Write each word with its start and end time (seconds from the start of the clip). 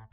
Hey, 0.00 0.08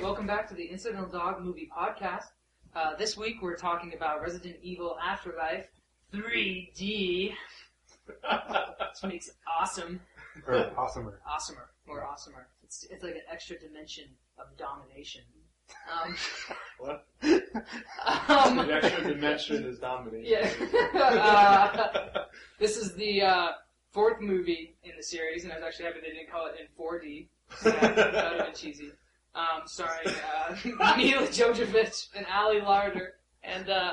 welcome 0.00 0.28
back 0.28 0.48
to 0.48 0.54
the 0.54 0.64
Incidental 0.64 1.08
Dog 1.08 1.42
Movie 1.42 1.68
Podcast. 1.76 2.26
Uh, 2.76 2.94
this 2.94 3.16
week 3.16 3.42
we're 3.42 3.56
talking 3.56 3.94
about 3.94 4.22
Resident 4.22 4.56
Evil 4.62 4.96
Afterlife 5.02 5.66
3D, 6.12 7.32
which 8.06 9.02
makes 9.02 9.26
it 9.26 9.34
awesome. 9.60 10.00
Or 10.46 10.54
awesomer. 10.54 11.14
Awesomer. 11.28 11.66
More 11.84 12.02
awesomer. 12.02 12.44
It's, 12.62 12.84
it's 12.90 13.02
like 13.02 13.16
an 13.16 13.22
extra 13.28 13.58
dimension 13.58 14.04
of 14.38 14.56
domination. 14.56 15.22
Um, 15.92 16.16
What? 16.78 17.06
um, 18.28 18.56
The 18.66 18.74
extra 18.82 19.08
dimension 19.12 19.64
is 19.64 19.78
dominating. 19.78 20.26
Yeah. 20.30 20.50
uh, 21.00 22.24
this 22.58 22.76
is 22.76 22.94
the 22.94 23.22
uh, 23.22 23.48
fourth 23.90 24.20
movie 24.20 24.74
in 24.84 24.92
the 24.96 25.02
series, 25.02 25.44
and 25.44 25.52
I 25.52 25.56
was 25.56 25.64
actually 25.64 25.86
happy 25.86 26.00
they 26.00 26.08
didn't 26.14 26.30
call 26.30 26.46
it 26.46 26.54
in 26.60 26.66
4D. 26.78 27.26
So 27.58 27.70
that 27.70 27.96
would 27.96 28.14
have 28.14 28.46
been 28.46 28.54
cheesy. 28.54 28.92
Um, 29.34 29.62
starring 29.66 30.08
uh, 30.08 30.56
Milla 30.96 31.26
Jovovich 31.28 32.08
and 32.16 32.26
Ali 32.34 32.60
Larter 32.60 33.10
and 33.44 33.68
uh, 33.70 33.92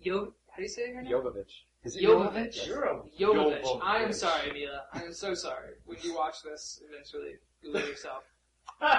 Yo. 0.00 0.32
How 0.50 0.56
do 0.56 0.62
you 0.62 0.68
say 0.68 0.92
her 0.92 1.02
name? 1.02 1.12
Jovovich. 1.12 1.62
Is 1.84 1.96
it 1.96 2.02
Jovovich. 2.02 2.66
You're 2.66 2.84
a 2.84 2.94
Jovovich. 3.18 3.62
Jovovich. 3.62 3.80
I 3.82 4.02
am 4.02 4.12
sorry, 4.12 4.52
Milla. 4.52 4.82
I 4.92 5.02
am 5.04 5.12
so 5.12 5.34
sorry. 5.34 5.74
When 5.84 5.98
you 6.02 6.14
watch 6.16 6.42
this, 6.42 6.82
eventually, 6.88 7.34
Google 7.62 7.80
yourself. 7.88 8.24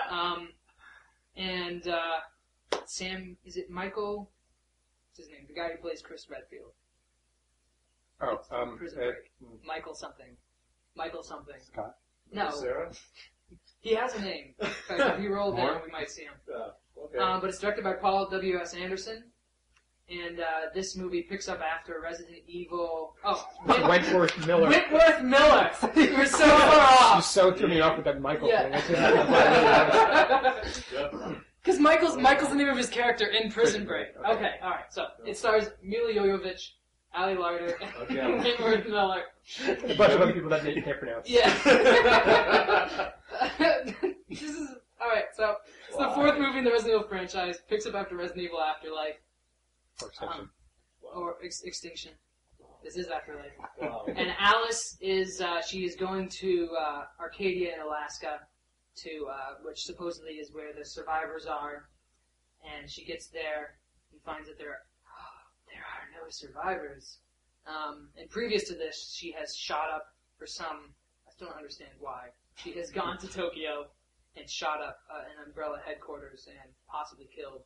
Um, 0.09 0.49
and 1.35 1.87
uh, 1.87 2.19
Sam, 2.85 3.37
is 3.45 3.57
it 3.57 3.69
Michael? 3.69 4.29
What's 5.09 5.19
his 5.19 5.29
name? 5.29 5.45
The 5.47 5.53
guy 5.53 5.69
who 5.69 5.77
plays 5.77 6.01
Chris 6.01 6.27
Redfield. 6.29 6.71
Oh, 8.21 8.35
It's 8.39 8.47
um, 8.51 8.77
Prison 8.77 8.99
uh, 8.99 9.05
Break. 9.05 9.31
Michael 9.65 9.93
something. 9.93 10.37
Michael 10.95 11.23
something. 11.23 11.55
Scott. 11.59 11.95
No, 12.31 12.49
Sarah? 12.51 12.91
he 13.81 13.95
has 13.95 14.15
a 14.15 14.21
name. 14.21 14.53
In 14.59 14.67
fact, 14.67 15.17
if 15.17 15.23
you 15.23 15.33
roll 15.33 15.51
down, 15.55 15.81
we 15.85 15.91
might 15.91 16.09
see 16.09 16.23
him. 16.23 16.33
Uh, 16.51 16.69
okay. 17.05 17.17
Um, 17.17 17.41
but 17.41 17.49
it's 17.49 17.59
directed 17.59 17.83
by 17.83 17.93
Paul 17.93 18.29
W. 18.29 18.59
S. 18.59 18.73
Anderson. 18.73 19.23
And 20.09 20.39
uh, 20.41 20.43
this 20.75 20.95
movie 20.97 21.21
picks 21.23 21.47
up 21.47 21.61
after 21.61 21.99
Resident 22.03 22.39
Evil. 22.45 23.15
Oh, 23.23 23.47
Whit- 23.65 23.83
Wentworth 23.87 24.45
Miller. 24.45 24.67
Whitworth 24.67 25.21
Miller. 25.23 25.71
You 25.95 26.17
were 26.17 26.25
so 26.25 26.45
far 26.45 26.73
You 26.75 26.79
off. 26.81 27.23
so 27.25 27.53
threw 27.53 27.69
me 27.69 27.79
off 27.79 27.95
with 27.95 28.05
that 28.05 28.19
Michael 28.21 28.49
Yeah. 28.49 28.79
thing. 28.79 28.95
That's 28.95 30.75
just- 30.75 30.91
Yep. 30.91 31.13
Because 31.63 31.79
Michael's 31.89 32.17
Michael's 32.17 32.49
the 32.49 32.55
name 32.55 32.67
of 32.67 32.75
his 32.77 32.89
character 32.89 33.27
in 33.27 33.49
Prison 33.49 33.85
Break. 33.85 34.13
Break, 34.15 34.25
Okay, 34.27 34.35
okay. 34.45 34.55
all 34.61 34.71
right. 34.71 34.91
So 34.91 35.05
it 35.25 35.37
stars 35.37 35.69
Milla 35.81 36.11
Jovovich, 36.13 36.71
Ali 37.15 37.35
Larter, 37.35 37.73
and 38.09 38.19
Okay. 38.19 38.37
Whitworth 38.43 38.85
Miller. 38.87 39.23
a 39.67 39.95
bunch 39.95 40.11
of 40.13 40.21
other 40.21 40.33
people 40.33 40.49
that 40.49 40.65
you 40.75 40.81
can't 40.83 40.99
pronounce. 40.99 41.29
Yeah. 41.29 41.49
this 44.29 44.41
is 44.41 44.67
all 45.01 45.07
right. 45.09 45.25
So 45.35 45.55
it's 45.87 45.97
the 45.97 46.09
fourth 46.09 46.37
movie 46.37 46.57
in 46.59 46.63
the 46.65 46.71
Resident 46.71 46.95
Evil 46.95 47.07
franchise. 47.07 47.59
Picks 47.69 47.85
up 47.85 47.95
after 47.95 48.15
Resident 48.17 48.43
Evil 48.45 48.61
Afterlife 48.61 49.15
For 49.97 50.07
extension. 50.07 50.49
or 51.01 51.35
Ex- 51.43 51.61
Extinction. 51.63 52.11
This 52.83 52.97
is 52.97 53.07
Afterlife. 53.07 53.51
Wow. 53.79 54.05
And 54.07 54.33
Alice 54.37 54.97
is 54.99 55.39
uh, 55.39 55.61
she 55.61 55.85
is 55.85 55.95
going 55.95 56.27
to 56.41 56.69
uh, 56.77 57.03
Arcadia 57.19 57.73
in 57.73 57.79
Alaska, 57.81 58.39
to 58.97 59.27
uh, 59.31 59.53
which 59.63 59.83
supposedly 59.83 60.33
is 60.33 60.51
where 60.51 60.73
the 60.77 60.85
survivors 60.85 61.45
are. 61.45 61.89
And 62.63 62.89
she 62.89 63.05
gets 63.05 63.27
there 63.27 63.75
and 64.11 64.21
finds 64.23 64.47
that 64.49 64.57
there 64.57 64.79
there 65.71 65.83
are 65.83 66.07
no 66.21 66.29
survivors. 66.29 67.19
Um, 67.65 68.09
and 68.17 68.29
previous 68.29 68.67
to 68.67 68.73
this, 68.75 69.13
she 69.15 69.31
has 69.31 69.55
shot 69.55 69.89
up 69.89 70.03
for 70.37 70.45
some 70.45 70.93
I 71.27 71.31
still 71.31 71.47
don't 71.47 71.57
understand 71.57 71.91
why. 71.99 72.29
She 72.55 72.73
has 72.73 72.91
gone 72.91 73.17
to 73.19 73.27
Tokyo 73.27 73.87
and 74.35 74.49
shot 74.49 74.81
up 74.81 74.97
uh, 75.09 75.21
an 75.21 75.47
Umbrella 75.47 75.79
headquarters 75.85 76.47
and 76.49 76.69
possibly 76.87 77.29
killed 77.33 77.61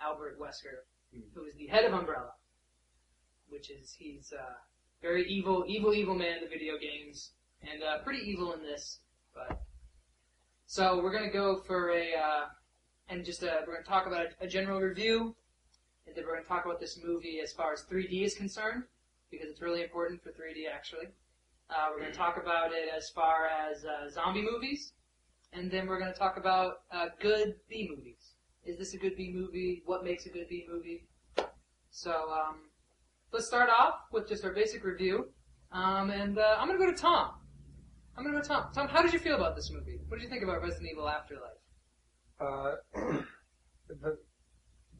Albert 0.00 0.38
Wesker. 0.38 0.86
Who 1.34 1.44
is 1.44 1.54
the 1.54 1.66
head 1.66 1.84
of 1.84 1.92
Umbrella, 1.92 2.32
which 3.48 3.70
is 3.70 3.94
he's 3.98 4.32
uh, 4.32 4.54
very 5.02 5.24
evil, 5.28 5.64
evil, 5.66 5.94
evil 5.94 6.14
man 6.14 6.38
in 6.38 6.44
the 6.44 6.48
video 6.48 6.74
games, 6.78 7.32
and 7.62 7.82
uh, 7.82 7.98
pretty 7.98 8.28
evil 8.28 8.52
in 8.52 8.62
this. 8.62 9.00
But 9.34 9.62
so 10.66 11.02
we're 11.02 11.12
gonna 11.12 11.32
go 11.32 11.60
for 11.66 11.90
a 11.90 12.14
uh, 12.14 12.44
and 13.08 13.24
just 13.24 13.42
uh, 13.42 13.60
we're 13.66 13.74
gonna 13.74 13.84
talk 13.84 14.06
about 14.06 14.26
a, 14.40 14.44
a 14.44 14.48
general 14.48 14.80
review, 14.80 15.34
and 16.06 16.14
then 16.14 16.24
we're 16.26 16.36
gonna 16.36 16.46
talk 16.46 16.64
about 16.64 16.80
this 16.80 16.98
movie 17.02 17.40
as 17.42 17.52
far 17.52 17.72
as 17.72 17.82
3D 17.82 18.22
is 18.22 18.34
concerned, 18.34 18.84
because 19.30 19.48
it's 19.48 19.60
really 19.60 19.82
important 19.82 20.22
for 20.22 20.30
3D 20.30 20.70
actually. 20.72 21.08
Uh, 21.68 21.88
we're 21.90 22.00
gonna 22.00 22.12
talk 22.12 22.36
about 22.40 22.72
it 22.72 22.88
as 22.96 23.10
far 23.10 23.46
as 23.46 23.84
uh, 23.84 24.10
zombie 24.10 24.42
movies, 24.42 24.92
and 25.52 25.70
then 25.70 25.86
we're 25.86 25.98
gonna 25.98 26.12
talk 26.12 26.36
about 26.36 26.82
uh, 26.92 27.06
good 27.20 27.54
B 27.68 27.88
movies. 27.90 28.19
Is 28.64 28.78
this 28.78 28.94
a 28.94 28.98
good 28.98 29.16
B 29.16 29.30
movie? 29.34 29.82
What 29.86 30.04
makes 30.04 30.26
a 30.26 30.28
good 30.28 30.48
B 30.48 30.66
movie? 30.70 31.06
So 31.90 32.10
um, 32.10 32.56
let's 33.32 33.46
start 33.46 33.70
off 33.70 33.94
with 34.12 34.28
just 34.28 34.44
our 34.44 34.52
basic 34.52 34.84
review. 34.84 35.30
Um, 35.72 36.10
and 36.10 36.38
uh, 36.38 36.56
I'm 36.58 36.66
going 36.66 36.78
to 36.78 36.84
go 36.84 36.90
to 36.90 36.96
Tom. 36.96 37.32
I'm 38.16 38.24
to 38.24 38.32
go 38.32 38.40
to 38.40 38.46
Tom. 38.46 38.66
Tom, 38.74 38.88
how 38.88 39.02
did 39.02 39.12
you 39.12 39.18
feel 39.18 39.36
about 39.36 39.56
this 39.56 39.70
movie? 39.70 39.98
What 40.08 40.18
did 40.18 40.24
you 40.24 40.30
think 40.30 40.42
about 40.42 40.62
Resident 40.62 40.90
Evil 40.92 41.08
Afterlife? 41.08 41.50
Uh, 42.40 42.74
the 43.88 44.18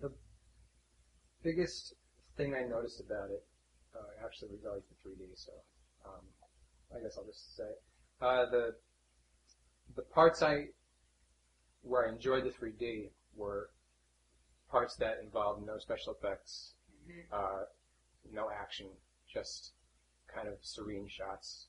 the 0.00 0.12
biggest 1.42 1.94
thing 2.37 2.54
I 2.54 2.62
noticed 2.62 3.00
about 3.00 3.31
it 3.31 3.44
uh, 3.94 4.25
actually 4.25 4.50
was 4.50 4.65
always 4.66 4.84
the 4.88 5.09
3D. 5.09 5.28
So 5.34 5.53
um, 6.06 6.25
I 6.97 7.03
guess 7.03 7.16
I'll 7.19 7.27
just 7.27 7.56
say 7.56 7.65
uh, 8.22 8.47
the 8.50 8.75
the 9.97 10.03
parts 10.03 10.42
I 10.42 10.69
where 11.82 12.06
I 12.06 12.12
enjoyed 12.12 12.44
the 12.44 12.50
3D 12.50 13.10
were 13.36 13.70
parts 14.70 14.96
that 14.96 15.18
involved 15.22 15.66
no 15.66 15.78
special 15.78 16.14
effects, 16.14 16.74
uh, 17.32 17.64
no 18.32 18.48
action, 18.50 18.86
just 19.32 19.72
kind 20.32 20.48
of 20.48 20.54
serene 20.62 21.08
shots. 21.08 21.66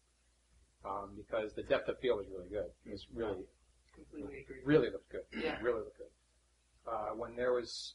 Um, 0.84 1.12
because 1.16 1.54
the 1.54 1.62
depth 1.64 1.90
of 1.90 2.00
field 2.00 2.18
was 2.20 2.28
really 2.36 2.50
good. 2.50 2.66
It 2.88 2.92
was 2.92 3.06
really 3.14 3.46
Completely 3.94 4.40
agree. 4.42 4.62
really 4.66 4.90
looked 4.90 5.12
good. 5.12 5.22
Yeah. 5.32 5.60
Really 5.62 5.80
looked 5.82 5.98
good. 5.98 6.92
Uh, 6.92 7.10
when 7.16 7.36
there 7.36 7.54
was 7.54 7.94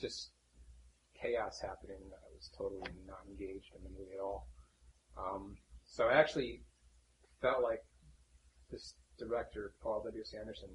just 0.00 0.30
chaos 1.20 1.60
happening, 1.60 1.98
I 2.10 2.34
was 2.34 2.50
totally 2.58 2.90
not 3.06 3.20
engaged 3.28 3.70
in 3.76 3.84
the 3.84 3.90
movie 3.90 4.14
at 4.14 4.20
all. 4.20 4.48
Um, 5.16 5.56
so 5.84 6.08
I 6.08 6.14
actually 6.14 6.62
felt 7.40 7.62
like 7.62 7.84
this 8.72 8.94
director, 9.18 9.74
Paul 9.82 10.02
W. 10.04 10.20
S. 10.22 10.34
Anderson, 10.34 10.70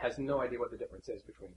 has 0.00 0.18
no 0.18 0.40
idea 0.40 0.58
what 0.58 0.70
the 0.70 0.76
difference 0.76 1.08
is 1.08 1.22
between 1.22 1.50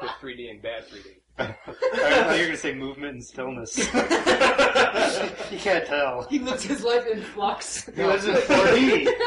good 0.00 0.10
3D 0.20 0.50
and 0.50 0.60
bad 0.62 0.84
3D. 0.88 1.06
I 1.38 1.46
thought 1.66 1.76
you 1.76 2.12
were 2.14 2.36
going 2.36 2.50
to 2.50 2.56
say 2.56 2.74
movement 2.74 3.14
and 3.14 3.24
stillness. 3.24 3.76
you 3.78 5.58
can't 5.58 5.86
tell. 5.86 6.26
He 6.30 6.38
lives 6.38 6.62
his 6.64 6.82
life 6.82 7.06
in 7.06 7.20
flux. 7.22 7.86
He 7.94 8.02
lives 8.02 8.24
in 8.26 8.34
4D. 8.34 9.08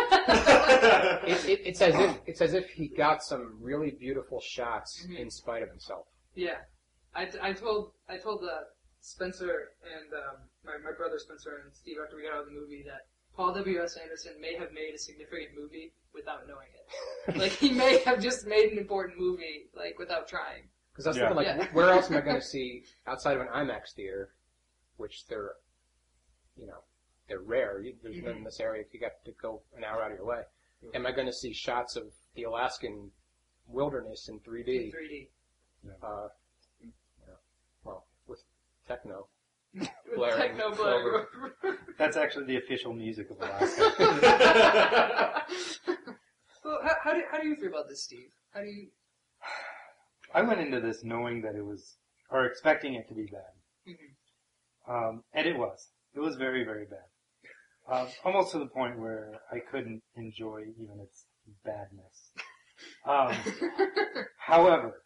It, 1.27 1.45
it, 1.49 1.59
it's 1.65 1.81
as 1.81 1.95
if 1.95 2.17
it's 2.25 2.41
as 2.41 2.53
if 2.53 2.69
he 2.69 2.87
got 2.87 3.21
some 3.23 3.57
really 3.61 3.91
beautiful 3.91 4.39
shots 4.41 5.05
Mhm. 5.09 5.19
in 5.19 5.29
spite 5.29 5.61
of 5.63 5.69
himself. 5.69 6.05
yeah, 6.35 6.59
I, 7.15 7.27
I 7.41 7.53
told 7.53 7.91
I 8.09 8.17
told 8.17 8.43
uh, 8.43 8.63
Spencer 9.01 9.71
and 9.83 10.07
um, 10.13 10.37
my 10.65 10.77
my 10.83 10.95
brother 10.97 11.17
Spencer 11.19 11.61
and 11.63 11.73
Steve 11.75 11.97
after 12.03 12.15
we 12.17 12.23
got 12.23 12.33
out 12.35 12.39
of 12.41 12.45
the 12.47 12.53
movie 12.59 12.83
that 12.85 13.01
Paul 13.35 13.53
W 13.53 13.81
S 13.83 13.97
Anderson 13.97 14.33
may 14.39 14.55
have 14.55 14.71
made 14.73 14.93
a 14.95 14.97
significant 14.97 15.49
movie 15.59 15.91
without 16.17 16.47
knowing 16.47 16.67
it. 16.73 17.37
like 17.37 17.51
he 17.53 17.71
may 17.71 17.99
have 17.99 18.21
just 18.21 18.45
made 18.47 18.71
an 18.71 18.77
important 18.77 19.17
movie 19.19 19.69
like 19.75 19.97
without 19.99 20.27
trying. 20.27 20.63
Because 20.91 21.05
I 21.05 21.09
was 21.11 21.17
Yeah. 21.17 21.27
thinking, 21.29 21.37
like, 21.37 21.57
Yeah. 21.69 21.73
where 21.73 21.89
else 21.91 22.09
am 22.09 22.17
I 22.17 22.21
going 22.21 22.35
to 22.41 22.45
see 22.45 22.83
outside 23.05 23.35
of 23.37 23.41
an 23.41 23.47
IMAX 23.49 23.93
theater, 23.95 24.33
which 24.97 25.27
they're, 25.27 25.51
you 26.57 26.65
know, 26.67 26.79
they're 27.27 27.39
rare. 27.39 27.81
You, 27.81 27.95
there's 28.01 28.21
none 28.23 28.37
in 28.37 28.43
this 28.43 28.59
area. 28.59 28.81
If 28.81 28.93
you 28.93 28.99
got 28.99 29.23
to 29.25 29.31
go 29.33 29.61
an 29.77 29.83
hour 29.83 30.01
out 30.01 30.11
of 30.11 30.17
your 30.17 30.25
way, 30.25 30.41
am 30.95 31.05
I 31.05 31.11
going 31.11 31.27
to 31.27 31.33
see 31.33 31.53
shots 31.53 31.95
of 31.95 32.05
the 32.35 32.43
Alaskan 32.43 33.11
wilderness 33.67 34.27
in 34.29 34.35
In 34.35 34.39
3D? 34.41 34.91
3D. 34.93 35.27
Uh, 36.01 36.27
you 36.81 36.91
know, 37.27 37.33
well, 37.83 38.05
with 38.27 38.41
techno. 38.87 39.27
Blaring 40.15 40.37
techno 40.39 40.73
blaring. 40.75 41.25
That's 41.97 42.17
actually 42.17 42.45
the 42.45 42.57
official 42.57 42.93
music 42.93 43.29
of 43.29 43.37
Alaska. 43.37 43.91
well, 46.63 46.79
how, 46.83 46.95
how 47.03 47.13
do 47.13 47.21
how 47.31 47.39
do 47.39 47.47
you 47.47 47.55
feel 47.55 47.69
about 47.69 47.87
this, 47.89 48.03
Steve? 48.03 48.29
How 48.53 48.61
do 48.61 48.67
you? 48.67 48.87
I 50.33 50.41
went 50.41 50.59
into 50.59 50.79
this 50.79 51.03
knowing 51.03 51.41
that 51.41 51.55
it 51.55 51.65
was, 51.65 51.97
or 52.29 52.45
expecting 52.45 52.95
it 52.95 53.07
to 53.09 53.15
be 53.15 53.27
bad. 53.27 53.93
Mhm. 53.93 54.13
Um, 54.89 55.23
and 55.33 55.47
it 55.47 55.57
was. 55.57 55.89
It 56.15 56.19
was 56.19 56.35
very, 56.35 56.63
very 56.63 56.85
bad. 56.85 57.07
Um, 57.89 58.07
almost 58.25 58.51
to 58.51 58.59
the 58.59 58.67
point 58.67 58.99
where 58.99 59.39
I 59.51 59.59
couldn't 59.59 60.01
enjoy 60.15 60.63
even 60.77 60.99
its 61.01 61.25
badness. 61.63 62.31
Um, 63.05 63.35
however, 64.37 65.03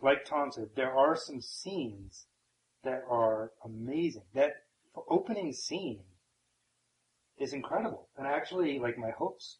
like 0.00 0.24
Tom 0.24 0.52
said, 0.52 0.68
there 0.76 0.92
are 0.92 1.16
some 1.16 1.40
scenes 1.40 2.26
that 2.84 3.04
are 3.08 3.50
amazing. 3.64 4.22
That 4.34 4.54
opening 5.08 5.52
scene 5.52 6.00
is 7.38 7.52
incredible, 7.52 8.08
and 8.16 8.26
actually, 8.26 8.78
like 8.78 8.96
my 8.98 9.10
hopes 9.10 9.58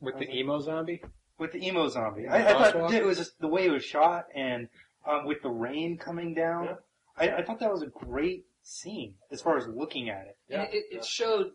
With 0.00 0.18
the 0.18 0.30
emo 0.30 0.60
zombie? 0.60 1.02
with 1.38 1.52
the 1.52 1.66
emo 1.66 1.88
zombie. 1.88 2.22
The 2.22 2.28
I, 2.28 2.36
I 2.36 2.52
thought 2.52 2.74
crosswalk? 2.74 2.92
it 2.92 3.04
was 3.04 3.18
just 3.18 3.38
the 3.40 3.48
way 3.48 3.66
it 3.66 3.70
was 3.70 3.84
shot, 3.84 4.26
and 4.34 4.68
um, 5.06 5.26
with 5.26 5.42
the 5.42 5.50
rain 5.50 5.98
coming 5.98 6.34
down. 6.34 6.64
Yeah. 6.64 6.74
I, 7.18 7.36
I 7.38 7.42
thought 7.44 7.60
that 7.60 7.72
was 7.72 7.82
a 7.82 7.86
great 7.86 8.44
scene 8.62 9.14
as 9.30 9.40
far 9.40 9.56
as 9.56 9.66
looking 9.66 10.10
at 10.10 10.26
it. 10.26 10.36
And 10.50 10.62
it, 10.62 10.70
it, 10.74 10.84
yeah. 10.90 10.98
it 10.98 11.04
showed 11.04 11.50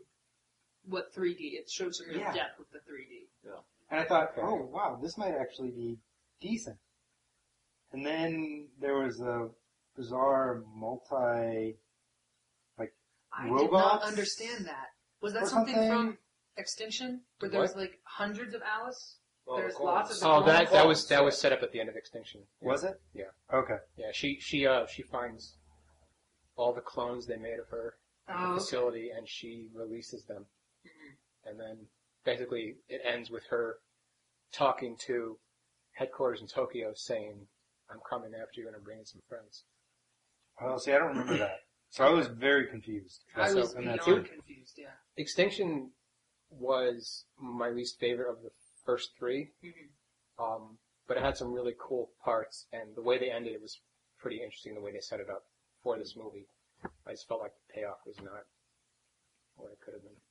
what 0.88 1.14
3D. 1.14 1.36
It 1.40 1.70
showed 1.70 1.94
some 1.94 2.08
real 2.08 2.20
Yeah. 2.20 2.34
depth 2.34 2.58
with 2.58 2.72
the 2.72 2.80
3D. 2.80 3.28
And 3.92 4.00
I 4.00 4.06
thought, 4.06 4.32
Okay. 4.38 4.42
oh 4.42 4.68
wow, 4.72 4.98
this 5.02 5.18
might 5.18 5.34
actually 5.40 5.70
be 5.72 5.98
decent. 6.40 6.78
And 7.92 8.06
then 8.06 8.68
there 8.80 8.96
was 8.96 9.20
a 9.20 9.50
bizarre 10.02 10.64
multi. 10.76 11.78
Like 12.78 12.94
I 13.34 13.48
did 13.58 13.72
not 13.72 14.02
understand 14.04 14.66
that. 14.66 14.88
Was 15.22 15.34
that 15.34 15.44
Or 15.44 15.48
something, 15.48 15.76
something? 15.76 15.92
from 15.92 16.18
Extinction, 16.58 17.22
where 17.40 17.50
there 17.50 17.62
was 17.62 17.72
What? 17.72 17.80
like 17.82 18.00
hundreds 18.04 18.54
of 18.54 18.62
Alice? 18.64 19.18
Oh, 19.48 19.58
There's 19.58 19.76
the 19.76 19.84
lots 19.84 20.22
of- 20.22 20.28
Oh, 20.28 20.44
that 20.46 20.72
that 20.72 20.86
was 20.88 21.08
that 21.08 21.24
was 21.24 21.38
set 21.38 21.52
up 21.54 21.62
at 21.64 21.72
the 21.72 21.80
end 21.80 21.90
of 21.90 21.96
Extinction. 21.96 22.42
Was 22.62 22.84
it? 22.84 23.00
Yeah. 23.14 23.32
Okay. 23.54 23.78
Yeah, 23.96 24.12
she 24.12 24.40
she 24.40 24.66
uh 24.68 24.86
she 24.88 25.04
finds 25.04 25.58
all 26.56 26.74
the 26.74 26.82
clones 26.82 27.26
they 27.28 27.38
made 27.38 27.60
of 27.60 27.68
her 27.70 27.96
at 28.28 28.36
Oh, 28.36 28.40
the 28.40 28.46
okay. 28.50 28.60
facility 28.60 29.10
and 29.12 29.28
she 29.28 29.70
releases 29.74 30.26
them. 30.26 30.46
Mhm. 30.86 31.16
And 31.46 31.60
then 31.60 31.88
basically 32.26 32.78
it 32.90 33.02
ends 33.04 33.30
with 33.32 33.46
her 33.48 33.80
talking 34.52 34.98
to 35.08 35.40
headquarters 35.94 36.42
in 36.42 36.48
Tokyo 36.48 36.94
saying, 36.96 37.48
I'm 37.90 38.00
coming 38.10 38.34
after 38.36 38.62
you 38.62 38.68
and 38.68 38.76
I'm 38.76 38.84
bringing 38.84 39.06
some 39.06 39.22
friends. 39.28 39.64
Well, 40.62 40.80
see, 40.80 40.92
I 40.94 41.00
don't 41.00 41.10
remember 41.10 41.38
that, 41.38 41.60
so 41.90 42.06
I 42.06 42.10
was 42.10 42.28
very 42.28 42.68
confused. 42.68 43.24
I 43.36 43.50
So- 43.50 43.56
was 43.62 43.74
and 43.74 43.88
that's 43.88 44.06
beyond 44.06 44.26
it. 44.28 44.34
confused, 44.34 44.78
yeah. 44.78 44.94
Extinction 45.18 45.94
was 46.50 47.26
my 47.38 47.70
least 47.70 48.00
favorite 48.00 48.30
of 48.30 48.42
the 48.42 48.52
first 48.86 49.16
three. 49.18 49.54
Mhm. 49.64 49.90
Um, 50.38 50.80
but 51.08 51.18
it 51.18 51.24
had 51.24 51.38
some 51.38 51.52
really 51.54 51.76
cool 51.78 52.14
parts, 52.24 52.68
and 52.72 52.96
the 52.96 53.02
way 53.02 53.18
they 53.18 53.32
ended 53.32 53.54
it 53.54 53.62
was 53.62 53.82
pretty 54.18 54.42
interesting. 54.42 54.76
The 54.76 54.82
way 54.82 54.92
they 54.92 55.02
set 55.02 55.20
it 55.20 55.30
up 55.30 55.46
for 55.82 55.98
this 55.98 56.16
movie, 56.16 56.48
I 57.06 57.12
just 57.12 57.28
felt 57.28 57.42
like 57.42 57.54
the 57.56 57.74
payoff 57.74 58.06
was 58.06 58.20
not 58.22 58.46
what 59.56 59.72
it 59.72 59.80
could 59.82 59.94
have 59.94 60.04
been. 60.04 60.22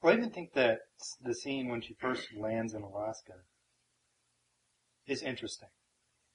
Well, 0.00 0.12
I 0.14 0.16
even 0.16 0.30
think 0.30 0.52
that 0.54 0.88
the 1.20 1.34
scene 1.34 1.68
when 1.68 1.80
she 1.82 1.94
first 1.94 2.32
lands 2.34 2.72
in 2.74 2.82
Alaska 2.82 3.44
is 5.06 5.22
interesting 5.22 5.68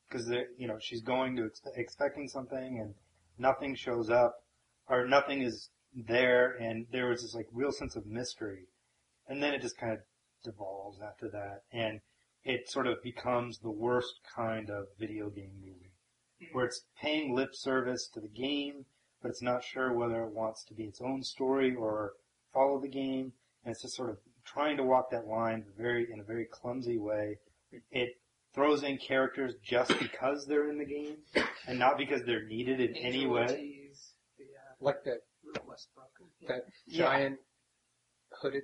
because 0.08 0.30
you 0.30 0.68
know 0.68 0.78
she's 0.80 1.02
going 1.02 1.36
to 1.38 1.44
expe- 1.44 1.78
expecting 1.78 2.28
something 2.28 2.80
and 2.80 2.96
nothing 3.42 3.76
shows 3.76 4.10
up 4.10 4.36
or 4.88 5.08
nothing 5.08 5.42
is 5.42 5.70
there, 5.96 6.52
and 6.62 6.86
there 6.92 7.10
was 7.10 7.22
this 7.22 7.34
like 7.34 7.48
real 7.52 7.72
sense 7.72 7.96
of 7.96 8.06
mystery, 8.06 8.68
and 9.28 9.42
then 9.42 9.54
it 9.54 9.62
just 9.62 9.78
kind 9.78 9.94
of 9.94 10.00
devolves 10.44 11.00
after 11.02 11.28
that, 11.30 11.64
and 11.72 12.00
it 12.44 12.70
sort 12.70 12.88
of 12.88 13.02
becomes 13.04 13.60
the 13.60 13.70
worst 13.72 14.20
kind 14.36 14.70
of 14.70 14.86
video 15.00 15.30
game 15.30 15.52
movie 15.60 15.92
hmm. 16.40 16.46
where 16.54 16.66
it's 16.66 16.86
paying 17.00 17.36
lip 17.36 17.54
service 17.54 18.08
to 18.14 18.20
the 18.20 18.28
game, 18.28 18.86
but 19.22 19.30
it's 19.30 19.42
not 19.42 19.64
sure 19.64 19.94
whether 19.94 20.24
it 20.24 20.34
wants 20.34 20.64
to 20.66 20.74
be 20.74 20.84
its 20.84 21.02
own 21.02 21.24
story 21.24 21.76
or 21.76 22.14
follow 22.54 22.80
the 22.80 22.88
game, 22.88 23.34
and 23.64 23.72
it's 23.72 23.82
just 23.82 23.96
sort 23.96 24.10
of 24.10 24.18
trying 24.46 24.78
to 24.78 24.84
walk 24.84 25.12
that 25.12 25.28
line 25.28 25.64
very 25.78 26.08
in 26.12 26.20
a 26.20 26.24
very 26.24 26.46
clumsy 26.46 26.98
way. 26.98 27.38
It 27.92 28.16
throws 28.54 28.84
in 28.84 28.98
characters 28.98 29.54
just 29.64 29.98
because 30.00 30.46
they're 30.46 30.70
in 30.70 30.78
the 30.78 30.86
game 30.86 31.18
and 31.68 31.80
not 31.80 31.98
because 31.98 32.24
they're 32.26 32.46
needed 32.46 32.80
in 32.80 32.96
any 32.98 33.26
way. 33.26 33.42
Ortiz, 33.44 34.14
the 34.38 34.44
uh, 34.44 34.74
Like 34.80 35.04
that 35.06 35.20
Little 35.46 35.66
Westbrook. 35.68 36.08
That 36.48 36.66
Yeah. 36.88 37.06
giant 37.06 37.40
hooded 38.42 38.64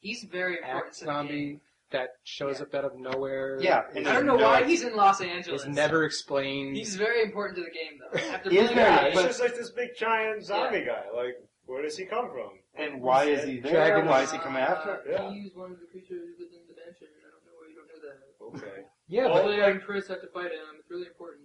He's 0.00 0.24
very 0.24 0.56
important 0.58 0.86
axe 0.86 0.98
to 1.00 1.04
the 1.06 1.10
game. 1.10 1.16
zombie 1.16 1.60
that 1.90 2.10
shows 2.24 2.58
Yeah. 2.58 2.62
up 2.64 2.74
out 2.74 2.84
of 2.84 2.98
nowhere. 2.98 3.58
Yeah, 3.60 3.84
and 3.94 4.06
I 4.06 4.12
don't 4.14 4.26
know 4.26 4.36
no- 4.36 4.44
why 4.44 4.64
he's 4.64 4.82
in 4.84 4.94
Los 4.94 5.20
Angeles. 5.20 5.62
is 5.62 5.68
never 5.68 6.04
explained. 6.04 6.76
He's 6.76 6.94
very 6.96 7.22
important 7.22 7.56
to 7.58 7.64
the 7.64 7.70
game, 7.70 7.98
though. 8.00 8.18
After 8.34 8.50
He 8.50 8.58
is 8.58 8.70
playing 8.70 8.76
very- 8.76 8.90
it, 8.90 9.00
Yeah, 9.02 9.06
it's 9.06 9.14
but- 9.16 9.26
just 9.26 9.40
like 9.40 9.54
this 9.54 9.70
big 9.70 9.90
giant 9.96 10.44
zombie 10.44 10.84
guy. 10.84 11.04
Like, 11.14 11.36
where 11.64 11.82
does 11.82 11.96
he 11.96 12.04
come 12.04 12.30
from? 12.30 12.58
And 12.74 13.00
why 13.00 13.24
is 13.24 13.44
he 13.44 13.58
there? 13.60 13.72
Dragon- 13.72 14.06
Why 14.06 14.22
is 14.22 14.30
he 14.30 14.38
coming 14.38 14.62
after? 14.62 14.90
Uh, 14.90 15.02
Yeah. 15.10 15.30
He's 15.32 15.54
one 15.54 15.72
of 15.72 15.80
the 15.80 15.86
creatures 15.86 16.36
within 16.38 16.60
the 16.68 16.74
dimension. 16.74 17.08
I 17.08 17.30
don't 17.30 17.44
know 17.46 17.52
why 17.58 17.68
you 17.68 17.74
don't 17.74 17.88
know 17.88 18.62
that. 18.62 18.66
Okay. 18.66 18.86
Yeah, 19.08 19.26
Oh, 19.26 19.34
but 19.34 19.42
Claire 19.44 19.64
and 19.64 19.82
Chris 19.82 20.08
have 20.08 20.20
to 20.20 20.28
fight 20.28 20.46
him. 20.52 20.76
It's 20.78 20.90
really 20.90 21.06
important. 21.06 21.42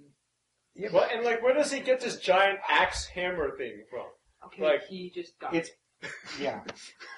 yeah, 0.76 0.90
Well, 0.92 1.04
but 1.08 1.16
and 1.16 1.26
like, 1.26 1.42
where 1.44 1.54
does 1.54 1.72
he 1.72 1.80
get 1.80 2.00
this 2.00 2.18
giant 2.18 2.60
axe 2.70 3.06
hammer 3.08 3.56
thing 3.58 3.84
from? 3.90 4.06
Okay, 4.48 4.64
Like- 4.64 4.88
he 4.88 5.12
just 5.14 5.38
got 5.40 5.54
It's 5.54 5.70
yeah. 6.40 6.62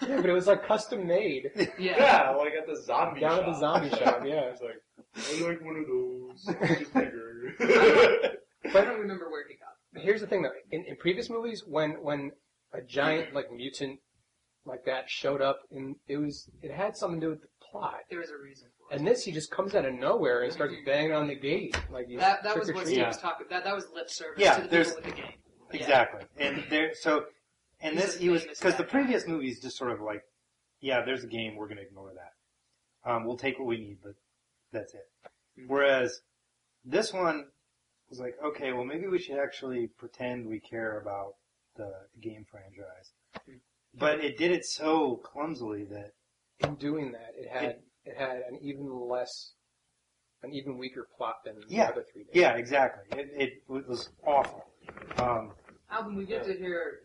yeah, 0.01 0.17
but 0.17 0.25
it 0.25 0.33
was 0.33 0.45
like 0.47 0.65
custom 0.67 1.07
made. 1.07 1.49
Yeah. 1.79 1.95
Yeah, 1.97 2.29
like 2.31 2.51
at 2.53 2.67
the 2.67 2.75
zombie 2.83 3.21
down 3.21 3.37
shop. 3.37 3.39
at 3.39 3.45
the 3.53 3.59
zombie 3.59 3.89
shop. 3.89 4.21
Yeah, 4.25 4.41
It's 4.51 4.61
like, 4.61 4.81
I 5.15 5.47
like 5.47 5.61
one 5.63 5.77
of 5.77 5.87
those. 5.87 6.79
Just 6.79 6.93
bigger. 6.93 7.53
But 7.57 8.75
I 8.75 8.85
don't 8.85 8.99
remember 8.99 9.29
where 9.29 9.45
he 9.47 9.55
got 9.55 10.01
it. 10.01 10.03
here's 10.05 10.21
the 10.21 10.27
thing 10.27 10.41
though. 10.41 10.51
In, 10.71 10.83
in 10.85 10.95
previous 10.97 11.29
movies, 11.29 11.63
when 11.65 11.91
when 12.01 12.31
a 12.73 12.81
giant 12.81 13.33
like 13.33 13.51
mutant 13.53 13.99
like 14.65 14.83
that 14.85 15.09
showed 15.09 15.41
up, 15.41 15.59
and 15.71 15.95
it 16.07 16.17
was 16.17 16.49
it 16.61 16.71
had 16.71 16.97
something 16.97 17.19
to 17.21 17.25
do 17.27 17.29
with 17.31 17.41
the 17.41 17.47
plot. 17.71 17.99
There 18.09 18.19
was 18.19 18.29
a 18.31 18.37
reason 18.41 18.67
for 18.77 18.82
it. 18.82 18.82
And 18.91 19.07
this, 19.07 19.23
he 19.23 19.31
just 19.31 19.49
comes 19.49 19.73
out 19.75 19.85
of 19.85 19.93
nowhere 19.93 20.43
and 20.43 20.53
starts 20.53 20.73
mm-hmm. 20.73 20.85
banging 20.85 21.13
on 21.13 21.27
the 21.27 21.35
gate 21.35 21.75
like 21.91 22.07
he's 22.07 22.19
that 22.19 22.43
that 22.43 22.53
trick 22.53 22.61
was 22.61 22.69
or 22.69 22.73
what 22.73 22.81
treat. 22.83 22.91
Steve 22.93 22.99
Yeah. 22.99 23.07
was 23.07 23.17
talking. 23.17 23.47
That 23.49 23.63
that 23.63 23.75
was 23.75 23.87
lip 23.93 24.09
service 24.09 24.39
Yeah, 24.39 24.55
to 24.55 24.61
the 24.63 24.67
there's- 24.67 24.93
people 24.93 25.03
with 25.03 25.15
the 25.15 25.21
game. 25.21 25.31
Yeah. 25.71 25.79
Exactly. 25.79 26.21
And 26.37 26.63
there, 26.69 26.93
so, 26.93 27.25
and 27.81 27.95
He's 27.95 28.05
this, 28.05 28.15
a 28.17 28.19
he 28.19 28.29
was, 28.29 28.43
famous 28.43 28.59
because 28.59 28.75
the 28.75 28.83
bad 28.83 28.91
guy. 28.91 28.99
previous 28.99 29.27
movies 29.27 29.59
just 29.59 29.75
sort 29.75 29.91
of 29.91 30.01
like, 30.01 30.21
yeah, 30.81 31.03
there's 31.03 31.23
a 31.23 31.27
game, 31.27 31.55
we're 31.55 31.67
going 31.67 31.77
to 31.77 31.83
ignore 31.83 32.11
that. 32.13 33.09
Um, 33.09 33.25
we'll 33.25 33.37
take 33.37 33.57
what 33.57 33.67
we 33.67 33.77
need, 33.77 33.97
but 34.03 34.13
that's 34.71 34.93
it. 34.93 35.07
Mm-hmm. 35.59 35.73
Whereas 35.73 36.21
this 36.85 37.11
one 37.11 37.47
was 38.09 38.19
like, 38.19 38.35
okay, 38.45 38.71
well 38.73 38.85
maybe 38.85 39.07
we 39.07 39.17
should 39.17 39.39
actually 39.39 39.87
pretend 39.97 40.45
we 40.45 40.59
care 40.59 40.99
about 40.99 41.33
the, 41.75 41.91
the 42.13 42.21
game 42.21 42.45
franchise. 42.49 43.13
Mm-hmm. 43.49 43.57
But 43.95 44.19
it 44.23 44.37
did 44.37 44.51
it 44.51 44.65
so 44.65 45.15
clumsily 45.23 45.85
that, 45.85 46.11
In 46.59 46.75
doing 46.75 47.11
that, 47.13 47.33
it 47.35 47.49
had 47.49 47.77
it 48.05 48.17
had 48.17 48.43
an 48.49 48.59
even 48.61 48.87
less, 49.09 49.53
an 50.43 50.53
even 50.53 50.77
weaker 50.77 51.07
plot 51.15 51.35
than 51.45 51.55
Yeah. 51.67 51.87
the 51.87 51.91
other 51.93 52.05
three. 52.11 52.23
Did. 52.25 52.35
yeah, 52.35 52.53
exactly. 52.55 53.19
It, 53.19 53.31
it 53.37 53.63
was 53.67 54.09
awful. 54.25 54.65
Um, 55.17 55.51
Alvin, 55.89 56.15
we 56.15 56.25
get 56.25 56.43
to 56.45 56.53
hear 56.53 57.01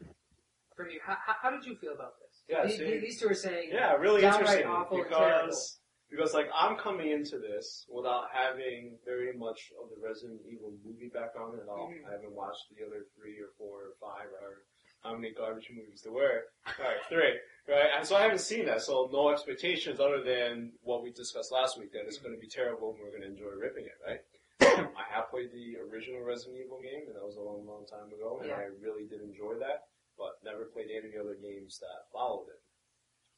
from 0.77 0.91
you. 0.91 1.01
How, 1.05 1.17
how, 1.25 1.35
how 1.43 1.51
did 1.51 1.65
you 1.65 1.77
feel 1.77 1.93
about 1.93 2.15
this? 2.21 2.43
Yeah, 2.49 2.67
these, 2.67 2.79
see- 2.79 2.99
these 2.99 3.21
two 3.21 3.29
are 3.29 3.35
saying 3.35 3.71
Yeah, 3.73 3.93
really 3.95 4.23
downright 4.23 4.41
interesting 4.65 4.71
awful 4.71 4.97
and 4.99 5.09
because 5.09 5.79
because 6.11 6.33
like 6.33 6.49
I'm 6.57 6.77
coming 6.77 7.11
into 7.13 7.37
this 7.39 7.85
without 7.93 8.33
having 8.33 8.97
very 9.05 9.37
much 9.37 9.61
of 9.77 9.91
the 9.93 10.01
Resident 10.01 10.41
Evil 10.51 10.73
movie 10.83 11.11
background 11.13 11.61
at 11.61 11.69
all. 11.69 11.93
Mhm. 11.93 12.09
I 12.09 12.13
haven't 12.17 12.33
watched 12.33 12.65
the 12.73 12.81
other 12.87 13.05
three 13.15 13.37
or 13.39 13.53
four 13.59 13.93
or 13.93 13.95
five 14.01 14.33
or 14.41 14.65
how 15.03 15.15
many 15.15 15.33
garbage 15.33 15.71
movies 15.75 16.03
there 16.03 16.13
were. 16.13 16.45
All 16.67 16.85
right, 16.85 17.03
three. 17.09 17.39
Right, 17.69 17.93
and 17.99 18.07
so 18.07 18.17
I 18.17 18.23
haven't 18.23 18.41
seen 18.41 18.65
that, 18.67 18.81
so 18.81 19.11
no 19.13 19.29
expectations 19.29 20.01
other 20.01 20.23
than 20.25 20.73
what 20.83 21.03
we 21.03 21.13
discussed 21.13 21.53
last 21.53 21.79
week 21.79 21.93
that 21.93 22.09
it's 22.09 22.17
going 22.17 22.35
to 22.35 22.41
be 22.41 22.49
terrible 22.49 22.97
and 22.97 22.99
we're 23.05 23.13
going 23.13 23.29
to 23.29 23.29
enjoy 23.29 23.53
ripping 23.61 23.85
it. 23.85 23.99
Right. 24.01 24.21
I 24.97 25.05
have 25.13 25.29
played 25.31 25.53
the 25.53 25.77
original 25.85 26.25
Resident 26.25 26.59
Evil 26.65 26.81
game, 26.81 27.07
and 27.07 27.15
that 27.15 27.23
was 27.23 27.37
a 27.37 27.45
long, 27.45 27.67
long 27.69 27.85
time 27.85 28.09
ago, 28.09 28.41
and 28.41 28.49
Yeah. 28.49 28.57
I 28.57 28.73
really 28.81 29.05
did 29.05 29.21
enjoy 29.21 29.61
that, 29.61 29.93
but 30.17 30.41
never 30.43 30.65
played 30.73 30.89
any 30.91 31.07
of 31.09 31.13
the 31.13 31.21
other 31.21 31.37
games 31.37 31.79
that 31.79 32.09
followed 32.11 32.49
it. 32.49 32.61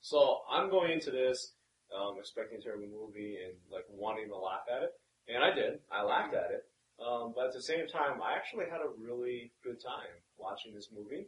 So 0.01 0.47
I'm 0.49 0.71
going 0.71 0.93
into 0.93 1.11
this 1.11 1.53
um, 1.91 2.17
expecting 2.19 2.59
a 2.59 2.63
terrible 2.63 2.87
movie 2.89 3.37
and 3.43 3.59
like 3.71 3.85
wanting 3.91 4.29
to 4.31 4.39
laugh 4.39 4.65
at 4.71 4.83
it, 4.87 4.93
and 5.29 5.43
I 5.43 5.51
did. 5.53 5.81
I 5.91 6.03
laughed 6.07 6.35
at 6.35 6.55
it, 6.55 6.65
um, 7.03 7.33
but 7.35 7.51
at 7.51 7.53
the 7.53 7.63
same 7.67 7.87
time, 7.91 8.23
I 8.23 8.33
actually 8.39 8.71
had 8.71 8.81
a 8.81 8.95
really 8.95 9.53
good 9.63 9.83
time 9.83 10.15
watching 10.39 10.73
this 10.73 10.89
movie. 10.95 11.27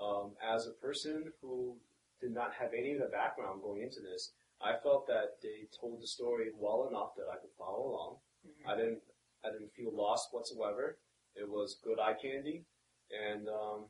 Um, 0.00 0.32
as 0.42 0.66
a 0.66 0.72
person 0.84 1.32
who 1.40 1.76
did 2.20 2.32
not 2.32 2.52
have 2.58 2.70
any 2.76 2.92
of 2.92 3.00
the 3.00 3.06
background 3.06 3.62
going 3.62 3.82
into 3.82 4.00
this, 4.00 4.32
I 4.60 4.74
felt 4.82 5.06
that 5.06 5.36
they 5.42 5.68
told 5.78 6.00
the 6.00 6.06
story 6.06 6.50
well 6.58 6.88
enough 6.88 7.14
that 7.16 7.26
I 7.30 7.36
could 7.36 7.50
follow 7.58 7.86
along. 7.90 8.16
I 8.66 8.76
didn't 8.76 9.00
I 9.44 9.50
didn't 9.50 9.72
feel 9.76 9.94
lost 9.94 10.28
whatsoever. 10.32 10.98
It 11.36 11.48
was 11.48 11.78
good 11.84 11.98
eye 11.98 12.14
candy, 12.20 12.64
and 13.10 13.48
um, 13.48 13.86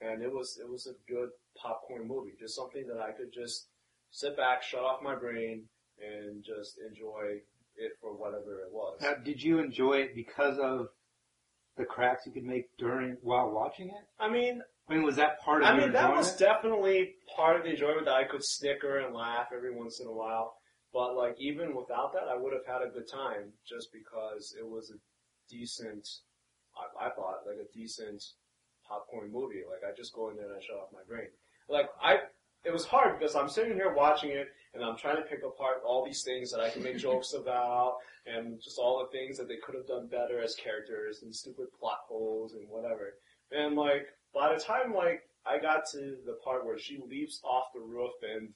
and 0.00 0.22
it 0.22 0.32
was 0.32 0.58
it 0.60 0.68
was 0.68 0.86
a 0.86 1.12
good 1.12 1.30
popcorn 1.60 2.06
movie. 2.06 2.32
Just 2.38 2.56
something 2.56 2.86
that 2.86 3.00
I 3.00 3.12
could 3.12 3.32
just 3.32 3.68
sit 4.10 4.36
back, 4.36 4.62
shut 4.62 4.82
off 4.82 5.02
my 5.02 5.14
brain, 5.14 5.64
and 6.00 6.42
just 6.44 6.78
enjoy 6.78 7.40
it 7.76 7.92
for 8.00 8.14
whatever 8.14 8.60
it 8.60 8.72
was. 8.72 8.98
now, 9.02 9.14
did 9.22 9.42
you 9.42 9.58
enjoy 9.58 9.98
it 9.98 10.14
because 10.14 10.58
of 10.58 10.88
the 11.76 11.84
cracks 11.84 12.24
you 12.24 12.32
could 12.32 12.44
make 12.44 12.74
during, 12.78 13.16
while 13.22 13.50
watching 13.50 13.88
it? 13.88 14.04
I 14.18 14.30
mean, 14.30 14.62
I 14.88 14.94
mean, 14.94 15.02
was 15.02 15.16
that 15.16 15.40
part 15.40 15.62
of 15.62 15.68
I 15.68 15.76
mean 15.76 15.92
that 15.92 16.14
was 16.14 16.36
definitely 16.36 17.14
part 17.34 17.56
of 17.56 17.64
the 17.64 17.70
enjoyment 17.70 18.04
that 18.04 18.14
I 18.14 18.24
could 18.24 18.44
snicker 18.44 18.98
and 18.98 19.14
laugh 19.14 19.48
every 19.54 19.74
once 19.74 20.00
in 20.00 20.06
a 20.06 20.12
while. 20.12 20.54
But 20.92 21.16
like 21.16 21.36
even 21.38 21.74
without 21.74 22.12
that, 22.12 22.28
I 22.30 22.36
would 22.36 22.52
have 22.52 22.66
had 22.66 22.86
a 22.86 22.90
good 22.90 23.08
time 23.10 23.52
just 23.68 23.88
because 23.92 24.54
it 24.58 24.66
was 24.66 24.90
a 24.90 24.98
decent. 25.50 26.08
I, 26.76 27.06
I 27.06 27.10
thought 27.10 27.46
like 27.46 27.58
a 27.58 27.72
decent 27.76 28.22
popcorn 28.88 29.32
movie. 29.32 29.62
Like 29.68 29.82
I 29.82 29.94
just 29.96 30.14
go 30.14 30.30
in 30.30 30.36
there 30.36 30.46
and 30.46 30.54
I 30.54 30.60
shut 30.60 30.76
off 30.76 30.92
my 30.92 31.04
brain. 31.08 31.28
Like 31.68 31.88
I, 32.00 32.18
it 32.64 32.72
was 32.72 32.84
hard 32.84 33.18
because 33.18 33.34
I'm 33.34 33.48
sitting 33.48 33.74
here 33.74 33.92
watching 33.92 34.30
it 34.30 34.48
and 34.74 34.84
I'm 34.84 34.96
trying 34.96 35.16
to 35.16 35.22
pick 35.22 35.42
apart 35.44 35.82
all 35.84 36.04
these 36.04 36.22
things 36.22 36.50
that 36.52 36.60
I 36.60 36.70
can 36.70 36.82
make 36.82 36.98
jokes 36.98 37.32
about 37.38 37.96
and 38.26 38.60
just 38.62 38.78
all 38.78 39.00
the 39.04 39.16
things 39.16 39.36
that 39.38 39.48
they 39.48 39.56
could 39.56 39.74
have 39.74 39.86
done 39.86 40.06
better 40.06 40.40
as 40.40 40.54
characters 40.54 41.22
and 41.22 41.34
stupid 41.34 41.66
plot 41.78 41.98
holes 42.08 42.54
and 42.54 42.68
whatever. 42.68 43.14
And 43.50 43.76
like 43.76 44.06
by 44.34 44.54
the 44.54 44.60
time 44.60 44.94
like 44.94 45.22
I 45.46 45.58
got 45.58 45.82
to 45.92 46.16
the 46.26 46.36
part 46.44 46.64
where 46.66 46.78
she 46.78 46.98
leaps 47.08 47.40
off 47.44 47.66
the 47.74 47.80
roof 47.80 48.12
and 48.22 48.50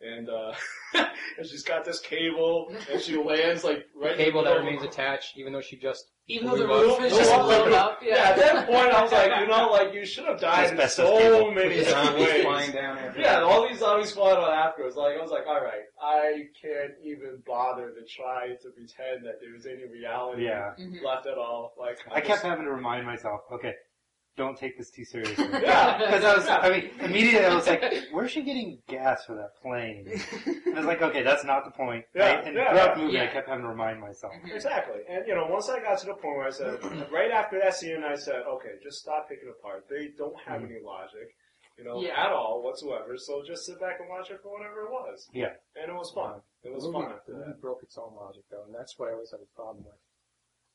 and 0.00 0.28
uh 0.28 0.52
and 1.38 1.44
she's 1.46 1.64
got 1.64 1.84
this 1.84 1.98
cable 1.98 2.72
and 2.92 3.00
she 3.02 3.16
lands 3.16 3.64
like 3.64 3.84
right 3.96 4.12
in 4.12 4.18
Cable 4.18 4.44
the 4.44 4.50
that 4.50 4.58
remains 4.58 4.84
attached, 4.84 5.36
even 5.36 5.52
though 5.52 5.60
she 5.60 5.76
just 5.76 6.04
Even 6.28 6.46
though 6.46 6.56
the 6.56 6.68
roof 6.68 6.98
up. 7.00 7.04
is 7.04 7.16
just 7.16 7.32
up 7.32 7.42
blown 7.46 7.72
up. 7.72 7.98
Yeah, 8.00 8.14
at 8.30 8.36
that 8.36 8.66
point 8.68 8.92
I 8.94 9.02
was 9.02 9.10
like, 9.10 9.32
you 9.40 9.48
know, 9.48 9.70
like 9.72 9.92
you 9.92 10.06
should 10.06 10.26
have 10.26 10.38
died 10.40 10.66
in 10.72 10.78
Asbestos 10.78 11.04
so 11.08 11.18
cable. 11.18 11.50
many 11.50 11.78
the 11.80 11.90
zombies 11.90 12.26
ways. 12.28 12.42
flying 12.44 12.70
down 12.70 12.98
after 12.98 13.20
Yeah, 13.20 13.36
and 13.38 13.44
all 13.44 13.68
these 13.68 13.80
zombies 13.80 14.12
flying 14.12 14.36
on 14.38 14.52
afterwards. 14.52 14.94
Like 14.94 15.16
I 15.18 15.20
was 15.20 15.32
like, 15.32 15.48
all 15.48 15.60
right, 15.60 15.82
I 16.00 16.44
can't 16.62 16.92
even 17.02 17.42
bother 17.44 17.90
to 17.90 18.04
try 18.06 18.50
to 18.50 18.68
pretend 18.70 19.26
that 19.26 19.40
there's 19.40 19.66
any 19.66 19.84
reality 19.92 20.44
Yeah. 20.44 20.74
Mhm. 20.78 21.02
left 21.02 21.26
at 21.26 21.38
all. 21.38 21.74
Like 21.76 21.98
I 22.12 22.20
kept 22.20 22.42
having 22.42 22.66
to 22.66 22.70
remind 22.70 23.04
myself, 23.04 23.40
okay, 23.52 23.74
don't 24.38 24.56
take 24.56 24.78
this 24.78 24.90
too 24.90 25.04
seriously. 25.04 25.44
yeah, 25.62 25.98
Because 25.98 26.24
I 26.24 26.34
was, 26.36 26.48
I 26.48 26.70
mean, 26.70 26.90
immediately 27.00 27.44
I 27.44 27.54
was 27.54 27.66
like, 27.66 27.82
where's 28.12 28.30
she 28.30 28.42
getting 28.42 28.78
gas 28.88 29.24
for 29.26 29.34
that 29.34 29.56
plane? 29.60 30.06
And 30.64 30.74
I 30.74 30.78
was 30.78 30.86
like, 30.86 31.02
okay, 31.02 31.22
that's 31.22 31.44
not 31.44 31.64
the 31.64 31.72
point. 31.72 32.04
Yeah, 32.14 32.36
right? 32.36 32.46
And 32.46 32.56
yeah, 32.56 32.70
throughout 32.70 32.94
the 32.94 33.00
yeah. 33.00 33.06
movie, 33.06 33.20
I 33.20 33.26
kept 33.26 33.48
having 33.48 33.64
to 33.64 33.68
remind 33.68 34.00
myself. 34.00 34.32
Exactly. 34.46 35.00
And 35.10 35.26
you 35.26 35.34
know, 35.34 35.46
once 35.50 35.68
I 35.68 35.80
got 35.80 35.98
to 35.98 36.06
the 36.06 36.14
point 36.14 36.36
where 36.38 36.46
I 36.46 36.50
said, 36.50 36.78
right 37.12 37.30
after 37.30 37.58
that 37.60 37.74
scene, 37.74 38.02
I 38.08 38.14
said, 38.14 38.42
okay, 38.48 38.78
just 38.82 39.00
stop 39.00 39.28
picking 39.28 39.50
apart. 39.50 39.84
They 39.90 40.08
don't 40.16 40.38
have 40.46 40.62
mm-hmm. 40.62 40.72
any 40.72 40.80
logic, 40.84 41.34
you 41.76 41.84
know, 41.84 42.00
Yeah. 42.00 42.14
at 42.16 42.32
all 42.32 42.62
whatsoever. 42.62 43.18
So 43.18 43.42
just 43.46 43.66
sit 43.66 43.80
back 43.80 43.98
and 44.00 44.08
watch 44.08 44.30
it 44.30 44.40
for 44.42 44.52
whatever 44.56 44.86
it 44.86 44.90
was. 44.90 45.28
Yeah. 45.32 45.52
And 45.76 45.90
it 45.90 45.94
was 45.94 46.12
fun. 46.14 46.40
It 46.62 46.72
was 46.72 46.84
the 46.84 46.92
movie, 46.92 47.06
fun 47.06 47.14
after 47.18 47.32
the 47.32 47.38
that. 47.38 47.46
movie 47.48 47.60
broke 47.60 47.82
its 47.82 47.98
own 47.98 48.14
logic 48.14 48.44
though, 48.50 48.64
and 48.66 48.74
that's 48.74 48.98
what 48.98 49.10
I 49.10 49.12
always 49.12 49.30
have 49.32 49.40
a 49.40 49.50
problem 49.56 49.84
with. 49.84 49.98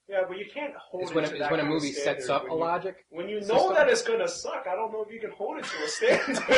Yeah, 0.10 0.22
but 0.28 0.38
you 0.38 0.46
can't 0.54 0.74
hold 0.76 1.04
Is 1.06 1.12
it 1.12 1.16
when, 1.16 1.24
to 1.24 1.30
it, 1.30 1.34
is 1.36 1.40
that 1.40 1.52
when 1.52 1.60
a 1.62 1.64
kind 1.64 1.74
of 1.74 1.82
movie 1.82 1.94
sets 1.94 2.26
standard 2.26 2.30
up 2.30 2.42
a 2.44 2.46
when 2.50 2.58
you- 2.58 2.64
logic. 2.66 2.96
When 3.10 3.30
you 3.30 3.40
know 3.42 3.48
system. 3.58 3.74
that 3.76 3.90
it's 3.90 4.02
gonna 4.02 4.28
suck, 4.28 4.66
I 4.70 4.76
don't 4.76 4.92
know 4.92 5.02
if 5.08 5.14
you 5.14 5.20
can 5.22 5.32
hold 5.32 5.60
it 5.60 5.64
to 5.66 5.84
a 5.84 5.88
standard. 5.88 6.44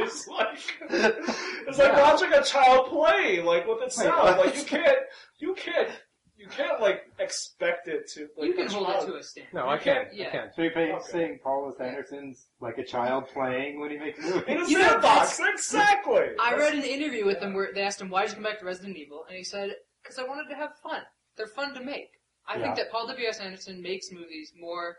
it's 0.00 0.26
like 0.26 0.58
it's 0.90 1.78
like 1.78 1.92
Yeah. 1.92 2.02
watching 2.02 2.32
a 2.32 2.42
child 2.42 2.86
play, 2.88 3.42
like 3.42 3.66
with 3.66 3.82
its 3.82 3.98
Wait, 3.98 4.04
sound. 4.04 4.22
what? 4.22 4.46
Like 4.46 4.56
you 4.56 4.64
can't, 4.64 4.98
you 5.38 5.54
can't, 5.54 5.90
you 6.36 6.46
can't 6.48 6.80
like 6.80 7.02
expect 7.18 7.88
it 7.88 8.08
to. 8.14 8.28
Like, 8.38 8.48
you 8.48 8.54
can 8.54 8.68
a 8.68 8.70
hold 8.70 8.86
child- 8.86 9.08
it 9.08 9.12
to 9.12 9.18
a 9.18 9.22
standard. 9.22 9.52
No, 9.54 9.68
I 9.68 9.76
can't. 9.76 10.08
yeah. 10.14 10.28
I 10.28 10.30
can't. 10.30 10.54
So 10.54 10.62
you're 10.62 10.72
Okay. 10.72 10.98
saying 11.10 11.40
Paul 11.42 11.74
Anderson's 11.78 12.46
like 12.60 12.78
a 12.78 12.84
child 12.84 13.24
playing 13.34 13.80
when 13.80 13.90
he 13.90 13.98
makes 13.98 14.18
movies? 14.18 14.42
In 14.48 14.56
a 14.62 14.66
You 14.68 14.78
know, 14.78 14.88
sandbox, 14.88 15.40
exactly. 15.40 16.22
I 16.40 16.52
That's- 16.52 16.58
read 16.72 16.74
an 16.82 16.88
interview 16.88 17.26
with 17.26 17.38
him 17.42 17.52
where 17.52 17.68
they 17.74 17.82
asked 17.82 18.00
him 18.00 18.08
why 18.08 18.22
did 18.22 18.30
you 18.30 18.34
come 18.36 18.44
back 18.44 18.60
to 18.60 18.64
Resident 18.64 18.96
Evil, 18.96 19.24
and 19.28 19.36
he 19.36 19.44
said, 19.44 19.74
"Because 20.02 20.18
I 20.18 20.24
wanted 20.24 20.48
to 20.48 20.56
have 20.56 20.70
fun. 20.82 21.02
They're 21.36 21.46
fun 21.48 21.74
to 21.74 21.82
make. 21.84 22.08
I 22.46 22.58
think 22.60 22.76
that 22.76 22.90
Paul 22.90 23.06
W. 23.06 23.26
S. 23.26 23.40
Anderson 23.40 23.80
makes 23.82 24.10
movies 24.12 24.52
more 24.58 24.96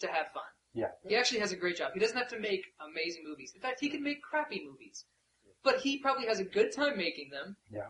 to 0.00 0.06
have 0.06 0.28
fun. 0.32 0.42
Yeah. 0.72 0.88
He 1.06 1.16
actually 1.16 1.40
has 1.40 1.52
a 1.52 1.56
great 1.56 1.76
job. 1.76 1.92
He 1.94 2.00
doesn't 2.00 2.16
have 2.16 2.28
to 2.28 2.38
make 2.38 2.64
amazing 2.80 3.22
movies. 3.26 3.52
In 3.54 3.60
fact, 3.60 3.80
he 3.80 3.88
can 3.88 4.02
make 4.02 4.22
crappy 4.22 4.62
movies, 4.64 5.04
but 5.62 5.80
he 5.80 5.98
probably 5.98 6.26
has 6.26 6.38
a 6.40 6.44
good 6.44 6.72
time 6.74 6.96
making 6.96 7.30
them. 7.30 7.56
Yeah. 7.70 7.88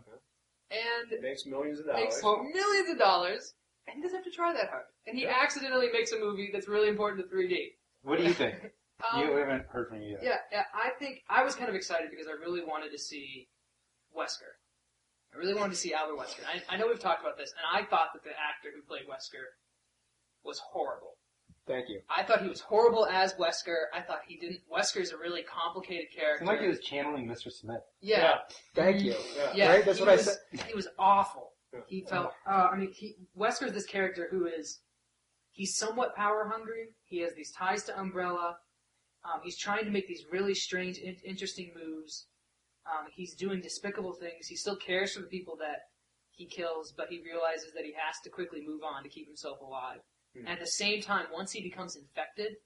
And 0.71 1.21
makes 1.21 1.45
millions 1.45 1.79
of 1.79 1.85
dollars. 1.85 2.01
makes 2.03 2.23
millions 2.23 2.89
of 2.89 2.97
dollars, 2.97 3.53
and 3.87 3.97
he 3.97 4.01
doesn't 4.01 4.17
have 4.17 4.25
to 4.25 4.31
try 4.31 4.53
that 4.53 4.69
hard. 4.69 4.85
And 5.05 5.17
he 5.17 5.23
Yeah. 5.23 5.37
accidentally 5.41 5.89
makes 5.91 6.11
a 6.11 6.19
movie 6.19 6.49
that's 6.51 6.67
really 6.67 6.87
important 6.89 7.21
to 7.21 7.33
3D. 7.35 7.77
What 8.03 8.17
do 8.17 8.23
you 8.25 8.33
think? 8.33 8.55
Um, 9.11 9.19
you 9.19 9.35
haven't 9.35 9.65
heard 9.65 9.89
from 9.89 9.99
you 10.03 10.11
yet. 10.11 10.19
Yeah, 10.21 10.37
yeah, 10.51 10.63
I 10.75 10.91
think 10.99 11.23
I 11.27 11.43
was 11.43 11.55
kind 11.55 11.67
of 11.67 11.73
excited 11.73 12.11
because 12.11 12.27
I 12.27 12.33
really 12.33 12.63
wanted 12.63 12.91
to 12.91 12.99
see 12.99 13.47
Wesker. 14.15 14.60
I 15.33 15.37
really 15.37 15.53
wanted 15.53 15.71
to 15.71 15.77
see 15.77 15.93
Albert 15.93 16.17
Wesker. 16.17 16.43
I, 16.45 16.75
I 16.75 16.77
know 16.77 16.87
we've 16.87 16.99
talked 16.99 17.21
about 17.21 17.37
this, 17.37 17.51
and 17.51 17.65
I 17.65 17.87
thought 17.89 18.09
that 18.13 18.23
the 18.23 18.31
actor 18.31 18.69
who 18.75 18.81
played 18.81 19.03
Wesker 19.09 19.45
was 20.43 20.59
horrible. 20.59 21.17
Thank 21.67 21.89
you. 21.89 22.01
I 22.09 22.23
thought 22.23 22.41
he 22.41 22.49
was 22.49 22.59
horrible 22.59 23.05
as 23.05 23.33
Wesker. 23.35 23.85
I 23.93 24.01
thought 24.01 24.21
he 24.27 24.37
didn't. 24.37 24.61
Wesker's 24.71 25.11
a 25.11 25.17
really 25.17 25.43
complicated 25.43 26.07
character. 26.13 26.39
seemed 26.39 26.49
like 26.49 26.61
he 26.61 26.67
was 26.67 26.79
channeling 26.79 27.27
Mr. 27.27 27.51
Smith. 27.51 27.81
yeah, 28.01 28.39
Thank 28.75 29.01
you. 29.01 29.15
Yeah. 29.37 29.51
yeah. 29.53 29.69
Right? 29.69 29.85
That's 29.85 29.99
he 29.99 30.03
what 30.03 30.13
I 30.13 30.17
said. 30.17 30.37
He 30.67 30.73
was 30.73 30.87
awful. 30.97 31.51
He 31.87 32.01
felt. 32.01 32.33
Uh, 32.45 32.69
I 32.73 32.77
mean, 32.77 32.91
he, 32.91 33.15
Wesker's 33.37 33.73
this 33.73 33.85
character 33.85 34.27
who 34.29 34.47
is. 34.47 34.79
He's 35.51 35.75
somewhat 35.75 36.15
power 36.15 36.49
hungry. 36.51 36.89
He 37.03 37.19
has 37.19 37.33
these 37.35 37.51
ties 37.51 37.83
to 37.83 37.99
Umbrella. 37.99 38.55
Um, 39.23 39.41
he's 39.43 39.57
trying 39.57 39.85
to 39.85 39.91
make 39.91 40.07
these 40.07 40.23
really 40.31 40.55
strange, 40.55 40.97
in- 40.97 41.17
interesting 41.25 41.71
moves. 41.75 42.27
Um, 42.91 43.07
he's 43.11 43.33
doing 43.35 43.61
despicable 43.61 44.13
things. 44.13 44.47
He 44.47 44.55
still 44.55 44.75
cares 44.75 45.13
for 45.13 45.21
the 45.21 45.27
people 45.27 45.55
that 45.57 45.79
he 46.31 46.45
kills, 46.45 46.93
but 46.95 47.07
he 47.09 47.21
realizes 47.21 47.71
that 47.73 47.85
he 47.85 47.93
has 47.93 48.19
to 48.23 48.29
quickly 48.29 48.61
move 48.65 48.81
on 48.83 49.03
to 49.03 49.09
keep 49.09 49.27
himself 49.27 49.59
alive. 49.61 49.99
Hmm. 50.35 50.47
At 50.47 50.59
the 50.59 50.67
same 50.67 51.01
time, 51.01 51.27
once 51.31 51.51
he 51.51 51.61
becomes 51.61 51.95
infected, 51.95 52.57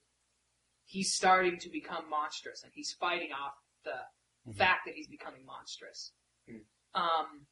he's 0.84 1.12
starting 1.14 1.58
to 1.60 1.68
become 1.68 2.08
monstrous, 2.08 2.62
and 2.62 2.72
he's 2.74 2.92
fighting 2.92 3.32
off 3.32 3.54
the 3.84 4.06
Mhm. 4.48 4.56
fact 4.56 4.84
that 4.86 4.94
he's 4.94 5.08
becoming 5.08 5.44
monstrous. 5.44 6.12
Hmm. 6.48 6.58
Um, 6.94 7.46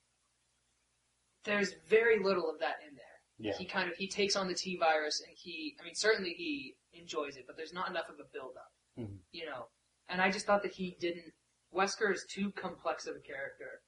there's 1.44 1.74
very 1.74 2.18
little 2.18 2.48
of 2.50 2.58
that 2.60 2.82
in 2.82 2.94
there. 2.94 3.04
Yeah. 3.38 3.56
He 3.58 3.66
kind 3.66 3.90
of 3.90 3.96
he 3.96 4.08
takes 4.08 4.36
on 4.36 4.46
the 4.48 4.54
T 4.54 4.76
virus, 4.76 5.20
and 5.20 5.36
he, 5.36 5.76
I 5.80 5.84
mean, 5.84 5.94
certainly 5.94 6.34
he 6.34 6.76
enjoys 6.92 7.36
it, 7.36 7.46
but 7.46 7.56
there's 7.56 7.72
not 7.72 7.88
enough 7.90 8.08
of 8.08 8.18
a 8.20 8.24
build 8.24 8.56
up, 8.56 8.72
Mhm. 8.96 9.20
you 9.32 9.44
know. 9.46 9.68
And 10.08 10.22
I 10.22 10.30
just 10.30 10.46
thought 10.46 10.62
that 10.62 10.72
he 10.72 10.92
didn't. 10.92 11.34
Wesker 11.74 12.12
is 12.12 12.24
too 12.28 12.50
complex 12.52 13.06
of 13.06 13.16
a 13.16 13.20
character 13.20 13.82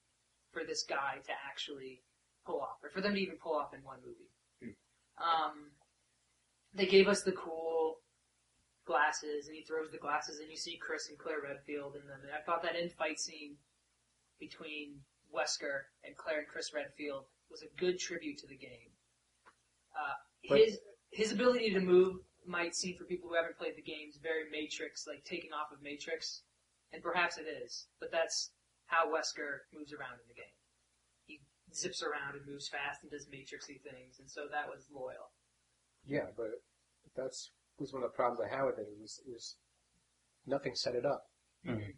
for 0.53 0.65
this 0.65 0.83
guy 0.83 1.19
to 1.25 1.33
actually 1.49 2.03
pull 2.45 2.61
off, 2.61 2.79
or 2.83 2.91
for 2.91 3.01
them 3.01 3.15
to 3.15 3.21
even 3.21 3.37
pull 3.37 3.55
off 3.55 3.75
in 3.75 3.83
one 3.83 3.99
movie. 4.05 4.75
Um, 5.19 5.71
they 6.75 6.87
gave 6.87 7.09
us 7.09 7.23
the 7.23 7.33
cool 7.33 7.97
glasses, 8.87 9.47
and 9.47 9.57
he 9.57 9.63
throws 9.63 9.91
the 9.91 9.99
glasses, 9.99 10.41
and 10.41 10.51
you 10.51 10.57
see 10.57 10.77
Chris 10.77 11.09
and 11.09 11.19
Claire 11.19 11.41
Redfield, 11.43 11.95
in 11.97 12.07
them. 12.07 12.21
and 12.21 12.25
then 12.25 12.31
I 12.37 12.43
thought 12.43 12.63
that 12.63 12.77
in 12.77 12.89
fight 12.91 13.19
scene 13.19 13.57
between 14.39 15.01
Wesker 15.35 15.89
and 16.05 16.17
Claire 16.17 16.41
and 16.41 16.49
Chris 16.49 16.73
Redfield 16.75 17.25
was 17.51 17.63
a 17.63 17.81
good 17.81 17.99
tribute 17.99 18.39
to 18.39 18.47
the 18.47 18.57
game. 18.57 18.91
Uh, 19.97 20.15
his 20.43 20.79
his 21.11 21.33
ability 21.33 21.73
to 21.73 21.81
move 21.81 22.17
might 22.47 22.75
seem 22.75 22.97
for 22.97 23.05
people 23.05 23.29
who 23.29 23.35
haven't 23.35 23.59
played 23.59 23.77
the 23.77 23.83
games 23.83 24.19
very 24.23 24.45
Matrix, 24.51 25.07
like 25.07 25.25
taking 25.25 25.53
off 25.53 25.73
of 25.73 25.83
Matrix, 25.83 26.43
and 26.93 27.03
perhaps 27.03 27.39
it 27.39 27.47
is, 27.47 27.87
but 28.01 28.11
that's 28.13 28.53
how 28.87 29.07
Wesker 29.07 29.67
moves 29.75 29.93
around 29.93 30.15
in 30.23 30.27
the 30.29 30.35
game. 30.35 30.57
He 31.27 31.41
zips 31.75 32.03
around 32.03 32.37
and 32.37 32.47
moves 32.47 32.69
fast 32.69 33.03
and 33.03 33.11
does 33.11 33.27
Matrixy 33.27 33.81
things, 33.83 34.19
and 34.21 34.31
so 34.31 34.43
that 34.51 34.69
was 34.69 34.87
loyal. 34.93 35.33
Yeah, 36.07 36.27
but 36.37 36.51
that's 37.17 37.51
was 37.79 37.93
one 37.93 38.03
of 38.03 38.11
the 38.11 38.17
problems 38.17 38.41
I 38.41 38.49
had 38.55 38.65
with 38.65 38.79
it. 38.79 38.87
It 38.89 39.01
was, 39.01 39.21
it 39.27 39.31
was 39.31 39.57
nothing 40.47 40.75
set 40.75 40.95
it 40.95 41.05
up. 41.05 41.27
Mhm. 41.67 41.95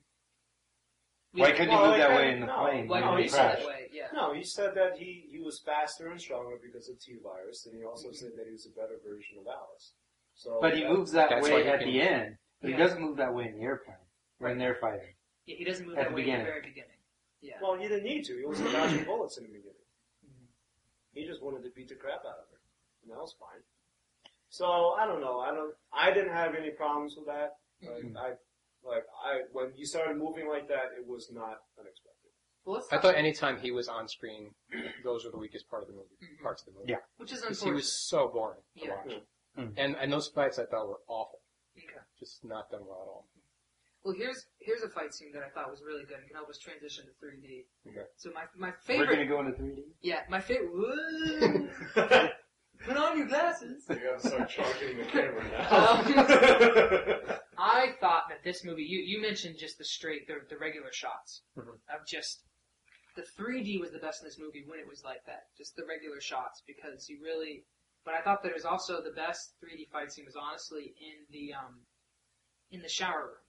We- 1.34 1.40
Why 1.42 1.52
couldn't 1.52 1.68
Well, 1.68 1.82
you 1.82 1.82
move 1.84 1.90
like 1.90 2.00
that 2.00 2.08
that- 2.08 2.16
way 2.16 2.32
in 2.32 2.40
the 2.40 2.46
no. 2.46 2.58
plane? 2.58 2.88
Why 2.88 3.00
No, 3.00 3.06
when 3.06 3.14
couldn't 3.14 3.18
you 3.18 3.24
you 3.24 3.28
say 3.28 3.36
crash? 3.38 3.58
that 3.58 3.66
way? 3.68 3.88
Yeah. 3.92 4.08
No, 4.12 4.32
he 4.32 4.42
said 4.42 4.74
that 4.74 4.96
he, 4.98 5.28
he 5.30 5.38
was 5.40 5.60
faster 5.60 6.08
and 6.10 6.20
stronger 6.20 6.56
because 6.60 6.88
of 6.88 6.98
T 6.98 7.18
virus, 7.22 7.66
and 7.66 7.76
he 7.76 7.84
also 7.84 8.10
said 8.12 8.32
that 8.36 8.46
he 8.46 8.52
was 8.52 8.66
a 8.66 8.70
better 8.70 8.98
version 9.04 9.38
of 9.38 9.46
Alice. 9.46 9.92
So, 10.34 10.58
But 10.60 10.74
he 10.76 10.84
moves 10.84 11.12
that 11.12 11.42
way 11.42 11.68
at 11.68 11.80
the 11.80 12.00
end. 12.00 12.38
But 12.60 12.70
Yeah. 12.70 12.76
he 12.76 12.82
doesn't 12.82 13.00
move 13.02 13.18
that 13.18 13.32
way 13.34 13.46
in 13.46 13.54
the 13.56 13.62
airplane 13.62 13.98
when 14.38 14.58
they're 14.58 14.76
fighting. 14.80 15.14
Yeah, 15.46 15.56
he 15.56 15.64
doesn't 15.64 15.86
move 15.86 15.98
At 15.98 16.04
that 16.04 16.08
the 16.10 16.14
way 16.16 16.30
at 16.30 16.38
the 16.38 16.44
very 16.44 16.60
beginning. 16.62 16.90
Yeah. 17.40 17.54
Well, 17.62 17.76
he 17.76 17.88
didn't 17.88 18.04
need 18.04 18.24
to. 18.24 18.36
He 18.36 18.44
was 18.44 18.60
dodging 18.60 19.04
bullets 19.06 19.38
in 19.38 19.44
the 19.44 19.48
beginning. 19.50 19.74
Mhm. 20.26 20.46
He 21.12 21.26
just 21.26 21.42
wanted 21.42 21.62
to 21.64 21.70
beat 21.70 21.88
the 21.88 21.94
crap 21.94 22.20
out 22.20 22.38
of 22.42 22.48
her, 22.50 22.60
and 23.02 23.12
that 23.12 23.18
was 23.18 23.34
fine. 23.38 23.62
So 24.50 24.94
I 24.98 25.06
don't 25.06 25.20
know. 25.20 25.40
I 25.40 25.50
don't. 25.54 25.74
I 25.92 26.10
didn't 26.12 26.32
have 26.32 26.54
any 26.54 26.70
problems 26.70 27.14
with 27.16 27.26
that. 27.26 27.56
Like 27.82 27.90
Mm-hmm. 28.04 28.16
Mhm. 28.16 28.20
I, 28.20 28.28
like 28.84 29.04
I, 29.24 29.40
when 29.52 29.72
you 29.76 29.86
started 29.86 30.16
moving 30.16 30.48
like 30.48 30.68
that, 30.68 30.90
it 30.98 31.06
was 31.06 31.30
not 31.32 31.58
unexpected. 31.78 32.30
Well, 32.64 32.76
let's 32.76 32.88
I 32.90 32.96
talk- 32.96 33.02
thought 33.02 33.14
anytime 33.16 33.58
he 33.58 33.70
was 33.70 33.88
on 33.88 34.08
screen, 34.08 34.50
those 35.04 35.24
were 35.24 35.30
the 35.30 35.38
weakest 35.38 35.68
part 35.70 35.82
of 35.82 35.88
the 35.88 35.94
movie, 35.94 36.16
Mhm. 36.22 36.42
parts 36.42 36.62
of 36.62 36.72
the 36.72 36.78
movie. 36.80 36.90
Yeah. 36.92 36.98
which 37.18 37.32
is 37.32 37.40
Because 37.42 37.62
he 37.62 37.70
was 37.70 37.90
so 37.92 38.28
boring 38.28 38.60
to 38.78 38.84
Yeah. 38.84 38.94
watch. 38.96 39.14
Mhm. 39.56 39.74
And 39.76 39.96
and 39.96 40.12
those 40.12 40.28
fights 40.28 40.58
I 40.58 40.66
thought 40.66 40.88
were 40.88 41.00
awful. 41.06 41.40
Okay. 41.76 42.00
Just 42.18 42.44
not 42.44 42.70
done 42.70 42.84
well 42.86 43.02
at 43.02 43.08
all. 43.08 43.28
Well, 44.04 44.14
here's 44.16 44.46
here's 44.60 44.82
a 44.82 44.88
fight 44.88 45.12
scene 45.12 45.32
that 45.32 45.42
I 45.42 45.48
thought 45.50 45.70
was 45.70 45.82
really 45.84 46.04
good 46.04 46.18
and 46.18 46.26
can 46.26 46.36
help 46.36 46.48
us 46.48 46.58
transition 46.58 47.04
to 47.06 47.10
3D. 47.26 47.64
Okay. 47.88 48.06
So 48.16 48.30
my 48.32 48.44
my 48.56 48.72
favorite. 48.84 49.08
We're 49.08 49.14
gonna 49.16 49.26
go 49.26 49.40
into 49.40 49.52
3D. 49.52 49.82
yeah, 50.02 50.20
my 50.28 50.40
favorite. 50.40 51.70
Put 52.86 52.96
on 52.96 53.18
your 53.18 53.26
glasses. 53.26 53.82
You 53.88 53.96
gotta 53.96 54.20
start 54.28 54.48
charging 54.48 54.98
the 54.98 55.04
camera 55.04 55.42
Um, 55.68 57.36
I 57.58 57.88
thought 58.00 58.28
that 58.28 58.44
this 58.44 58.64
movie, 58.64 58.84
you, 58.84 59.00
you 59.00 59.20
mentioned 59.20 59.56
just 59.58 59.78
the 59.78 59.84
straight, 59.84 60.28
the, 60.28 60.34
the 60.48 60.56
regular 60.56 60.92
shots 60.92 61.42
Mhm. 61.58 61.74
of 61.92 62.06
just 62.06 62.44
the 63.16 63.22
3D 63.22 63.80
was 63.80 63.90
the 63.90 63.98
best 63.98 64.22
in 64.22 64.28
this 64.28 64.38
movie 64.38 64.62
when 64.64 64.78
it 64.78 64.86
was 64.88 65.02
like 65.02 65.24
that, 65.26 65.46
just 65.58 65.74
the 65.74 65.82
regular 65.84 66.20
shots, 66.20 66.62
because 66.68 67.08
you 67.08 67.18
really. 67.22 67.64
But 68.04 68.14
I 68.14 68.20
thought 68.22 68.44
that 68.44 68.50
it 68.50 68.54
was 68.54 68.64
also 68.64 69.02
the 69.02 69.10
best 69.10 69.54
3D 69.60 69.90
fight 69.90 70.12
scene 70.12 70.24
was 70.24 70.36
honestly 70.36 70.94
in 71.00 71.26
the 71.32 71.54
um, 71.54 71.80
in 72.70 72.80
the 72.80 72.88
shower 72.88 73.26
room. 73.26 73.42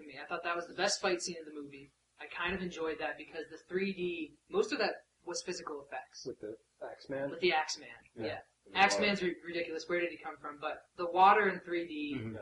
To 0.00 0.06
me, 0.06 0.14
I 0.22 0.26
thought 0.26 0.42
that 0.44 0.56
was 0.56 0.66
the 0.66 0.74
best 0.74 1.00
fight 1.02 1.20
scene 1.20 1.36
in 1.38 1.44
the 1.44 1.60
movie. 1.60 1.90
I 2.20 2.24
kind 2.26 2.54
of 2.54 2.62
enjoyed 2.62 2.96
that 3.00 3.18
because 3.18 3.44
the 3.50 3.58
3D, 3.72 4.32
most 4.50 4.72
of 4.72 4.78
that 4.78 5.04
was 5.26 5.42
physical 5.42 5.84
effects 5.86 6.24
with 6.26 6.40
the 6.40 6.56
Axeman. 6.82 7.30
with 7.30 7.40
the 7.40 7.52
Axeman. 7.52 7.88
Yeah. 8.16 8.24
Yeah, 8.26 8.38
Axeman's 8.80 9.22
ri- 9.22 9.36
ridiculous. 9.46 9.84
Where 9.88 10.00
did 10.00 10.10
he 10.10 10.16
come 10.16 10.36
from? 10.40 10.56
But 10.60 10.82
the 10.96 11.10
water 11.10 11.48
in 11.48 11.60
3D. 11.60 12.14
Mhm. 12.16 12.38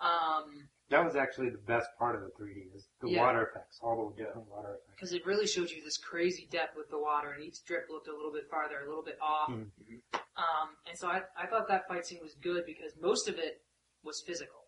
Um, 0.00 0.68
That 0.88 1.04
was 1.04 1.16
actually 1.16 1.50
the 1.50 1.58
best 1.58 1.88
part 1.98 2.14
of 2.14 2.20
the 2.22 2.30
3D 2.38 2.70
is 2.74 2.86
the 3.00 3.08
Yeah. 3.10 3.22
water 3.24 3.48
effects, 3.48 3.80
all 3.82 4.10
the 4.10 4.16
different 4.22 4.46
water 4.48 4.74
effects. 4.74 4.90
because 4.94 5.12
it 5.12 5.26
really 5.26 5.46
showed 5.46 5.70
you 5.70 5.82
this 5.82 5.98
crazy 5.98 6.46
depth 6.46 6.76
with 6.76 6.88
the 6.90 6.98
water, 6.98 7.30
and 7.30 7.42
each 7.42 7.64
drip 7.64 7.88
looked 7.88 8.06
a 8.06 8.14
little 8.14 8.32
bit 8.32 8.48
farther, 8.48 8.78
a 8.80 8.86
little 8.86 9.02
bit 9.02 9.18
off. 9.20 9.48
Mhm. 9.50 9.68
Um, 10.36 10.76
and 10.86 10.96
so 10.96 11.08
I, 11.08 11.22
I 11.36 11.46
thought 11.48 11.66
that 11.68 11.88
fight 11.88 12.06
scene 12.06 12.20
was 12.22 12.34
good 12.36 12.64
because 12.66 12.94
most 13.00 13.26
of 13.28 13.36
it 13.38 13.62
was 14.04 14.22
physical. 14.22 14.65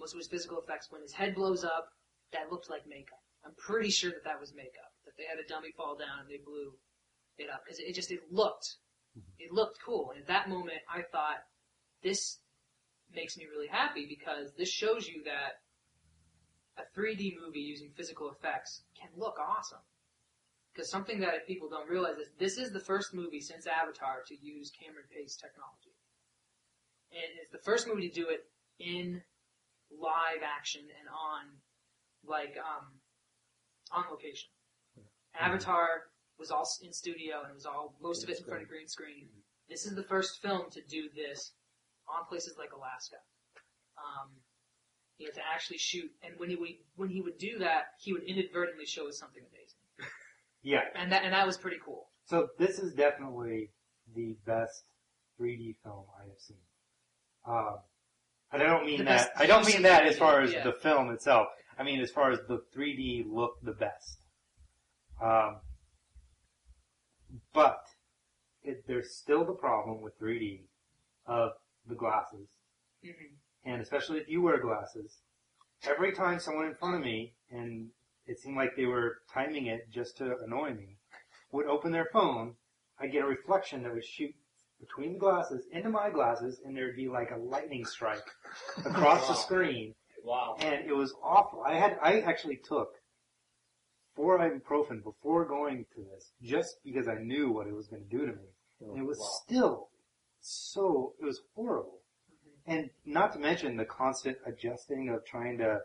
Most 0.00 0.14
of 0.14 0.18
was 0.18 0.28
physical 0.28 0.58
effects. 0.58 0.90
When 0.90 1.02
his 1.02 1.12
head 1.12 1.34
blows 1.34 1.62
up, 1.62 1.92
that 2.32 2.50
looked 2.50 2.70
like 2.70 2.88
makeup. 2.88 3.20
I'm 3.44 3.52
pretty 3.56 3.90
sure 3.90 4.10
that 4.10 4.24
that 4.24 4.40
was 4.40 4.54
makeup. 4.54 4.92
That 5.04 5.12
they 5.18 5.24
had 5.28 5.38
a 5.38 5.46
dummy 5.46 5.72
fall 5.76 5.96
down 5.96 6.20
and 6.20 6.28
they 6.28 6.40
blew 6.44 6.72
it 7.38 7.50
up 7.52 7.62
because 7.64 7.78
it, 7.78 7.94
just 7.94 8.10
it 8.10 8.20
looked 8.30 8.76
mm-hmm. 9.16 9.32
it 9.38 9.52
looked 9.52 9.78
cool. 9.84 10.10
And 10.10 10.20
at 10.20 10.28
that 10.28 10.48
moment, 10.48 10.80
I 10.88 11.02
thought 11.12 11.44
this 12.02 12.38
makes 13.14 13.36
me 13.36 13.44
really 13.44 13.68
happy 13.68 14.06
because 14.08 14.52
this 14.56 14.70
shows 14.70 15.08
you 15.08 15.22
that 15.24 15.60
a 16.78 16.98
3D 16.98 17.36
movie 17.44 17.60
using 17.60 17.90
physical 17.96 18.30
effects 18.30 18.82
can 18.98 19.10
look 19.16 19.36
awesome. 19.38 19.84
Because 20.72 20.88
something 20.90 21.20
that 21.20 21.34
if 21.34 21.46
people 21.46 21.68
don't 21.68 21.90
realize 21.90 22.16
is 22.16 22.30
this 22.38 22.56
is 22.56 22.72
the 22.72 22.80
first 22.80 23.12
movie 23.12 23.40
since 23.40 23.66
Avatar 23.66 24.22
to 24.28 24.34
use 24.40 24.70
Cameron 24.70 25.04
Pace 25.12 25.36
technology. 25.36 25.92
And 27.10 27.40
it's 27.42 27.50
the 27.50 27.58
first 27.58 27.88
movie 27.88 28.08
to 28.08 28.14
do 28.14 28.28
it 28.28 28.46
in 28.78 29.20
live 29.90 30.42
action 30.44 30.82
and 30.82 31.08
on 31.08 31.58
like 32.24 32.56
um 32.58 32.86
on 33.92 34.04
location. 34.10 34.48
Avatar 35.38 36.10
was 36.38 36.50
all 36.50 36.66
in 36.82 36.92
studio 36.92 37.40
and 37.42 37.50
it 37.50 37.54
was 37.54 37.66
all 37.66 37.94
most 38.00 38.22
of 38.22 38.30
it 38.30 38.38
in 38.38 38.44
front 38.44 38.62
of 38.62 38.68
green 38.68 38.88
screen. 38.88 39.28
This 39.68 39.86
is 39.86 39.94
the 39.94 40.02
first 40.02 40.40
film 40.42 40.70
to 40.70 40.80
do 40.88 41.08
this 41.14 41.52
on 42.08 42.26
places 42.26 42.56
like 42.58 42.72
Alaska. 42.72 43.16
Um, 43.98 44.30
you 45.18 45.26
know, 45.26 45.32
to 45.34 45.40
actually 45.54 45.76
shoot, 45.78 46.10
and 46.22 46.32
when 46.38 46.48
he 46.48 46.56
would 46.56 46.70
when 46.96 47.10
he 47.10 47.20
would 47.20 47.36
do 47.38 47.58
that, 47.58 47.92
he 48.00 48.12
would 48.14 48.22
inadvertently 48.22 48.86
show 48.86 49.06
us 49.08 49.18
something 49.18 49.42
amazing, 49.52 50.08
Yeah. 50.62 50.80
and 50.96 51.12
that 51.12 51.24
and 51.24 51.34
that 51.34 51.46
was 51.46 51.58
pretty 51.58 51.76
cool. 51.84 52.08
So 52.24 52.48
this 52.58 52.78
is 52.78 52.94
definitely 52.94 53.70
the 54.14 54.36
best 54.46 54.84
3D 55.38 55.76
film 55.84 56.04
I 56.18 56.22
have 56.22 56.38
seen. 56.38 56.56
Um, 57.46 57.76
and 58.52 58.62
I 58.62 58.66
don't 58.66 58.86
mean 58.86 59.04
that. 59.04 59.30
I 59.36 59.46
don't 59.46 59.66
mean 59.66 59.82
that 59.82 60.06
as 60.06 60.16
far 60.16 60.40
as 60.40 60.52
yeah. 60.52 60.64
the 60.64 60.72
film 60.72 61.10
itself. 61.10 61.48
I 61.78 61.82
mean 61.82 62.00
as 62.00 62.10
far 62.10 62.30
as 62.30 62.40
the 62.48 62.62
3D 62.76 63.24
looked 63.26 63.64
the 63.64 63.72
best. 63.72 64.18
Um, 65.22 65.56
but 67.52 67.84
it, 68.62 68.84
there's 68.86 69.14
still 69.14 69.44
the 69.44 69.52
problem 69.52 70.00
with 70.02 70.18
3D 70.18 70.62
of 71.26 71.52
the 71.86 71.94
glasses, 71.94 72.48
hmm 73.04 73.10
and 73.62 73.82
especially 73.82 74.18
if 74.18 74.26
you 74.26 74.40
wear 74.40 74.58
glasses. 74.58 75.18
Every 75.86 76.12
time 76.12 76.38
someone 76.38 76.64
in 76.64 76.74
front 76.74 76.94
of 76.94 77.02
me, 77.02 77.34
and 77.50 77.88
it 78.26 78.38
seemed 78.40 78.56
like 78.56 78.74
they 78.74 78.86
were 78.86 79.18
timing 79.30 79.66
it 79.66 79.90
just 79.90 80.16
to 80.16 80.38
annoy 80.42 80.70
me, 80.72 80.96
would 81.52 81.66
open 81.66 81.92
their 81.92 82.08
phone, 82.10 82.54
I'd 82.98 83.12
get 83.12 83.22
a 83.22 83.26
reflection 83.26 83.82
that 83.82 83.92
would 83.92 84.04
shoot 84.04 84.34
between 84.80 85.14
the 85.14 85.18
glasses 85.18 85.64
into 85.72 85.90
my 85.90 86.10
glasses, 86.10 86.60
and 86.64 86.76
there'd 86.76 86.96
be 86.96 87.08
like 87.08 87.30
a 87.30 87.36
lightning 87.36 87.84
strike 87.84 88.24
across 88.84 89.28
the 89.28 89.34
screen, 89.34 89.94
Wow. 90.24 90.56
and 90.58 90.86
it 90.86 90.94
was 90.94 91.14
awful. 91.22 91.62
I 91.62 91.74
had, 91.74 91.98
I 92.02 92.20
actually 92.20 92.56
took 92.56 92.90
four 94.16 94.38
ibuprofen 94.38 95.02
before 95.02 95.44
going 95.46 95.86
to 95.94 96.02
this, 96.12 96.32
just 96.42 96.76
because 96.84 97.08
I 97.08 97.14
knew 97.22 97.50
what 97.50 97.66
it 97.66 97.74
was 97.74 97.86
going 97.88 98.02
to 98.02 98.08
do 98.08 98.26
to 98.26 98.32
me. 98.32 98.48
And 98.80 98.98
it 98.98 99.06
was 99.06 99.18
Wow. 99.18 99.26
still 99.44 99.88
so, 100.42 101.14
it 101.20 101.24
was 101.24 101.42
horrible. 101.54 101.98
And 102.66 102.88
not 103.04 103.32
to 103.34 103.38
mention 103.38 103.76
the 103.76 103.84
constant 103.84 104.38
adjusting 104.46 105.10
of 105.10 105.24
trying 105.26 105.58
to 105.58 105.80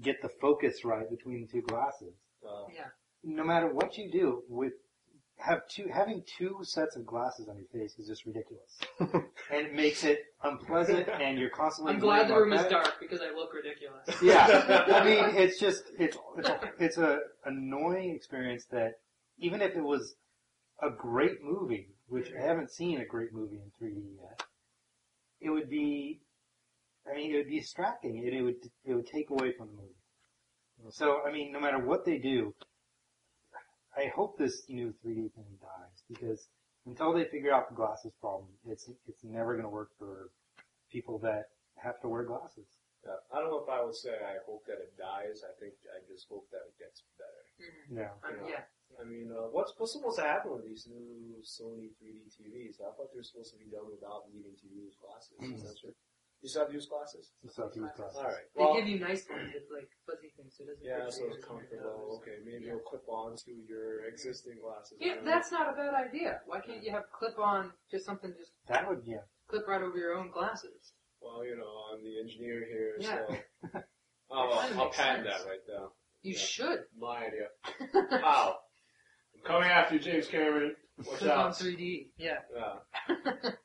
get 0.00 0.22
the 0.22 0.28
focus 0.40 0.84
right 0.84 1.08
between 1.10 1.42
the 1.42 1.46
two 1.46 1.62
glasses. 1.62 2.14
Uh, 2.46 2.64
Yeah, 2.74 2.88
No 3.22 3.44
matter 3.44 3.68
what 3.72 3.98
you 3.98 4.10
do 4.10 4.44
with 4.48 4.72
have 5.38 5.66
two 5.68 5.88
having 5.92 6.22
two 6.38 6.58
sets 6.62 6.96
of 6.96 7.06
glasses 7.06 7.48
on 7.48 7.56
your 7.56 7.66
face 7.72 7.98
is 7.98 8.08
just 8.08 8.26
ridiculous. 8.26 8.78
and 9.00 9.66
it 9.66 9.74
makes 9.74 10.04
it 10.04 10.20
unpleasant 10.42 11.08
and 11.20 11.38
you're 11.38 11.50
constantly 11.50 11.94
I'm 11.94 12.00
glad 12.00 12.28
the 12.28 12.36
room 12.36 12.52
is 12.52 12.66
dark 12.66 12.96
because 13.00 13.20
I 13.20 13.34
look 13.34 13.52
ridiculous. 13.54 14.08
Yeah. 14.22 14.84
I 14.92 15.04
mean 15.04 15.36
it's 15.36 15.58
just 15.60 15.84
it's 15.98 16.16
it's 16.36 16.48
a, 16.48 16.60
it's 16.78 16.98
a 16.98 17.18
annoying 17.44 18.14
experience 18.14 18.66
that 18.72 18.94
even 19.38 19.62
if 19.62 19.76
it 19.76 19.82
was 19.82 20.16
a 20.82 20.90
great 20.90 21.42
movie, 21.42 21.88
which 22.06 22.32
I 22.36 22.44
haven't 22.44 22.70
seen 22.70 23.00
a 23.00 23.04
great 23.04 23.32
movie 23.32 23.56
in 23.56 23.86
3D 23.86 24.02
yet, 24.20 24.42
it 25.40 25.50
would 25.50 25.68
be, 25.68 26.20
I 27.10 27.16
mean, 27.16 27.32
it 27.32 27.36
would 27.36 27.48
be 27.48 27.60
distracting. 27.60 28.18
It, 28.18 28.34
it 28.34 28.42
would, 28.42 28.56
it 28.84 28.94
would 28.94 29.06
take 29.06 29.30
away 29.30 29.52
from 29.52 29.68
the 29.68 29.74
movie. 29.74 30.90
So, 30.90 31.18
I 31.26 31.32
mean, 31.32 31.52
no 31.52 31.60
matter 31.60 31.78
what 31.78 32.04
they 32.04 32.18
do, 32.18 32.54
I 33.98 34.12
hope 34.14 34.38
this 34.38 34.62
new 34.68 34.94
3D 35.04 35.34
thing 35.34 35.50
dies 35.60 35.98
because 36.08 36.46
until 36.86 37.12
they 37.12 37.24
figure 37.24 37.52
out 37.52 37.68
the 37.68 37.74
glasses 37.74 38.12
problem, 38.20 38.46
it's, 38.64 38.88
it's 39.08 39.24
never 39.24 39.54
going 39.54 39.64
to 39.66 39.74
work 39.74 39.90
for 39.98 40.30
people 40.90 41.18
that 41.20 41.50
have 41.76 42.00
to 42.02 42.08
wear 42.08 42.22
glasses. 42.22 42.66
yeah. 43.04 43.18
I 43.34 43.40
don't 43.40 43.50
know 43.50 43.62
if 43.62 43.68
I 43.68 43.82
would 43.82 43.94
say 43.94 44.14
I 44.14 44.38
hope 44.46 44.62
that 44.66 44.78
it 44.78 44.94
dies. 44.96 45.42
I 45.42 45.52
think 45.58 45.74
I 45.90 45.98
just 46.06 46.26
hope 46.30 46.46
that 46.54 46.62
it 46.70 46.78
gets 46.78 47.02
better. 47.18 47.42
Mhm. 47.58 47.98
Yeah. 47.98 48.46
Yeah, 48.48 48.64
I 49.00 49.04
mean, 49.04 49.30
uh, 49.30 49.50
what's 49.50 49.74
what's 49.78 49.92
supposed 49.92 50.18
to 50.18 50.24
happen 50.24 50.52
with 50.52 50.64
these 50.64 50.86
new 50.86 51.36
Sony 51.42 51.90
3D 51.98 52.30
TVs? 52.34 52.80
I 52.80 52.90
thought 52.94 53.10
they 53.12 53.18
were 53.18 53.22
supposed 53.26 53.52
to 53.52 53.58
be 53.58 53.70
done 53.70 53.86
without 53.90 54.30
needing 54.32 54.56
to 54.56 54.66
use 54.70 54.94
glasses. 55.02 55.38
Is 55.42 55.62
that 55.62 55.78
true? 55.78 55.94
You 56.40 56.48
still 56.48 56.62
have 56.62 56.68
to 56.70 56.74
use 56.74 56.86
glasses? 56.86 57.32
So 57.50 57.66
if 57.66 57.74
you 57.74 57.82
use 57.82 57.90
glasses. 57.96 58.16
All 58.18 58.24
right. 58.24 58.46
they 58.56 58.80
give 58.80 58.88
you 58.88 59.00
nice 59.00 59.26
ones 59.28 59.50
with 59.54 59.66
like 59.74 59.90
fuzzy 60.06 60.30
things, 60.36 60.54
so 60.56 60.62
it 60.64 60.68
doesn't. 60.70 60.86
yeah, 60.86 61.02
hurt 61.02 61.12
so 61.12 61.20
your 61.26 61.34
it's 61.34 61.38
ears 61.38 61.44
when 61.50 61.58
you're 61.58 61.82
comfortable. 61.82 62.22
Okay, 62.22 62.36
maybe 62.46 62.68
it'll 62.68 62.78
clip 62.86 63.02
on 63.08 63.34
to 63.44 63.50
your 63.68 64.06
existing 64.06 64.58
glasses. 64.62 64.98
Yeah, 65.00 65.16
that's 65.24 65.50
not 65.50 65.72
a 65.72 65.76
bad 65.76 65.94
idea. 65.94 66.40
Why 66.46 66.60
can't 66.60 66.82
you 66.84 66.92
have 66.92 67.10
clip 67.10 67.38
on 67.38 67.72
just 67.90 68.06
something 68.06 68.32
just 68.38 68.52
That 68.68 68.88
would, 68.88 69.02
yeah. 69.04 69.26
clip 69.48 69.66
right 69.66 69.82
over 69.82 69.98
your 69.98 70.14
own 70.14 70.30
glasses? 70.30 70.92
Well, 71.20 71.44
you 71.44 71.56
know, 71.56 71.66
I'm 71.92 72.04
the 72.04 72.20
engineer 72.20 72.64
here, 72.70 72.94
Yeah. 73.00 73.26
so 73.26 73.80
I'll, 74.30 74.60
kinda 74.62 74.78
I'll 74.78 74.84
makes 74.86 74.96
patent 74.96 75.26
sense. 75.26 75.42
that 75.42 75.48
right 75.48 75.60
now. 75.68 75.88
You 76.22 76.34
Yeah. 76.34 76.38
should. 76.38 76.78
My 76.96 77.26
idea. 77.26 77.48
How? 78.22 78.54
I'm 79.34 79.42
coming 79.44 79.68
after 79.70 79.94
you, 79.94 80.00
James 80.00 80.28
Cameron. 80.28 80.76
Watch 80.98 81.18
Clip 81.18 81.32
on 81.32 81.38
out. 81.48 81.54
3D. 81.54 82.10
Yeah. 82.16 82.38
Yeah. 82.54 83.50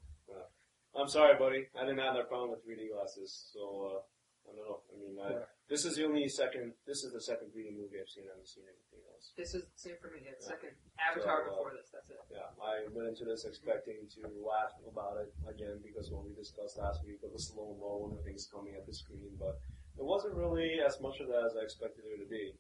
Yeah. 0.94 1.02
I'm 1.02 1.10
sorry, 1.10 1.36
buddy. 1.38 1.68
I 1.78 1.86
didn't 1.86 2.00
have 2.00 2.16
that 2.16 2.30
problem 2.30 2.52
with 2.52 2.62
3D 2.66 2.94
glasses, 2.94 3.50
so 3.54 3.62
uh, 3.98 4.50
I 4.50 4.56
don't 4.56 4.62
know. 4.62 4.80
I 4.90 4.96
mean, 5.02 5.16
I, 5.18 5.30
Yeah. 5.42 5.46
this 5.70 5.86
is 5.86 5.96
the 5.98 6.06
only 6.06 6.28
second. 6.30 6.74
This 6.86 7.04
is 7.04 7.12
the 7.14 7.22
second 7.22 7.50
3D 7.54 7.74
movie 7.74 7.98
I've 8.00 8.10
seen. 8.10 8.26
I 8.30 8.38
haven't 8.38 8.48
seen 8.48 8.64
anything 8.70 9.02
else. 9.10 9.34
This 9.38 9.54
is 9.58 9.66
the 9.66 9.78
same 9.80 9.98
for 10.02 10.12
me. 10.14 10.22
Yeah, 10.22 10.38
the 10.38 10.46
second 10.46 10.72
Avatar 11.02 11.46
So, 11.46 11.50
uh, 11.50 11.50
before 11.50 11.72
this. 11.74 11.90
That's 11.90 12.10
it. 12.12 12.22
Yeah, 12.30 12.50
I 12.62 12.86
went 12.94 13.10
into 13.10 13.26
this 13.26 13.46
expecting 13.46 14.06
to 14.20 14.22
laugh 14.44 14.76
about 14.86 15.18
it 15.18 15.34
again 15.50 15.82
because 15.82 16.12
what 16.12 16.26
we 16.28 16.34
discussed 16.38 16.78
last 16.78 17.02
week 17.08 17.24
of 17.26 17.34
the 17.34 17.40
slow 17.42 17.74
mo 17.80 18.14
and 18.14 18.22
things 18.26 18.46
coming 18.52 18.76
at 18.78 18.86
the 18.86 18.94
screen, 18.94 19.34
but 19.40 19.58
it 19.98 20.06
wasn't 20.06 20.36
really 20.36 20.78
as 20.86 21.00
much 21.02 21.18
of 21.22 21.28
that 21.30 21.42
as 21.46 21.54
I 21.58 21.64
expected 21.64 22.06
it 22.06 22.22
to 22.22 22.30
be. 22.30 22.54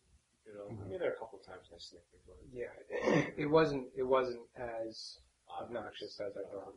You 0.48 0.54
know, 0.56 0.68
I 0.68 0.88
mean, 0.90 1.00
there 1.00 1.08
are 1.12 1.16
a 1.16 1.20
couple 1.22 1.40
of 1.40 1.46
times 1.46 1.70
I 1.72 1.80
snickered, 1.80 2.24
but 2.28 2.36
Yeah, 2.52 2.74
it 3.38 3.50
wasn't. 3.50 3.88
It 3.96 4.04
wasn't 4.04 4.44
as 4.58 5.20
obnoxious 5.48 6.20
as 6.20 6.34
I 6.36 6.44
thought. 6.52 6.74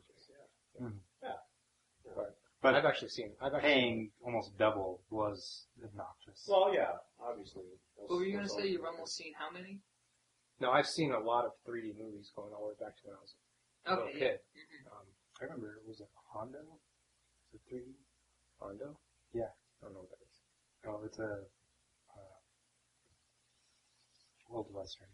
Yeah. 0.78 0.90
But 2.62 2.74
I've 2.74 2.84
actually 2.84 3.10
seen. 3.10 3.30
I've 3.40 3.54
actually 3.54 3.70
paying 3.70 4.10
almost 4.24 4.56
double 4.58 5.02
was 5.10 5.66
obnoxious. 5.84 6.46
Well, 6.48 6.74
yeah, 6.74 6.92
obviously. 7.20 7.62
What 7.94 8.10
were 8.10 8.24
you 8.24 8.34
gonna 8.34 8.48
say? 8.48 8.66
You've 8.66 8.84
almost 8.84 9.16
seen 9.16 9.32
how 9.38 9.50
many? 9.50 9.78
No, 10.58 10.70
I've 10.72 10.86
seen 10.88 11.12
a 11.12 11.18
lot 11.20 11.44
of 11.44 11.52
3D 11.68 11.94
movies 11.98 12.32
going 12.34 12.52
all 12.52 12.62
the 12.62 12.68
way 12.68 12.74
back 12.80 12.96
to 12.96 13.02
when 13.04 13.16
I 13.16 13.20
was 13.20 13.34
a 13.84 13.90
little 13.90 14.04
Okay. 14.08 14.18
Yeah. 14.18 14.28
kid. 14.30 14.40
Mhm. 14.56 14.86
Um, 14.90 15.06
I 15.40 15.44
remember, 15.44 15.76
it 15.76 15.86
was 15.86 16.00
it 16.00 16.08
Hondo? 16.32 16.58
Was 17.52 17.54
it 17.54 17.62
3D? 17.70 17.94
Hondo? 18.58 18.98
Yeah. 19.32 19.52
I 19.80 19.84
don't 19.84 19.92
know 19.94 20.00
what 20.00 20.10
that 20.10 20.22
is. 20.26 20.42
Oh, 20.86 21.02
it's 21.04 21.18
a 21.18 21.46
uh, 22.16 22.36
old 24.50 24.72
western. 24.72 25.08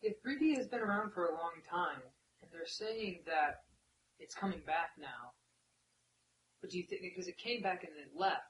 Yeah, 0.00 0.12
3D 0.24 0.56
has 0.56 0.66
been 0.66 0.80
around 0.80 1.12
for 1.12 1.26
a 1.26 1.32
long 1.34 1.60
time, 1.68 2.02
and 2.40 2.50
they're 2.50 2.66
saying 2.66 3.22
that 3.26 3.64
it's 4.18 4.34
coming 4.34 4.62
back 4.66 4.90
now. 4.98 5.32
But 6.60 6.70
do 6.70 6.78
you 6.78 6.84
think 6.84 7.02
because 7.02 7.28
it 7.28 7.36
came 7.36 7.62
back 7.62 7.84
and 7.84 7.92
then 7.96 8.04
it 8.04 8.18
left? 8.18 8.42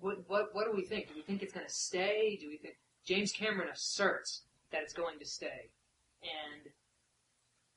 What 0.00 0.28
what 0.28 0.54
what 0.54 0.64
do 0.66 0.72
we 0.76 0.84
think? 0.84 1.08
Do 1.08 1.14
we 1.14 1.22
think 1.22 1.42
it's 1.42 1.52
going 1.52 1.66
to 1.66 1.72
stay? 1.72 2.38
Do 2.40 2.48
we 2.48 2.56
think 2.56 2.76
James 3.04 3.32
Cameron 3.32 3.68
asserts 3.72 4.42
that 4.70 4.82
it's 4.82 4.92
going 4.92 5.18
to 5.18 5.24
stay. 5.24 5.70
And 6.22 6.70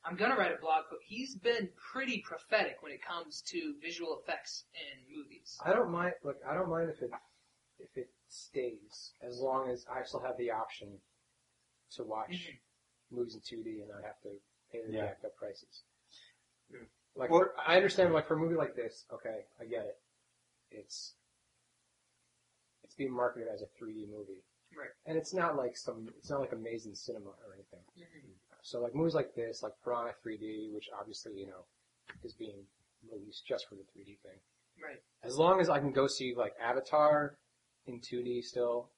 I'm 0.03 0.15
gonna 0.17 0.35
write 0.35 0.51
a 0.51 0.59
blog 0.59 0.85
post. 0.89 1.03
He's 1.07 1.35
been 1.35 1.69
pretty 1.77 2.23
prophetic 2.25 2.77
when 2.81 2.91
it 2.91 2.99
comes 3.05 3.41
to 3.47 3.75
visual 3.81 4.19
effects 4.21 4.65
in 4.73 5.15
movies. 5.15 5.57
I 5.63 5.73
don't 5.73 5.91
mind. 5.91 6.13
Look, 6.23 6.37
I 6.47 6.53
don't 6.53 6.69
mind 6.69 6.89
if 6.89 7.01
it 7.01 7.11
if 7.79 7.95
it 7.95 8.09
stays 8.27 9.13
as 9.21 9.39
long 9.39 9.69
as 9.69 9.85
I 9.91 10.03
still 10.03 10.21
have 10.21 10.37
the 10.37 10.51
option 10.51 10.99
to 11.91 12.03
watch 12.03 12.31
Mhm. 12.31 12.59
movies 13.09 13.35
in 13.35 13.41
2D 13.41 13.81
and 13.81 13.89
not 13.89 14.03
have 14.03 14.21
to 14.21 14.39
pay 14.71 14.81
the 14.85 14.91
Yeah. 14.91 15.05
jacked 15.07 15.25
up 15.25 15.35
prices. 15.35 15.83
Like 17.15 17.29
Well- 17.29 17.41
for, 17.41 17.53
I 17.59 17.75
understand. 17.75 18.13
Like 18.13 18.27
for 18.27 18.35
a 18.35 18.37
movie 18.39 18.55
like 18.55 18.75
this, 18.75 19.05
okay, 19.11 19.45
I 19.59 19.65
get 19.65 19.85
it. 19.85 19.99
It's 20.71 21.15
it's 22.83 22.95
being 22.95 23.11
marketed 23.13 23.47
as 23.47 23.61
a 23.61 23.67
3D 23.67 24.07
movie, 24.09 24.43
Right. 24.75 24.89
and 25.05 25.17
it's 25.17 25.33
not 25.33 25.55
like 25.55 25.75
some. 25.77 26.07
It's 26.17 26.29
not 26.29 26.39
like 26.39 26.51
amazing 26.53 26.95
cinema 26.95 27.29
or 27.29 27.53
anything. 27.53 27.83
Mhm. 27.97 28.33
So 28.61 28.79
like 28.81 28.93
movies 28.95 29.15
like 29.15 29.33
this, 29.35 29.61
like 29.63 29.73
Piranha 29.83 30.13
3D, 30.23 30.71
which 30.73 30.89
obviously 30.97 31.33
you 31.37 31.47
know 31.47 31.65
is 32.23 32.33
being 32.33 32.65
released 33.09 33.45
just 33.45 33.67
for 33.67 33.75
the 33.75 33.83
3D 33.83 34.15
thing. 34.23 34.39
Right. 34.81 35.01
As 35.23 35.37
long 35.37 35.59
as 35.59 35.69
I 35.69 35.79
can 35.79 35.91
go 35.91 36.07
see 36.07 36.33
like 36.35 36.55
Avatar 36.59 37.37
in 37.87 37.99
2D 37.99 38.41
still, 38.43 38.89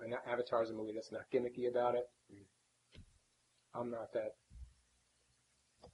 and 0.00 0.14
Avatar 0.26 0.62
is 0.62 0.70
a 0.70 0.74
movie 0.74 0.92
that's 0.92 1.12
not 1.12 1.30
gimmicky 1.30 1.68
about 1.68 1.94
it. 1.94 2.10
I'm 3.74 3.90
not 3.90 4.12
that. 4.12 4.36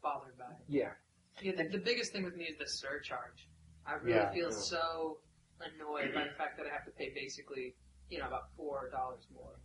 Bothered 0.03 0.37
by 0.39 0.47
it. 0.51 0.57
Yeah, 0.69 0.95
Yeah, 1.43 1.53
the, 1.57 1.69
the 1.69 1.79
biggest 1.79 2.13
thing 2.13 2.25
with 2.25 2.37
me 2.37 2.45
is 2.45 2.57
the 2.59 2.67
surcharge. 2.67 3.49
I 3.87 3.95
really 3.95 4.17
Yeah. 4.19 4.33
feel 4.33 4.51
Yeah. 4.51 4.57
so 4.57 5.19
annoyed 5.61 6.15
by 6.15 6.25
the 6.25 6.35
fact 6.35 6.57
that 6.59 6.67
I 6.67 6.71
have 6.71 6.85
to 6.85 6.91
pay 6.93 7.11
basically, 7.15 7.75
you 8.11 8.19
know, 8.19 8.27
about 8.27 8.55
four 8.57 8.89
dollars 8.91 9.27
more. 9.33 9.59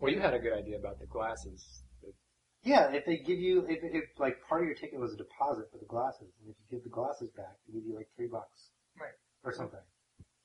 Well, 0.00 0.12
you 0.12 0.20
had 0.20 0.34
a 0.34 0.38
good 0.38 0.52
idea 0.52 0.78
about 0.78 1.00
the 1.00 1.06
glasses. 1.06 1.82
Yeah, 2.62 2.90
if 2.92 3.04
they 3.06 3.18
give 3.18 3.38
you, 3.38 3.64
if, 3.68 3.78
if 3.82 4.04
like 4.18 4.36
part 4.48 4.62
of 4.62 4.66
your 4.66 4.76
ticket 4.76 4.98
was 4.98 5.14
a 5.14 5.16
deposit 5.16 5.70
for 5.70 5.78
the 5.78 5.86
glasses, 5.86 6.28
and 6.40 6.50
if 6.50 6.56
you 6.58 6.76
give 6.76 6.84
the 6.84 6.90
glasses 6.90 7.30
back, 7.30 7.56
they 7.66 7.74
give 7.74 7.86
you 7.86 7.94
like 7.94 8.08
three 8.16 8.26
bucks. 8.26 8.70
Right. 9.00 9.14
Or 9.44 9.52
something. 9.52 9.80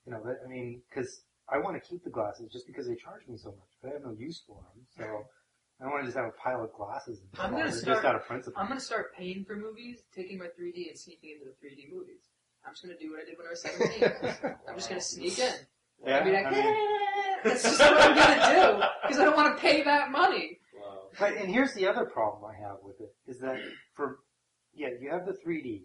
You 0.05 0.11
know, 0.13 0.21
that, 0.23 0.39
I 0.45 0.47
mean, 0.47 0.81
cause 0.93 1.23
I 1.49 1.57
want 1.57 1.81
to 1.81 1.87
keep 1.89 2.03
the 2.03 2.09
glasses 2.09 2.51
just 2.51 2.67
because 2.67 2.87
they 2.87 2.95
charge 2.95 3.27
me 3.27 3.37
so 3.37 3.49
much, 3.49 3.69
but 3.81 3.89
I 3.89 3.93
have 3.93 4.03
no 4.03 4.11
use 4.11 4.43
for 4.45 4.61
them, 4.61 4.85
so 4.95 5.03
I 5.79 5.83
don't 5.85 5.91
want 5.93 6.03
to 6.03 6.07
just 6.07 6.17
have 6.17 6.27
a 6.27 6.31
pile 6.31 6.63
of 6.63 6.71
glasses 6.73 7.19
in 7.19 7.25
the 7.33 7.41
I'm 7.43 7.51
gonna 7.51 7.71
start- 7.71 7.95
just 7.97 8.05
out 8.05 8.15
of 8.15 8.25
principle. 8.25 8.61
I'm 8.61 8.67
gonna 8.67 8.79
start 8.79 9.13
paying 9.15 9.43
for 9.45 9.55
movies, 9.55 10.03
taking 10.15 10.37
my 10.39 10.45
3D 10.57 10.89
and 10.89 10.97
sneaking 10.97 11.31
into 11.31 11.45
the 11.45 11.55
3D 11.67 11.91
movies. 11.93 12.29
I'm 12.65 12.73
just 12.73 12.83
gonna 12.83 12.97
do 12.97 13.11
what 13.11 13.19
I 13.21 13.25
did 13.25 13.37
when 13.37 13.47
I 13.47 13.49
was 13.49 13.61
17. 13.61 14.55
I'm 14.69 14.75
just 14.75 14.87
gonna 14.89 15.01
sneak 15.01 15.39
in. 15.39 15.53
yeah, 16.05 16.17
I'll 16.19 16.23
be 16.23 16.31
like, 16.31 16.45
I 16.45 16.51
mean, 16.51 16.65
"Eh," 16.65 17.39
that's 17.43 17.63
just 17.63 17.79
what 17.79 17.97
I'm 18.01 18.15
gonna 18.15 18.79
do 18.79 18.83
because 19.03 19.19
I 19.19 19.25
don't 19.25 19.35
want 19.35 19.55
to 19.57 19.61
pay 19.61 19.83
that 19.83 20.11
money. 20.11 20.59
Wow. 20.79 20.99
But 21.19 21.33
and 21.33 21.49
here's 21.51 21.73
the 21.73 21.87
other 21.87 22.05
problem 22.05 22.49
I 22.49 22.55
have 22.61 22.77
with 22.83 23.01
it 23.01 23.13
is 23.27 23.39
that 23.39 23.59
for 23.93 24.19
yeah, 24.73 24.89
you 24.99 25.11
have 25.11 25.25
the 25.25 25.33
3D, 25.45 25.83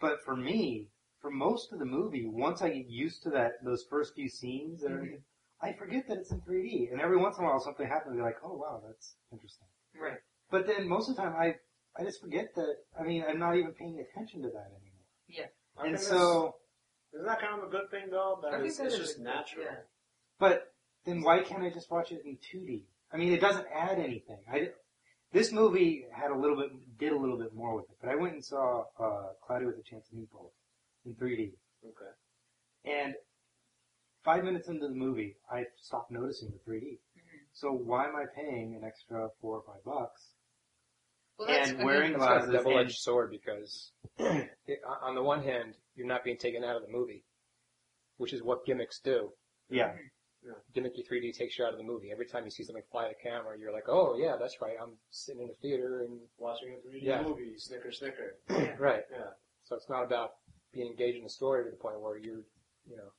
but 0.00 0.22
for 0.24 0.36
me, 0.36 0.88
for 1.20 1.30
most 1.30 1.72
of 1.72 1.78
the 1.78 1.84
movie, 1.86 2.26
once 2.26 2.60
I 2.62 2.68
get 2.68 2.86
used 2.88 3.22
to 3.22 3.30
that 3.30 3.52
those 3.64 3.84
first 3.88 4.14
few 4.14 4.28
scenes, 4.28 4.82
and 4.82 4.94
everything, 4.94 5.22
I 5.64 5.72
forget 5.72 6.06
that 6.08 6.18
it's 6.18 6.30
in 6.30 6.40
3D. 6.40 6.92
And 6.92 7.00
every 7.00 7.16
once 7.16 7.38
in 7.38 7.44
a 7.44 7.46
while, 7.46 7.60
something 7.60 7.86
happens, 7.86 8.10
and 8.12 8.18
be 8.18 8.22
like, 8.22 8.36
oh 8.44 8.54
wow, 8.54 8.82
that's 8.86 9.16
interesting. 9.32 9.66
Right. 10.00 10.18
But 10.50 10.66
then 10.66 10.88
most 10.88 11.08
of 11.08 11.16
the 11.16 11.22
time, 11.22 11.34
I 11.38 11.54
I 11.98 12.04
just 12.04 12.20
forget 12.20 12.54
that. 12.56 12.76
I 12.98 13.04
mean, 13.04 13.24
I'm 13.28 13.38
not 13.38 13.56
even 13.56 13.72
paying 13.72 13.98
attention 14.00 14.42
to 14.42 14.48
that 14.48 14.70
anymore. 14.80 15.50
I 15.76 15.86
and 15.88 15.98
so, 15.98 16.14
that's- 16.14 16.52
isn't 17.14 17.26
that 17.26 17.40
kind 17.40 17.60
of 17.60 17.68
a 17.68 17.70
good 17.70 17.90
thing 17.90 18.10
though? 18.10 18.38
That 18.42 18.54
I 18.54 18.56
think 18.58 18.68
it's, 18.68 18.78
that 18.78 18.86
it's 18.86 18.98
just 18.98 19.18
natural. 19.18 19.64
yeah. 19.64 19.76
but 20.38 20.72
then 21.04 21.22
why 21.22 21.40
can't 21.40 21.62
I 21.62 21.70
just 21.70 21.90
watch 21.90 22.12
it 22.12 22.22
in 22.24 22.36
2D? 22.36 22.82
I 23.12 23.16
mean, 23.16 23.32
it 23.32 23.40
doesn't 23.40 23.66
add 23.74 23.98
anything. 23.98 24.38
I, 24.52 24.68
this 25.32 25.52
movie 25.52 26.04
had 26.12 26.30
a 26.30 26.36
little 26.36 26.56
bit, 26.56 26.70
did 26.98 27.12
a 27.12 27.16
little 27.16 27.38
bit 27.38 27.54
more 27.54 27.74
with 27.76 27.84
it, 27.90 27.96
but 28.00 28.10
I 28.10 28.16
went 28.16 28.34
and 28.34 28.44
saw 28.44 28.84
uh, 28.98 29.28
Cloudy 29.46 29.66
with 29.66 29.76
a 29.78 29.82
Chance 29.82 30.08
of 30.12 30.18
Meatballs 30.18 30.52
in 31.04 31.14
3D, 31.14 31.52
Okay. 31.84 32.12
and 32.84 33.14
five 34.24 34.44
minutes 34.44 34.68
into 34.68 34.88
the 34.88 34.94
movie, 34.94 35.36
I 35.50 35.64
stopped 35.76 36.10
noticing 36.10 36.50
the 36.50 36.58
3D. 36.70 36.98
Mhm. 37.16 37.40
So 37.52 37.72
why 37.72 38.08
am 38.08 38.16
I 38.16 38.24
paying 38.34 38.74
an 38.74 38.84
extra 38.84 39.28
four 39.40 39.58
or 39.58 39.62
five 39.62 39.84
bucks? 39.84 40.30
Well, 41.38 41.48
that's, 41.48 41.68
And 41.70 41.76
I 41.76 41.78
mean, 41.78 41.86
wearing 41.86 42.12
It's 42.14 42.24
kind 42.24 42.42
of 42.44 42.48
a 42.48 42.52
double-edged 42.52 42.88
and 42.90 42.94
sword 42.94 43.30
because 43.30 43.92
it, 44.18 44.80
on 45.02 45.14
the 45.14 45.22
one 45.22 45.42
hand, 45.42 45.74
you're 45.94 46.06
not 46.06 46.24
being 46.24 46.36
taken 46.38 46.62
out 46.64 46.76
of 46.76 46.82
the 46.82 46.88
movie, 46.92 47.24
which 48.18 48.32
is 48.32 48.42
what 48.42 48.64
gimmicks 48.64 49.00
do. 49.00 49.32
yeah, 49.68 49.94
Gimmicky 50.76 51.06
3D 51.08 51.32
takes 51.32 51.58
you 51.58 51.64
out 51.64 51.72
of 51.72 51.78
the 51.78 51.84
movie. 51.84 52.10
Every 52.12 52.26
time 52.26 52.44
you 52.44 52.50
see 52.50 52.64
something 52.64 52.84
fly 52.92 53.08
the 53.08 53.14
camera, 53.14 53.58
you're 53.58 53.72
like, 53.72 53.88
oh 53.88 54.16
yeah, 54.18 54.36
that's 54.38 54.60
right. 54.60 54.76
I'm 54.80 54.92
sitting 55.10 55.42
in 55.42 55.50
a 55.50 55.54
theater 55.54 56.02
and 56.02 56.20
Watching 56.38 56.74
a 56.74 56.88
3D 56.88 57.02
Yeah. 57.02 57.22
movie, 57.22 57.54
snicker, 57.56 57.90
snicker. 57.90 58.36
right. 58.78 59.04
Yeah. 59.10 59.30
So 59.64 59.74
it's 59.74 59.88
not 59.88 60.04
about 60.04 60.32
being 60.72 60.86
engaged 60.88 61.16
in 61.16 61.24
the 61.24 61.30
story 61.30 61.64
to 61.64 61.70
the 61.70 61.76
point 61.76 62.00
where 62.00 62.18
you're, 62.18 62.42
you 62.86 62.96
know, 62.96 63.10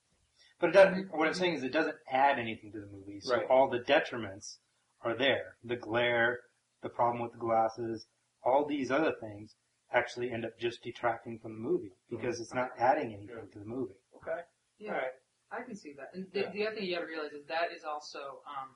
but 0.60 0.70
it 0.70 0.74
doesn't. 0.74 1.08
What 1.15 1.28
I'm 1.28 1.34
saying 1.34 1.56
is, 1.56 1.63
it 1.63 1.72
doesn't 1.74 1.98
add 2.10 2.39
anything 2.39 2.72
to 2.72 2.80
the 2.80 2.88
movie. 2.88 3.20
So 3.20 3.36
Right. 3.36 3.46
all 3.50 3.70
the 3.70 3.80
detriments 3.80 4.58
are 5.02 5.15
there. 5.15 5.58
The 5.63 5.76
glare, 5.76 6.39
the 6.82 6.89
problem 6.89 7.22
with 7.22 7.34
the 7.34 7.38
glasses, 7.38 8.08
all 8.44 8.65
these 8.65 8.91
other 8.91 9.13
things 9.20 9.56
actually 9.91 10.32
end 10.32 10.46
up 10.46 10.58
just 10.60 10.82
detracting 10.84 11.39
from 11.39 11.54
the 11.54 11.60
movie 11.60 11.96
because 12.10 12.39
it's 12.41 12.54
not 12.54 12.72
adding 12.78 13.13
anything 13.13 13.36
Yeah. 13.36 13.52
to 13.52 13.60
the 13.60 13.65
movie. 13.65 13.96
Okay. 14.15 14.41
Yeah. 14.78 14.94
All 14.94 14.98
right. 15.00 15.12
I 15.52 15.62
can 15.62 15.76
see 15.76 15.94
that. 15.94 16.13
And 16.13 16.32
the, 16.32 16.41
Yeah. 16.41 16.50
the 16.52 16.68
other 16.68 16.76
thing 16.76 16.86
you 16.86 16.96
gotta 16.96 17.06
realize 17.08 17.32
is 17.34 17.46
that 17.46 17.72
is 17.72 17.84
also, 17.84 18.41
um, 18.48 18.76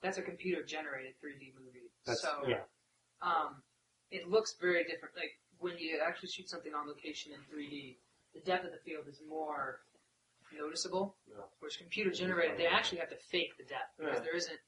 that's 0.00 0.18
a 0.18 0.22
computer 0.22 0.62
generated 0.62 1.14
3D 1.20 1.52
movie. 1.58 1.90
That's 2.06 2.22
so, 2.22 2.46
yeah. 2.46 2.64
um, 3.20 3.62
it 4.10 4.28
looks 4.28 4.54
very 4.60 4.84
different. 4.84 5.16
Like, 5.16 5.32
when 5.58 5.76
you 5.78 5.98
actually 6.00 6.28
shoot 6.28 6.48
something 6.48 6.74
on 6.74 6.86
location 6.86 7.32
in 7.32 7.40
3D, 7.44 7.98
the 8.32 8.40
depth 8.40 8.64
of 8.66 8.72
the 8.72 8.78
field 8.78 9.08
is 9.08 9.20
more 9.28 9.80
noticeable. 10.56 11.16
Yeah. 11.28 11.42
Whereas 11.58 11.76
computer 11.76 12.10
generated, 12.10 12.58
they 12.58 12.66
actually 12.66 12.98
have 12.98 13.10
to 13.10 13.16
fake 13.30 13.56
the 13.58 13.64
depth 13.64 13.96
because 13.98 14.18
Yeah. 14.18 14.24
there 14.24 14.36
isn't, 14.36 14.58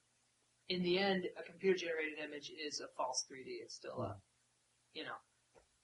in 0.68 0.82
the 0.82 0.98
end, 0.98 1.26
a 1.38 1.42
computer 1.42 1.76
generated 1.78 2.18
image 2.18 2.50
is 2.50 2.80
a 2.80 2.88
false 2.96 3.24
3D. 3.30 3.60
It's 3.62 3.74
still 3.74 4.00
a, 4.02 4.16
you 4.94 5.04
know, 5.04 5.16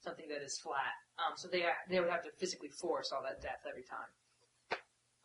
something 0.01 0.27
that 0.29 0.41
is 0.41 0.59
flat. 0.59 0.93
Um, 1.17 1.37
so 1.37 1.47
they 1.47 1.63
they 1.89 1.99
would 1.99 2.09
have 2.09 2.23
to 2.23 2.31
physically 2.37 2.69
force 2.69 3.11
all 3.11 3.23
that 3.23 3.41
depth 3.41 3.65
every 3.69 3.83
time. 3.83 4.09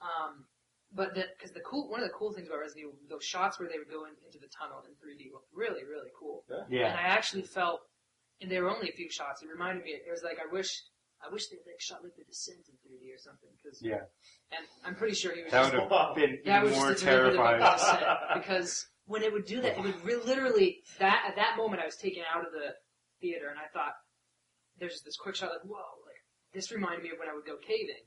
Um, 0.00 0.46
but 0.94 1.14
because 1.14 1.52
the 1.52 1.60
cool 1.60 1.88
one 1.90 2.00
of 2.00 2.06
the 2.06 2.14
cool 2.14 2.32
things 2.32 2.46
about 2.48 2.60
Resident 2.60 2.86
Evil, 2.86 2.98
those 3.08 3.24
shots 3.24 3.58
where 3.58 3.68
they 3.68 3.78
would 3.78 3.90
go 3.90 4.04
in, 4.04 4.12
into 4.24 4.38
the 4.38 4.48
tunnel 4.48 4.80
in 4.86 4.92
3D 4.94 5.32
looked 5.32 5.50
really 5.52 5.84
really 5.84 6.10
cool. 6.18 6.44
And 6.48 6.72
Yeah. 6.72 6.94
I 6.94 7.02
actually 7.08 7.42
felt, 7.42 7.80
and 8.40 8.50
there 8.50 8.62
were 8.62 8.70
only 8.70 8.88
a 8.90 8.92
few 8.92 9.10
shots. 9.10 9.42
It 9.42 9.48
reminded 9.48 9.84
me. 9.84 9.90
It 9.92 10.10
was 10.10 10.22
like 10.22 10.38
I 10.38 10.46
wish 10.52 10.70
I 11.24 11.32
wish 11.32 11.48
they'd 11.48 11.58
like 11.66 11.80
shot 11.80 12.02
like 12.04 12.14
the 12.16 12.24
Descent 12.24 12.58
in 12.68 12.74
3D 12.78 13.12
or 13.14 13.18
something. 13.18 13.50
Cause, 13.64 13.80
Yeah. 13.82 14.06
And 14.52 14.64
I'm 14.84 14.94
pretty 14.94 15.14
sure 15.14 15.34
he 15.34 15.42
was 15.42 15.52
That 15.52 15.72
just 15.72 15.74
would 15.74 15.90
have 15.92 16.14
been 16.14 16.38
that 16.44 16.58
even 16.62 16.70
was 16.70 16.78
more 16.78 16.90
just 16.92 17.02
a 17.02 17.06
derivative 17.06 17.40
of 17.40 17.60
the 17.60 17.76
terrifying. 17.76 18.40
Because 18.40 18.86
when 19.06 19.22
it 19.22 19.32
would 19.32 19.44
do 19.46 19.60
that, 19.62 19.78
it 19.78 19.82
would 19.82 20.04
re- 20.04 20.16
literally 20.24 20.82
that 20.98 21.24
at 21.28 21.36
that 21.36 21.56
moment 21.56 21.82
I 21.82 21.86
was 21.86 21.96
taken 21.96 22.22
out 22.32 22.46
of 22.46 22.52
the 22.52 22.74
theater 23.20 23.48
and 23.50 23.58
I 23.58 23.66
thought 23.72 23.94
there's 24.78 24.92
just 24.92 25.04
this 25.04 25.16
quick 25.16 25.34
shot 25.34 25.50
like 25.50 25.62
whoa 25.64 25.82
like 26.06 26.22
this 26.54 26.70
reminded 26.70 27.02
me 27.02 27.10
of 27.10 27.18
when 27.18 27.28
I 27.28 27.34
would 27.34 27.44
go 27.46 27.56
caving 27.66 28.04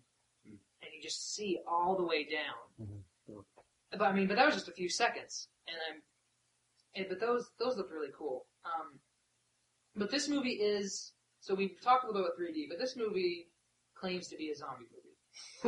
Hmm. 0.47 0.55
and 0.81 0.89
you 0.95 1.01
just 1.01 1.33
see 1.35 1.59
all 1.67 1.97
the 1.97 2.05
way 2.05 2.23
down. 2.23 2.87
Mhm. 2.87 3.43
But 3.91 4.01
I 4.03 4.13
mean, 4.13 4.27
but 4.27 4.35
that 4.37 4.45
was 4.45 4.55
just 4.55 4.69
a 4.69 4.73
few 4.73 4.89
seconds 4.89 5.49
and 5.67 5.75
I'm 5.89 6.01
and, 6.95 7.05
but 7.09 7.19
those 7.19 7.49
those 7.59 7.75
looked 7.77 7.91
really 7.91 8.11
cool. 8.17 8.45
Um, 8.63 8.99
but 9.95 10.11
this 10.11 10.29
movie 10.29 10.53
is 10.61 11.11
so 11.41 11.53
we've 11.53 11.79
talked 11.81 12.05
a 12.05 12.07
little 12.07 12.21
bit 12.21 12.31
about 12.37 12.39
3D, 12.55 12.69
but 12.69 12.79
this 12.79 12.95
movie 12.95 13.47
claims 13.95 14.27
to 14.29 14.37
be 14.37 14.49
a 14.51 14.55
zombie 14.55 14.85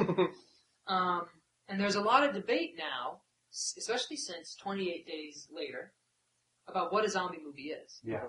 movie. 0.05 0.29
Um, 0.86 1.27
and 1.69 1.79
there's 1.79 1.95
a 1.95 2.01
lot 2.01 2.27
of 2.27 2.33
debate 2.36 2.75
now, 2.77 3.21
especially 3.77 4.17
since 4.17 4.53
28 4.55 5.07
days 5.07 5.47
later, 5.49 5.93
about 6.67 6.91
what 6.91 7.05
a 7.05 7.09
zombie 7.09 7.39
movie 7.41 7.69
is. 7.69 8.01
Yeah. 8.03 8.23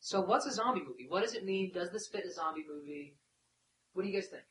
So 0.00 0.22
what's 0.22 0.46
a 0.46 0.52
zombie 0.52 0.80
movie? 0.80 1.04
What 1.06 1.22
does 1.22 1.34
it 1.34 1.44
mean? 1.44 1.70
Does 1.74 1.90
this 1.90 2.06
fit 2.06 2.24
a 2.24 2.32
zombie 2.32 2.64
movie? 2.66 3.16
What 3.92 4.04
do 4.04 4.08
you 4.08 4.14
guys 4.14 4.28
think? 4.28 4.42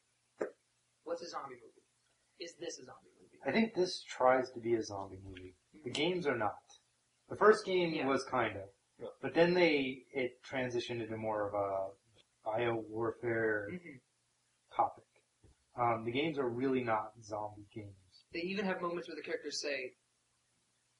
What's 1.04 1.24
a 1.24 1.30
zombie 1.30 1.56
movie? 1.56 1.84
Is 2.40 2.54
this 2.60 2.78
a 2.78 2.86
zombie 2.86 3.10
movie? 3.20 3.40
I 3.48 3.52
think 3.52 3.74
this 3.74 4.04
tries 4.04 4.52
to 4.52 4.60
be 4.60 4.76
a 4.76 4.84
zombie 4.84 5.18
movie. 5.28 5.56
The 5.84 5.90
games 5.90 6.28
are 6.28 6.38
not. 6.38 6.60
The 7.30 7.36
first 7.36 7.66
game 7.66 7.92
Yeah. 7.96 8.06
was 8.06 8.24
kind 8.24 8.56
of, 8.56 9.10
but 9.22 9.34
then 9.34 9.56
they 9.56 10.04
it 10.14 10.44
transitioned 10.44 11.02
into 11.02 11.18
more 11.18 11.48
of 11.48 11.54
a 11.56 11.88
bio 12.46 12.76
warfare 12.88 13.68
Mhm. 13.72 14.00
topic. 14.76 15.04
Um, 15.76 16.06
the 16.06 16.12
games 16.12 16.38
are 16.38 16.48
really 16.50 16.84
not 16.84 17.12
zombie 17.22 17.68
games. 17.74 18.26
They 18.32 18.42
even 18.42 18.66
have 18.66 18.82
moments 18.82 19.08
where 19.10 19.16
the 19.16 19.24
characters 19.24 19.60
say, 19.62 19.94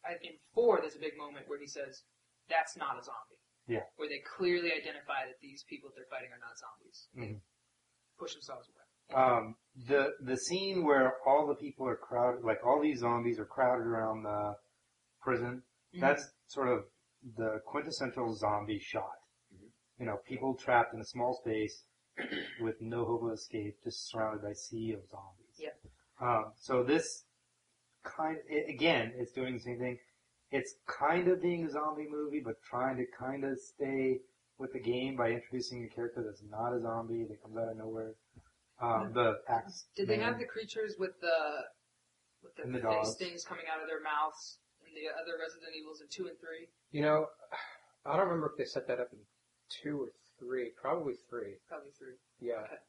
I, 0.04 0.14
in 0.22 0.38
4, 0.54 0.82
there's 0.82 0.96
a 0.96 1.00
big 1.00 1.18
moment 1.18 1.48
where 1.48 1.60
he 1.60 1.68
says, 1.68 2.04
that's 2.50 2.76
not 2.78 3.00
a 3.00 3.04
zombie. 3.04 3.40
Yeah. 3.68 3.86
Where 3.96 4.10
they 4.10 4.20
clearly 4.38 4.72
identify 4.74 5.26
that 5.26 5.40
these 5.42 5.64
people 5.64 5.90
that 5.90 5.96
they're 5.96 6.06
fighting 6.10 6.32
are 6.32 6.40
not 6.40 6.58
zombies. 6.58 7.08
Mhm. 7.16 7.42
push 8.18 8.32
themselves 8.34 8.70
away. 8.70 9.22
Um, 9.22 9.58
the 9.76 10.16
the 10.22 10.38
scene 10.38 10.86
where 10.86 11.20
all 11.28 11.46
the 11.48 11.56
people 11.56 11.86
are 11.86 11.98
crowded, 11.98 12.46
like 12.46 12.66
all 12.66 12.80
these 12.82 13.00
zombies 13.00 13.40
are 13.40 13.46
crowded 13.46 13.86
around 13.86 14.24
the 14.24 14.58
prison, 15.20 15.64
Mhm. 15.94 16.00
That's 16.00 16.32
sort 16.48 16.70
of 16.70 16.90
the 17.24 17.60
quintessential 17.66 18.34
zombie 18.36 18.80
shot. 18.80 19.18
You 20.00 20.06
know, 20.06 20.18
people 20.28 20.56
trapped 20.56 20.94
in 20.94 21.00
a 21.00 21.06
small 21.06 21.34
space 21.34 21.84
with 22.62 22.76
no 22.82 23.06
hope 23.06 23.24
of 23.24 23.32
escape, 23.32 23.78
just 23.84 24.10
surrounded 24.10 24.42
by 24.44 24.50
a 24.50 24.56
sea 24.56 24.94
of 24.94 25.02
zombies. 25.10 25.58
Yeah. 25.58 25.70
Um, 26.22 26.52
so 26.56 26.84
this 26.84 27.26
kind, 28.04 28.38
i 28.52 28.72
again, 28.72 29.14
it's 29.18 29.32
doing 29.32 29.54
the 29.54 29.60
same 29.60 29.80
thing. 29.80 29.98
It's 30.52 30.76
kind 30.88 31.28
of 31.28 31.42
being 31.42 31.66
a 31.66 31.72
zombie 31.72 32.08
movie, 32.10 32.42
but 32.44 32.56
trying 32.62 32.98
to 32.98 33.06
kind 33.18 33.44
of 33.44 33.58
stay 33.58 34.20
with 34.58 34.72
the 34.74 34.80
game 34.80 35.16
by 35.16 35.32
introducing 35.32 35.84
a 35.84 35.94
character 35.94 36.24
that's 36.24 36.44
not 36.50 36.74
a 36.74 36.82
zombie 36.82 37.26
that 37.28 37.42
comes 37.42 37.58
out 37.58 37.70
of 37.70 37.78
nowhere. 37.78 38.14
Um, 38.82 39.12
the 39.14 39.40
axe. 39.48 39.88
Did 39.96 40.08
they 40.08 40.18
have 40.18 40.38
the 40.38 40.46
creatures 40.46 40.96
with 41.00 41.20
the 41.22 41.64
with 42.44 42.56
the, 42.56 42.80
the 42.80 42.88
face 42.88 43.16
things 43.16 43.44
coming 43.44 43.66
out 43.72 43.82
of 43.82 43.88
their 43.88 44.02
mouths 44.02 44.60
in 44.86 44.94
the 44.94 45.10
other 45.10 45.40
Resident 45.40 45.72
Evils 45.80 46.02
in 46.02 46.08
two 46.12 46.28
and 46.28 46.38
three? 46.40 46.68
You 46.92 47.02
know, 47.02 47.28
I 48.06 48.18
don't 48.18 48.28
remember 48.28 48.52
if 48.52 48.58
they 48.58 48.66
set 48.66 48.88
that 48.88 49.00
up 49.00 49.08
in 49.14 49.20
two 49.70 50.02
or 50.04 50.10
three. 50.40 50.72
Probably 50.80 51.14
three. 51.30 51.56
Probably 51.68 51.92
three. 51.98 52.16
Yeah. 52.40 52.62
Okay. 52.66 52.82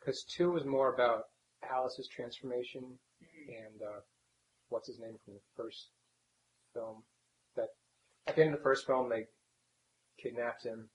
Because 0.00 0.24
two 0.24 0.50
was 0.52 0.64
more 0.64 0.92
about 0.94 1.24
Alice's 1.68 2.08
transformation 2.08 2.98
Mhm. 3.22 3.48
and 3.66 3.82
uh, 3.82 4.00
what's 4.68 4.86
his 4.88 4.98
name 4.98 5.16
from 5.24 5.34
the 5.34 5.40
first 5.56 5.90
film. 6.74 7.02
That 7.56 7.68
at 8.26 8.36
the 8.36 8.42
end 8.44 8.52
of 8.54 8.60
the 8.60 8.62
first 8.62 8.86
film 8.86 9.08
they 9.08 9.26
kidnapped 10.22 10.64
him. 10.64 10.90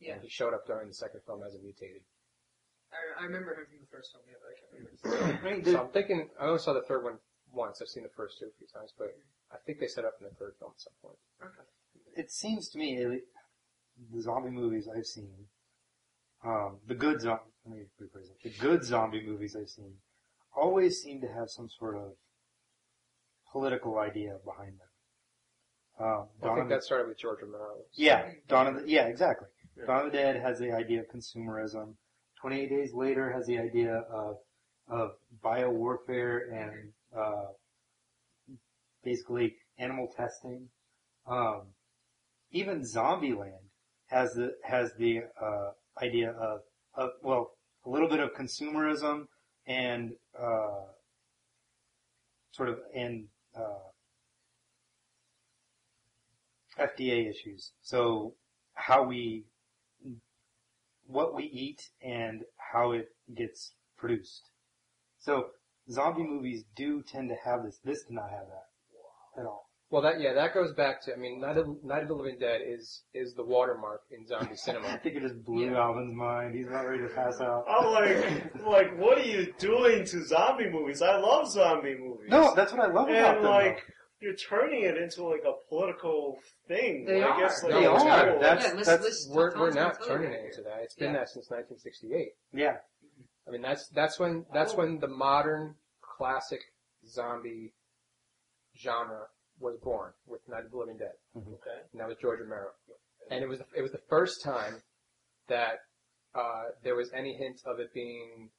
Yeah, 0.00 0.14
And 0.14 0.22
he 0.22 0.28
showed 0.28 0.52
up 0.52 0.66
during 0.66 0.88
the 0.88 0.94
second 0.94 1.20
film 1.24 1.42
as 1.46 1.54
a 1.54 1.58
mutated. 1.58 2.02
I, 2.92 3.22
I 3.22 3.24
remember 3.24 3.54
him 3.54 3.66
from 3.66 3.78
the 3.80 3.86
first 3.90 4.12
film. 4.12 4.24
Yeah, 4.28 4.36
but 4.42 4.50
I 4.50 4.56
can't 4.58 4.72
remember. 4.74 5.38
I 5.48 5.54
mean, 5.54 5.64
So 5.64 5.80
I'm 5.80 5.90
thinking 5.92 6.28
I 6.38 6.46
only 6.46 6.58
saw 6.58 6.72
the 6.74 6.82
third 6.82 7.04
one 7.04 7.18
once. 7.52 7.80
I've 7.80 7.88
seen 7.88 8.02
the 8.02 8.08
first 8.10 8.38
two 8.38 8.46
a 8.46 8.58
few 8.58 8.66
times, 8.66 8.92
but 8.98 9.14
I 9.52 9.56
think 9.64 9.78
they 9.78 9.86
set 9.86 10.04
up 10.04 10.14
in 10.20 10.26
the 10.26 10.34
third 10.34 10.54
film 10.58 10.72
at 10.74 10.80
some 10.80 10.92
point. 11.00 11.18
Okay. 11.42 12.20
it 12.20 12.30
seems 12.30 12.68
to 12.70 12.78
me, 12.78 12.98
at 13.02 13.10
the 14.12 14.20
zombie 14.20 14.50
movies 14.50 14.88
I've 14.94 15.06
seen, 15.06 15.46
um, 16.44 16.78
the 16.86 16.94
good 16.94 17.20
zombie, 17.20 17.42
let 17.66 17.76
me 17.76 17.84
rephrase 18.00 18.30
it, 18.30 18.42
the 18.42 18.50
good 18.60 18.84
zombie 18.84 19.24
movies 19.24 19.56
I've 19.56 19.68
seen 19.68 19.94
always 20.56 21.00
seem 21.02 21.20
to 21.20 21.28
have 21.28 21.48
some 21.50 21.68
sort 21.68 21.96
of 21.96 22.12
political 23.50 23.98
idea 23.98 24.36
behind 24.44 24.72
them. 24.78 24.88
Um, 26.06 26.28
I 26.42 26.54
think 26.54 26.68
the- 26.68 26.74
that 26.74 26.82
started 26.82 27.08
with 27.08 27.18
George 27.18 27.40
Romero. 27.42 27.76
yeah, 27.92 28.32
Dawn 28.48 28.66
of 28.66 28.74
the, 28.82 28.88
yeah, 28.88 29.06
exactly. 29.06 29.48
Yeah. 29.76 29.86
Dawn 29.86 30.06
of 30.06 30.12
the 30.12 30.18
Dead 30.18 30.36
has 30.36 30.58
the 30.58 30.72
idea 30.72 31.00
of 31.00 31.08
consumerism. 31.08 31.94
28 32.40 32.68
Days 32.68 32.92
Later 32.94 33.32
has 33.32 33.46
the 33.46 33.58
idea 33.58 33.94
of, 34.10 34.36
of 34.88 35.12
biowarfare 35.42 36.52
and, 36.52 36.92
uh, 37.16 37.46
basically 39.04 39.56
animal 39.78 40.08
testing. 40.16 40.68
Um, 41.26 41.74
even 42.50 42.80
Zombieland 42.82 43.70
has 44.14 44.34
the, 44.34 44.52
has 44.62 44.92
the, 44.98 45.22
uh, 45.42 45.70
idea 46.02 46.30
of, 46.30 46.60
of, 46.94 47.10
well, 47.22 47.50
a 47.84 47.90
little 47.90 48.08
bit 48.08 48.20
of 48.20 48.30
consumerism 48.34 49.26
and, 49.66 50.12
uh, 50.40 50.84
sort 52.52 52.68
of, 52.68 52.78
and, 52.94 53.26
uh, 53.56 53.90
FDA 56.78 57.28
issues. 57.28 57.72
So 57.82 58.34
how 58.74 59.02
we, 59.04 59.44
what 61.06 61.34
we 61.34 61.44
eat 61.44 61.90
and 62.02 62.42
how 62.56 62.92
it 62.92 63.08
gets 63.36 63.72
produced. 63.96 64.50
So 65.18 65.46
zombie 65.90 66.22
movies 66.22 66.64
do 66.76 67.02
tend 67.02 67.28
to 67.30 67.36
have 67.44 67.64
this. 67.64 67.78
This 67.84 68.02
did 68.04 68.14
not 68.14 68.30
have 68.30 68.46
that 68.48 69.40
at 69.40 69.46
all. 69.46 69.70
Well, 69.94 70.02
that 70.02 70.20
yeah, 70.20 70.32
that 70.32 70.52
goes 70.54 70.72
back 70.72 71.02
to 71.02 71.14
I 71.14 71.16
mean, 71.16 71.40
Night 71.40 71.56
of, 71.56 71.68
Night 71.84 72.02
of 72.02 72.08
the 72.08 72.14
Living 72.14 72.36
Dead 72.40 72.62
is 72.66 73.02
is 73.14 73.32
the 73.34 73.44
watermark 73.44 74.00
in 74.10 74.26
zombie 74.26 74.56
cinema. 74.56 74.88
I 74.92 74.96
think 74.96 75.14
it 75.14 75.20
just 75.20 75.44
blew 75.44 75.70
Yeah. 75.70 75.78
Alvin's 75.78 76.12
mind. 76.12 76.52
He's 76.52 76.66
about 76.66 76.88
ready 76.88 77.04
to 77.04 77.14
pass 77.14 77.40
out. 77.40 77.64
I'm 77.68 77.92
like, 77.92 78.56
like, 78.66 78.98
what 78.98 79.18
are 79.18 79.24
you 79.24 79.54
doing 79.56 80.04
to 80.06 80.24
zombie 80.24 80.68
movies? 80.68 81.00
I 81.00 81.16
love 81.18 81.48
zombie 81.48 81.96
movies. 81.96 82.26
No, 82.28 82.56
that's 82.56 82.72
what 82.72 82.82
I 82.82 82.88
love 82.92 83.08
about 83.08 83.36
and 83.36 83.44
them. 83.44 83.52
like, 83.52 83.84
you're 84.18 84.34
turning 84.34 84.82
it 84.82 84.96
into 84.96 85.22
like 85.22 85.44
a 85.46 85.52
political 85.68 86.38
thing. 86.66 87.04
They 87.04 87.20
like, 87.20 87.30
are. 87.30 87.44
It's 87.44 87.62
like 87.62 87.72
They 87.74 87.86
are. 87.86 88.30
tool. 88.30 88.40
That's- 88.40 88.66
yeah, 88.66 88.72
let's, 88.74 88.88
that's- 88.88 89.04
let's 89.04 89.28
we're 89.30 89.52
Tom's 89.52 89.60
we're 89.60 89.80
not 89.80 89.94
tell 89.98 90.06
turning 90.08 90.30
right 90.32 90.40
it 90.40 90.46
into 90.46 90.62
that. 90.62 90.80
It's 90.82 90.96
been 90.96 91.12
Yeah. 91.12 91.20
that 91.20 91.28
since 91.28 91.48
1968. 91.50 92.32
yeah, 92.52 92.78
I 93.46 93.52
mean, 93.52 93.62
that's 93.62 93.86
that's 93.90 94.18
when 94.18 94.44
that's 94.52 94.74
oh. 94.74 94.78
when 94.78 94.98
the 94.98 95.06
modern 95.06 95.76
classic 96.02 96.62
zombie 97.06 97.74
genre 98.76 99.28
was 99.60 99.76
born 99.82 100.12
with 100.26 100.40
Night 100.48 100.64
of 100.64 100.70
the 100.70 100.76
Living 100.76 100.96
Dead, 100.98 101.14
Okay. 101.36 101.80
and 101.92 102.00
that 102.00 102.08
was 102.08 102.16
George 102.20 102.40
Romero. 102.40 102.70
And 103.30 103.42
it 103.42 103.48
was 103.48 103.58
the, 103.60 103.66
it 103.76 103.82
was 103.82 103.92
the 103.92 104.02
first 104.08 104.42
time 104.42 104.82
that 105.48 105.78
uh, 106.34 106.64
there 106.82 106.94
was 106.96 107.10
any 107.14 107.34
hint 107.34 107.60
of 107.64 107.78
it 107.80 107.92
being 107.94 108.50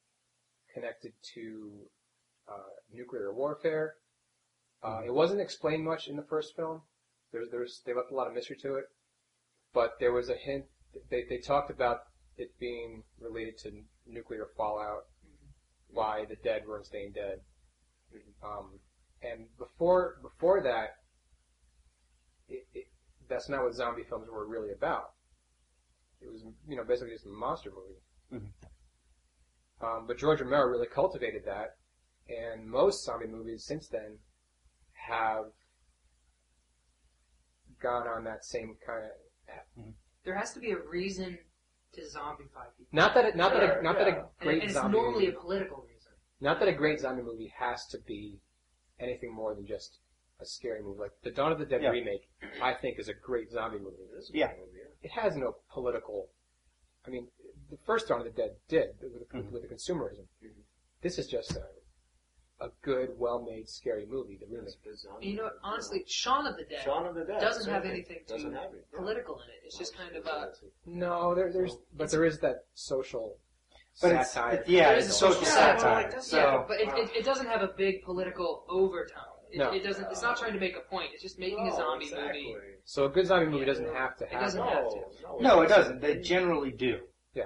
connected 0.74 1.12
to 1.34 1.70
uh, 2.48 2.72
nuclear 2.92 3.32
warfare. 3.32 3.94
Uh, 4.82 5.00
it 5.04 5.12
wasn't 5.12 5.40
explained 5.40 5.84
much 5.84 6.08
in 6.08 6.16
the 6.16 6.22
first 6.22 6.54
film. 6.56 6.82
There's 7.32 7.48
there's 7.50 7.82
they 7.84 7.94
left 7.94 8.10
a 8.10 8.14
lot 8.14 8.26
of 8.28 8.34
mystery 8.34 8.56
to 8.62 8.76
it, 8.76 8.84
but 9.74 9.92
there 10.00 10.12
was 10.12 10.28
a 10.28 10.34
hint. 10.36 10.64
They 11.10 11.24
they 11.28 11.38
talked 11.38 11.70
about 11.70 12.00
it 12.36 12.50
being 12.58 13.02
related 13.20 13.58
to 13.58 13.72
nuclear 14.06 14.46
fallout, 14.56 15.04
why 15.88 16.24
the 16.28 16.36
dead 16.36 16.62
weren't 16.66 16.86
staying 16.86 17.12
dead. 17.12 17.40
Um, 18.44 18.78
and 19.22 19.46
before 19.58 20.16
before 20.22 20.62
that, 20.62 20.96
it, 22.48 22.66
it, 22.74 22.86
that's 23.28 23.48
not 23.48 23.62
what 23.62 23.74
zombie 23.74 24.04
films 24.04 24.28
were 24.30 24.46
really 24.46 24.72
about. 24.72 25.10
It 26.20 26.30
was 26.32 26.42
you 26.68 26.76
know 26.76 26.84
basically 26.84 27.12
just 27.14 27.26
a 27.26 27.28
monster 27.30 27.70
movie. 27.70 28.44
Um, 29.82 30.06
but 30.06 30.16
George 30.18 30.40
Romero 30.40 30.66
really 30.66 30.86
cultivated 30.86 31.42
that, 31.44 31.76
and 32.28 32.66
most 32.68 33.04
zombie 33.04 33.26
movies 33.26 33.64
since 33.64 33.88
then 33.88 34.18
have 35.08 35.44
gone 37.82 38.06
on 38.08 38.24
that 38.24 38.44
same 38.44 38.76
kind 38.86 39.04
of. 39.04 39.84
There 40.24 40.34
has 40.34 40.52
to 40.54 40.60
be 40.60 40.70
a 40.72 40.78
reason 40.78 41.38
to 41.92 42.00
zombify 42.00 42.66
people. 42.76 42.90
Not 42.92 43.14
that 43.14 43.26
it, 43.26 43.36
not 43.36 43.52
that 43.52 43.62
a, 43.78 43.82
not 43.82 43.98
yeah. 43.98 44.04
that 44.04 44.08
a 44.14 44.16
And, 44.16 44.26
great 44.40 44.54
and 44.62 44.70
it's 44.70 44.72
zombie 44.74 44.96
normally 44.96 45.26
movie, 45.26 45.36
a 45.36 45.40
political 45.40 45.76
reason. 45.88 46.12
not 46.40 46.58
that 46.60 46.68
a 46.68 46.72
great 46.72 47.00
zombie 47.00 47.22
movie 47.22 47.52
has 47.58 47.86
to 47.88 47.98
be 48.06 48.40
anything 49.00 49.32
more 49.32 49.54
than 49.54 49.66
just 49.66 49.98
a 50.40 50.44
scary 50.46 50.82
movie. 50.82 51.00
Like 51.00 51.12
the 51.22 51.30
Dawn 51.30 51.52
of 51.52 51.58
the 51.58 51.64
Dead 51.66 51.82
Yeah. 51.82 51.90
remake, 51.90 52.28
I 52.60 52.74
think 52.74 52.98
is 52.98 53.08
a 53.08 53.14
great 53.14 53.50
zombie 53.50 53.78
movie. 53.78 54.02
It 54.12 54.16
is 54.18 54.30
a 54.30 54.36
Yeah. 54.36 54.52
movie. 54.58 54.78
It 55.02 55.10
has 55.12 55.36
no 55.36 55.56
political. 55.70 56.28
I 57.06 57.10
mean, 57.10 57.28
the 57.70 57.78
first 57.86 58.08
Dawn 58.08 58.20
of 58.20 58.24
the 58.26 58.32
Dead 58.32 58.56
did 58.68 59.00
with, 59.00 59.28
Mhm. 59.30 59.50
with 59.50 59.62
the 59.62 59.68
consumerism. 59.68 60.26
Mhm. 60.42 60.64
This 61.00 61.18
is 61.18 61.26
just 61.28 61.52
a, 61.56 61.68
a 62.60 62.70
good, 62.82 63.18
well-made, 63.18 63.68
scary 63.68 64.06
movie. 64.06 64.36
The 64.36 64.46
remake. 64.46 64.74
It's 64.84 65.04
a 65.04 65.08
zombie 65.08 65.28
You 65.28 65.36
know, 65.36 65.50
honestly, 65.62 66.04
Shaun 66.06 66.46
of 66.46 66.56
the 66.56 66.64
Dead 66.64 66.82
Shaun 66.82 67.06
of 67.06 67.14
the 67.14 67.24
Dead 67.24 67.40
doesn't 67.40 67.64
same 67.64 67.72
have 67.74 67.84
anything 67.84 68.24
to 68.26 68.32
doesn't 68.34 68.52
have 68.54 68.74
it. 68.74 68.86
yeah. 68.92 68.98
political 68.98 69.40
in 69.40 69.48
it. 69.50 69.60
It's 69.64 69.78
just 69.78 69.94
kind 69.94 70.14
of 70.16 70.26
a 70.26 70.52
No, 70.84 71.34
there, 71.34 71.52
there's, 71.52 71.76
but 71.94 72.10
there 72.10 72.24
is 72.24 72.40
that 72.40 72.64
social 72.74 73.38
but 74.00 74.12
it's, 74.12 74.36
it- 74.36 74.64
yeah, 74.68 74.88
There 74.88 74.96
it's 74.98 75.06
is 75.06 75.12
a 75.12 75.14
social 75.14 75.34
social 75.34 75.46
satire. 75.46 75.78
satire. 75.78 75.94
Like, 75.94 76.04
that's- 76.06 76.26
so 76.26 76.36
yeah, 76.38 76.64
but 76.68 76.80
it, 76.80 76.88
it, 76.98 77.16
it 77.18 77.24
doesn't 77.24 77.46
have 77.46 77.62
a 77.62 77.68
big 77.68 78.02
political 78.04 78.64
overtone. 78.68 79.22
It, 79.50 79.58
No. 79.58 79.72
it 79.72 79.82
doesn't. 79.84 80.10
It's 80.10 80.22
not 80.22 80.36
trying 80.36 80.52
to 80.54 80.60
make 80.60 80.76
a 80.76 80.80
point. 80.80 81.10
It's 81.14 81.22
just 81.22 81.38
making 81.38 81.68
a 81.68 81.74
zombie 81.74 82.06
exactly. 82.06 82.44
movie. 82.52 82.66
So 82.84 83.04
a 83.06 83.08
good 83.08 83.26
zombie 83.26 83.46
movie 83.46 83.64
doesn't 83.64 83.92
have 83.94 84.16
to 84.18 84.24
It 84.24 84.30
have. 84.32 84.40
doesn't 84.42 84.60
that. 84.60 84.72
have 84.74 84.90
to. 84.90 84.98
No, 85.22 85.38
no, 85.56 85.60
it 85.62 85.68
doesn't. 85.68 86.00
They 86.00 86.18
generally 86.18 86.72
do. 86.72 87.00
Yeah. 87.34 87.44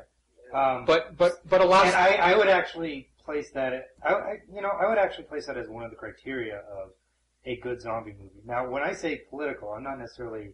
Um, 0.55 0.87
But 0.87 1.17
but 1.17 1.47
but 1.49 1.61
a 1.61 1.65
lot. 1.65 1.87
And 1.87 1.95
I, 1.95 2.15
I 2.33 2.37
would 2.37 2.49
actually 2.49 3.11
place 3.25 3.51
that, 3.51 3.73
at, 3.75 3.89
I, 4.03 4.13
I, 4.15 4.37
you 4.53 4.63
know, 4.63 4.71
I 4.71 4.89
would 4.89 4.99
actually 4.99 5.25
place 5.25 5.47
that 5.47 5.57
as 5.59 5.69
one 5.69 5.85
of 5.85 5.91
the 5.91 5.97
criteria 5.97 6.57
of 6.61 6.91
a 7.45 7.57
good 7.57 7.81
zombie 7.81 8.15
movie. 8.19 8.41
Now, 8.47 8.69
when 8.69 8.83
I 8.83 8.93
say 8.95 9.23
political, 9.31 9.71
I'm 9.73 9.83
not 9.85 9.99
necessarily, 9.99 10.53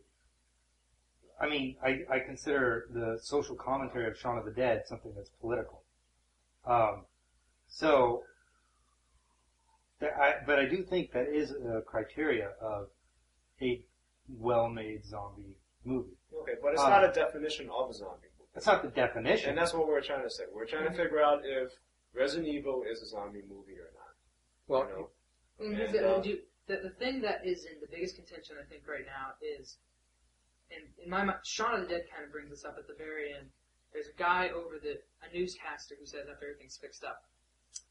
I 1.41 1.49
mean, 1.49 1.77
I, 1.83 2.05
I 2.11 2.19
consider 2.19 2.87
the 2.93 3.19
social 3.23 3.55
commentary 3.55 4.09
of 4.09 4.19
Shaun 4.19 4.37
of 4.37 4.45
the 4.45 4.51
Dead 4.51 4.83
something 4.87 5.13
that's 5.17 5.31
political. 5.41 5.83
Um, 6.67 7.05
so, 7.69 8.23
there, 10.01 10.21
I, 10.21 10.35
but 10.45 10.59
I 10.59 10.67
do 10.67 10.83
think 10.83 11.13
that 11.13 11.29
is 11.29 11.51
a 11.53 11.81
criteria 11.87 12.51
of 12.61 12.89
a 13.63 13.83
well-made 14.29 15.05
zombie 15.05 15.57
movie. 15.85 16.17
Okay, 16.43 16.53
but 16.63 16.73
it's 16.73 16.83
Um, 16.83 16.91
not 16.91 17.05
a 17.05 17.13
definition 17.13 17.71
of 17.71 17.91
a 17.91 17.95
zombie 17.95 18.29
movie. 18.39 18.51
That's 18.55 18.67
not 18.67 18.83
the 18.83 18.89
definition. 18.89 19.51
And 19.51 19.59
that's 19.59 19.73
what 19.75 19.87
we're 19.87 20.01
trying 20.01 20.23
to 20.25 20.31
say. 20.31 20.45
We're 20.53 20.67
trying 20.67 20.85
to 20.85 20.91
figure 20.97 21.23
out 21.23 21.41
if 21.45 21.73
Resident 22.15 22.49
Evil 22.49 22.83
is 22.91 23.03
a 23.03 23.07
zombie 23.07 23.43
movie 23.49 23.79
or 23.79 23.91
not. 23.95 24.15
well, 24.67 24.83
you 24.89 24.95
know? 24.95 25.11
And 25.61 25.81
And, 25.81 25.95
the, 25.95 26.17
uh, 26.17 26.21
do- 26.21 26.41
the, 26.67 26.77
the 26.83 26.91
thing 26.91 27.21
that 27.23 27.47
is 27.47 27.65
in 27.65 27.81
the 27.81 27.87
biggest 27.87 28.17
contention, 28.17 28.57
I 28.61 28.65
think, 28.69 28.83
right 28.89 29.07
now 29.07 29.35
is, 29.41 29.79
and 30.71 30.83
in 31.03 31.09
my 31.09 31.23
mind, 31.25 31.39
Shaun 31.45 31.75
of 31.75 31.81
the 31.83 31.87
Dead 31.87 32.05
kind 32.13 32.25
of 32.27 32.33
brings 32.33 32.51
this 32.51 32.65
up 32.65 32.77
at 32.79 32.87
the 32.89 32.95
very 32.95 33.33
end. 33.33 33.47
There's 33.97 34.13
a 34.13 34.19
guy 34.19 34.51
over 34.55 34.77
the, 34.77 35.01
a 35.25 35.33
newscaster 35.33 35.95
who 35.99 36.05
says 36.05 36.29
after 36.31 36.45
everything's 36.45 36.77
fixed 36.77 37.03
up, 37.03 37.25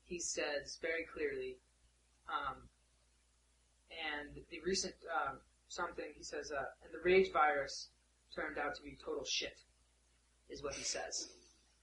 he 0.06 0.20
says 0.20 0.78
very 0.80 1.04
clearly, 1.12 1.58
um, 2.30 2.58
and 3.90 4.30
the 4.52 4.60
recent 4.64 4.94
um, 5.10 5.38
something. 5.68 6.06
He 6.16 6.24
says, 6.24 6.52
uh, 6.52 6.62
and 6.84 6.94
the 6.94 7.02
rage 7.04 7.34
virus 7.34 7.90
turned 8.36 8.60
out 8.60 8.76
to 8.76 8.84
be 8.84 8.96
total 9.04 9.26
shit, 9.26 9.58
is 10.48 10.62
what 10.62 10.76
he 10.76 10.84
says. 10.84 11.30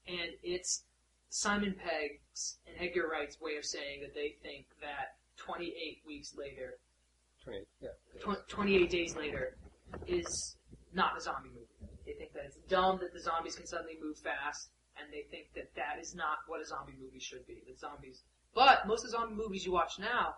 And 0.07 0.31
it's 0.41 0.83
Simon 1.27 1.75
Pegg's 1.75 2.59
and 2.65 2.77
Edgar 2.79 3.09
Wright's 3.11 3.41
way 3.41 3.57
of 3.57 3.65
saying 3.65 4.03
that 4.03 4.13
they 4.13 4.35
think 4.41 4.67
that 4.79 5.19
28 5.35 5.99
weeks 6.07 6.33
later, 6.37 6.75
20, 7.43 7.59
yeah. 7.81 7.89
tw- 8.21 8.47
28 8.47 8.89
days 8.89 9.17
later, 9.17 9.57
is 10.07 10.55
not 10.93 11.17
a 11.17 11.21
zombie 11.21 11.49
movie. 11.49 11.67
Think 12.23 12.33
that 12.35 12.45
it's 12.45 12.57
dumb 12.69 12.99
that 13.01 13.11
the 13.13 13.19
zombies 13.19 13.57
can 13.57 13.65
suddenly 13.67 13.97
move 14.01 14.17
fast, 14.17 14.69
and 14.95 15.11
they 15.11 15.23
think 15.29 15.47
that 15.55 15.75
that 15.75 15.99
is 15.99 16.15
not 16.15 16.37
what 16.47 16.61
a 16.61 16.65
zombie 16.65 16.93
movie 16.97 17.19
should 17.19 17.45
be. 17.45 17.61
That 17.67 17.77
zombies, 17.77 18.23
but 18.55 18.87
most 18.87 19.03
of 19.03 19.11
the 19.11 19.17
zombie 19.17 19.35
movies 19.35 19.65
you 19.65 19.73
watch 19.73 19.99
now 19.99 20.35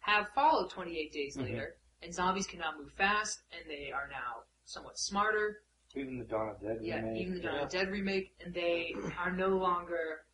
have 0.00 0.28
followed 0.32 0.70
28 0.70 1.12
days 1.12 1.36
Mhm. 1.36 1.42
later, 1.42 1.76
and 2.02 2.14
zombies 2.14 2.46
can 2.46 2.60
now 2.60 2.72
move 2.76 2.92
fast, 2.92 3.42
and 3.50 3.68
they 3.68 3.90
are 3.90 4.06
now 4.06 4.44
somewhat 4.64 4.96
smarter. 4.96 5.62
Even 5.96 6.18
the 6.20 6.24
Dawn 6.24 6.50
of 6.50 6.60
Dead 6.60 6.78
Yeah, 6.82 6.96
remake. 7.02 7.20
even 7.20 7.34
the 7.34 7.40
Dawn 7.40 7.58
of 7.58 7.68
Dead 7.68 7.88
remake, 7.90 8.36
and 8.38 8.54
they 8.54 8.94
are 9.18 9.32
no 9.32 9.48
longer 9.48 10.24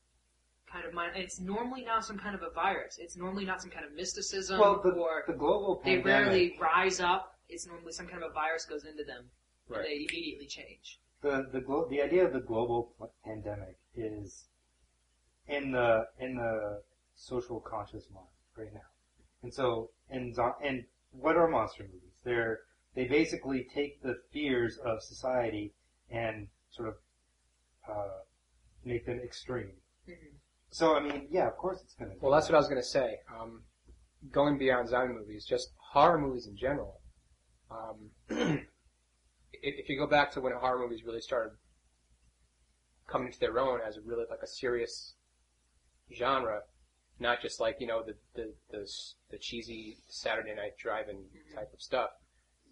kind 0.66 0.84
of 0.84 0.92
mind. 0.92 1.16
It's 1.16 1.40
normally 1.40 1.82
now 1.82 2.00
some 2.00 2.18
kind 2.18 2.34
of 2.34 2.42
a 2.42 2.50
virus. 2.50 2.98
It's 2.98 3.16
normally 3.16 3.46
not 3.46 3.62
some 3.62 3.70
kind 3.70 3.86
of 3.86 3.92
mysticism 3.92 4.60
well, 4.60 4.82
the, 4.82 4.90
or 4.90 5.24
the 5.26 5.32
global 5.32 5.76
Pandemic. 5.76 6.04
they 6.04 6.10
rarely 6.10 6.58
rise 6.58 7.00
up. 7.00 7.38
It's 7.48 7.66
normally 7.66 7.92
some 7.92 8.06
kind 8.06 8.22
of 8.22 8.30
a 8.30 8.34
virus 8.34 8.66
goes 8.66 8.84
into 8.84 9.02
them, 9.04 9.30
Right. 9.68 9.82
they 9.84 10.06
immediately 10.10 10.46
change. 10.46 10.98
the 11.20 11.48
the 11.52 11.60
glo- 11.60 11.88
the 11.88 12.00
idea 12.02 12.24
of 12.26 12.32
the 12.32 12.40
global 12.40 12.92
p- 12.98 13.06
pandemic 13.24 13.76
is 13.94 14.44
in 15.46 15.72
the 15.72 16.06
in 16.18 16.36
the 16.36 16.82
social 17.16 17.60
conscious 17.60 18.04
mind 18.14 18.26
right 18.56 18.72
now, 18.72 18.88
and 19.42 19.52
so 19.52 19.90
and 20.10 20.36
and 20.62 20.84
what 21.12 21.36
are 21.36 21.48
monster 21.48 21.82
movies? 21.84 22.14
They're 22.24 22.60
they 22.94 23.06
basically 23.06 23.64
take 23.74 24.02
the 24.02 24.20
fears 24.32 24.78
of 24.78 25.02
society 25.02 25.72
and 26.10 26.48
sort 26.70 26.88
of 26.88 26.94
uh, 27.88 28.18
make 28.84 29.06
them 29.06 29.20
extreme. 29.20 29.72
Mhm. 30.08 30.32
So 30.70 30.96
I 30.96 31.00
mean, 31.00 31.26
yeah, 31.30 31.46
of 31.48 31.56
course 31.56 31.80
it's 31.82 31.94
gonna. 31.94 32.14
Well, 32.20 32.32
that's 32.32 32.48
what 32.48 32.54
I 32.54 32.58
was 32.58 32.68
going 32.68 32.80
to 32.80 32.86
say. 32.86 33.18
Um, 33.34 33.62
going 34.30 34.58
beyond 34.58 34.88
zombie 34.88 35.14
movies, 35.14 35.44
just 35.46 35.72
horror 35.78 36.18
movies 36.18 36.46
in 36.46 36.56
general. 36.56 37.00
Um, 37.70 38.10
if, 39.62 39.88
you 39.88 39.98
go 39.98 40.06
back 40.06 40.30
to 40.32 40.40
when 40.40 40.52
horror 40.52 40.78
movies 40.78 41.04
really 41.04 41.20
started 41.20 41.56
coming 43.06 43.32
to 43.32 43.40
their 43.40 43.58
own 43.58 43.80
as 43.80 43.96
a 43.96 44.00
really 44.00 44.24
like 44.28 44.42
a 44.42 44.46
serious 44.46 45.14
genre, 46.14 46.62
not 47.18 47.40
just 47.40 47.60
like 47.60 47.76
you 47.80 47.86
know 47.86 48.02
the 48.02 48.14
the 48.34 48.54
the, 48.70 48.86
the 49.30 49.38
cheesy 49.38 49.98
Saturday 50.08 50.54
night 50.54 50.76
drive-in 50.78 51.16
Mhm. 51.16 51.54
type 51.54 51.72
of 51.72 51.80
stuff, 51.80 52.10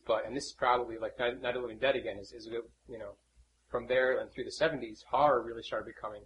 but 0.06 0.24
and 0.24 0.36
this 0.36 0.46
is 0.46 0.52
probably 0.52 0.98
like 0.98 1.18
Night 1.18 1.40
Night 1.40 1.56
of 1.56 1.62
the 1.62 1.66
Living 1.68 1.78
Dead 1.78 1.96
again 1.96 2.18
is 2.18 2.32
is 2.32 2.46
a 2.46 2.50
good 2.50 2.70
you 2.88 2.98
know 2.98 3.16
from 3.68 3.86
there 3.86 4.18
and 4.18 4.30
through 4.30 4.44
the 4.44 4.50
'70s, 4.50 5.04
horror 5.04 5.42
really 5.42 5.62
started 5.62 5.86
becoming 5.86 6.22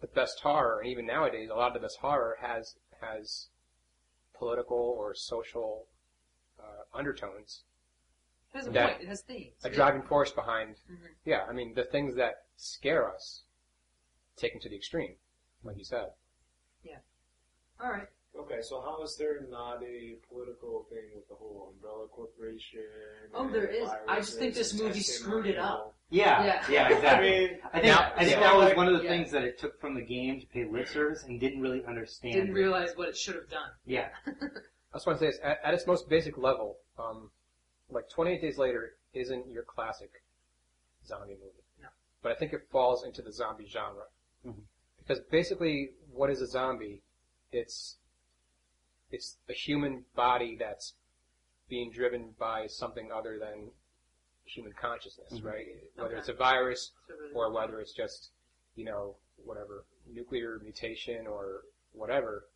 the 0.00 0.06
best 0.06 0.40
horror, 0.40 0.80
and 0.80 0.88
even 0.88 1.06
nowadays, 1.06 1.48
a 1.50 1.54
lot 1.54 1.68
of 1.68 1.74
the 1.74 1.80
best 1.80 1.98
horror 1.98 2.36
has 2.40 2.76
has 3.00 3.48
political 4.34 4.76
or 4.76 5.14
social 5.14 5.86
uh, 6.60 6.82
undertones, 6.94 7.62
It 8.56 8.60
has 8.60 8.66
a 8.68 8.70
That- 8.70 8.90
point. 8.92 9.02
It 9.02 9.08
has 9.08 9.20
themes. 9.22 9.64
a 9.64 9.70
driving 9.70 10.02
force 10.02 10.32
behind. 10.32 10.76
Mhm. 10.90 11.08
Yeah, 11.26 11.44
I 11.44 11.52
mean 11.52 11.74
the 11.74 11.84
things 11.84 12.14
that 12.16 12.46
scare 12.56 13.12
us, 13.12 13.42
taken 14.36 14.60
to 14.60 14.68
the 14.70 14.76
extreme, 14.76 15.16
like 15.62 15.76
you 15.76 15.84
said. 15.84 16.12
Yeah. 16.82 16.98
All 17.80 17.90
right. 17.90 18.08
Okay, 18.34 18.60
so 18.62 18.80
how 18.82 19.02
is 19.02 19.16
there 19.16 19.40
not 19.48 19.82
a 19.82 20.14
political 20.28 20.84
thing 20.84 21.10
with 21.14 21.26
the 21.28 21.34
whole 21.34 21.70
umbrella 21.74 22.06
corporation? 22.08 22.82
Oh, 23.34 23.48
there 23.48 23.66
is. 23.66 23.88
I 24.08 24.16
just 24.16 24.38
think 24.38 24.54
this 24.54 24.74
movie 24.74 25.00
screwed 25.00 25.46
it 25.46 25.58
up. 25.58 25.78
people? 25.78 25.94
Yeah, 26.10 26.44
Yeah. 26.44 26.70
yeah, 26.70 26.84
I 26.88 26.92
exactly. 26.96 27.30
mean, 27.30 27.60
I 27.72 27.80
think 27.80 27.84
Now- 27.84 28.12
I 28.14 28.18
think 28.24 28.30
yeah, 28.32 28.40
that 28.40 28.56
was 28.56 28.74
one 28.76 28.88
of 28.88 28.96
the 28.98 29.04
yeah. 29.04 29.10
things 29.10 29.30
that 29.32 29.42
it 29.44 29.58
took 29.58 29.78
from 29.80 29.94
the 29.94 30.02
game 30.02 30.40
to 30.40 30.46
pay 30.46 30.64
lip 30.64 30.86
service 30.88 31.24
and 31.24 31.38
didn't 31.40 31.60
really 31.60 31.84
understand. 31.84 32.34
Didn't 32.34 32.54
realize 32.54 32.96
what 32.96 33.08
it 33.08 33.16
should 33.16 33.34
have 33.36 33.48
done. 33.50 33.70
Yeah, 33.84 34.10
I 34.26 34.32
just 34.94 35.06
want 35.06 35.18
to 35.18 35.24
say 35.24 35.30
this, 35.30 35.40
at, 35.42 35.60
at 35.62 35.74
its 35.74 35.86
most 35.86 36.08
basic 36.08 36.36
level, 36.38 36.78
um, 36.98 37.30
like 37.90 38.08
28 38.08 38.40
Days 38.40 38.58
Later 38.58 38.96
isn't 39.14 39.48
your 39.48 39.62
classic 39.62 40.10
zombie 41.06 41.34
movie. 41.34 41.64
No. 41.80 41.88
But 42.22 42.32
I 42.32 42.34
think 42.34 42.52
it 42.52 42.66
falls 42.70 43.04
into 43.04 43.22
the 43.22 43.32
zombie 43.32 43.66
genre. 43.66 44.04
Mhm. 44.44 44.64
Because 44.98 45.20
basically, 45.20 45.92
what 46.10 46.30
is 46.30 46.40
a 46.40 46.46
zombie? 46.46 47.02
It's 47.52 47.98
it's 49.12 49.36
a 49.48 49.52
human 49.52 50.04
body 50.16 50.56
that's 50.56 50.94
being 51.68 51.92
driven 51.92 52.32
by 52.32 52.66
something 52.66 53.12
other 53.12 53.38
than 53.38 53.70
human 54.44 54.72
consciousness, 54.72 55.32
Mhm. 55.34 55.44
right? 55.44 55.66
Whether 55.94 56.08
Okay. 56.10 56.18
it's 56.18 56.28
a 56.28 56.32
virus 56.32 56.92
or 57.32 57.50
whether 57.52 57.80
it's 57.80 57.92
just, 57.92 58.32
you 58.74 58.84
know, 58.84 59.16
whatever, 59.44 59.84
nuclear 60.06 60.58
mutation 60.58 61.26
or 61.28 61.64
whatever. 61.92 62.48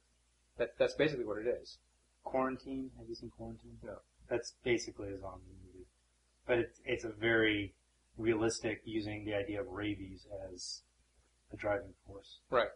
That, 0.57 0.77
that's 0.77 0.95
basically 0.95 1.25
what 1.25 1.39
it 1.39 1.47
is. 1.47 1.79
Quarantine. 2.25 2.91
Have 2.99 3.09
you 3.09 3.15
seen 3.15 3.31
Quarantine? 3.31 3.79
No. 3.83 4.01
That's 4.31 4.55
basically 4.65 5.09
a 5.09 5.19
zombie 5.19 5.53
movie, 5.67 5.87
but 6.47 6.59
it's 6.59 6.81
it's 6.85 7.05
a 7.05 7.11
very 7.11 7.75
realistic 8.17 8.81
using 8.85 9.25
the 9.25 9.35
idea 9.35 9.61
of 9.61 9.67
rabies 9.69 10.27
as 10.47 10.83
a 11.53 11.57
driving 11.57 11.93
force. 12.07 12.39
Right. 12.51 12.69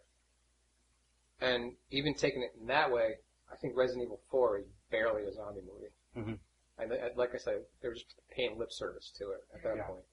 And 1.41 1.75
even 1.91 2.15
taking 2.15 2.43
it 2.43 2.59
in 2.61 2.67
that 2.67 2.91
way, 2.91 3.15
I 3.53 3.57
think 3.57 3.77
Resident 3.77 4.05
Evil 4.05 4.21
4 4.31 4.59
is 4.61 4.65
barely 4.91 5.23
a 5.25 5.33
zombie 5.33 5.61
movie. 5.61 5.93
Mm-hmm. 6.17 6.35
And 6.83 6.93
uh, 6.93 6.97
like 7.17 7.35
I 7.35 7.39
said, 7.39 7.61
they 7.83 7.89
were 7.89 7.95
just 7.95 8.15
paying 8.35 8.59
lip 8.59 8.73
service 8.73 9.13
to 9.19 9.31
it 9.31 9.41
at 9.55 9.63
that 9.63 9.77
Yeah. 9.77 9.83
point. 9.85 10.05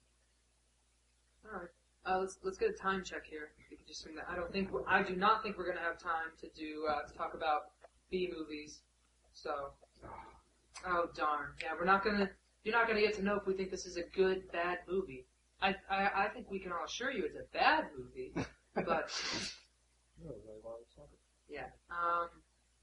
All 1.45 1.59
right. 1.59 1.69
Uh, 2.05 2.19
let's 2.19 2.37
let's 2.43 2.57
get 2.57 2.69
a 2.69 2.73
time 2.73 3.03
check 3.03 3.25
here. 3.25 3.51
We 3.69 3.77
can 3.77 3.85
just 3.87 4.01
swing 4.01 4.15
that. 4.15 4.25
I 4.29 4.35
don't 4.35 4.51
think 4.51 4.71
we're, 4.71 4.87
I 4.87 5.03
do 5.03 5.15
not 5.15 5.43
think 5.43 5.57
we're 5.57 5.67
gonna 5.67 5.85
have 5.85 5.99
time 5.99 6.33
to 6.41 6.49
do 6.49 6.85
uh, 6.89 7.07
to 7.07 7.13
talk 7.17 7.33
about 7.33 7.71
B 8.09 8.31
movies. 8.35 8.81
So, 9.33 9.71
oh 10.85 11.09
darn. 11.15 11.49
Yeah, 11.61 11.73
we're 11.77 11.85
not 11.85 12.03
gonna. 12.03 12.29
You're 12.63 12.75
not 12.75 12.87
gonna 12.87 13.01
get 13.01 13.15
to 13.15 13.23
know 13.23 13.35
if 13.35 13.45
we 13.45 13.53
think 13.53 13.71
this 13.71 13.85
is 13.85 13.97
a 13.97 14.03
good 14.15 14.51
bad 14.51 14.79
movie. 14.87 15.25
I 15.61 15.75
I, 15.89 16.09
I 16.15 16.27
think 16.33 16.49
we 16.49 16.59
can 16.59 16.71
all 16.71 16.85
assure 16.85 17.11
you 17.11 17.25
it's 17.25 17.35
a 17.35 17.53
bad 17.53 17.85
movie, 17.97 18.33
but 18.75 19.09
yeah. 21.49 21.65
Um, 21.89 22.29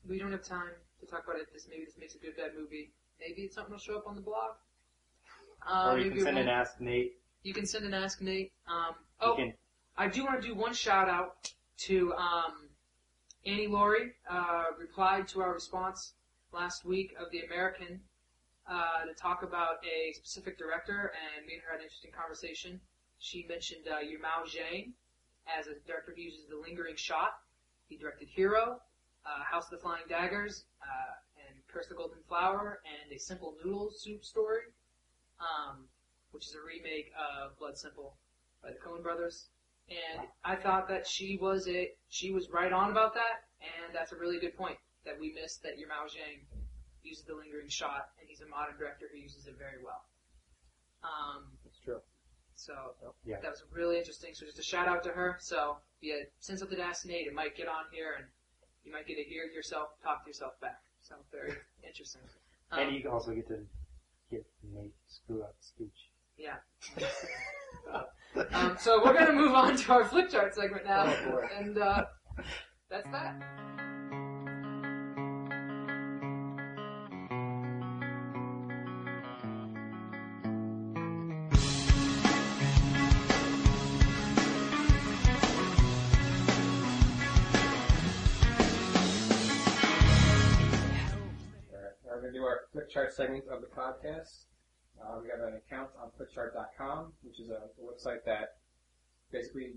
we 0.08 0.18
don't 0.18 0.32
have 0.32 0.42
time 0.42 0.70
to 1.00 1.06
talk 1.06 1.24
about 1.24 1.40
it. 1.40 1.48
This 1.52 1.66
maybe 1.70 1.84
this 1.84 1.94
makes 1.98 2.14
a 2.14 2.18
good 2.18 2.36
bad 2.36 2.50
movie. 2.58 2.92
Maybe 3.20 3.42
it's 3.42 3.54
something 3.54 3.72
that'll 3.72 3.84
show 3.84 3.96
up 3.96 4.06
on 4.06 4.14
the 4.14 4.20
blog. 4.20 4.56
Uh, 5.66 5.92
or 5.92 5.98
you 5.98 6.10
can 6.10 6.20
it 6.20 6.24
send 6.24 6.38
an. 6.38 6.48
Ask 6.48 6.80
Nate. 6.80 7.12
You 7.42 7.54
can 7.54 7.66
send 7.66 7.84
an 7.84 7.94
Ask 7.94 8.20
Nate. 8.20 8.52
Um, 8.68 8.94
oh, 9.20 9.34
can 9.36 9.52
I 9.96 10.08
do 10.08 10.24
want 10.24 10.40
to 10.40 10.46
do 10.46 10.54
one 10.54 10.72
shout 10.72 11.08
out 11.08 11.50
to 11.78 12.12
um, 12.14 12.68
Annie 13.44 13.66
Laurie. 13.66 14.12
Uh, 14.30 14.64
replied 14.78 15.26
to 15.28 15.40
our 15.40 15.52
response 15.52 16.14
last 16.52 16.84
week 16.84 17.14
of 17.20 17.30
the 17.30 17.40
American 17.40 18.00
uh, 18.68 19.04
to 19.06 19.14
talk 19.14 19.42
about 19.42 19.76
a 19.84 20.12
specific 20.12 20.58
director, 20.58 21.12
and 21.36 21.46
me 21.46 21.54
and 21.54 21.62
her 21.62 21.72
had 21.72 21.80
an 21.80 21.84
interesting 21.84 22.12
conversation. 22.12 22.80
She 23.18 23.46
mentioned 23.48 23.88
uh, 23.88 24.00
Yimou 24.00 24.46
Zhang 24.46 24.92
as 25.48 25.66
a 25.66 25.74
director 25.86 26.12
who 26.14 26.22
uses 26.22 26.46
the 26.48 26.56
lingering 26.56 26.96
shot. 26.96 27.32
He 27.88 27.96
directed 27.96 28.28
Hero, 28.28 28.80
uh, 29.24 29.42
House 29.44 29.64
of 29.64 29.70
the 29.70 29.78
Flying 29.78 30.04
Daggers, 30.08 30.64
uh, 30.82 31.48
and 31.48 31.56
Curse 31.68 31.88
the 31.88 31.94
Golden 31.94 32.22
Flower, 32.28 32.80
and 32.84 33.12
A 33.12 33.18
Simple 33.18 33.54
Noodle 33.64 33.90
Soup 33.90 34.24
Story, 34.24 34.62
um, 35.40 35.84
which 36.32 36.46
is 36.46 36.54
a 36.54 36.64
remake 36.66 37.10
of 37.16 37.58
Blood 37.58 37.76
Simple 37.76 38.14
by 38.62 38.70
the 38.70 38.78
Coen 38.78 39.02
Brothers. 39.02 39.46
And 39.88 40.28
I 40.44 40.54
thought 40.54 40.86
that 40.88 41.06
she 41.06 41.38
was 41.40 41.66
a 41.66 41.90
she 42.10 42.30
was 42.30 42.50
right 42.50 42.72
on 42.72 42.90
about 42.90 43.14
that, 43.14 43.48
and 43.60 43.94
that's 43.94 44.12
a 44.12 44.16
really 44.16 44.38
good 44.38 44.54
point 44.54 44.76
that 45.08 45.18
we 45.18 45.32
missed 45.32 45.62
that 45.64 45.80
Yimou 45.80 46.04
Zhang 46.12 46.44
uses 47.02 47.24
the 47.24 47.34
lingering 47.34 47.68
shot, 47.72 48.12
and 48.20 48.28
he's 48.28 48.42
a 48.44 48.46
modern 48.48 48.76
director 48.78 49.06
who 49.10 49.16
uses 49.18 49.46
it 49.48 49.56
very 49.58 49.80
well. 49.82 50.04
Um, 51.02 51.48
That's 51.64 51.78
true. 51.80 52.00
so 52.54 52.92
Yeah. 53.24 53.40
that 53.40 53.50
was 53.50 53.64
really 53.72 53.96
interesting. 53.96 54.34
So 54.34 54.44
just 54.44 54.58
a 54.58 54.62
shout 54.62 54.86
out 54.88 55.02
to 55.04 55.10
her. 55.10 55.38
So 55.40 55.78
yeah, 56.02 56.16
send 56.40 56.58
something 56.58 56.76
to 56.76 56.84
Ask 56.84 57.06
Nate. 57.06 57.26
It 57.26 57.32
might 57.34 57.56
get 57.56 57.68
on 57.68 57.84
here, 57.90 58.14
and 58.18 58.26
you 58.84 58.92
might 58.92 59.06
get 59.06 59.16
to 59.16 59.24
hear 59.24 59.44
yourself 59.44 59.88
talk 60.02 60.24
to 60.24 60.28
yourself 60.28 60.60
back. 60.60 60.80
So 61.00 61.14
very 61.32 61.54
interesting. 61.86 62.22
Um, 62.70 62.80
and 62.80 62.96
you 62.96 63.08
also 63.10 63.32
get 63.32 63.48
to 63.48 63.64
get 64.30 64.44
Nate 64.74 64.92
screw 65.06 65.42
up 65.42 65.54
speech. 65.60 66.10
yeah. 66.36 66.56
um, 68.52 68.76
so 68.78 69.02
we're 69.04 69.14
gonna 69.14 69.32
move 69.32 69.54
on 69.54 69.76
to 69.76 69.92
our 69.92 70.04
flip 70.04 70.28
chart 70.30 70.54
segment 70.54 70.84
now, 70.84 71.04
Oh, 71.32 71.40
and 71.58 71.78
uh, 71.78 72.04
that's 72.90 73.08
that. 73.10 73.87
To 92.88 93.04
do 93.04 93.10
segment 93.12 93.44
of 93.52 93.60
the 93.60 93.66
podcast. 93.66 94.44
Uh, 94.98 95.20
we 95.22 95.28
have 95.28 95.46
an 95.46 95.60
account 95.60 95.90
on 96.00 96.08
Flickchart.com, 96.16 97.12
which 97.22 97.38
is 97.38 97.50
a, 97.50 97.68
a 97.68 97.82
website 97.84 98.24
that 98.24 98.56
basically 99.30 99.74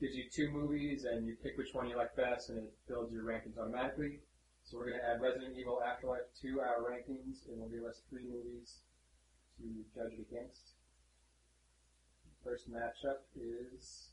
gives 0.00 0.16
you 0.16 0.24
two 0.32 0.50
movies 0.50 1.04
and 1.04 1.26
you 1.26 1.36
pick 1.42 1.58
which 1.58 1.74
one 1.74 1.86
you 1.88 1.98
like 1.98 2.16
best 2.16 2.48
and 2.48 2.58
it 2.58 2.72
builds 2.88 3.12
your 3.12 3.24
rankings 3.24 3.58
automatically. 3.60 4.20
So 4.64 4.78
we're 4.78 4.88
going 4.88 5.00
to 5.00 5.06
add 5.06 5.20
Resident 5.20 5.54
Evil 5.58 5.82
Afterlife 5.86 6.32
to 6.40 6.60
our 6.60 6.80
rankings 6.80 7.46
and 7.46 7.60
we'll 7.60 7.68
give 7.68 7.84
us 7.84 8.00
three 8.08 8.24
movies 8.24 8.78
to 9.58 9.64
judge 9.94 10.12
it 10.14 10.26
against. 10.30 10.72
First 12.42 12.72
matchup 12.72 13.20
is 13.36 14.08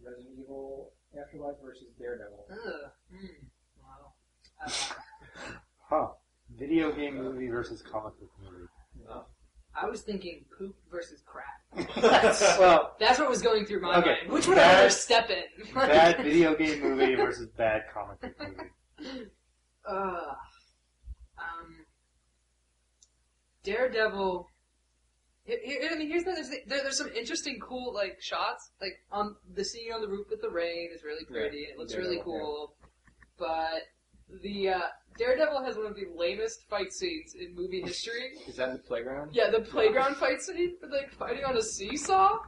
Resident 0.00 0.28
Evil 0.38 0.92
Afterlife 1.20 1.56
versus 1.60 1.88
Daredevil. 1.98 2.46
Ugh. 2.52 2.90
Mm. 3.12 3.28
Wow. 3.82 4.12
Uh, 4.64 4.70
Huh. 5.90 6.08
Video 6.62 6.92
game 6.92 7.16
movie 7.16 7.48
versus 7.48 7.82
comic 7.82 8.12
book 8.20 8.30
movie. 8.40 8.68
I 9.74 9.86
was 9.88 10.02
thinking 10.02 10.44
poop 10.56 10.76
versus 10.92 11.22
crap. 11.26 11.44
Well, 12.60 12.94
That's 13.00 13.18
what 13.18 13.28
was 13.28 13.42
going 13.42 13.66
through 13.66 13.80
my 13.80 13.96
Okay, 13.98 14.16
mind. 14.22 14.30
Which 14.32 14.46
would 14.46 14.58
I 14.58 14.60
bad- 14.62 14.74
rather 14.76 14.90
step 14.90 15.28
in? 15.30 15.74
bad 15.74 16.18
video 16.22 16.54
game 16.54 16.80
movie 16.82 17.16
versus 17.16 17.48
bad 17.56 17.82
comic 17.92 18.20
book 18.20 18.48
movie. 19.00 19.24
Uh, 19.88 20.34
um, 21.38 21.84
Daredevil. 23.64 24.48
Here, 25.44 25.58
here- 25.64 25.90
I 25.90 25.96
mean, 25.96 26.08
here's 26.08 26.22
the, 26.24 26.32
there's, 26.32 26.50
there, 26.50 26.82
there's 26.82 26.98
some 26.98 27.08
interesting, 27.08 27.58
cool 27.60 27.92
like 27.92 28.20
shots. 28.20 28.70
Like 28.80 28.92
on 29.10 29.34
the 29.54 29.64
scene 29.64 29.92
on 29.92 30.00
the 30.00 30.08
roof 30.08 30.28
with 30.30 30.40
the 30.42 30.50
rain 30.50 30.90
is 30.94 31.02
really 31.02 31.24
pretty. 31.24 31.64
and 31.64 31.72
it 31.72 31.78
looks 31.78 31.94
really 31.96 32.16
Daredevil, 32.18 32.32
yeah. 32.34 32.40
cool. 32.40 32.74
But 33.38 34.40
the 34.42 34.68
uh, 34.68 34.80
Daredevil 35.18 35.64
has 35.64 35.76
one 35.76 35.86
of 35.86 35.94
the 35.94 36.06
lamest 36.16 36.68
fight 36.68 36.92
scenes 36.92 37.34
in 37.34 37.54
movie 37.54 37.82
history. 37.82 38.32
Is 38.46 38.56
that 38.56 38.70
in 38.70 38.74
the 38.74 38.80
playground? 38.80 39.30
Yeah, 39.32 39.50
the 39.50 39.60
playground 39.60 40.16
fight 40.16 40.40
scene 40.40 40.76
with 40.80 40.90
like 40.90 41.10
fighting 41.10 41.44
on 41.44 41.56
a 41.56 41.62
seesaw. 41.62 42.38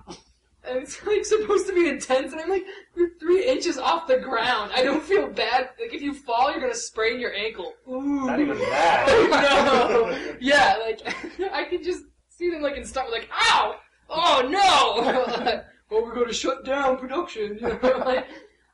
And 0.66 0.78
it's 0.78 1.04
like 1.06 1.26
supposed 1.26 1.66
to 1.66 1.74
be 1.74 1.88
intense, 1.88 2.32
and 2.32 2.40
I'm 2.40 2.48
like, 2.48 2.64
you're 2.96 3.10
three 3.20 3.46
inches 3.46 3.76
off 3.76 4.06
the 4.06 4.16
ground. 4.16 4.70
I 4.74 4.82
don't 4.82 5.02
feel 5.02 5.28
bad. 5.28 5.70
Like 5.78 5.92
if 5.92 6.00
you 6.00 6.14
fall, 6.14 6.50
you're 6.50 6.60
gonna 6.60 6.74
sprain 6.74 7.20
your 7.20 7.34
ankle. 7.34 7.74
Ooh. 7.86 8.26
Not 8.26 8.40
even 8.40 8.56
that. 8.58 9.06
no. 9.90 10.36
Yeah, 10.40 10.78
like 10.80 11.00
I 11.52 11.64
can 11.64 11.82
just 11.82 12.04
see 12.30 12.50
them 12.50 12.62
like 12.62 12.76
in 12.78 12.84
stuff 12.84 13.08
like, 13.10 13.28
ow, 13.30 13.74
oh 14.08 14.48
no. 14.48 15.62
well, 15.90 16.02
we're 16.02 16.14
gonna 16.14 16.32
shut 16.32 16.64
down 16.64 16.96
production. 16.96 17.58
You 17.60 17.68
know, 17.82 18.02
like 18.04 18.26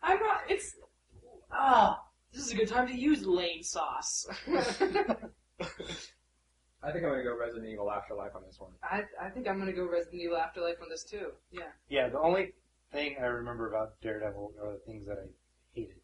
I'm 0.03 0.19
not. 0.21 0.43
It's 0.49 0.77
ah. 1.53 2.01
This 2.33 2.45
is 2.47 2.53
a 2.53 2.57
good 2.57 2.69
time 2.69 2.87
to 2.89 2.95
use 2.95 3.25
lane 3.27 3.63
sauce. 3.63 4.27
I 6.83 6.93
think 6.93 7.05
I'm 7.05 7.11
going 7.11 7.19
to 7.19 7.25
go 7.25 7.37
Resident 7.39 7.67
Evil 7.71 7.91
Afterlife 7.91 8.35
on 8.35 8.43
this 8.47 8.59
one. 8.59 8.71
I 8.83 9.03
I 9.21 9.29
think 9.29 9.47
I'm 9.49 9.59
gonna 9.59 9.73
go 9.73 9.87
Resident 9.87 10.23
Evil 10.23 10.39
Afterlife 10.39 10.77
on 10.83 10.89
this 10.89 11.05
too. 11.05 11.33
Yeah. 11.53 11.65
Yeah, 11.89 12.09
the 12.09 12.19
only 12.21 12.53
thing 12.93 13.17
I 13.21 13.27
remember 13.27 13.69
about 13.69 14.01
Daredevil 14.01 14.53
are 14.63 14.73
the 14.73 14.79
things 14.87 15.07
that 15.07 15.19
I 15.19 15.27
hated. 15.75 15.97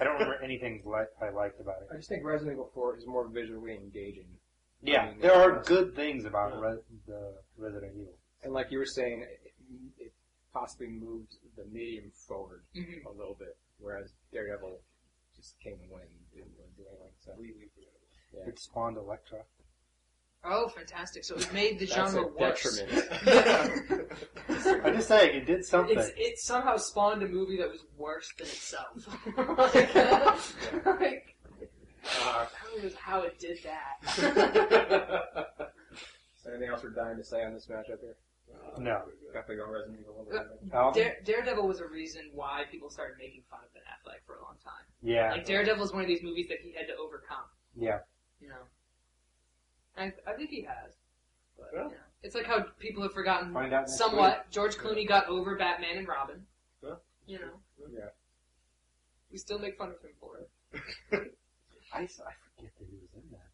I 0.00 0.04
don't 0.04 0.14
remember 0.14 0.40
anything 0.44 0.82
li- 0.84 1.04
I 1.22 1.30
liked 1.30 1.60
about 1.60 1.82
it. 1.82 1.88
I 1.92 1.96
just 1.96 2.08
think 2.08 2.24
Resident 2.24 2.54
Evil 2.54 2.70
4 2.74 2.96
is 2.98 3.06
more 3.06 3.28
visually 3.28 3.74
engaging. 3.74 4.26
Yeah, 4.82 5.12
there 5.20 5.34
are 5.34 5.62
good 5.64 5.94
things 5.94 6.24
about 6.24 6.60
Re- 6.60 6.78
the 7.06 7.34
Resident 7.56 7.92
Evil. 7.96 8.14
And 8.42 8.52
like 8.52 8.70
you 8.70 8.78
were 8.78 8.86
saying, 8.86 9.22
it, 9.22 9.52
it 9.98 10.12
possibly 10.52 10.88
moved 10.88 11.36
the 11.56 11.64
medium 11.72 12.10
forward 12.26 12.62
Mhm. 12.76 13.04
a 13.06 13.10
little 13.10 13.34
bit, 13.38 13.56
whereas 13.78 14.10
Daredevil 14.32 14.78
just 15.38 15.58
came 15.60 15.78
and 15.82 15.90
went 15.90 16.04
and 16.04 16.12
didn't 16.34 16.52
really 16.58 16.72
do 16.76 16.84
anything. 16.90 17.14
So 17.24 17.32
Yeah. 18.36 18.48
It 18.48 18.58
spawned 18.58 18.96
Elektra. 18.98 19.38
Oh, 20.44 20.68
fantastic! 20.68 21.24
So 21.24 21.34
it 21.34 21.52
made 21.52 21.78
the 21.80 21.86
that's 21.86 22.12
genre 22.12 22.28
a 22.28 22.32
worse. 22.32 22.78
detriment. 22.78 24.12
I'm 24.84 24.94
just 24.94 25.08
saying, 25.08 25.36
it 25.36 25.46
did 25.46 25.64
something. 25.64 25.98
It's, 25.98 26.10
it 26.16 26.38
somehow 26.38 26.76
spawned 26.76 27.22
a 27.24 27.28
movie 27.28 27.56
that 27.56 27.68
was 27.68 27.84
worse 27.96 28.30
than 28.38 28.46
itself. 28.46 29.08
like, 29.36 29.94
like, 30.86 31.34
Uh, 32.22 32.46
that 32.46 32.84
was 32.84 32.94
how 32.94 33.22
it 33.22 33.38
did 33.40 33.58
that. 33.64 33.98
is 36.36 36.44
there 36.44 36.54
anything 36.54 36.68
else 36.70 36.82
we're 36.84 36.90
dying 36.90 37.16
to 37.16 37.24
say 37.24 37.42
on 37.44 37.52
this 37.52 37.66
matchup 37.66 38.00
here? 38.00 38.16
No. 38.78 39.02
Definitely 39.32 39.56
going 39.56 39.70
Resident 39.72 40.00
Evil. 40.00 40.16
over 40.20 40.30
Resident 40.30 40.74
Um, 40.74 40.92
Dare, 40.94 41.16
Daredevil 41.24 41.66
was 41.66 41.80
a 41.80 41.86
reason 41.86 42.30
why 42.32 42.64
people 42.70 42.88
started 42.90 43.16
making 43.18 43.42
fun 43.50 43.60
of 43.64 43.72
Ben 43.74 43.82
Affleck 43.84 44.24
for 44.26 44.36
a 44.36 44.42
long 44.42 44.56
time. 44.64 44.84
yeah, 45.02 45.32
Like 45.32 45.44
Daredevil 45.44 45.84
is 45.84 45.92
one 45.92 46.02
of 46.02 46.08
these 46.08 46.22
movies 46.22 46.48
that 46.48 46.58
he 46.62 46.72
had 46.72 46.86
to 46.86 46.96
overcome. 46.96 47.44
yeah. 47.76 47.98
You 48.40 48.48
know, 48.48 48.62
I, 49.96 50.12
I 50.26 50.34
think 50.34 50.50
he 50.50 50.62
has. 50.62 50.94
But, 51.58 51.70
Yeah. 51.74 51.82
you 51.84 51.90
know, 51.90 51.96
it's 52.22 52.34
like 52.36 52.46
how 52.46 52.62
people 52.78 53.02
have 53.02 53.12
forgotten 53.12 53.52
Find 53.52 53.72
out 53.74 53.80
next 53.82 53.98
somewhat. 53.98 54.48
George 54.50 54.76
Clooney 54.76 55.06
got 55.06 55.26
over 55.26 55.56
Batman 55.56 55.98
and 55.98 56.06
Robin. 56.08 56.46
Yeah. 56.82 56.94
You 57.26 57.38
know, 57.40 57.60
Yeah. 57.92 58.10
we 59.32 59.38
still 59.38 59.58
make 59.58 59.76
fun 59.76 59.88
of 59.90 60.00
him 60.00 60.12
for 60.20 60.38
it. 60.38 60.50
I, 61.92 62.04
s- 62.04 62.20
I 62.24 62.32
forget 62.56 62.70
that 62.78 62.86
he 62.88 62.96
was 62.96 63.10
in 63.16 63.28
that. 63.32 63.50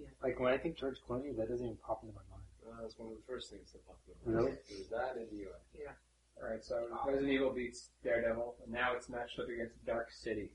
Yeah. 0.00 0.06
Like 0.22 0.38
when 0.38 0.52
I 0.54 0.58
think 0.58 0.76
George 0.78 0.98
Clooney, 1.08 1.36
that 1.36 1.48
doesn't 1.48 1.66
even 1.66 1.78
pop 1.78 2.02
into 2.04 2.14
my 2.14 2.22
mind. 2.30 2.37
Uh, 2.68 2.82
that's 2.82 2.98
one 2.98 3.08
of 3.08 3.16
the 3.16 3.22
first 3.26 3.50
things 3.50 3.72
that 3.72 3.86
popped 3.86 4.08
up. 4.08 4.16
Really? 4.24 4.52
It 4.52 4.78
was 4.78 4.88
that 4.88 5.16
and 5.16 5.28
Yeah. 5.74 5.92
Alright, 6.40 6.62
so 6.64 6.86
Resident 7.06 7.32
Evil 7.32 7.50
beats 7.52 7.90
Daredevil, 8.04 8.56
and 8.62 8.72
now 8.72 8.94
it's 8.94 9.08
matched 9.08 9.38
up 9.40 9.48
against 9.48 9.84
Dark 9.84 10.10
City. 10.12 10.50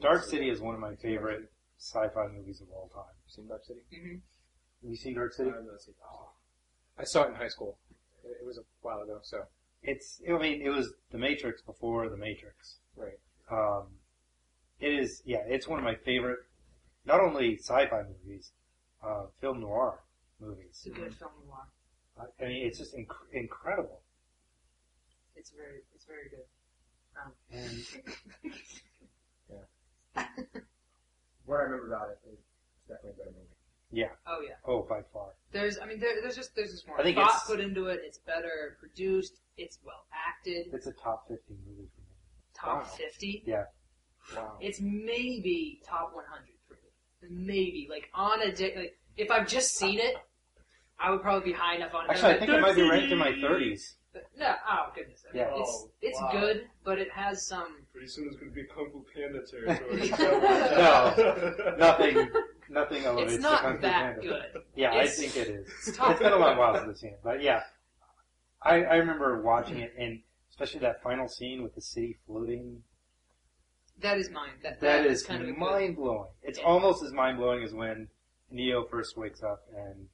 Dark 0.00 0.24
City 0.24 0.48
is 0.50 0.60
one 0.60 0.74
of 0.74 0.80
my 0.80 0.96
favorite 0.96 1.50
sci-fi 1.78 2.26
movies 2.28 2.60
of 2.60 2.68
all 2.72 2.88
time. 2.88 3.14
You 3.26 3.30
seen 3.30 3.48
Dark 3.48 3.64
City? 3.64 3.80
Mm-hmm. 3.92 4.14
Have 4.82 4.90
you 4.90 4.96
seen 4.96 5.14
Dark 5.14 5.32
City? 5.32 5.50
I'm 5.50 5.66
not 5.66 5.80
saying- 5.80 5.94
oh, 6.04 6.30
I 6.98 7.04
saw 7.04 7.24
it 7.24 7.28
in 7.28 7.34
high 7.34 7.48
school. 7.48 7.78
It, 8.24 8.38
it 8.42 8.46
was 8.46 8.58
a 8.58 8.62
while 8.82 9.00
ago, 9.02 9.20
so. 9.22 9.44
It's, 9.82 10.20
I 10.28 10.36
mean, 10.38 10.60
it 10.62 10.70
was 10.70 10.92
The 11.10 11.18
Matrix 11.18 11.62
before 11.62 12.08
The 12.08 12.16
Matrix. 12.16 12.80
Right. 12.96 13.18
Um, 13.50 13.86
it 14.80 14.92
is, 14.92 15.22
yeah, 15.24 15.42
it's 15.46 15.68
one 15.68 15.78
of 15.78 15.84
my 15.84 15.94
favorite, 15.94 16.40
not 17.04 17.20
only 17.20 17.56
sci-fi 17.58 18.02
movies, 18.02 18.52
uh, 19.02 19.26
film 19.40 19.60
noir 19.60 20.00
movies. 20.40 20.66
It's 20.70 20.86
a 20.86 20.90
good 20.90 21.14
film 21.14 21.32
noir. 21.46 21.66
I 22.40 22.44
mean, 22.44 22.66
it's 22.66 22.78
just 22.78 22.94
inc- 22.96 23.28
incredible. 23.32 24.00
It's 25.36 25.50
very, 25.50 25.80
it's 25.94 26.04
very 26.04 26.28
good. 26.28 26.46
Um, 27.16 27.32
And 27.50 27.84
What 31.46 31.56
I 31.56 31.62
remember 31.64 31.88
about 31.94 32.10
it 32.10 32.18
is 32.32 32.38
definitely 32.88 33.10
a 33.10 33.14
better 33.18 33.30
movie. 33.30 33.48
yeah, 33.90 34.08
oh 34.26 34.40
yeah. 34.46 34.54
oh, 34.66 34.82
by 34.88 35.00
far. 35.12 35.30
There's, 35.52 35.78
I 35.78 35.86
mean, 35.86 35.98
there, 35.98 36.20
there's 36.22 36.36
just 36.36 36.54
there's 36.54 36.70
just 36.72 36.86
more 36.86 37.00
I 37.00 37.02
think 37.02 37.16
thought 37.16 37.26
it's- 37.28 37.46
put 37.46 37.60
into 37.60 37.86
it. 37.86 38.00
It's 38.04 38.18
better 38.18 38.76
produced. 38.78 39.40
It's 39.56 39.78
well 39.84 40.04
acted. 40.14 40.68
It's 40.72 40.86
a 40.86 40.92
top 40.92 41.26
50 41.28 41.54
movie 41.66 41.88
for 41.94 42.00
me. 42.00 42.16
Top 42.54 42.82
Wow. 42.82 42.88
fifty. 42.96 43.42
Yeah. 43.46 43.64
Wow. 44.36 44.58
It's 44.60 44.80
maybe 44.80 45.80
top 45.86 46.14
100 46.14 46.44
for 46.68 46.74
me. 46.74 47.30
Maybe 47.46 47.88
like 47.90 48.08
on 48.14 48.42
a 48.42 48.52
day. 48.54 48.74
Like 48.76 48.98
if 49.16 49.30
I've 49.30 49.48
just 49.48 49.74
seen 49.76 49.98
it, 49.98 50.14
I 51.02 51.10
would 51.10 51.22
probably 51.22 51.52
be 51.52 51.56
high 51.58 51.76
enough 51.76 51.94
on 51.94 52.04
it. 52.04 52.10
Actually, 52.10 52.34
I 52.34 52.38
think 52.38 52.50
it 52.52 52.60
might 52.60 52.74
be 52.76 52.88
ranked 52.88 53.12
in 53.12 53.18
my 53.18 53.32
30s. 53.32 53.94
But, 54.12 54.24
no, 54.36 54.52
oh 54.68 54.86
goodness. 54.94 55.24
I 55.30 55.36
mean, 55.36 55.46
Yeah. 55.46 55.52
It's 55.60 55.70
Oh, 55.84 55.90
it's 56.02 56.20
wow. 56.20 56.30
good, 56.32 56.68
but 56.84 56.98
it 56.98 57.10
has 57.12 57.46
some. 57.46 57.76
Pretty 57.92 58.08
soon 58.08 58.26
it's 58.26 58.36
going 58.36 58.50
to 58.50 58.54
be 58.54 58.64
Kung 58.64 58.90
Fu 58.90 59.04
Panda 59.14 59.40
territory. 59.46 60.10
No. 60.76 61.76
Nothing, 61.78 62.30
nothing 62.68 63.04
elevates 63.04 63.34
It's 63.34 63.44
to 63.44 63.48
Kung 63.50 63.62
not 63.62 63.76
Fu 63.76 63.80
that 63.82 64.02
Panda. 64.16 64.20
good. 64.20 64.62
Yeah, 64.74 64.92
I 64.94 65.06
think 65.06 65.36
it 65.36 65.48
is. 65.48 65.68
It's 65.86 65.96
top. 65.96 66.10
It's 66.12 66.20
been 66.20 66.32
a 66.32 66.36
long 66.36 66.56
while 66.58 66.74
since 66.76 66.88
I've 66.88 66.96
seen 66.98 67.10
it, 67.10 67.20
but 67.22 67.40
yeah, 67.42 67.62
I, 68.62 68.82
I 68.82 68.96
remember 68.96 69.40
watching 69.42 69.78
it, 69.78 69.94
and 69.98 70.20
especially 70.50 70.80
that 70.80 71.02
final 71.02 71.28
scene 71.28 71.62
with 71.62 71.74
the 71.76 71.80
city 71.80 72.18
floating. 72.26 72.82
That 74.00 74.18
is 74.18 74.28
mine. 74.30 74.50
That 74.62 74.80
that 74.80 75.06
is 75.06 75.22
kind 75.22 75.42
of 75.42 75.48
a 75.48 75.52
good- 75.52 75.58
mind 75.60 75.96
blowing. 75.96 76.28
It's 76.42 76.58
Yeah. 76.58 76.64
almost 76.64 77.02
as 77.04 77.12
mind 77.12 77.38
blowing 77.38 77.62
as 77.62 77.72
when 77.72 78.08
Neo 78.50 78.84
first 78.84 79.16
wakes 79.16 79.42
up 79.42 79.62
and 79.76 80.08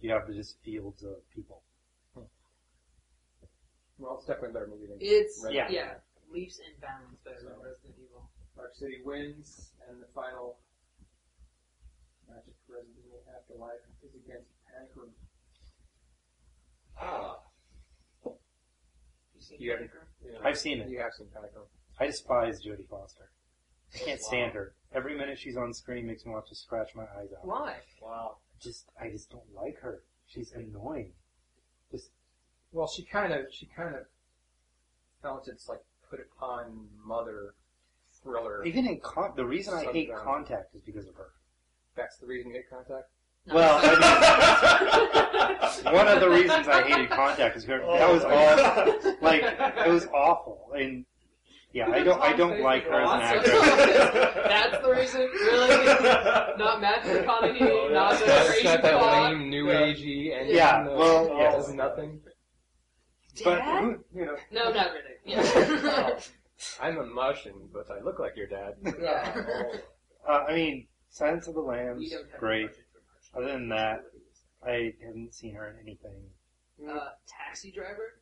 you 0.00 0.10
have 0.12 0.26
to 0.26 0.34
just 0.34 0.56
fields 0.64 1.02
of 1.02 1.16
people. 1.34 1.62
Well, 3.98 4.16
it's 4.16 4.24
definitely 4.26 4.50
a 4.50 4.52
better 4.54 4.68
movie 4.68 4.86
than 4.86 4.96
It's 4.98 5.42
Resident 5.44 5.72
yeah, 5.72 5.84
Evil. 5.84 6.00
leaps 6.32 6.58
and 6.64 6.80
bounds 6.80 7.18
better 7.22 7.36
than 7.44 7.52
So- 7.52 7.62
Resident 7.62 7.94
Evil. 8.02 8.30
Dark 8.56 8.74
City 8.74 9.02
wins, 9.04 9.72
and 9.88 10.00
the 10.02 10.06
final 10.14 10.56
magic 12.28 12.54
Resident 12.68 12.96
Evil 13.04 13.20
Afterlife 13.36 13.80
is 14.02 14.14
against 14.14 14.48
Panic 14.72 14.90
Room. 14.96 15.12
ah, 16.98 17.40
You 18.24 19.40
seen 19.40 19.60
You 19.60 19.72
Panic 19.76 19.92
Room? 19.94 20.04
yeah. 20.32 20.38
I've 20.48 20.58
seen 20.58 20.80
it. 20.80 20.88
You 20.88 20.98
have 21.00 21.12
seen 21.12 21.28
Panic 21.34 21.52
Room. 21.54 21.66
I 21.98 22.06
despise 22.06 22.62
Jodie 22.64 22.88
Foster. 22.88 23.30
I 23.94 23.98
can't 23.98 24.20
stand 24.20 24.52
her. 24.54 24.74
Every 24.94 25.16
minute 25.16 25.38
she's 25.38 25.56
on 25.58 25.74
screen 25.74 26.06
makes 26.06 26.24
me 26.24 26.32
want 26.32 26.46
to 26.46 26.54
scratch 26.54 26.94
my 26.94 27.02
eyes 27.18 27.28
out. 27.36 27.44
Why? 27.46 27.76
Wow. 28.00 28.38
Just, 28.60 28.90
I 29.00 29.08
just 29.08 29.30
don't 29.30 29.54
like 29.54 29.78
her. 29.80 30.02
She's 30.26 30.52
annoying. 30.52 31.12
Just, 31.90 32.10
Well, 32.72 32.88
she 32.88 33.02
kind 33.02 33.32
of, 33.32 33.46
she 33.50 33.66
kind 33.66 33.94
of 33.94 34.02
felt 35.22 35.48
it's 35.48 35.68
like 35.68 35.80
put 36.08 36.20
upon 36.20 36.88
mother 37.04 37.54
thriller. 38.22 38.64
even 38.64 38.86
in 38.86 39.00
con- 39.00 39.32
the 39.36 39.44
reason 39.46 39.74
I 39.74 39.84
hate 39.84 40.10
Subgenre. 40.10 40.24
Contact 40.24 40.74
is 40.74 40.82
because 40.82 41.06
of 41.06 41.14
her. 41.14 41.30
that's 41.96 42.16
the 42.18 42.26
reason 42.26 42.50
you 42.50 42.56
hate 42.56 42.68
contact. 42.70 43.08
No. 43.46 43.54
Well, 43.54 43.80
I 43.82 45.80
mean, 45.84 45.94
one 45.94 46.06
of 46.08 46.20
the 46.20 46.28
reasons 46.28 46.68
I 46.68 46.82
hated 46.82 47.08
Contact 47.08 47.56
is 47.56 47.64
because 47.64 47.80
that 47.98 48.12
was 48.12 48.22
oh, 48.22 48.28
all 48.28 49.14
like 49.22 49.42
it 49.42 49.88
was 49.90 50.06
awful, 50.12 50.72
and 50.76 51.06
yeah, 51.72 51.88
I 51.90 52.02
don't 52.02 52.20
I 52.20 52.32
don't 52.36 52.60
like 52.62 52.84
her 52.84 53.00
as 53.00 53.10
an 53.12 53.20
actress. 53.38 54.34
That's 54.34 54.82
the 54.82 54.90
reason, 54.90 55.20
really? 55.20 55.84
Not 56.58 56.80
Matthew 56.80 57.14
McConaughey, 57.22 57.92
not 57.92 58.18
the 58.18 58.24
It's 58.26 58.50
Asian 58.50 58.64
got 58.64 58.82
that 58.82 58.98
plot. 58.98 59.30
lame 59.32 59.48
new 59.50 59.68
Yeah. 59.70 59.80
agey 59.82 60.40
and 60.40 60.48
Yeah, 60.50 60.86
well, 60.88 61.28
yeah, 61.28 61.36
yes. 61.38 61.66
does 61.66 61.74
nothing. 61.74 62.20
But 63.44 63.58
Dad? 63.58 63.82
who- 63.84 64.04
you 64.14 64.24
know, 64.26 64.36
No, 64.50 64.72
not 64.72 64.88
really. 64.92 65.16
Yeah. 65.24 66.18
I'm 66.80 66.98
a 66.98 67.06
Martian, 67.06 67.54
but 67.72 67.86
I 67.90 68.02
look 68.02 68.18
like 68.18 68.36
your 68.36 68.46
dad. 68.48 68.74
yeah. 69.00 69.32
uh, 70.28 70.44
I 70.48 70.54
mean, 70.54 70.86
Silence 71.08 71.46
of 71.48 71.54
the 71.54 71.60
Lambs, 71.60 72.12
great. 72.38 72.66
budget 72.66 72.84
for 72.92 73.00
much. 73.38 73.44
Other 73.46 73.52
than 73.52 73.68
that, 73.70 74.00
I 74.66 74.92
haven't 75.04 75.32
seen 75.34 75.54
her 75.54 75.68
in 75.68 75.76
anything. 75.82 76.20
Uh, 76.86 77.10
taxi 77.26 77.70
driver. 77.70 78.19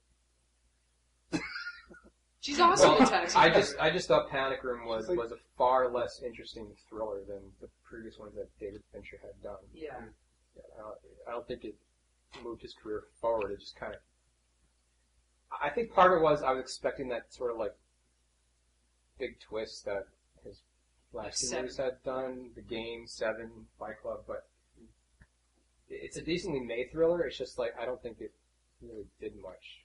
She's 2.40 2.60
awesome 2.60 2.92
in 2.94 3.06
Taxi 3.08 3.36
I 3.36 3.50
just 3.50 3.76
I 3.80 3.90
just 3.90 4.06
thought 4.08 4.30
Panic 4.30 4.62
Room 4.62 4.86
was 4.86 5.08
like- 5.08 5.18
was 5.18 5.32
a 5.32 5.38
far 5.56 5.88
less 5.90 6.22
interesting 6.22 6.68
thriller 6.88 7.20
than 7.26 7.40
the 7.60 7.68
previous 7.84 8.18
ones 8.18 8.34
that 8.36 8.48
David 8.60 8.82
Fincher 8.92 9.18
had 9.22 9.40
done. 9.42 9.56
yeah. 9.74 9.94
Yeah, 10.56 10.62
I, 10.76 10.80
don't, 10.82 10.96
I 11.28 11.30
don't 11.32 11.46
think 11.46 11.64
it 11.64 11.74
moved 12.42 12.62
his 12.62 12.74
career 12.74 13.04
forward. 13.20 13.52
It 13.52 13.60
just 13.60 13.76
kind 13.76 13.94
of. 13.94 14.00
I 15.62 15.70
think 15.70 15.92
part 15.92 16.12
of 16.12 16.18
it 16.18 16.22
was 16.22 16.42
I 16.42 16.50
was 16.52 16.60
expecting 16.60 17.08
that 17.08 17.32
sort 17.32 17.50
of 17.52 17.56
like 17.58 17.74
big 19.18 19.38
twist 19.40 19.84
that 19.86 20.06
his 20.44 20.60
last 21.12 21.40
two 21.40 21.46
Seven. 21.48 21.64
movies 21.64 21.76
had 21.78 22.02
done, 22.04 22.50
the 22.54 22.60
game, 22.60 23.06
Seven, 23.06 23.50
Fight 23.78 24.00
Club, 24.02 24.20
but 24.26 24.46
it's 25.88 26.16
a 26.16 26.22
decently 26.22 26.60
made 26.60 26.90
thriller. 26.92 27.22
It's 27.22 27.38
just 27.38 27.58
like 27.58 27.72
I 27.80 27.84
don't 27.84 28.02
think 28.02 28.20
it 28.20 28.32
really 28.82 29.06
did 29.20 29.34
much. 29.40 29.82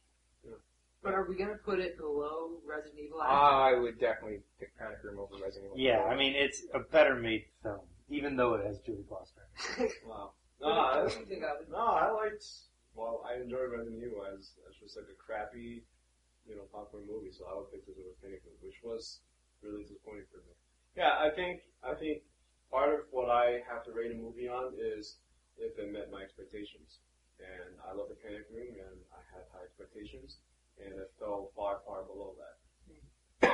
But 1.03 1.13
are 1.13 1.25
we 1.27 1.35
gonna 1.35 1.55
put 1.55 1.79
it 1.79 1.97
below 1.97 2.59
Resident 2.65 2.99
Evil? 2.99 3.21
I 3.21 3.73
would 3.73 3.99
definitely 3.99 4.39
pick 4.59 4.75
Panic 4.77 5.03
Room 5.03 5.19
over 5.19 5.35
Resident 5.35 5.65
Evil. 5.75 5.77
Yeah, 5.77 5.99
I 6.03 6.15
mean, 6.15 6.33
it's 6.35 6.63
a 6.73 6.79
better 6.79 7.15
made 7.15 7.43
film, 7.61 7.81
even 8.09 8.37
though 8.37 8.53
it 8.55 8.65
has 8.65 8.79
Julie 8.79 9.03
Foster. 9.09 9.43
Wow. 10.07 10.31
No, 10.61 10.69
I, 10.71 11.03
What 11.03 11.11
do 11.11 11.19
you 11.19 11.25
think 11.25 11.43
of 11.43 11.59
it? 11.61 11.69
no, 11.69 11.77
I 11.83 12.09
liked. 12.09 12.45
Well, 12.95 13.25
I 13.27 13.41
enjoyed 13.41 13.67
Resident 13.71 14.01
Evil 14.01 14.23
as 14.23 14.55
as 14.69 14.75
just 14.79 14.95
like 14.95 15.11
a 15.11 15.17
crappy, 15.19 15.83
you 16.47 16.55
know, 16.55 16.63
popcorn 16.71 17.03
movie. 17.05 17.31
So 17.35 17.43
I 17.51 17.55
would 17.59 17.67
pick 17.71 17.85
this 17.85 17.99
over 17.99 18.15
Panic 18.23 18.39
Room, 18.47 18.55
which 18.63 18.79
was 18.83 19.19
really 19.61 19.83
disappointing 19.83 20.25
for 20.31 20.39
me. 20.47 20.55
Yeah, 20.95 21.19
I 21.19 21.29
think 21.35 21.67
I 21.83 21.95
think 21.95 22.23
part 22.71 22.93
of 22.93 22.99
what 23.11 23.29
I 23.29 23.59
have 23.67 23.83
to 23.85 23.91
rate 23.91 24.11
a 24.11 24.15
movie 24.15 24.47
on 24.47 24.71
is 24.79 25.17
if 25.57 25.77
it 25.77 25.91
met 25.91 26.07
my 26.11 26.21
expectations. 26.23 27.03
And 27.43 27.75
I 27.83 27.91
love 27.91 28.07
the 28.07 28.15
Panic 28.23 28.47
Room, 28.55 28.71
and 28.79 28.95
I 29.11 29.19
had 29.35 29.43
high 29.51 29.65
expectations, 29.67 30.37
and 30.85 30.93
it 30.99 31.11
fell 31.19 31.51
far, 31.55 31.79
far 31.85 32.03
below 32.03 32.33
that. 32.39 32.55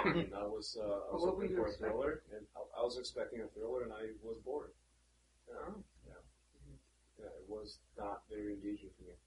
and 0.06 0.34
I 0.36 0.46
was 0.46 0.78
uh, 0.80 0.86
I 1.10 1.14
was 1.14 1.22
What 1.26 1.38
were 1.38 1.44
hoping 1.44 1.56
for 1.56 1.66
a 1.66 1.70
expecting? 1.70 1.98
thriller, 1.98 2.24
and 2.36 2.46
I, 2.56 2.82
I 2.82 2.84
was 2.84 2.98
expecting 2.98 3.42
a 3.42 3.48
thriller, 3.58 3.84
and 3.84 3.94
I 3.94 4.14
was 4.24 4.38
bored. 4.46 4.72
Oh. 5.52 5.76
Yeah, 7.20 7.26
it 7.26 7.50
was 7.50 7.80
not 7.98 8.22
very 8.32 8.54
engaging 8.54 8.90
for 8.96 9.04
me. 9.04 9.18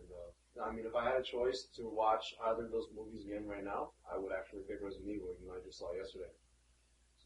And 0.00 0.08
uh, 0.16 0.64
I 0.64 0.72
mean, 0.72 0.86
if 0.86 0.94
I 0.94 1.04
had 1.04 1.20
a 1.20 1.22
choice 1.22 1.68
to 1.76 1.84
watch 1.88 2.32
either 2.48 2.64
of 2.64 2.72
those 2.72 2.88
movies 2.96 3.26
again 3.26 3.44
right 3.46 3.64
now, 3.64 3.90
I 4.10 4.16
would 4.16 4.32
actually 4.32 4.60
pick 4.64 4.80
Resident 4.80 5.10
Evil, 5.10 5.28
even 5.36 5.48
though 5.48 5.60
I 5.60 5.64
just 5.66 5.78
saw 5.78 5.92
yesterday. 5.92 6.32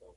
So 0.00 0.16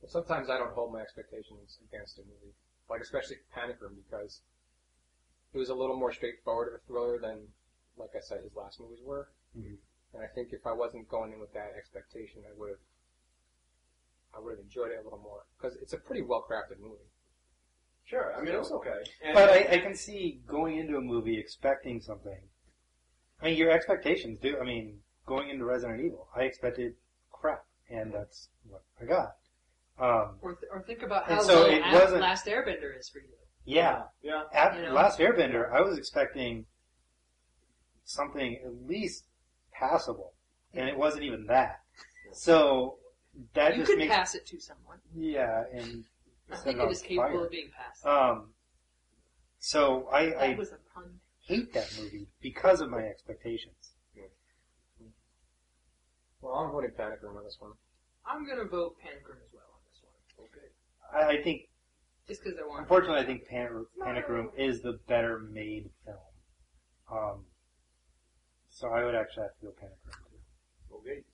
Well, 0.00 0.08
sometimes 0.08 0.48
I 0.48 0.56
don't 0.56 0.72
hold 0.72 0.92
my 0.92 1.00
expectations 1.02 1.76
against 1.92 2.16
a 2.18 2.22
movie, 2.22 2.54
like 2.88 3.02
especially 3.02 3.36
Panic 3.52 3.76
Room, 3.82 3.92
because 4.08 4.40
it 5.52 5.58
was 5.58 5.68
a 5.68 5.74
little 5.74 5.96
more 5.96 6.12
straightforward 6.12 6.68
of 6.72 6.80
a 6.80 6.82
thriller 6.86 7.18
than, 7.18 7.48
like 7.96 8.10
I 8.16 8.20
said, 8.20 8.42
his 8.42 8.54
last 8.54 8.80
movies 8.80 9.00
were. 9.02 9.28
Mhm. 9.56 9.76
And 10.14 10.22
I 10.22 10.26
think 10.28 10.52
if 10.52 10.66
I 10.66 10.72
wasn't 10.72 11.08
going 11.08 11.32
in 11.32 11.40
with 11.40 11.52
that 11.54 11.72
expectation, 11.76 12.42
I 12.48 12.52
would 12.58 12.70
have, 12.70 12.78
I 14.34 14.40
would 14.40 14.50
have 14.52 14.60
enjoyed 14.60 14.92
it 14.92 14.98
a 15.00 15.02
little 15.02 15.18
more 15.18 15.44
because 15.56 15.76
it's 15.76 15.92
a 15.92 15.98
pretty 15.98 16.22
well 16.22 16.44
crafted 16.48 16.78
movie. 16.80 17.10
sure, 18.04 18.34
I 18.36 18.40
mean, 18.42 18.54
it 18.54 18.58
was 18.58 18.70
okay. 18.72 19.02
And, 19.22 19.34
But 19.34 19.50
I, 19.50 19.76
I 19.76 19.78
can 19.78 19.94
see 19.94 20.40
going 20.46 20.78
into 20.78 20.96
a 20.96 21.00
movie 21.00 21.38
expecting 21.38 22.00
something. 22.00 22.38
I 23.42 23.44
mean, 23.46 23.56
your 23.58 23.70
expectations 23.70 24.38
do. 24.38 24.58
I 24.60 24.64
mean, 24.64 25.02
going 25.26 25.50
into 25.50 25.64
Resident 25.64 26.00
Evil, 26.00 26.28
I 26.34 26.42
expected 26.42 26.94
crap, 27.32 27.64
and 27.90 28.12
that's 28.14 28.48
what 28.68 28.82
I 29.00 29.04
got. 29.06 29.36
Um, 29.98 30.38
Or, 30.40 30.54
th- 30.54 30.70
or 30.70 30.82
think 30.82 31.02
about 31.02 31.24
how 31.24 31.40
so 31.42 31.62
low 31.62 31.66
it 31.66 31.82
wasn't- 31.92 32.20
Last 32.20 32.46
Airbender 32.46 32.96
is 32.98 33.08
for 33.08 33.18
you. 33.18 33.34
yeah, 33.64 34.04
yeah, 34.22 34.44
at 34.52 34.76
You 34.76 34.82
know? 34.82 34.92
Last 34.92 35.18
Airbender, 35.18 35.70
I 35.72 35.80
was 35.80 35.98
expecting 35.98 36.66
something 38.06 38.56
at 38.64 38.88
least 38.88 39.24
passable, 39.72 40.32
and 40.72 40.88
it 40.88 40.96
wasn't 40.96 41.24
even 41.24 41.46
that. 41.46 41.80
So 42.32 42.96
that 43.54 43.72
you 43.74 43.80
just 43.82 43.90
could 43.90 43.98
makes 43.98 44.14
pass 44.14 44.34
it 44.34 44.46
to 44.46 44.58
someone. 44.60 44.98
yeah, 45.14 45.64
and 45.72 46.04
I 46.50 46.56
think 46.56 46.78
it 46.78 46.80
it 46.80 46.86
on 46.86 46.90
is 46.92 47.02
capable 47.02 47.28
fire. 47.36 47.44
of 47.44 47.50
being 47.50 47.68
passed. 47.76 48.06
Um, 48.06 48.54
so 49.58 50.08
I, 50.12 50.26
that 50.30 50.38
I 50.40 50.54
was 50.54 50.72
a 50.72 50.78
pun. 50.94 51.20
hate 51.46 51.72
that 51.74 51.92
movie 51.98 52.28
because 52.40 52.80
of 52.80 52.88
my 52.90 53.02
expectations. 53.02 53.92
Well, 56.40 56.54
I'm 56.54 56.70
voting 56.70 56.90
Panic 56.96 57.22
Room 57.22 57.36
on 57.38 57.44
this 57.44 57.56
one. 57.58 57.72
I'm 58.24 58.46
gonna 58.46 58.64
vote 58.68 58.96
Panic 59.02 59.26
Room 59.26 59.38
as 59.44 59.52
well 59.52 59.64
on 59.74 59.80
this 59.90 60.00
one. 60.04 60.46
okay. 60.46 61.34
I, 61.34 61.38
I 61.40 61.42
think, 61.42 61.62
Just 62.28 62.44
because 62.44 62.58
I 62.62 62.66
want. 62.66 62.82
unfortunately, 62.82 63.18
I 63.20 63.24
think 63.26 63.46
Panic, 63.48 63.72
Panic 64.02 64.28
Room 64.28 64.50
is 64.56 64.80
the 64.80 65.00
better 65.08 65.40
made 65.40 65.90
film. 66.04 66.16
Um, 67.10 67.44
so 68.76 68.92
I 68.92 69.04
would 69.08 69.14
actually 69.16 69.48
have 69.48 69.56
to 69.56 69.66
go 69.66 69.72
Panic 69.80 69.96
Room 70.04 70.20
too. 70.28 70.96
Okay. 71.00 71.24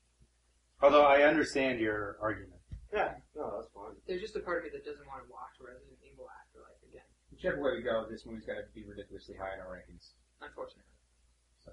Although 0.80 1.02
I 1.02 1.22
understand 1.26 1.80
your 1.80 2.16
argument. 2.22 2.60
Yeah, 2.94 3.18
no, 3.34 3.50
that's 3.58 3.72
fine. 3.74 3.98
There's 4.06 4.20
just 4.20 4.36
a 4.36 4.40
part 4.46 4.58
of 4.58 4.64
me 4.64 4.70
that 4.78 4.84
doesn't 4.86 5.06
want 5.10 5.26
to 5.26 5.28
watch 5.32 5.58
Resident 5.58 5.98
Evil 6.06 6.30
Afterlife 6.30 6.78
again. 6.86 7.08
Whichever 7.34 7.58
way 7.58 7.74
we 7.74 7.82
go, 7.82 8.06
this 8.06 8.26
movie's 8.26 8.46
going 8.46 8.62
to 8.62 8.68
be 8.70 8.84
ridiculously 8.86 9.34
high 9.34 9.54
in 9.54 9.60
our 9.60 9.74
rankings. 9.74 10.14
Unfortunately. 10.38 10.86
So. 11.64 11.72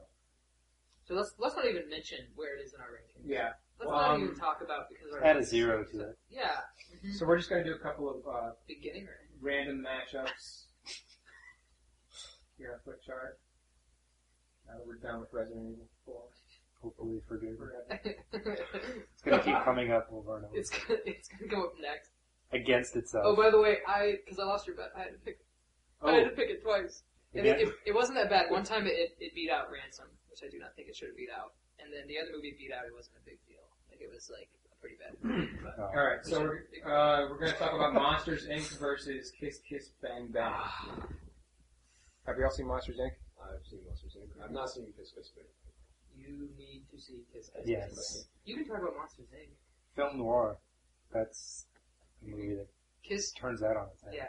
So 1.05 1.13
let's 1.13 1.37
let's 1.37 1.53
not 1.55 1.65
even 1.69 1.85
mention 1.89 2.25
where 2.33 2.57
it 2.57 2.65
is 2.65 2.73
in 2.73 2.81
our 2.81 2.89
rankings. 2.89 3.29
Yeah. 3.29 3.53
Let's 3.77 3.91
Well, 3.91 4.01
not 4.01 4.15
um, 4.17 4.23
even 4.23 4.35
talk 4.35 4.61
about 4.65 4.89
because 4.89 5.13
our 5.13 5.21
Add 5.23 5.37
a 5.37 5.43
zero 5.43 5.83
to 5.85 5.99
it. 6.09 6.17
Yeah. 6.31 6.65
Mhm. 7.05 7.13
So 7.13 7.27
we're 7.29 7.37
just 7.37 7.49
going 7.49 7.63
to 7.63 7.69
do 7.69 7.75
a 7.75 7.79
couple 7.79 8.09
of 8.09 8.25
uh, 8.25 8.51
Beginning 8.67 9.05
random 9.41 9.85
matchups. 9.85 10.65
Here 12.57 12.73
on 12.73 12.79
Flickchart. 12.81 13.37
Now 14.69 14.77
that 14.77 14.85
we're 14.87 14.95
done 15.01 15.19
with 15.19 15.33
Resident 15.33 15.65
Evil 15.73 15.87
4. 16.05 16.21
Hopefully 16.81 17.19
for 17.27 17.37
good. 17.37 17.57
It's 18.31 19.21
gonna 19.25 19.43
keep 19.43 19.55
coming 19.65 19.91
up 19.91 20.07
over 20.13 20.37
and 20.37 20.45
over 20.45 20.55
it's 20.55 20.69
gonna, 20.69 20.99
it's 21.05 21.27
gonna 21.27 21.51
go 21.51 21.65
up 21.65 21.73
next. 21.81 22.11
against 22.53 22.95
itself. 22.95 23.25
Oh, 23.27 23.35
by 23.35 23.49
the 23.49 23.59
way, 23.59 23.79
I 23.87 24.15
because 24.23 24.39
I 24.39 24.45
lost 24.45 24.65
your 24.67 24.77
bet, 24.77 24.91
I 24.95 24.99
had 24.99 25.11
to 25.11 25.19
pick. 25.25 25.39
I 26.01 26.13
had 26.13 26.23
to 26.25 26.31
Oh, 26.31 26.35
pick 26.35 26.49
it 26.49 26.63
twice. 26.63 27.03
And 27.35 27.45
it, 27.45 27.59
it, 27.67 27.69
it 27.87 27.93
wasn't 27.93 28.17
that 28.17 28.29
bad. 28.29 28.49
One 28.49 28.63
time 28.63 28.87
it, 28.87 29.15
it 29.19 29.35
beat 29.35 29.51
out 29.51 29.69
Ransom, 29.69 30.07
which 30.31 30.39
I 30.41 30.49
do 30.49 30.57
not 30.57 30.73
think 30.75 30.87
it 30.87 30.95
should 30.95 31.09
have 31.09 31.17
beat 31.17 31.29
out. 31.35 31.51
And 31.83 31.91
then 31.93 32.07
the 32.07 32.17
other 32.17 32.31
movie 32.33 32.55
beat 32.57 32.71
out. 32.71 32.85
It 32.87 32.93
wasn't 32.95 33.17
a 33.21 33.25
big 33.25 33.37
deal. 33.45 33.59
Like 33.91 33.99
it 34.01 34.09
was 34.09 34.31
like 34.31 34.47
a 34.71 34.75
pretty 34.79 34.95
bad. 34.95 35.13
movie, 35.21 35.51
But 35.61 35.75
Oh. 35.77 35.91
All 35.93 36.05
right, 36.07 36.23
so 36.25 36.41
we're, 36.41 36.63
uh, 36.87 37.27
we're 37.29 37.37
going 37.39 37.51
to 37.51 37.57
talk 37.57 37.73
about 37.73 37.93
Monsters 37.93 38.47
Inc. 38.47 38.79
versus 38.79 39.31
Kiss 39.37 39.59
Kiss 39.67 39.89
Bang 40.01 40.27
Bang. 40.31 40.53
Have 42.25 42.37
you 42.37 42.45
all 42.45 42.51
seen 42.51 42.67
Monsters 42.67 42.97
Inc.? 42.97 43.11
I've 43.49 43.65
seen 43.65 43.79
Monsters 43.85 44.17
Inc. 44.19 44.43
I've 44.43 44.51
not 44.51 44.69
seen 44.69 44.85
Kiss 44.97 45.11
Kiss 45.15 45.29
Bang. 45.35 45.45
you 46.15 46.49
need 46.57 46.83
to 46.91 46.99
see 46.99 47.23
Kiss 47.33 47.49
Kiss. 47.55 47.65
Yes. 47.65 47.89
Kiss. 47.89 48.27
You 48.45 48.55
can 48.57 48.65
talk 48.67 48.81
about 48.81 48.95
Monsters 48.97 49.27
Inc. 49.33 49.49
film 49.95 50.17
noir. 50.19 50.57
That's 51.13 51.65
a 52.23 52.29
movie 52.29 52.55
that 52.55 52.67
Kiss 53.03 53.31
turns 53.31 53.61
that 53.61 53.75
on 53.77 53.87
its 53.93 54.03
head. 54.03 54.13
Yeah. 54.15 54.27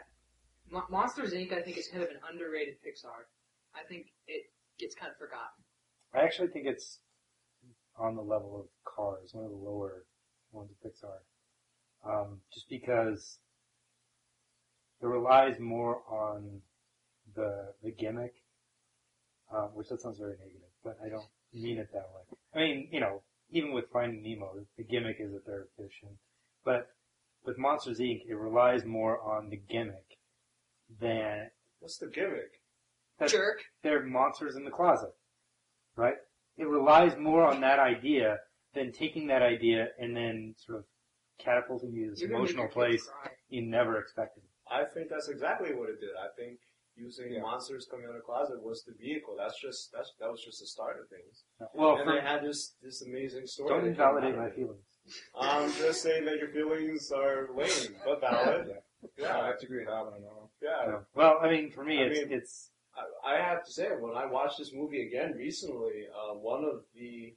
Mo- 0.69 0.87
Monsters 0.89 1.33
Inc. 1.33 1.53
I 1.53 1.61
think 1.61 1.77
is 1.77 1.87
kind 1.87 2.03
of 2.03 2.09
an 2.09 2.17
underrated 2.29 2.75
Pixar. 2.81 3.27
I 3.75 3.83
think 3.87 4.07
it 4.27 4.43
gets 4.79 4.95
kind 4.95 5.11
of 5.11 5.17
forgotten. 5.17 5.63
I 6.13 6.23
actually 6.23 6.49
think 6.49 6.65
it's 6.67 6.99
on 7.97 8.15
the 8.15 8.21
level 8.21 8.59
of 8.59 8.65
Cars, 8.83 9.29
one 9.33 9.45
of 9.45 9.51
the 9.51 9.57
lower 9.57 10.05
ones 10.51 10.69
of 10.71 10.77
Pixar. 10.91 11.19
Um, 12.03 12.41
just 12.53 12.67
because 12.67 13.37
it 15.01 15.05
relies 15.05 15.59
more 15.59 16.01
on 16.09 16.61
the 17.35 17.73
the 17.83 17.91
gimmick, 17.91 18.33
uh, 19.53 19.67
which 19.73 19.87
that 19.89 20.01
sounds 20.01 20.17
very 20.19 20.33
negative, 20.37 20.69
but 20.83 20.97
I 21.05 21.09
don't 21.09 21.25
mean 21.53 21.77
it 21.77 21.89
that 21.93 22.07
way. 22.13 22.37
I 22.55 22.59
mean, 22.59 22.89
you 22.91 22.99
know, 22.99 23.21
even 23.51 23.73
with 23.73 23.85
Finding 23.91 24.21
Nemo, 24.23 24.53
the 24.77 24.83
gimmick 24.83 25.17
is 25.19 25.31
that 25.33 25.45
they're 25.45 25.67
fishing, 25.77 26.17
but 26.63 26.87
with 27.45 27.57
Monsters 27.57 27.99
Inc., 27.99 28.21
it 28.27 28.35
relies 28.35 28.85
more 28.85 29.19
on 29.21 29.49
the 29.49 29.57
gimmick 29.57 30.17
than 30.99 31.49
What's 31.79 31.97
the 31.97 32.07
gimmick? 32.07 32.51
that 33.19 33.29
Jerk. 33.29 33.59
they're 33.83 34.03
monsters 34.05 34.55
in 34.55 34.63
the 34.65 34.71
closet, 34.71 35.11
right? 35.95 36.15
It 36.57 36.67
relies 36.67 37.17
more 37.17 37.45
on 37.45 37.61
that 37.61 37.79
idea 37.79 38.37
than 38.73 38.91
taking 38.91 39.27
that 39.27 39.41
idea 39.41 39.87
and 39.99 40.15
then 40.15 40.53
sort 40.57 40.79
of 40.79 40.85
catapulting 41.39 41.91
you 41.93 42.05
to 42.05 42.09
this 42.11 42.21
You're 42.21 42.31
emotional 42.31 42.67
place 42.67 43.03
cry. 43.03 43.31
you 43.49 43.63
never 43.63 43.97
expected. 43.99 44.43
I 44.69 44.83
think 44.85 45.09
that's 45.09 45.27
exactly 45.29 45.73
what 45.73 45.89
it 45.89 45.99
did. 45.99 46.09
I 46.17 46.29
think 46.39 46.59
using 46.95 47.31
Yeah. 47.33 47.41
monsters 47.41 47.87
coming 47.89 48.05
out 48.05 48.11
of 48.11 48.15
the 48.17 48.21
closet 48.21 48.61
was 48.61 48.83
the 48.83 48.93
vehicle. 48.93 49.35
That's 49.37 49.59
just 49.59 49.91
that's 49.91 50.11
that 50.19 50.29
was 50.29 50.43
just 50.43 50.59
the 50.59 50.67
start 50.67 50.99
of 50.99 51.07
things. 51.09 51.43
Well, 51.73 51.95
and 51.95 52.05
for, 52.05 52.15
they 52.15 52.21
had 52.21 52.43
this 52.43 52.75
this 52.81 53.01
amazing 53.01 53.47
story. 53.47 53.69
don't 53.69 53.87
invalidate 53.87 54.35
my 54.37 54.49
feelings. 54.49 54.83
I'm 55.35 55.71
just 55.73 56.01
saying 56.03 56.25
that 56.25 56.37
your 56.37 56.49
feelings 56.49 57.11
are 57.11 57.49
lame, 57.55 57.95
but 58.05 58.21
valid. 58.21 58.67
I 58.71 59.07
Yeah, 59.17 59.39
I 59.41 59.47
have 59.47 59.59
to 59.59 59.65
agree 59.65 59.79
with 59.79 59.87
that 59.87 60.05
one. 60.05 60.21
yeah. 60.61 60.85
No. 60.85 61.05
Well, 61.15 61.39
I 61.41 61.49
mean, 61.49 61.71
for 61.71 61.83
me, 61.83 61.99
I 61.99 62.05
it's 62.05 62.19
mean- 62.19 62.37
it's 62.37 62.69
I, 62.95 63.35
I 63.35 63.41
have 63.41 63.63
to 63.65 63.71
say, 63.71 63.87
when 63.99 64.15
I 64.17 64.25
watched 64.25 64.57
this 64.59 64.73
movie 64.73 65.07
again 65.07 65.33
recently, 65.37 66.07
uh, 66.13 66.33
one 66.35 66.65
of 66.65 66.83
the 66.93 67.33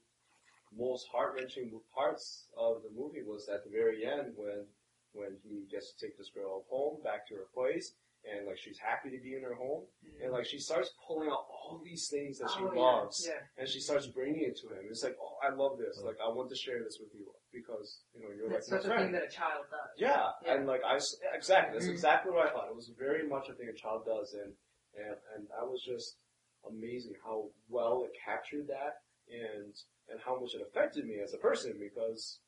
most 0.76 1.06
heart 1.12 1.34
wrenching 1.38 1.80
parts 1.94 2.48
of 2.58 2.82
the 2.82 2.90
movie 2.90 3.22
was 3.22 3.48
at 3.48 3.62
the 3.64 3.70
very 3.70 4.04
end 4.04 4.32
when 4.36 4.66
when 5.12 5.36
he 5.44 5.64
gets 5.70 5.92
to 5.94 6.06
take 6.06 6.18
this 6.18 6.30
girl 6.34 6.64
home 6.68 7.00
back 7.04 7.24
to 7.28 7.34
her 7.36 7.46
place, 7.54 7.94
and 8.24 8.46
like 8.46 8.56
she's 8.58 8.78
happy 8.78 9.10
to 9.10 9.20
be 9.22 9.34
in 9.36 9.42
her 9.42 9.54
home, 9.54 9.84
and 10.22 10.32
like 10.32 10.46
she 10.46 10.58
starts 10.58 10.90
pulling 11.06 11.28
out 11.28 11.44
all 11.52 11.80
these 11.84 12.08
things 12.08 12.38
that 12.38 12.50
she 12.50 12.62
Oh, 12.64 12.72
yeah, 12.74 12.80
loves, 12.80 13.24
Yeah. 13.28 13.40
and 13.58 13.68
she 13.68 13.80
starts 13.80 14.06
bringing 14.06 14.44
it 14.44 14.56
to 14.62 14.68
him. 14.68 14.86
It's 14.88 15.02
like, 15.04 15.16
oh, 15.20 15.36
I 15.42 15.54
love 15.54 15.78
this. 15.78 16.00
Like 16.04 16.16
I 16.24 16.28
want 16.28 16.48
to 16.50 16.56
share 16.56 16.82
this 16.82 16.98
with 17.00 17.12
you 17.14 17.26
because 17.52 18.00
you 18.14 18.22
know 18.22 18.30
you're 18.34 18.48
That's 18.48 18.70
like 18.70 18.80
such 18.82 18.90
a 18.90 18.94
friend. 18.94 19.04
thing 19.04 19.12
that 19.12 19.24
a 19.24 19.30
child 19.30 19.64
does. 19.70 19.90
Yeah, 19.98 20.30
Yeah. 20.42 20.54
and 20.54 20.66
like 20.66 20.82
I 20.84 20.96
exactly 21.34 21.74
that's 21.74 21.86
Mhm. 21.88 21.92
exactly 21.92 22.32
what 22.32 22.46
I 22.48 22.50
thought. 22.52 22.68
It 22.68 22.76
was 22.76 22.88
very 22.98 23.26
much 23.28 23.48
a 23.48 23.54
thing 23.54 23.68
a 23.68 23.74
child 23.74 24.04
does, 24.06 24.32
and 24.34 24.52
and 24.96 25.16
and 25.36 25.48
that 25.48 25.66
was 25.68 25.82
just 25.84 26.16
amazing 26.66 27.14
how 27.22 27.50
well 27.68 28.04
it 28.04 28.12
captured 28.24 28.66
that, 28.68 29.02
and 29.28 29.74
and 30.08 30.20
how 30.24 30.38
much 30.40 30.54
it 30.54 30.62
affected 30.62 31.04
me 31.06 31.20
as 31.20 31.32
a 31.34 31.38
person 31.38 31.76
because, 31.78 32.40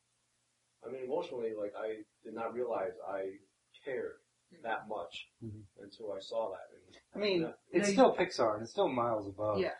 I 0.86 0.90
mean, 0.90 1.04
emotionally, 1.04 1.52
like 1.54 1.72
I 1.76 2.04
did 2.24 2.34
not 2.34 2.52
realize 2.54 2.92
I 3.08 3.36
cared 3.84 4.16
that 4.62 4.88
much 4.88 5.28
Mhm. 5.42 5.64
until 5.80 6.12
I 6.12 6.20
saw 6.20 6.50
that. 6.50 6.70
And 6.72 6.98
I 7.14 7.18
mean, 7.18 7.42
Yeah. 7.42 7.52
it's 7.70 7.88
No, 7.88 7.92
still 7.92 8.16
Pixar 8.16 8.54
and 8.54 8.62
it's 8.62 8.70
still 8.72 8.88
miles 8.88 9.26
above 9.26 9.58
Yeah. 9.58 9.74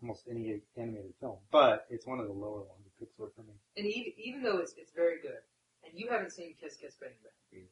almost 0.00 0.28
any 0.28 0.62
animated 0.76 1.14
film, 1.16 1.40
but 1.50 1.86
it's 1.90 2.06
one 2.06 2.20
of 2.20 2.26
the 2.26 2.32
lower 2.32 2.62
ones 2.62 2.86
of 2.86 2.92
Pixar 2.96 3.32
for 3.34 3.42
me. 3.42 3.54
And 3.76 3.86
even, 3.86 4.12
even 4.18 4.42
though 4.42 4.58
it's, 4.58 4.74
it's 4.74 4.92
very 4.92 5.20
good, 5.20 5.42
and 5.84 5.98
you 5.98 6.08
haven't 6.08 6.30
seen 6.30 6.54
Kiss 6.56 6.76
Kiss 6.76 6.96
Bang 6.96 7.16
Bang, 7.22 7.32
Mm. 7.62 7.68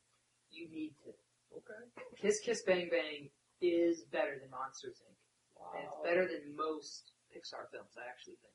you 0.50 0.68
need 0.68 0.94
to. 1.04 1.14
okay, 1.56 1.90
Kiss 2.16 2.40
Kiss 2.40 2.62
Bang 2.62 2.88
Bang 2.88 3.30
is 3.60 4.04
better 4.04 4.38
than 4.38 4.50
Monsters 4.50 5.00
Inc. 5.02 5.16
wow. 5.60 5.72
And 5.74 5.84
it's 5.84 5.96
better 6.02 6.26
than 6.26 6.54
most 6.56 7.12
Pixar 7.30 7.70
films, 7.70 7.96
I 7.96 8.06
actually 8.06 8.36
think. 8.36 8.54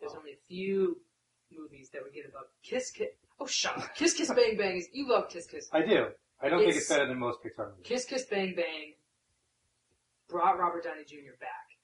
There's 0.00 0.14
only 0.14 0.32
a 0.32 0.36
few 0.48 1.04
movies 1.50 1.90
that 1.90 2.02
would 2.02 2.12
get 2.14 2.26
above 2.26 2.48
Kiss 2.62 2.90
Kiss. 2.90 3.14
Oh, 3.38 3.46
shut 3.46 3.76
up. 3.76 3.94
Kiss 3.94 4.14
Kiss 4.14 4.32
Bang 4.32 4.56
Bang 4.56 4.76
is, 4.76 4.88
you 4.92 5.06
love 5.08 5.28
Kiss 5.28 5.46
Kiss. 5.46 5.68
I 5.72 5.82
do. 5.82 6.14
I 6.40 6.48
don't 6.48 6.58
think 6.60 6.70
It's- 6.70 6.82
it's 6.82 6.88
better 6.88 7.06
than 7.06 7.18
most 7.18 7.40
Pixar 7.42 7.70
movies. 7.70 7.86
Kiss 7.86 8.04
Kiss 8.04 8.26
Bang 8.26 8.54
Bang 8.54 8.94
brought 10.28 10.58
Robert 10.58 10.84
Downey 10.84 11.04
Jr. 11.04 11.36
back, 11.40 11.78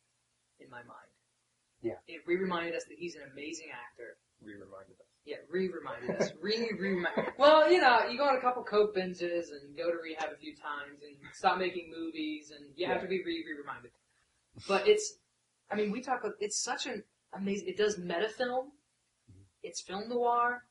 in 0.59 0.69
my 0.71 0.83
mind. 0.83 1.09
Yeah. 1.83 1.99
It 2.09 2.27
re-reminded 2.27 2.75
us 2.75 2.85
that 2.85 2.99
he's 2.99 3.17
an 3.17 3.23
amazing 3.33 3.71
actor. 3.71 4.19
Re-reminded 4.43 5.01
us. 5.01 5.07
Yeah, 5.25 5.37
re-reminded 5.49 6.11
us. 6.21 6.33
Re 6.41 6.71
re 6.79 7.05
Well, 7.39 7.71
you 7.71 7.81
know, 7.81 8.07
you 8.09 8.19
go 8.19 8.25
on 8.25 8.37
a 8.37 8.41
couple 8.41 8.65
coke 8.65 8.95
binges 8.97 9.51
and 9.53 9.77
go 9.77 9.91
to 9.91 9.99
rehab 10.03 10.31
a 10.33 10.37
few 10.37 10.57
times 10.57 11.03
and 11.03 11.15
stop 11.35 11.59
making 11.59 11.91
movies 11.95 12.51
and 12.51 12.71
you 12.75 12.87
have 12.87 13.03
to 13.03 13.07
be 13.07 13.23
re 13.23 13.45
reminded. 13.59 13.93
But 14.67 14.89
it's, 14.89 15.19
I 15.71 15.75
mean, 15.77 15.91
we 15.93 16.01
talk 16.01 16.21
about 16.21 16.37
it's 16.41 16.61
such 16.63 16.87
an 16.87 17.05
amazing. 17.35 17.69
It 17.69 17.77
does 17.77 17.99
meta 17.99 18.29
film. 18.31 18.73
Mm-hmm. 19.31 19.43
It's 19.63 19.83
film 19.83 20.09
noir. 20.09 20.65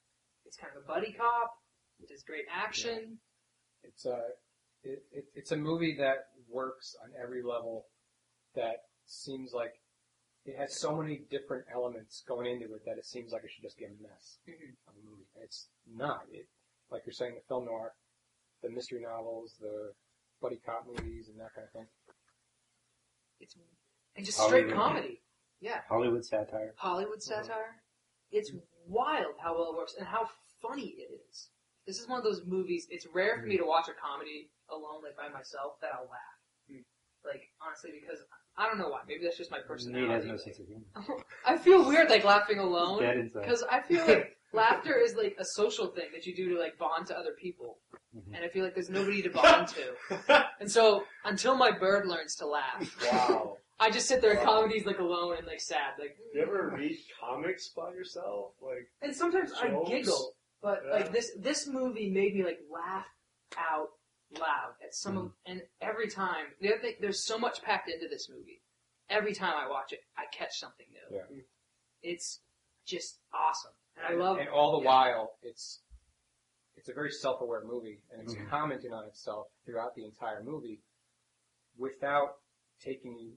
It's 0.46 0.58
kind 0.58 0.74
of 0.76 0.84
a 0.84 0.88
buddy 0.88 1.14
cop. 1.14 1.54
It 2.02 2.10
does 2.10 2.24
great 2.24 2.46
action. 2.52 3.20
It's 3.90 4.06
a 4.06 4.20
it, 4.84 5.04
it, 5.12 5.26
it's 5.36 5.52
a 5.52 5.58
movie 5.58 5.96
that 6.00 6.28
works 6.50 6.96
on 7.04 7.10
every 7.22 7.44
level. 7.44 7.86
That 8.56 8.78
seems 9.06 9.52
like 9.54 9.74
it 10.46 10.56
has 10.58 10.80
so 10.80 10.96
many 10.96 11.22
different 11.30 11.66
elements 11.74 12.24
going 12.28 12.48
into 12.48 12.74
it 12.76 12.86
that 12.86 12.98
it 12.98 13.06
seems 13.06 13.32
like 13.32 13.44
it 13.44 13.52
should 13.54 13.64
just 13.64 13.78
be 13.78 13.86
a 13.86 13.90
mess 14.02 14.40
Mhm. 14.48 14.76
of 14.88 14.94
a 14.96 15.10
movie. 15.10 15.28
It's 15.42 15.68
not. 15.86 16.22
It 16.32 16.48
like 16.92 17.04
you're 17.06 17.14
saying, 17.14 17.36
the 17.36 17.42
film 17.48 17.66
noir, 17.66 17.94
the 18.64 18.70
mystery 18.70 19.02
novels, 19.02 19.56
the 19.60 19.94
buddy 20.42 20.58
cop 20.66 20.88
movies, 20.88 21.28
and 21.30 21.40
that 21.40 21.54
kind 21.54 21.68
of 21.68 21.74
thing. 21.74 21.88
It's 23.40 23.56
and 24.16 24.26
just 24.26 24.38
straight 24.40 24.72
Hollywood. 24.72 24.76
comedy. 24.76 25.22
Yeah, 25.62 25.82
Hollywood 25.90 26.26
satire. 26.26 26.74
Hollywood 26.78 27.22
satire. 27.22 27.82
It's 28.32 28.52
wild 28.88 29.36
how 29.40 29.56
well 29.56 29.72
it 29.72 29.76
works 29.78 29.96
and 29.98 30.08
how 30.08 30.30
funny 30.62 30.88
it 30.98 31.12
is. 31.30 31.50
This 31.90 31.98
is 31.98 32.08
one 32.08 32.20
of 32.20 32.24
those 32.24 32.44
movies. 32.46 32.86
It's 32.92 33.08
rare 33.16 33.38
for 33.42 33.48
me 33.48 33.58
to 33.58 33.66
watch 33.66 33.88
a 33.90 33.94
comedy 34.00 34.52
alone, 34.70 35.02
like 35.02 35.18
by 35.18 35.28
myself, 35.36 35.82
that 35.82 35.90
I'll 35.96 36.04
laugh. 36.06 36.38
Hmm. 36.70 36.82
Like 37.26 37.50
honestly, 37.66 37.90
because 38.00 38.20
I 38.56 38.68
don't 38.68 38.78
know 38.78 38.90
why. 38.90 39.00
Maybe 39.08 39.24
that's 39.24 39.40
just 39.40 39.50
my 39.50 39.58
Nate 39.58 39.68
personality. 39.68 40.08
has 40.14 40.26
no 40.26 40.38
sense 40.38 40.60
of 40.60 40.68
humor. 40.68 41.24
I 41.48 41.58
feel 41.58 41.84
weird 41.88 42.12
like 42.12 42.24
laughing 42.24 42.60
alone 42.60 43.32
because 43.34 43.64
I 43.72 43.82
feel 43.82 44.06
like 44.06 44.38
laughter 44.54 45.00
is 45.00 45.16
like 45.16 45.36
a 45.40 45.46
social 45.46 45.88
thing 45.88 46.10
that 46.14 46.28
you 46.28 46.36
do 46.36 46.50
to 46.54 46.60
like 46.62 46.78
bond 46.78 47.08
to 47.08 47.18
other 47.18 47.34
people, 47.42 47.80
Mhm. 48.16 48.36
and 48.36 48.46
I 48.46 48.50
feel 48.50 48.64
like 48.64 48.76
there's 48.76 48.92
nobody 48.92 49.24
to 49.24 49.32
bond 49.32 49.68
to. 49.70 50.46
And 50.60 50.70
so 50.70 51.06
until 51.26 51.56
my 51.56 51.72
bird 51.72 52.06
learns 52.06 52.36
to 52.36 52.46
laugh, 52.46 52.86
wow. 53.12 53.58
I 53.80 53.90
just 53.90 54.08
sit 54.08 54.22
there 54.22 54.34
in 54.34 54.44
comedies 54.46 54.86
like 54.86 55.00
alone 55.00 55.38
and 55.38 55.48
like 55.48 55.62
sad, 55.62 55.94
like. 55.98 56.18
You 56.36 56.42
ever 56.42 56.72
read 56.78 56.98
comics 57.20 57.70
by 57.70 57.94
yourself? 57.94 58.52
Like, 58.62 58.92
And 59.02 59.16
sometimes 59.16 59.54
I 59.54 59.70
giggle, 59.88 60.36
but 60.62 60.82
Yeah. 60.86 60.92
like 60.94 61.12
this 61.12 61.32
this 61.38 61.68
movie 61.68 62.10
made 62.10 62.36
me 62.36 62.44
like 62.44 62.60
laugh 62.72 63.08
out 63.58 63.90
loud 64.38 64.74
at 64.84 64.94
some 64.94 65.16
Mm-hmm. 65.16 65.26
of, 65.26 65.32
and 65.46 65.62
every 65.82 66.08
time 66.08 66.46
the 66.62 66.70
other 66.74 66.82
thing, 66.82 66.96
there's 67.02 67.24
so 67.26 67.38
much 67.40 67.62
packed 67.64 67.90
into 67.90 68.08
this 68.08 68.30
movie. 68.30 68.62
Every 69.10 69.34
time 69.34 69.54
I 69.58 69.68
watch 69.70 69.92
it, 69.92 70.02
I 70.18 70.26
catch 70.32 70.60
something 70.60 70.86
new. 70.92 71.18
Yeah. 71.18 71.42
It's 72.04 72.42
just 72.86 73.20
awesome, 73.34 73.72
and 73.98 74.06
I 74.06 74.20
love. 74.24 74.38
It. 74.38 74.42
And 74.42 74.50
all 74.50 74.78
the 74.78 74.84
yeah. 74.84 74.90
while, 74.92 75.32
it's 75.42 75.82
it's 76.76 76.90
a 76.90 76.94
very 76.94 77.12
self-aware 77.12 77.64
movie, 77.66 78.02
and 78.12 78.22
it's 78.22 78.36
Mhm. 78.36 78.50
commenting 78.50 78.94
on 78.94 79.06
itself 79.06 79.48
throughout 79.66 79.96
the 79.96 80.06
entire 80.06 80.44
movie, 80.44 80.82
without 81.78 82.36
taking 82.80 83.18
you 83.18 83.34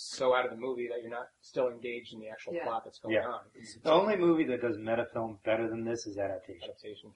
so 0.00 0.32
out 0.32 0.44
of 0.44 0.52
the 0.52 0.56
movie 0.56 0.86
that 0.88 1.00
you're 1.02 1.10
not 1.10 1.26
still 1.40 1.68
engaged 1.68 2.12
in 2.14 2.20
the 2.20 2.28
actual 2.28 2.54
Yeah. 2.54 2.64
plot 2.64 2.84
that's 2.84 3.00
going 3.00 3.16
Yeah. 3.16 3.26
on. 3.26 3.40
It's 3.54 3.74
The 3.80 3.90
only 3.90 4.16
movie 4.16 4.44
that 4.44 4.60
does 4.60 4.78
meta 4.78 5.06
film 5.12 5.40
better 5.44 5.68
than 5.68 5.84
this 5.84 6.06
is 6.06 6.18
adaptation. 6.18 6.62
adaptation. 6.70 7.12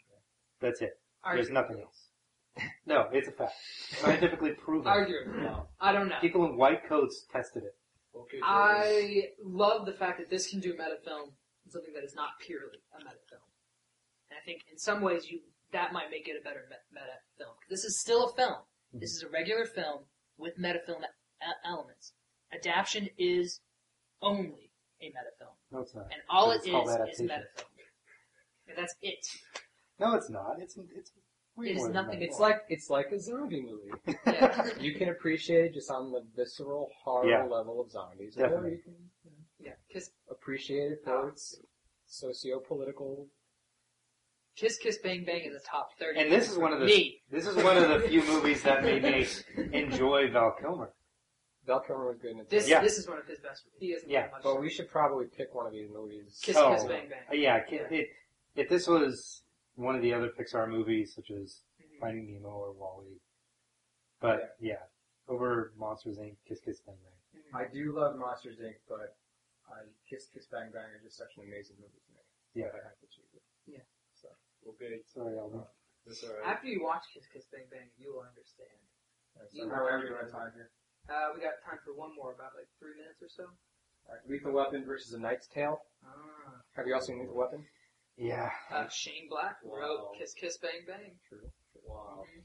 That's 0.60 0.82
it. 0.82 1.00
Argue 1.22 1.36
There's 1.38 1.46
with 1.48 1.54
nothing 1.54 1.80
else. 1.80 2.08
No, 2.84 3.08
it's 3.12 3.28
a 3.28 3.32
fact. 3.32 3.54
Scientifically 3.90 4.52
proven. 4.54 4.88
Argue 4.88 5.14
with 5.26 5.36
me. 5.36 5.48
I 5.80 5.92
don't 5.92 6.08
know. 6.08 6.18
People 6.20 6.44
in 6.46 6.56
white 6.56 6.84
coats 6.88 7.24
tested 7.30 7.62
it. 7.62 7.76
okay, 8.14 8.40
I 8.42 9.30
love 9.42 9.86
the 9.86 9.92
fact 9.94 10.18
that 10.18 10.28
this 10.28 10.50
can 10.50 10.58
do 10.60 10.72
meta 10.72 10.98
film, 11.04 11.36
something 11.68 11.94
that 11.94 12.02
is 12.04 12.14
not 12.16 12.30
purely 12.40 12.82
a 12.94 12.98
meta 12.98 13.20
film. 13.30 13.42
And 14.30 14.38
I 14.38 14.42
think 14.44 14.62
in 14.70 14.76
some 14.76 15.00
ways 15.02 15.30
you 15.30 15.40
that 15.70 15.92
might 15.92 16.10
make 16.10 16.26
it 16.28 16.36
a 16.38 16.42
better 16.42 16.66
me- 16.68 16.76
meta 16.90 17.20
film. 17.38 17.54
This 17.70 17.84
is 17.84 17.98
still 18.00 18.28
a 18.28 18.32
film. 18.34 18.54
Mm-hmm. 18.90 18.98
This 18.98 19.12
is 19.14 19.22
a 19.22 19.28
regular 19.28 19.64
film 19.66 20.04
with 20.36 20.58
meta 20.58 20.80
film 20.84 21.02
e- 21.04 21.46
elements. 21.64 22.12
Adaption 22.52 23.08
is 23.18 23.60
only 24.20 24.70
a 25.00 25.06
meta 25.06 25.32
film, 25.38 25.50
No, 25.70 25.80
it's 25.80 25.94
not. 25.94 26.04
and 26.12 26.20
all 26.28 26.50
it 26.52 26.56
It's 26.56 26.70
called 26.70 26.84
is 26.88 26.90
is 26.90 26.94
adaptation. 26.96 27.26
meta 27.26 27.42
film. 27.56 27.68
And 28.68 28.78
that's 28.78 28.94
it. 29.02 29.26
No, 29.98 30.14
it's 30.14 30.30
not. 30.30 30.56
It's 30.60 30.76
it's 30.94 31.10
way 31.56 31.66
It 31.68 31.70
is 31.72 31.76
more 31.78 31.86
than 31.88 31.94
nothing- 31.94 32.20
that. 32.20 32.24
It's 32.26 32.38
like 32.38 32.60
it's 32.68 32.88
like 32.90 33.10
a 33.12 33.18
zombie 33.20 33.62
movie. 33.62 34.16
Yeah. 34.26 34.68
You 34.80 34.94
can 34.94 35.08
appreciate 35.10 35.64
it 35.66 35.74
just 35.74 35.90
on 35.90 36.12
the 36.12 36.22
visceral 36.36 36.90
horror 37.04 37.28
Yeah. 37.28 37.44
level 37.44 37.80
of 37.80 37.90
zombies, 37.90 38.36
or 38.36 38.42
Definitely. 38.42 38.70
you 38.72 38.78
can 38.84 38.94
yeah. 39.58 39.72
Kiss, 39.92 40.10
appreciate 40.30 40.92
it 40.92 40.98
for 41.04 41.28
its 41.28 41.60
socio-political. 42.06 43.28
Kiss 44.56 44.76
Kiss 44.78 44.98
Bang 44.98 45.24
Bang 45.24 45.42
is 45.44 45.54
the 45.54 45.60
top 45.68 45.88
thirty. 45.98 46.20
And 46.20 46.30
this 46.30 46.50
is 46.50 46.58
one 46.58 46.72
of 46.72 46.80
the 46.80 46.86
me. 46.86 47.22
this 47.30 47.46
is 47.46 47.56
one 47.62 47.76
of 47.78 47.88
the 47.88 48.06
few 48.08 48.22
movies 48.24 48.62
that 48.62 48.82
made 48.84 49.02
me 49.02 49.26
enjoy 49.72 50.30
Val 50.30 50.54
Kilmer. 50.60 50.92
Val 51.66 51.80
Kilmer 51.80 52.08
was 52.08 52.18
good 52.18 52.32
in 52.32 52.40
it. 52.40 52.48
This 52.50 52.68
Yeah. 52.68 52.80
this 52.82 52.98
is 52.98 53.08
one 53.08 53.18
of 53.18 53.26
his 53.26 53.38
best. 53.40 53.64
He 53.78 53.92
isn't 53.92 54.08
Yeah, 54.10 54.28
much. 54.32 54.42
But 54.42 54.60
we 54.60 54.68
should 54.68 54.88
probably 54.88 55.26
pick 55.26 55.54
one 55.54 55.66
of 55.66 55.72
these 55.72 55.88
movies. 55.90 56.40
Kiss 56.42 56.56
Oh. 56.56 56.74
Kiss 56.74 56.84
Bang 56.84 57.08
Bang. 57.08 57.22
Uh, 57.30 57.34
yeah, 57.34 57.56
it, 57.68 57.92
it, 57.92 58.08
if 58.56 58.68
this 58.68 58.86
was 58.88 59.42
one 59.76 59.94
of 59.94 60.02
the 60.02 60.12
other 60.12 60.28
Pixar 60.30 60.68
movies, 60.68 61.14
such 61.14 61.30
as 61.30 61.62
Mhm. 61.80 62.00
Finding 62.00 62.32
Nemo 62.34 62.48
or 62.50 62.72
WALL-E, 62.72 63.20
but 64.20 64.56
yeah, 64.60 64.82
over 65.28 65.72
Monsters 65.76 66.18
Inc., 66.18 66.36
Kiss 66.46 66.60
Kiss 66.60 66.80
Bang 66.80 66.98
Bang. 67.02 67.42
I 67.54 67.68
do 67.72 67.92
love 67.92 68.16
Monsters 68.16 68.58
Inc., 68.58 68.76
but 68.88 69.16
I 69.68 69.84
Kiss 70.08 70.28
Kiss 70.34 70.46
Bang 70.46 70.70
Bang 70.72 70.90
is 70.96 71.02
just 71.04 71.16
such 71.16 71.36
an 71.36 71.44
amazing 71.44 71.76
movie 71.78 72.00
to 72.06 72.12
me. 72.12 72.20
Yeah. 72.54 72.66
I 72.74 72.82
have 72.82 72.98
to 73.00 73.06
choose 73.06 73.32
it. 73.34 73.42
Yeah. 73.66 73.78
Okay, 74.64 75.02
Sorry, 75.06 75.36
Alvin. 75.38 75.64
that's 76.06 76.22
alright. 76.22 76.46
After 76.46 76.68
you 76.68 76.84
watch 76.84 77.02
Kiss 77.12 77.26
Kiss 77.32 77.46
Bang 77.50 77.66
Bang, 77.70 77.90
you 77.98 78.12
will 78.14 78.22
understand. 78.22 78.70
Alright, 79.36 79.52
You 79.52 79.64
so 79.64 79.68
how 79.70 79.74
are 79.86 79.98
we 79.98 80.04
know. 80.04 80.08
doing 80.10 80.24
on 80.26 80.30
time 80.30 80.52
here? 80.54 80.70
Uh, 81.10 81.34
we 81.34 81.40
got 81.42 81.58
time 81.66 81.78
for 81.84 81.92
one 81.94 82.14
more, 82.14 82.32
about 82.32 82.54
like 82.54 82.68
three 82.78 82.94
minutes 82.96 83.20
or 83.22 83.28
so. 83.28 83.46
Alright, 84.06 84.22
Lethal 84.28 84.52
Weapon 84.54 84.84
versus 84.86 85.12
A 85.14 85.20
Knight's 85.20 85.46
Tale. 85.48 85.78
Ah. 86.04 86.58
Have 86.76 86.86
you 86.86 86.94
all 86.94 87.02
seen 87.02 87.18
Lethal 87.20 87.36
Weapon? 87.38 87.62
Yeah. 88.16 88.50
Uh, 88.70 88.86
Shane 88.90 89.26
Black 89.30 89.56
Wow. 89.64 89.78
wrote 89.78 90.18
Kiss 90.18 90.34
Kiss 90.34 90.58
Bang 90.58 90.84
Bang. 90.86 91.18
True. 91.28 91.50
Wow. 91.86 92.24
Mhm. 92.26 92.42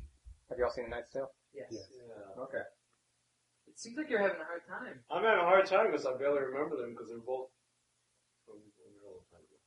Have 0.50 0.58
you 0.58 0.66
all 0.66 0.72
seen 0.72 0.86
A 0.86 0.90
Knight's 0.90 1.12
Tale? 1.12 1.30
Yes. 1.54 1.68
Yes. 1.72 1.90
Yeah. 1.92 2.44
Okay. 2.44 2.66
It 3.68 3.78
seems 3.80 3.98
like 3.98 4.10
you're 4.10 4.22
having 4.22 4.42
a 4.42 4.46
hard 4.48 4.66
time. 4.66 5.04
I'm 5.12 5.24
having 5.24 5.40
a 5.42 5.50
hard 5.50 5.66
time 5.66 5.92
because 5.92 6.06
I 6.06 6.16
barely 6.18 6.40
remember 6.42 6.78
them 6.78 6.92
because 6.94 7.10
they're 7.10 7.20
both 7.20 7.50
from 8.46 8.58
a 8.58 8.90
real 8.90 9.12
long 9.12 9.26
time 9.30 9.44
ago. 9.44 9.60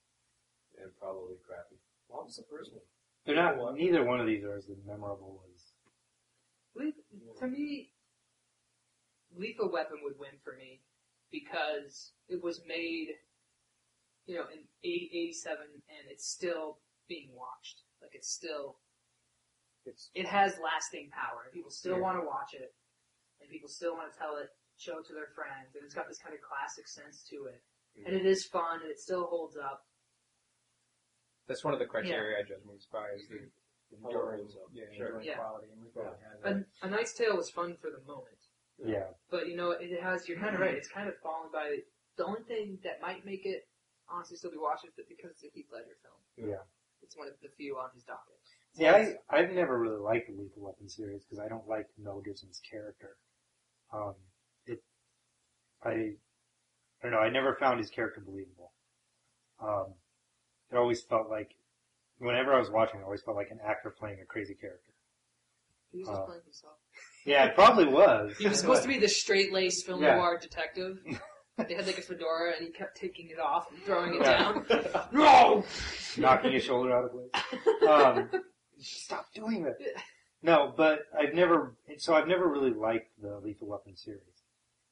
And 0.82 0.90
probably 0.98 1.36
crappy. 1.46 1.78
What 2.08 2.24
was 2.26 2.36
the 2.36 2.44
first 2.50 2.72
one? 2.72 2.82
They're 3.26 3.36
not. 3.36 3.54
Neither 3.74 4.02
one 4.04 4.20
of 4.20 4.26
these 4.26 4.42
are 4.42 4.56
as 4.56 4.66
memorable 4.86 5.44
as. 5.52 5.72
Le- 6.74 6.92
to 7.38 7.46
me, 7.46 7.92
Lethal 9.36 9.70
Weapon 9.70 9.98
would 10.02 10.18
win 10.18 10.38
for 10.42 10.54
me 10.56 10.80
because 11.30 12.12
it 12.28 12.42
was 12.42 12.62
made, 12.66 13.08
you 14.26 14.34
know, 14.36 14.44
in 14.52 14.64
80, 14.82 15.10
87 15.14 15.56
and 15.88 16.04
it's 16.10 16.26
still 16.28 16.78
being 17.08 17.30
watched. 17.34 17.82
Like 18.02 18.12
it's 18.14 18.30
still, 18.30 18.78
It's 19.86 20.10
it 20.14 20.26
has 20.26 20.58
lasting 20.62 21.10
power. 21.10 21.50
People 21.52 21.70
still 21.70 21.96
Yeah. 21.96 22.02
want 22.02 22.18
to 22.20 22.26
watch 22.26 22.54
it 22.54 22.74
and 23.40 23.48
people 23.50 23.68
still 23.68 23.94
want 23.96 24.12
to 24.12 24.18
tell 24.18 24.36
it, 24.36 24.50
show 24.76 24.98
it 24.98 25.06
to 25.06 25.14
their 25.14 25.28
friends 25.34 25.74
and 25.74 25.84
it's 25.84 25.94
got 25.94 26.08
this 26.08 26.18
kind 26.18 26.34
of 26.34 26.40
classic 26.42 26.86
sense 26.88 27.22
to 27.30 27.46
it. 27.46 27.62
Mm-hmm. 27.96 28.06
And 28.06 28.16
it 28.16 28.26
is 28.26 28.44
fun 28.46 28.82
and 28.82 28.90
it 28.90 28.98
still 29.00 29.26
holds 29.26 29.56
up. 29.56 29.86
that's 31.48 31.64
one 31.64 31.74
of 31.74 31.80
the 31.80 31.86
criteria 31.86 32.38
I 32.38 32.42
judge 32.42 32.62
movies 32.64 32.86
by 32.92 33.10
is 33.16 33.26
the 33.26 33.50
enduring, 33.96 34.46
yeah, 34.72 34.84
sure. 34.96 35.06
enduring 35.06 35.26
Yeah. 35.26 35.36
quality, 35.36 35.66
and 35.72 35.82
we've 35.82 35.90
Yeah. 35.96 36.14
had 36.22 36.42
that. 36.42 36.66
A, 36.82 36.86
a 36.86 36.90
Knight's 36.90 37.12
Tale 37.12 37.36
was 37.36 37.50
fun 37.50 37.76
for 37.76 37.90
the 37.90 37.98
moment. 38.06 38.38
Yeah. 38.84 39.08
But 39.30 39.48
you 39.48 39.56
know, 39.56 39.72
it 39.72 40.00
has. 40.02 40.28
You're 40.28 40.38
kind 40.38 40.54
of 40.54 40.60
right. 40.60 40.74
It's 40.74 40.88
kind 40.88 41.08
of 41.08 41.14
fallen 41.22 41.50
by 41.52 41.78
the 42.16 42.24
only 42.24 42.42
thing 42.42 42.78
that 42.84 43.00
might 43.00 43.24
make 43.24 43.46
it 43.46 43.68
honestly 44.08 44.36
still 44.36 44.50
be 44.50 44.58
watched 44.58 44.84
is 44.84 44.94
that 44.96 45.08
because 45.08 45.30
it's 45.32 45.44
a 45.44 45.50
Heath 45.54 45.66
Ledger 45.72 45.96
film. 46.02 46.50
Yeah. 46.50 46.62
It's 47.02 47.16
one 47.16 47.28
of 47.28 47.34
the 47.42 47.48
few 47.56 47.76
on 47.76 47.90
his 47.94 48.02
docket. 48.04 48.36
See, 48.74 48.86
I 48.86 49.14
I've 49.28 49.50
never 49.52 49.78
really 49.78 49.98
liked 49.98 50.28
the 50.28 50.34
Lethal 50.34 50.62
Weapon 50.62 50.88
series 50.88 51.24
because 51.24 51.38
I 51.38 51.48
don't 51.48 51.66
like 51.68 51.86
Mel 51.98 52.20
Gibson's 52.20 52.60
character. 52.68 53.16
Um, 53.92 54.14
it, 54.66 54.82
I, 55.82 55.90
I 55.90 56.12
don't 57.02 57.12
know. 57.12 57.18
I 57.18 57.30
never 57.30 57.56
found 57.58 57.78
his 57.78 57.90
character 57.90 58.20
believable. 58.24 58.72
Um, 59.60 59.94
it 60.70 60.76
always 60.76 61.02
felt 61.02 61.28
like, 61.28 61.50
whenever 62.18 62.54
I 62.54 62.58
was 62.60 62.70
watching, 62.70 63.00
it 63.00 63.04
always 63.04 63.22
felt 63.22 63.36
like 63.36 63.50
an 63.50 63.58
actor 63.66 63.90
playing 63.90 64.20
a 64.22 64.24
crazy 64.24 64.54
character. 64.54 64.92
He 65.90 65.98
was 65.98 66.08
just 66.08 66.20
Uh, 66.20 66.26
playing 66.26 66.42
himself. 66.44 66.74
Yeah, 67.30 67.44
it 67.44 67.54
probably 67.54 67.86
was. 67.86 68.36
He 68.38 68.48
was 68.48 68.58
supposed 68.58 68.82
to 68.82 68.88
be 68.88 68.98
the 68.98 69.08
straight 69.08 69.52
laced 69.52 69.86
film 69.86 70.02
Yeah. 70.02 70.16
noir 70.16 70.36
detective. 70.40 70.98
They 71.68 71.74
had 71.74 71.86
like 71.86 71.98
a 71.98 72.02
fedora, 72.02 72.54
and 72.56 72.66
he 72.66 72.72
kept 72.72 72.96
taking 72.96 73.28
it 73.28 73.38
off 73.38 73.70
and 73.70 73.80
throwing 73.82 74.14
it 74.14 74.22
Yeah. 74.22 74.62
down. 74.64 74.66
No. 75.12 75.64
knocking 76.16 76.52
his 76.52 76.64
shoulder 76.64 76.92
out 76.92 77.04
of 77.04 77.12
place. 77.12 77.88
Um, 77.88 78.30
stop 78.80 79.26
doing 79.34 79.62
that. 79.64 79.76
No, 80.42 80.72
but 80.76 81.00
I've 81.16 81.34
never. 81.34 81.76
So 81.98 82.14
I've 82.14 82.26
never 82.26 82.48
really 82.48 82.72
liked 82.72 83.10
the 83.22 83.38
Lethal 83.44 83.68
Weapon 83.68 83.96
series. 83.96 84.22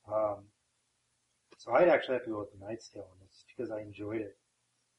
Um, 0.06 0.44
so 1.56 1.72
I'd 1.72 1.88
actually 1.88 2.14
have 2.16 2.24
to 2.26 2.30
go 2.30 2.38
with 2.40 2.52
the 2.52 2.64
Knight's 2.64 2.88
Tale 2.88 3.08
on 3.10 3.18
this 3.26 3.44
because 3.48 3.72
I 3.72 3.80
enjoyed 3.80 4.20
it 4.20 4.36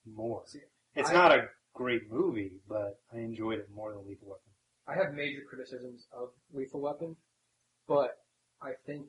more. 0.05 0.41
See, 0.47 0.59
It's 0.95 1.09
I- 1.09 1.13
not 1.13 1.31
a 1.31 1.49
great 1.73 2.11
movie, 2.11 2.59
but 2.67 2.99
I 3.13 3.19
enjoyed 3.19 3.59
it 3.59 3.69
more 3.73 3.93
than 3.93 4.05
Lethal 4.05 4.27
Weapon. 4.29 4.43
I 4.87 4.95
have 4.95 5.13
major 5.13 5.41
criticisms 5.47 6.07
of 6.11 6.29
Lethal 6.51 6.81
Weapon, 6.81 7.15
but 7.89 8.11
I 8.61 8.73
think 8.85 9.07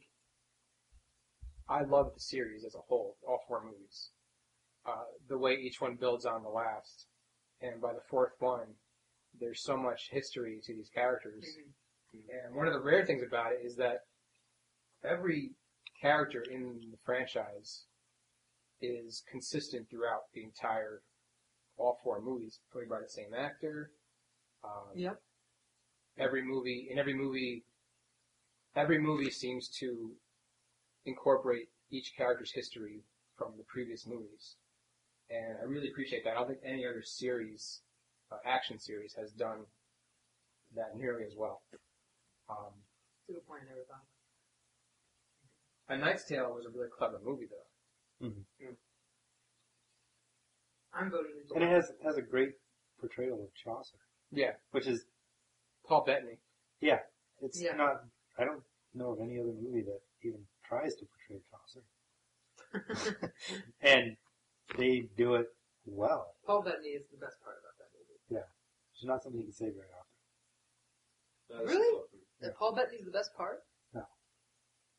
I 1.69 1.83
love 1.85 2.13
the 2.15 2.21
series 2.21 2.65
as 2.65 2.75
a 2.75 2.79
whole, 2.89 3.17
all 3.29 3.41
four 3.47 3.63
movies. 3.63 4.11
Uh, 4.87 5.05
the 5.29 5.39
way 5.39 5.55
each 5.55 5.81
one 5.81 5.97
builds 6.01 6.25
on 6.25 6.43
the 6.43 6.49
last, 6.49 7.07
and 7.61 7.81
by 7.81 7.93
the 7.93 8.01
fourth 8.09 8.33
one, 8.41 8.67
there's 9.39 9.63
so 9.63 9.77
much 9.77 10.09
history 10.11 10.59
to 10.65 10.75
these 10.75 10.89
characters. 10.89 11.45
Mhm. 12.13 12.29
And 12.31 12.57
one 12.57 12.67
of 12.67 12.73
the 12.73 12.81
rare 12.81 13.05
things 13.07 13.23
about 13.23 13.53
it 13.53 13.61
is 13.65 13.77
that 13.77 14.07
every 15.05 15.55
character 16.01 16.43
in 16.43 16.91
the 16.91 16.97
franchise 17.05 17.87
is 18.81 19.23
consistent 19.31 19.89
throughout 19.91 20.33
the 20.33 20.43
entire, 20.43 21.03
all 21.77 22.01
four 22.03 22.21
movies, 22.21 22.61
played 22.73 22.89
by 22.89 23.01
the 23.01 23.09
same 23.09 23.35
actor. 23.35 23.93
Um, 24.65 24.97
Yep. 24.97 25.23
every 26.17 26.43
movie 26.43 26.91
in 26.91 26.99
every 26.99 27.15
movie 27.15 27.67
every 28.77 28.99
movie 28.99 29.31
seems 29.31 29.69
to 29.69 30.11
incorporate 31.07 31.69
each 31.91 32.15
character's 32.17 32.53
history 32.53 33.01
from 33.37 33.53
the 33.57 33.65
previous 33.65 34.07
movies 34.07 34.57
and 35.31 35.57
i 35.61 35.65
really 35.65 35.89
appreciate 35.89 36.23
that 36.25 36.31
i 36.33 36.35
don't 36.35 36.47
think 36.49 36.61
any 36.65 36.85
other 36.87 37.03
series 37.03 37.81
uh, 38.31 38.37
action 38.45 38.79
series 38.79 39.15
has 39.15 39.33
done 39.33 39.61
that 40.75 40.97
nearly 40.97 41.25
as 41.25 41.33
well 41.37 41.63
um, 42.49 42.57
That's 43.29 43.31
a 43.31 43.33
good 43.41 43.47
point. 43.47 43.63
I 43.65 43.69
never 43.69 43.85
thought. 43.89 44.05
a 45.89 45.99
knight's 45.99 46.25
tale 46.25 46.53
was 46.55 46.67
a 46.67 46.71
really 46.71 46.91
clever 46.97 47.19
movie 47.25 47.47
though 47.51 48.27
I'm 50.93 51.09
voting. 51.11 51.31
Lethal 51.41 51.57
And 51.57 51.65
it 51.65 51.71
has 51.71 51.93
has 52.05 52.17
a 52.17 52.23
great 52.23 52.53
portrayal 53.01 53.41
of 53.43 53.55
Chaucer, 53.55 53.97
yeah 54.33 54.53
which 54.73 54.87
is 54.87 55.05
paul 55.87 56.05
bettany 56.05 56.39
Yeah, 56.81 56.99
it's 57.41 57.61
Yeah. 57.61 57.75
not. 57.75 58.03
I 58.41 58.45
don't 58.45 58.63
know 58.95 59.13
of 59.13 59.21
any 59.21 59.39
other 59.39 59.53
movie 59.61 59.83
that 59.83 60.01
even 60.23 60.41
tries 60.67 60.95
to 60.97 61.05
portray 61.07 61.43
Chaucer, 61.51 63.33
and 63.83 64.17
they 64.79 65.05
do 65.17 65.35
it 65.35 65.47
well. 65.85 66.35
Paul 66.47 66.63
Bettany 66.63 66.89
is 66.91 67.05
the 67.11 67.19
best 67.19 67.37
part 67.45 67.57
about 67.61 67.77
that 67.79 67.91
movie. 67.95 68.19
Yeah. 68.41 68.47
It's 68.95 69.05
not 69.05 69.23
something 69.23 69.41
you 69.41 69.47
can 69.47 69.53
say 69.55 69.67
very 69.67 69.89
often. 69.99 70.09
That 71.51 71.63
is 71.65 71.77
Really? 71.77 71.97
tough. 71.99 72.07
That 72.41 72.57
Paul 72.57 72.75
Bettany's 72.75 73.05
the 73.05 73.11
best 73.11 73.31
part. 73.37 73.59
No. 73.95 74.03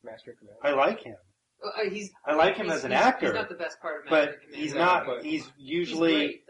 Master 0.04 0.30
and 0.30 0.38
commander 0.38 0.60
I 0.64 0.72
like 0.72 1.00
him. 1.02 1.16
Oh, 1.64 1.70
uh, 1.80 1.90
he's. 1.90 2.10
I 2.26 2.34
like 2.34 2.56
him 2.56 2.66
he's- 2.66 2.78
as 2.78 2.84
an 2.84 2.92
actor. 2.92 3.26
He's 3.26 3.34
not 3.34 3.48
the 3.48 3.54
best 3.56 3.80
part 3.80 4.04
of 4.04 4.10
but 4.10 4.26
Master 4.26 4.40
and 4.46 4.54
he's 4.56 4.72
Commander, 4.72 4.92
not. 4.94 5.06
but- 5.06 5.24
He's 5.24 5.44
He's 5.44 5.52
usually 5.56 6.14
great, 6.26 6.40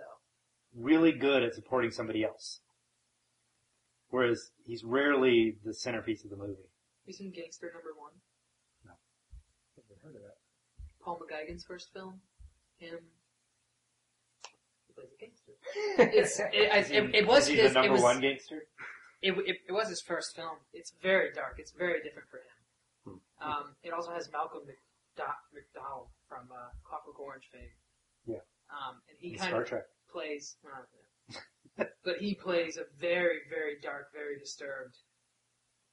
really 0.77 1.13
good 1.13 1.43
at 1.43 1.55
supporting 1.55 1.91
somebody 1.91 2.25
else, 2.25 2.61
whereas 4.09 4.51
he's 4.65 4.83
rarely 4.85 5.57
the 5.65 5.73
centerpiece 5.75 6.25
of 6.25 6.31
the 6.31 6.37
movie. 6.37 6.69
You 7.07 7.13
seen 7.13 7.33
Gangster 7.33 7.71
Number 7.75 7.91
One? 7.99 8.13
I've 8.87 9.85
never 9.89 10.01
heard 10.03 10.17
of 10.17 10.23
that 10.23 10.37
Paul 11.03 11.19
McGuigan's 11.19 11.65
first 11.65 11.93
film. 11.93 12.21
Him. 12.79 12.99
He 14.87 14.93
plays 14.95 15.09
a 15.11 15.19
gangster. 15.21 15.53
It's 16.19 16.39
it, 16.39 16.71
I, 16.73 16.83
he- 16.83 16.97
it, 16.97 17.15
it 17.15 17.27
was 17.27 17.45
is 17.45 17.49
he 17.49 17.57
his. 17.57 17.73
the 17.73 17.81
number 17.81 17.89
it 17.89 17.93
was, 17.93 18.03
one 18.03 18.21
gangster. 18.21 18.63
It, 19.21 19.33
it, 19.47 19.57
it 19.69 19.73
was 19.73 19.89
his 19.89 20.01
first 20.03 20.35
film. 20.37 20.57
It's 20.73 20.93
very 21.03 21.33
dark. 21.33 21.57
It's 21.59 21.73
very 21.73 22.03
different 22.03 22.29
for 22.29 22.39
him. 22.39 23.21
Um, 23.41 23.75
it 23.83 23.93
also 23.93 24.13
has 24.13 24.31
Malcolm 24.33 24.63
McDowell 25.19 26.07
from 26.29 26.49
uh, 26.51 26.71
Clockwork 26.85 27.19
Orange 27.19 27.49
fame. 27.53 27.71
Yeah. 28.27 28.43
Um, 28.71 29.03
and 29.09 29.19
he 29.19 29.33
in 29.33 29.39
kind 29.39 29.49
Star 29.51 29.63
of 29.63 29.69
Trek. 29.69 29.85
plays, 30.11 30.57
uh, 30.65 30.83
yeah. 31.79 31.87
but 32.05 32.19
he 32.19 32.35
plays 32.35 32.77
a 32.77 32.85
very, 33.01 33.41
very 33.51 33.77
dark, 33.83 34.13
very 34.13 34.39
disturbed 34.39 34.97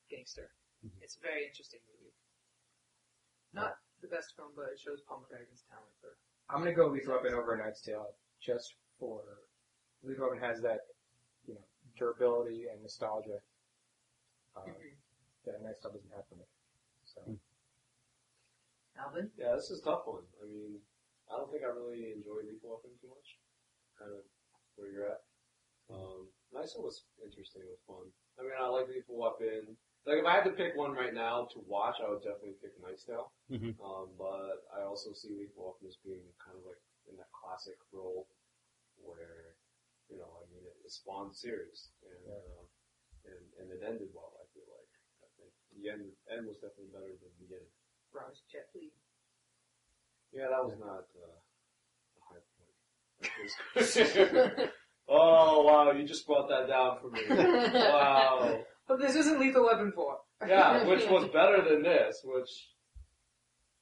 gangster. 0.09 0.49
Mhm. 0.85 1.01
It's 1.01 1.17
a 1.17 1.21
very 1.21 1.45
interesting 1.45 1.81
movie. 1.91 2.13
Not 3.51 3.77
the 4.01 4.07
best 4.07 4.35
film, 4.35 4.53
but 4.55 4.69
it 4.71 4.79
shows 4.79 5.01
Paul 5.01 5.25
McGuigan's 5.25 5.63
talent 5.69 5.91
for. 5.99 6.17
i'm 6.49 6.59
gonna 6.59 6.73
go 6.73 6.87
lethal 6.87 7.13
weapon 7.15 7.33
over 7.33 7.53
a 7.53 7.57
knight's 7.57 7.81
tale 7.81 8.15
just 8.39 8.73
for 8.97 9.21
lethal 10.01 10.25
weapon 10.29 10.39
has 10.39 10.61
that 10.61 10.79
you 11.45 11.53
know 11.53 11.61
durability 11.95 12.67
and 12.67 12.81
nostalgia 12.81 13.39
um, 14.55 14.73
that 15.45 15.61
Knight's 15.61 15.79
Tale 15.79 15.91
doesn't 15.91 16.09
have 16.11 16.25
for 16.27 16.35
me 16.35 16.45
so 17.05 17.21
Alvin. 18.97 19.31
Yeah, 19.37 19.55
this 19.55 19.69
is 19.71 19.79
a 19.79 19.83
tough 19.85 20.05
one. 20.07 20.23
I 20.43 20.45
mean, 20.47 20.81
I 21.31 21.37
don't 21.37 21.49
think 21.51 21.63
I 21.63 21.67
really 21.67 22.11
enjoyed 22.11 22.43
Lethal 22.51 22.71
Weapon 22.75 22.91
too 22.99 23.07
much. 23.07 23.39
Kind 23.97 24.11
of 24.11 24.25
where 24.75 24.89
you're 24.91 25.07
at. 25.07 25.23
Um, 25.89 26.27
Nice 26.51 26.75
One 26.75 26.83
was 26.85 27.05
interesting. 27.23 27.61
It 27.63 27.69
was 27.69 27.79
fun. 27.87 28.11
I 28.37 28.43
mean, 28.43 28.51
I 28.59 28.67
like 28.67 28.89
Lethal 28.89 29.15
Weapon. 29.17 29.77
Like, 30.07 30.19
if 30.19 30.25
I 30.25 30.33
had 30.41 30.45
to 30.45 30.55
pick 30.55 30.75
one 30.75 30.93
right 30.93 31.13
now 31.13 31.45
to 31.53 31.59
watch, 31.67 31.97
I 32.01 32.09
would 32.09 32.23
definitely 32.23 32.55
pick 32.63 32.73
Knight's 32.81 33.03
Tale. 33.03 33.31
Mhm. 33.51 33.75
Um, 33.83 34.09
but 34.17 34.63
I 34.73 34.81
also 34.83 35.13
see 35.13 35.35
Lethal 35.35 35.65
Weapon 35.75 35.87
as 35.87 35.97
being 36.03 36.23
kind 36.43 36.57
of 36.57 36.65
like 36.65 36.81
in 37.09 37.17
that 37.17 37.31
classic 37.31 37.77
role 37.91 38.27
where, 38.97 39.55
you 40.09 40.17
know, 40.17 40.29
I 40.41 40.45
mean, 40.53 40.63
it, 40.65 40.75
it 40.85 40.91
spawned 40.91 41.35
series 41.35 41.89
and, 42.03 42.21
Yeah. 42.25 42.33
uh, 42.33 42.63
and 43.25 43.43
and 43.59 43.67
it 43.71 43.83
ended 43.85 44.09
well. 44.13 44.33
I 44.39 44.45
feel 44.53 44.65
like 44.71 44.89
I 45.21 45.27
think 45.37 45.51
the 45.75 45.89
end 45.89 46.11
end 46.31 46.47
was 46.47 46.57
definitely 46.57 46.89
better 46.93 47.07
than 47.13 47.29
the 47.37 47.43
beginning. 47.45 47.69
Raj 48.13 48.33
Jet 48.51 48.69
Li. 48.75 48.91
Yeah, 50.31 50.47
that 50.49 50.63
was 50.63 50.77
not 50.79 51.05
uh, 51.17 51.37
a 52.17 52.21
high 52.29 52.43
point. 52.57 52.73
oh 55.09 55.63
wow, 55.63 55.91
you 55.91 56.03
just 56.05 56.25
brought 56.25 56.47
that 56.49 56.67
down 56.67 56.99
for 57.01 57.09
me. 57.11 57.21
Wow. 57.73 58.63
But 58.89 58.99
this 58.99 59.15
isn't 59.15 59.39
Lethal 59.39 59.65
Weapon 59.65 59.91
4. 59.93 60.17
Yeah, 60.47 60.83
which 60.87 61.07
was 61.07 61.25
better 61.31 61.61
than 61.63 61.83
this. 61.83 62.21
Which, 62.25 62.49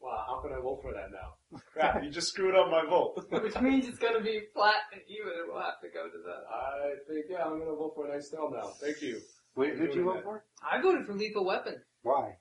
wow, 0.01 0.21
how 0.27 0.41
can 0.41 0.51
I 0.51 0.59
vote 0.61 0.81
for 0.81 0.91
that 0.93 1.07
now? 1.11 1.59
Crap, 1.71 2.03
you 2.03 2.09
just 2.11 2.27
screwed 2.27 2.55
up 2.55 2.69
my 2.69 2.83
vote. 2.87 3.25
Which 3.41 3.59
means 3.61 3.87
it's 3.87 3.99
gonna 3.99 4.19
be 4.21 4.41
flat 4.53 4.83
and 4.91 5.01
even, 5.07 5.31
and 5.39 5.47
we'll 5.47 5.61
have 5.63 5.79
to 5.81 5.87
go 5.87 6.03
to 6.07 6.17
that. 6.27 6.43
I 6.53 6.95
think, 7.07 7.27
yeah, 7.29 7.45
I'm 7.45 7.57
gonna 7.57 7.71
vote 7.71 7.93
for 7.95 8.05
Knight's 8.05 8.29
Tale 8.29 8.51
now. 8.51 8.67
Thank 8.81 9.01
you. 9.01 9.21
Wait, 9.55 9.77
who'd 9.77 9.95
you 9.95 10.03
vote 10.03 10.23
for? 10.23 10.43
I 10.61 10.81
voted 10.81 11.05
for 11.05 11.13
Lethal 11.13 11.45
Weapon. 11.45 11.81
Why? 12.03 12.35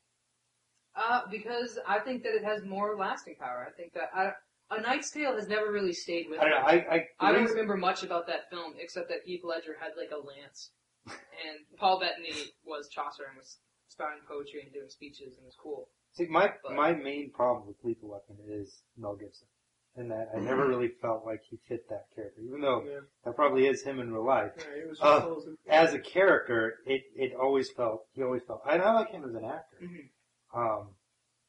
Uh, 0.96 1.20
because 1.30 1.78
I 1.86 2.00
think 2.00 2.24
that 2.24 2.34
it 2.34 2.42
has 2.42 2.64
more 2.64 2.96
lasting 2.96 3.36
power. 3.38 3.64
I 3.68 3.70
think 3.80 3.92
that 3.94 4.10
I, 4.12 4.30
A 4.76 4.80
Knight's 4.80 5.12
Tale 5.12 5.36
has 5.36 5.46
never 5.46 5.70
really 5.70 5.92
stayed 5.92 6.26
with 6.28 6.40
I 6.40 6.48
don't 6.48 6.50
know. 6.50 6.72
me. 6.72 6.84
I 6.90 6.94
I, 6.96 7.28
I 7.28 7.32
don't 7.32 7.48
remember 7.48 7.76
much 7.76 8.02
about 8.02 8.26
that 8.26 8.50
film 8.50 8.74
except 8.80 9.08
that 9.10 9.18
Heath 9.24 9.42
Ledger 9.44 9.76
had 9.78 9.92
like 9.96 10.10
a 10.10 10.16
lance, 10.18 10.70
and 11.06 11.58
Paul 11.78 12.00
Bettany 12.00 12.32
was 12.64 12.88
Chaucer 12.88 13.24
and 13.28 13.36
was 13.38 13.58
spouting 13.88 14.22
poetry 14.28 14.62
and 14.62 14.72
doing 14.72 14.88
speeches 14.88 15.36
and 15.36 15.44
it 15.44 15.46
was 15.46 15.56
cool. 15.62 15.88
See, 16.12 16.26
my 16.26 16.52
But- 16.62 16.72
my 16.74 16.92
main 16.94 17.30
problem 17.30 17.66
with 17.66 17.76
Lethal 17.84 18.08
Weapon 18.10 18.38
is 18.46 18.82
Mel 18.96 19.16
Gibson, 19.16 19.48
and 19.96 20.10
that 20.10 20.30
I 20.34 20.40
never 20.40 20.66
really 20.66 20.88
felt 20.88 21.24
like 21.24 21.42
he 21.42 21.58
fit 21.68 21.88
that 21.90 22.06
character, 22.14 22.40
even 22.40 22.60
though 22.60 22.82
Yeah. 22.82 23.00
that 23.24 23.34
probably 23.36 23.66
is 23.66 23.82
him 23.82 24.00
in 24.00 24.12
real 24.12 24.24
life. 24.24 24.52
Yeah, 24.56 24.84
was 24.86 25.00
Uh, 25.00 25.54
As 25.66 25.94
a 25.94 26.00
character, 26.00 26.82
it 26.86 27.04
it 27.14 27.34
always 27.34 27.70
felt 27.72 28.06
he 28.12 28.22
always 28.22 28.42
felt. 28.44 28.62
And 28.66 28.82
I 28.82 28.92
like 28.94 29.08
him 29.10 29.24
as 29.24 29.34
an 29.34 29.44
actor, 29.44 29.78
Mhm. 29.80 30.10
um, 30.54 30.96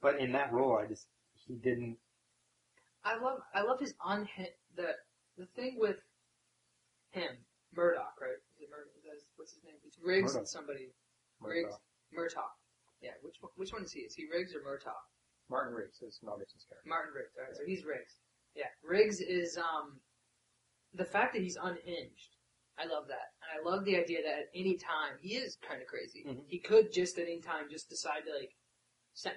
but 0.02 0.20
in 0.20 0.32
that 0.34 0.52
role, 0.52 0.78
I 0.78 0.86
just 0.88 1.08
he 1.34 1.56
didn't. 1.56 1.98
I 3.04 3.16
love 3.18 3.42
I 3.54 3.62
love 3.62 3.80
his 3.80 3.96
unhit 4.04 4.60
the 4.76 4.98
the 5.38 5.46
thing 5.48 5.78
with 5.80 6.02
him 7.12 7.46
Murtaugh 7.74 8.20
right? 8.20 8.38
Is 8.56 8.62
it 8.62 8.70
Murtaugh? 8.70 8.98
Is 8.98 9.04
that 9.04 9.14
his, 9.14 9.26
what's 9.48 9.56
his 9.56 9.64
name? 9.64 9.80
It's 9.88 9.98
Riggs 10.04 10.36
and 10.36 10.48
somebody. 10.48 10.92
Riggs 11.40 11.74
Murtaugh. 12.12 12.52
Yeah, 13.00 13.16
which 13.22 13.36
one, 13.40 13.52
which 13.56 13.72
one 13.72 13.84
is 13.84 13.94
he? 13.94 14.02
Is 14.02 14.14
he 14.14 14.26
Riggs 14.28 14.54
or 14.54 14.60
Murtaugh? 14.60 15.00
Martin 15.50 15.74
Riggs 15.74 16.02
is 16.02 16.20
Mel 16.22 16.36
Gibson's 16.38 16.66
character. 16.68 16.90
Martin 16.90 17.14
Riggs. 17.16 17.32
Alright, 17.40 17.56
so 17.56 17.64
he's 17.66 17.86
Riggs. 17.86 18.20
Yeah, 18.56 18.68
Riggs 18.84 19.22
is 19.22 19.58
um 19.58 20.02
the 20.94 21.06
fact 21.06 21.34
that 21.34 21.42
he's 21.42 21.56
unhinged. 21.56 22.36
I 22.78 22.86
love 22.86 23.08
that, 23.08 23.32
and 23.42 23.50
I 23.56 23.64
love 23.70 23.86
the 23.86 23.96
idea 23.96 24.20
that 24.22 24.38
at 24.38 24.50
any 24.54 24.76
time 24.76 25.16
he 25.22 25.36
is 25.36 25.56
kind 25.66 25.82
of 25.82 25.88
crazy. 25.88 26.26
Mhm. 26.28 26.44
He 26.48 26.60
could 26.60 26.92
just 26.92 27.18
at 27.18 27.24
any 27.26 27.40
time 27.40 27.70
just 27.72 27.90
decide 27.90 28.26
to 28.26 28.34
like. 28.36 28.52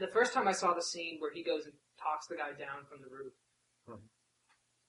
The 0.01 0.09
first 0.13 0.35
time 0.35 0.47
I 0.49 0.53
saw 0.53 0.75
the 0.75 0.83
scene 0.83 1.21
where 1.21 1.33
he 1.33 1.43
goes 1.45 1.65
and 1.65 1.75
talks 2.03 2.27
the 2.27 2.37
guy 2.37 2.53
down 2.53 2.85
from 2.85 3.01
the 3.01 3.09
roof 3.09 3.33
Mhm. 3.89 4.03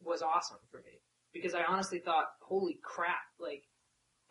was 0.02 0.22
awesome 0.22 0.60
for 0.70 0.82
me 0.82 1.00
because 1.32 1.54
I 1.54 1.64
honestly 1.64 2.00
thought, 2.00 2.36
"Holy 2.42 2.76
crap!" 2.84 3.24
Like, 3.38 3.64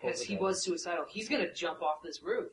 because 0.01 0.23
he 0.23 0.37
was 0.37 0.65
suicidal, 0.65 1.05
he's 1.09 1.29
gonna 1.29 1.53
jump 1.53 1.83
off 1.83 2.03
this 2.03 2.23
roof. 2.23 2.51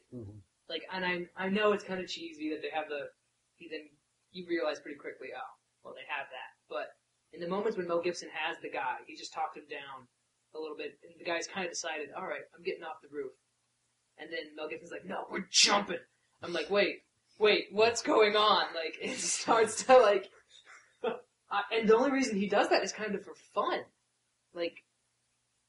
Like, 0.70 0.84
and 0.92 1.06
I 1.06 1.28
I 1.38 1.50
know 1.50 1.72
it's 1.72 1.84
kind 1.84 2.00
of 2.00 2.08
cheesy 2.08 2.50
that 2.52 2.62
they 2.62 2.70
have 2.74 2.90
the. 2.90 3.10
He 3.56 3.70
then 3.70 3.90
you 4.32 4.46
realize 4.48 4.80
pretty 4.80 4.98
quickly, 4.98 5.30
oh, 5.36 5.52
well 5.84 5.94
they 5.94 6.06
have 6.08 6.28
that. 6.30 6.52
But 6.70 6.96
in 7.34 7.40
the 7.40 7.48
moments 7.48 7.78
when 7.78 7.88
Mel 7.88 8.02
Gibson 8.02 8.30
has 8.34 8.58
the 8.62 8.70
guy, 8.70 8.98
he 9.08 9.16
just 9.16 9.34
talked 9.34 9.58
him 9.58 9.64
down 9.70 10.08
a 10.56 10.60
little 10.60 10.78
bit, 10.78 10.98
and 11.04 11.14
the 11.20 11.26
guy's 11.26 11.48
kind 11.48 11.66
of 11.66 11.72
decided, 11.72 12.10
all 12.16 12.26
right, 12.28 12.42
I'm 12.56 12.64
getting 12.64 12.84
off 12.84 13.02
the 13.02 13.10
roof. 13.12 13.32
And 14.18 14.32
then 14.32 14.56
Mel 14.56 14.68
Gibson's 14.68 14.92
like, 14.92 15.06
no, 15.06 15.26
we're 15.30 15.48
jumping. 15.52 16.00
I'm 16.42 16.54
like, 16.54 16.70
wait, 16.70 17.04
wait, 17.40 17.68
what's 17.72 18.02
going 18.02 18.36
on? 18.36 18.66
Like 18.74 18.98
it 19.02 19.20
starts 19.20 19.84
to 19.86 19.98
like, 19.98 20.30
uh, 21.04 21.14
and 21.72 21.88
the 21.88 21.96
only 21.96 22.12
reason 22.12 22.38
he 22.38 22.48
does 22.48 22.70
that 22.70 22.84
is 22.84 22.92
kind 22.92 23.16
of 23.16 23.24
for 23.24 23.36
fun, 23.54 23.82
like. 24.54 24.84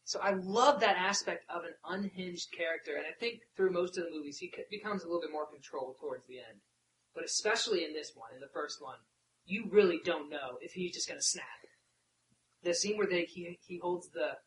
So 0.08 0.20
I 0.20 0.32
love 0.32 0.80
that 0.80 0.96
aspect 0.96 1.44
of 1.50 1.64
an 1.64 1.74
unhinged 1.84 2.48
character, 2.56 2.96
and 2.96 3.04
I 3.04 3.12
think 3.20 3.40
through 3.54 3.72
most 3.72 3.98
of 3.98 4.04
the 4.04 4.10
movies 4.10 4.38
he 4.38 4.48
c- 4.48 4.64
becomes 4.70 5.02
a 5.02 5.06
little 5.06 5.20
bit 5.20 5.30
more 5.30 5.44
controlled 5.44 5.96
towards 6.00 6.24
the 6.26 6.38
end. 6.38 6.64
But 7.14 7.24
especially 7.24 7.84
in 7.84 7.92
this 7.92 8.12
one, 8.14 8.30
in 8.34 8.40
the 8.40 8.48
first 8.54 8.80
one, 8.80 8.96
you 9.44 9.68
really 9.70 10.00
don't 10.02 10.30
know 10.30 10.56
if 10.62 10.72
he's 10.72 10.94
just 10.94 11.08
gonna 11.08 11.20
snap. 11.20 11.44
The 12.62 12.72
scene 12.72 12.96
where 12.96 13.06
they 13.06 13.24
he 13.26 13.58
he 13.60 13.80
holds 13.82 14.08
the 14.08 14.38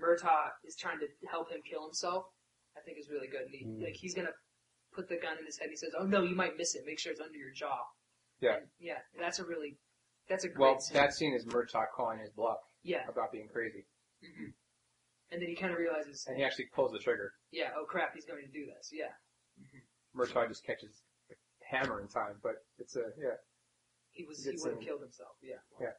Murtaugh 0.00 0.52
is 0.64 0.74
trying 0.74 1.00
to 1.00 1.08
help 1.28 1.50
him 1.50 1.60
kill 1.70 1.84
himself, 1.84 2.24
I 2.76 2.80
think 2.80 2.96
is 2.98 3.10
really 3.10 3.28
good. 3.28 3.42
And 3.42 3.54
he, 3.54 3.64
Mm. 3.66 3.82
Like 3.82 3.94
he's 4.00 4.14
gonna 4.14 4.32
put 4.94 5.08
the 5.10 5.16
gun 5.18 5.36
in 5.38 5.44
his 5.44 5.58
head. 5.58 5.68
He 5.68 5.76
says, 5.76 5.92
"Oh 5.98 6.06
no, 6.06 6.22
you 6.22 6.34
might 6.34 6.56
miss 6.56 6.74
it. 6.74 6.86
Make 6.86 6.98
sure 6.98 7.12
it's 7.12 7.20
under 7.20 7.36
your 7.36 7.50
jaw." 7.52 7.84
Yeah. 8.40 8.56
And, 8.56 8.66
yeah. 8.78 9.00
That's 9.18 9.38
a 9.38 9.44
really 9.44 9.76
that's 10.28 10.44
a 10.44 10.48
great 10.48 10.60
Well, 10.60 10.80
scene. 10.80 10.94
that 10.94 11.12
scene 11.12 11.34
is 11.34 11.44
Murtaugh 11.44 11.90
calling 11.94 12.20
his 12.20 12.30
bluff 12.30 12.60
yeah. 12.82 13.06
about 13.06 13.32
being 13.32 13.48
crazy, 13.48 13.84
hmm 14.34 14.50
And 15.30 15.42
then 15.42 15.48
he 15.48 15.56
kind 15.56 15.72
of 15.72 15.78
realizes, 15.78 16.24
and 16.26 16.36
he 16.36 16.44
actually 16.44 16.66
pulls 16.74 16.92
the 16.92 16.98
trigger. 16.98 17.32
yeah, 17.52 17.70
oh 17.76 17.84
crap, 17.84 18.14
he's 18.14 18.24
going 18.26 18.44
to 18.46 18.50
do 18.52 18.66
this. 18.66 18.90
Yeah. 18.92 19.12
Murtaugh 20.16 20.48
just 20.48 20.64
catches 20.64 21.02
the 21.28 21.36
hammer 21.68 22.00
in 22.00 22.08
time, 22.08 22.40
but 22.42 22.64
it's 22.78 22.96
a 22.96 23.12
yeah. 23.20 23.36
He 24.12 24.24
was 24.24 24.40
Good 24.44 24.56
he 24.56 24.60
would 24.64 24.70
have 24.72 24.78
scene. 24.80 24.86
killed 24.88 25.02
himself. 25.02 25.36
Yeah. 25.42 25.60
Yeah. 25.80 25.92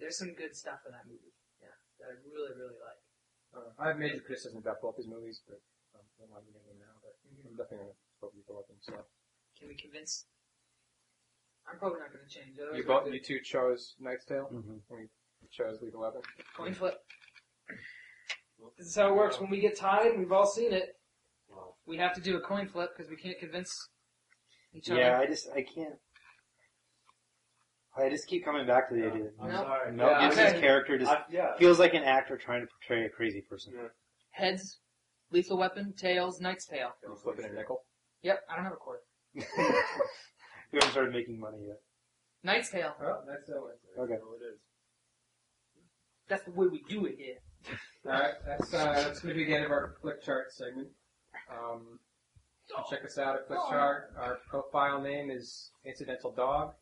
There's 0.00 0.18
some 0.18 0.34
good 0.34 0.54
stuff 0.56 0.82
in 0.86 0.92
that 0.92 1.06
movie. 1.06 1.32
Yeah, 1.62 1.74
that 2.02 2.10
I 2.10 2.14
really 2.26 2.52
really 2.58 2.74
like. 2.82 3.00
Uh, 3.54 3.70
I 3.80 3.88
have 3.94 3.98
major 3.98 4.20
criticism 4.20 4.58
about 4.58 4.82
both 4.82 4.96
his 4.98 5.06
movies, 5.06 5.40
but 5.48 5.62
um, 5.94 6.04
I'm 6.20 6.28
not 6.30 6.42
getting 6.44 6.66
them 6.66 6.78
now. 6.82 6.98
But 7.00 7.14
I'm 7.46 7.56
definitely 7.56 7.94
gonna 7.94 7.98
vote 8.20 8.32
for 8.34 8.44
both 8.52 8.66
of 8.66 8.76
them. 8.76 8.80
So 8.82 8.92
Can 9.58 9.68
we 9.68 9.76
convince? 9.78 10.26
I'm 11.70 11.78
probably 11.78 12.00
not 12.00 12.12
going 12.12 12.24
to 12.24 12.32
change. 12.32 12.56
Otherwise 12.56 12.80
you 12.80 12.84
we're 12.88 13.00
both, 13.04 13.12
you 13.12 13.20
two 13.20 13.40
chose 13.44 13.92
Knight's 14.00 14.24
Tale, 14.24 14.48
Mhm. 14.48 14.80
And 15.40 15.50
chose 15.50 15.80
Lethal 15.82 16.00
Weapon. 16.00 16.22
Coin 16.56 16.74
flip. 16.74 16.94
This 18.76 18.88
is 18.88 18.96
how 18.96 19.08
it 19.08 19.14
works. 19.16 19.40
When 19.40 19.50
we 19.50 19.60
get 19.60 19.76
tied, 19.76 20.18
we've 20.18 20.32
all 20.32 20.46
seen 20.46 20.72
it. 20.72 20.96
We 21.86 21.96
have 21.98 22.12
to 22.14 22.20
do 22.20 22.36
a 22.36 22.40
coin 22.40 22.68
flip 22.68 22.90
because 22.96 23.10
we 23.10 23.16
can't 23.16 23.38
convince 23.38 23.72
each 24.74 24.90
other. 24.90 25.00
Yeah, 25.00 25.18
I 25.20 25.26
just 25.26 25.48
I 25.54 25.62
can't. 25.62 25.94
I 27.96 28.08
just 28.10 28.28
keep 28.28 28.44
coming 28.44 28.66
back 28.66 28.88
to 28.90 28.94
the 28.94 29.06
idea 29.06 29.24
that 29.24 29.32
I'm 29.42 29.48
No. 29.50 29.62
sorry. 29.62 29.92
Mel 29.92 30.10
Yeah, 30.10 30.28
Gibson's 30.28 30.50
okay. 30.50 30.60
character 30.60 30.98
just 30.98 31.10
I, 31.10 31.22
yeah. 31.30 31.56
feels 31.58 31.78
like 31.80 31.94
an 31.94 32.04
actor 32.04 32.36
trying 32.36 32.60
to 32.60 32.68
portray 32.68 33.04
a 33.06 33.08
crazy 33.08 33.40
person. 33.40 33.72
Yeah. 33.74 33.88
Heads, 34.30 34.78
lethal 35.32 35.58
weapon, 35.58 35.94
tails, 35.96 36.40
knight's 36.40 36.66
tale. 36.66 36.90
You 37.02 37.16
flip 37.16 37.38
it 37.40 37.50
a 37.50 37.54
nickel. 37.54 37.82
Yep. 38.22 38.40
I 38.48 38.54
don't 38.54 38.64
have 38.64 38.74
a 38.74 38.76
quarter. 38.76 39.00
you 39.34 39.42
haven't 40.74 40.90
started 40.92 41.12
making 41.12 41.40
money 41.40 41.58
yet. 41.66 41.78
Knight's 42.44 42.70
tale. 42.70 42.94
Oh, 43.02 43.18
that's 43.26 43.46
that 43.48 43.60
one. 43.60 43.72
Okay. 43.98 44.14
So 44.20 44.34
it 44.40 44.44
is. 44.54 44.60
That's 46.28 46.44
the 46.44 46.50
way 46.52 46.66
we 46.66 46.82
do 46.88 47.06
it 47.06 47.16
here. 47.18 47.36
All 48.06 48.12
right, 48.12 48.34
that's 48.46 48.72
uh, 48.72 48.92
that's 48.94 49.20
going 49.20 49.34
to 49.34 49.38
be 49.38 49.44
the 49.44 49.54
end 49.54 49.64
of 49.64 49.70
our 49.70 49.94
Flickchart 50.02 50.50
segment. 50.50 50.88
Um, 51.50 51.98
check 52.90 53.04
us 53.04 53.18
out 53.18 53.36
at 53.36 53.46
Click 53.46 53.58
Chart. 53.68 54.12
Our 54.18 54.38
profile 54.48 55.00
name 55.00 55.30
is 55.30 55.70
Incidental 55.84 56.30
Dog. 56.32 56.74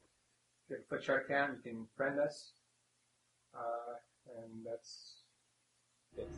If 0.69 0.71
you 0.71 0.77
have 0.77 0.85
a 0.85 0.95
Flickchart 0.95 1.25
account, 1.25 1.59
you 1.65 1.71
can 1.73 1.87
friend 1.97 2.19
us. 2.19 2.53
Uh, 3.55 3.95
and 4.43 4.67
that's 4.67 5.15
it. 6.17 6.29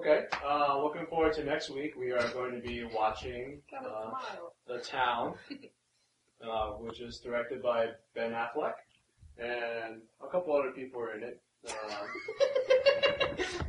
Okay. 0.00 0.24
Uh, 0.42 0.82
looking 0.82 1.04
forward 1.04 1.34
to 1.34 1.44
next 1.44 1.68
week. 1.68 1.92
We 1.94 2.10
are 2.10 2.26
going 2.28 2.54
to 2.54 2.66
be 2.66 2.84
watching 2.84 3.60
uh. 3.78 4.12
The 4.66 4.78
Town, 4.78 5.34
uh, 6.42 6.70
which 6.78 7.02
is 7.02 7.18
directed 7.18 7.62
by 7.62 7.88
Ben 8.14 8.32
Affleck, 8.32 8.76
and 9.36 10.00
a 10.24 10.28
couple 10.30 10.56
other 10.56 10.70
people 10.70 11.02
are 11.02 11.14
in 11.18 11.22
it. 11.22 11.42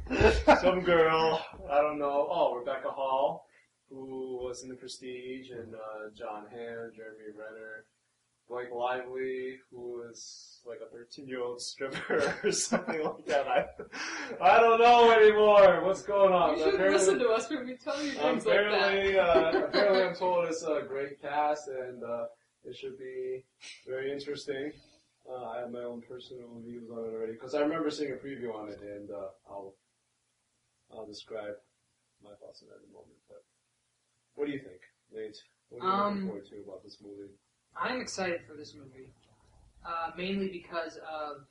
Uh, 0.09 0.55
some 0.61 0.79
girl, 0.79 1.45
I 1.69 1.81
don't 1.81 1.99
know. 1.99 2.29
Oh, 2.31 2.55
Rebecca 2.55 2.91
Hall, 2.91 3.45
who 3.89 4.39
was 4.41 4.63
in 4.63 4.69
The 4.69 4.75
Prestige, 4.75 5.49
and 5.49 5.75
uh, 5.75 6.11
Jon 6.17 6.45
Hamm, 6.49 6.93
Jeremy 6.95 7.25
Renner, 7.37 7.83
Blake 8.51 8.71
Lively, 8.73 9.55
who 9.71 10.03
is 10.11 10.59
like 10.65 10.79
a 10.81 10.93
13-year-old 10.95 11.61
stripper 11.61 12.35
or 12.43 12.51
something 12.51 13.01
like 13.01 13.25
that. 13.25 13.47
I, 13.47 13.65
I 14.41 14.59
don't 14.59 14.79
know 14.81 15.09
anymore. 15.11 15.83
What's 15.85 16.01
going 16.03 16.33
on? 16.33 16.57
You 16.57 16.65
should 16.65 16.73
Apparently- 16.75 16.99
listen 16.99 17.19
to 17.19 17.29
us 17.29 17.49
when 17.49 17.65
we 17.65 17.77
tell 17.77 18.03
you 18.03 18.11
things 18.11 18.45
like 18.45 18.57
that. 18.57 18.67
apparently, 18.67 19.17
uh, 19.17 19.65
apparently, 19.67 20.03
I'm 20.03 20.15
told 20.15 20.47
it's 20.49 20.63
a 20.63 20.81
great 20.85 21.21
cast 21.21 21.69
and 21.69 22.03
uh, 22.03 22.25
it 22.65 22.75
should 22.75 22.99
be 22.99 23.45
very 23.87 24.11
interesting. 24.11 24.73
Uh, 25.29 25.45
I 25.51 25.59
have 25.61 25.71
my 25.71 25.83
own 25.83 26.01
personal 26.01 26.59
views 26.65 26.89
on 26.91 26.97
it 27.05 27.13
already 27.15 27.33
because 27.33 27.55
I 27.55 27.61
remember 27.61 27.89
seeing 27.89 28.11
a 28.11 28.15
preview 28.15 28.53
on 28.53 28.69
it, 28.69 28.81
and 28.81 29.09
uh, 29.11 29.29
I'll 29.49 29.75
I'll 30.91 31.05
describe 31.05 31.53
my 32.23 32.31
thoughts 32.41 32.63
on 32.63 32.69
it 32.69 32.81
in 32.83 32.89
a 32.89 32.93
moment. 32.93 33.15
But 33.29 33.43
what 34.35 34.47
do 34.47 34.51
you 34.51 34.59
think, 34.59 34.81
Nate? 35.13 35.37
What 35.69 35.83
are 35.83 35.87
you 35.87 35.93
Um, 35.93 36.13
looking 36.15 36.27
forward 36.27 36.45
to 36.49 36.55
about 36.67 36.83
this 36.83 36.97
movie? 37.01 37.29
I'm 37.75 38.01
excited 38.01 38.41
for 38.47 38.55
this 38.55 38.75
movie, 38.75 39.09
uh, 39.85 40.11
mainly 40.17 40.49
because 40.49 40.97
of 40.97 41.45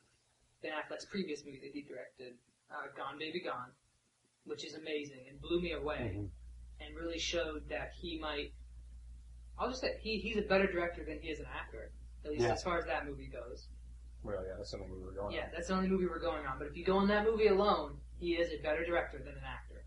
Ben 0.62 0.73
Affleck's 0.73 1.07
previous 1.07 1.45
movie 1.45 1.61
that 1.61 1.73
he 1.73 1.83
directed, 1.83 2.35
uh, 2.71 2.89
Gone 2.97 3.18
Baby 3.18 3.41
Gone, 3.41 3.71
which 4.45 4.64
is 4.64 4.75
amazing 4.75 5.27
and 5.29 5.41
blew 5.41 5.61
me 5.61 5.73
away, 5.73 6.14
Mhm. 6.16 6.31
and 6.81 6.97
really 6.97 7.18
showed 7.18 7.68
that 7.68 7.93
he 7.95 8.18
might. 8.18 8.53
I'll 9.59 9.68
just 9.68 9.81
say 9.81 9.99
he 10.01 10.18
he's 10.18 10.37
a 10.37 10.43
better 10.43 10.66
director 10.71 11.05
than 11.05 11.21
he 11.21 11.31
is 11.31 11.41
an 11.41 11.47
actor, 11.47 11.93
at 12.25 12.31
least 12.31 12.43
Yeah. 12.43 12.53
as 12.53 12.62
far 12.62 12.79
as 12.79 12.85
that 12.87 13.07
movie 13.07 13.27
goes. 13.29 13.68
Well, 14.23 14.45
yeah, 14.47 14.57
that's 14.57 14.71
something 14.71 14.91
we 14.91 15.01
were 15.03 15.12
going 15.12 15.35
Yeah, 15.35 15.47
on. 15.47 15.51
that's 15.53 15.68
the 15.68 15.75
only 15.75 15.89
movie 15.89 16.07
we're 16.07 16.18
going 16.18 16.47
on. 16.47 16.59
But 16.59 16.68
if 16.68 16.77
you 16.77 16.85
go 16.85 16.99
on 16.99 17.09
that 17.09 17.25
movie 17.25 17.47
alone, 17.47 18.01
he 18.18 18.37
is 18.37 18.53
a 18.53 18.62
better 18.62 18.85
director 18.85 19.18
than 19.18 19.37
an 19.37 19.45
actor. 19.45 19.85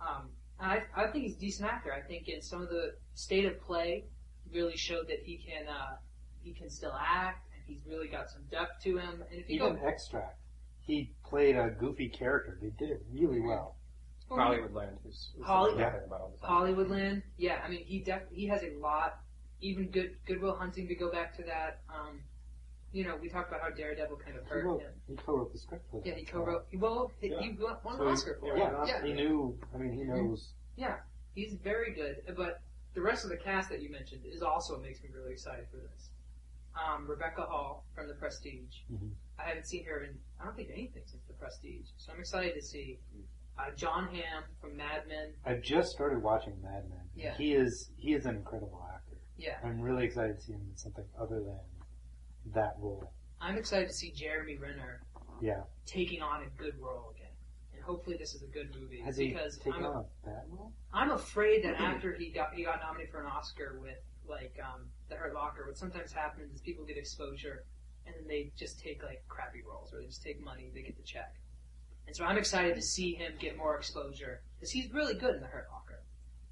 Um, 0.00 0.36
I, 0.58 0.84
I 0.94 1.06
think 1.10 1.24
he's 1.24 1.36
a 1.36 1.40
decent 1.40 1.68
actor. 1.70 1.92
I 1.92 2.00
think 2.02 2.28
in 2.28 2.42
some 2.42 2.62
of 2.62 2.68
the 2.68 2.98
state 3.14 3.44
of 3.44 3.60
play, 3.60 4.08
really 4.54 4.76
showed 4.76 5.08
that 5.08 5.18
he 5.24 5.36
can 5.36 5.66
uh, 5.68 5.96
he 6.42 6.52
can 6.52 6.70
still 6.70 6.94
act, 6.98 7.46
and 7.54 7.62
he's 7.66 7.84
really 7.86 8.08
got 8.08 8.30
some 8.30 8.42
depth 8.50 8.82
to 8.84 8.96
him. 8.96 9.22
And 9.30 9.40
if 9.40 9.48
you 9.50 9.56
Even 9.62 9.76
go 9.76 9.86
Extract, 9.86 10.38
he 10.80 11.12
played 11.24 11.56
a 11.56 11.70
goofy 11.70 12.08
character. 12.08 12.58
They 12.62 12.70
did 12.78 12.90
it 12.90 13.02
really 13.12 13.40
well. 13.40 13.76
Hollywoodland 14.30 14.96
is, 15.06 15.14
is 15.38 15.44
Holly- 15.44 15.74
the 15.76 15.82
talking 15.82 16.00
about 16.06 16.20
all 16.22 16.32
the 16.40 16.46
time. 16.46 16.50
Hollywoodland, 16.74 17.22
yeah, 17.36 17.60
I 17.64 17.68
mean 17.68 17.84
he 17.84 18.00
def- 18.00 18.30
he 18.30 18.46
has 18.46 18.62
a 18.62 18.70
lot. 18.80 19.20
Even 19.60 19.88
good 19.90 20.16
Goodwill 20.26 20.56
Hunting 20.56 20.88
to 20.88 20.94
go 20.94 21.10
back 21.10 21.36
to 21.36 21.42
that. 21.44 21.80
Um, 21.88 22.20
you 22.92 23.04
know, 23.04 23.16
we 23.20 23.28
talked 23.28 23.48
about 23.48 23.60
how 23.62 23.70
Daredevil 23.70 24.16
kind 24.18 24.36
of 24.36 24.44
He 24.44 24.50
hurt 24.50 24.64
wrote, 24.64 24.80
him. 24.82 24.90
he 25.08 25.16
co-wrote 25.16 25.52
the 25.52 25.58
script 25.58 25.84
for 25.90 26.00
that. 26.00 26.06
Yeah, 26.08 26.14
he 26.14 26.24
co-wrote. 26.24 26.66
Well, 26.74 27.10
he, 27.20 27.28
Yeah. 27.28 27.40
he 27.40 27.56
won 27.58 27.76
won 27.84 27.96
So 27.96 28.02
an 28.02 28.06
he- 28.08 28.12
Oscar 28.12 28.36
for 28.40 28.54
it. 28.54 28.58
Yeah, 28.58 28.84
Yeah. 28.86 29.02
he 29.04 29.12
knew. 29.14 29.58
I 29.74 29.78
mean, 29.78 29.92
he 29.92 30.04
knows. 30.04 30.52
Yeah, 30.76 30.96
he's 31.34 31.54
very 31.54 31.92
good. 31.94 32.34
But 32.36 32.60
the 32.94 33.00
rest 33.02 33.24
of 33.24 33.30
the 33.30 33.36
cast 33.36 33.68
that 33.70 33.82
you 33.82 33.90
mentioned 33.90 34.22
is 34.24 34.42
also 34.42 34.74
what 34.74 34.82
makes 34.82 35.02
me 35.02 35.10
really 35.14 35.32
excited 35.32 35.66
for 35.70 35.76
this. 35.78 36.10
Um, 36.74 37.06
Rebecca 37.06 37.42
Hall 37.42 37.84
from 37.94 38.08
The 38.08 38.14
Prestige. 38.14 38.82
Mhm. 38.92 39.10
I 39.38 39.44
haven't 39.44 39.66
seen 39.66 39.84
her 39.86 40.02
in 40.04 40.18
I 40.40 40.44
don't 40.44 40.56
think 40.56 40.70
anything 40.70 41.02
since 41.06 41.22
The 41.26 41.34
Prestige, 41.34 41.86
so 41.96 42.12
I'm 42.12 42.20
excited 42.20 42.54
to 42.54 42.62
see. 42.62 42.98
Uh, 43.56 43.70
Jon 43.76 44.12
Hamm 44.12 44.42
from 44.60 44.76
Mad 44.76 45.06
Men. 45.06 45.32
I've 45.44 45.62
just 45.62 45.92
started 45.92 46.20
watching 46.20 46.60
Mad 46.60 46.88
Men. 46.90 47.08
Yeah. 47.14 47.34
He 47.36 47.54
is 47.54 47.90
he 47.96 48.12
is 48.14 48.26
an 48.26 48.36
incredible 48.36 48.84
actor. 48.92 49.16
Yeah, 49.36 49.58
I'm 49.62 49.80
really 49.80 50.04
excited 50.04 50.36
to 50.36 50.42
see 50.42 50.52
him 50.52 50.66
in 50.70 50.76
something 50.76 51.04
other 51.18 51.40
than 51.40 51.60
that 52.46 52.74
role. 52.78 53.12
I'm 53.40 53.56
excited 53.56 53.88
to 53.88 53.94
see 53.94 54.10
Jeremy 54.10 54.56
Renner 54.56 55.02
Yeah. 55.40 55.64
taking 55.86 56.20
on 56.22 56.42
a 56.42 56.48
good 56.50 56.78
role 56.80 57.10
again, 57.10 57.23
hopefully 57.84 58.16
this 58.18 58.34
is 58.34 58.42
a 58.42 58.46
good 58.46 58.74
movie 58.78 59.00
Has 59.00 59.16
he 59.16 59.28
because 59.28 59.58
taken 59.58 59.84
I'm, 59.84 59.86
on 59.86 59.96
a 59.96 60.26
bad 60.26 60.42
role? 60.50 60.72
I'm 60.92 61.10
afraid 61.10 61.64
that 61.64 61.74
after 61.78 62.14
he 62.14 62.30
got 62.30 62.54
he 62.54 62.64
got 62.64 62.80
nominated 62.80 63.12
for 63.12 63.20
an 63.20 63.26
Oscar 63.26 63.78
with 63.80 63.98
like 64.28 64.56
um, 64.62 64.86
The 65.08 65.16
Hurt 65.16 65.34
Locker, 65.34 65.66
what 65.66 65.76
sometimes 65.76 66.12
happens 66.12 66.54
is 66.54 66.60
people 66.60 66.84
get 66.84 66.96
exposure 66.96 67.64
and 68.06 68.14
then 68.16 68.26
they 68.26 68.52
just 68.56 68.80
take 68.80 69.02
like 69.02 69.22
crappy 69.28 69.62
roles 69.68 69.92
or 69.92 70.00
they 70.00 70.06
just 70.06 70.22
take 70.22 70.42
money, 70.42 70.70
they 70.74 70.82
get 70.82 70.96
the 70.96 71.02
check. 71.02 71.34
And 72.06 72.14
so 72.14 72.24
I'm 72.24 72.36
excited 72.36 72.74
to 72.76 72.82
see 72.82 73.14
him 73.14 73.32
get 73.38 73.56
more 73.56 73.76
exposure 73.76 74.42
because 74.56 74.70
he's 74.70 74.92
really 74.92 75.14
good 75.14 75.34
in 75.34 75.40
The 75.40 75.46
Hurt 75.46 75.68
Locker. 75.72 76.02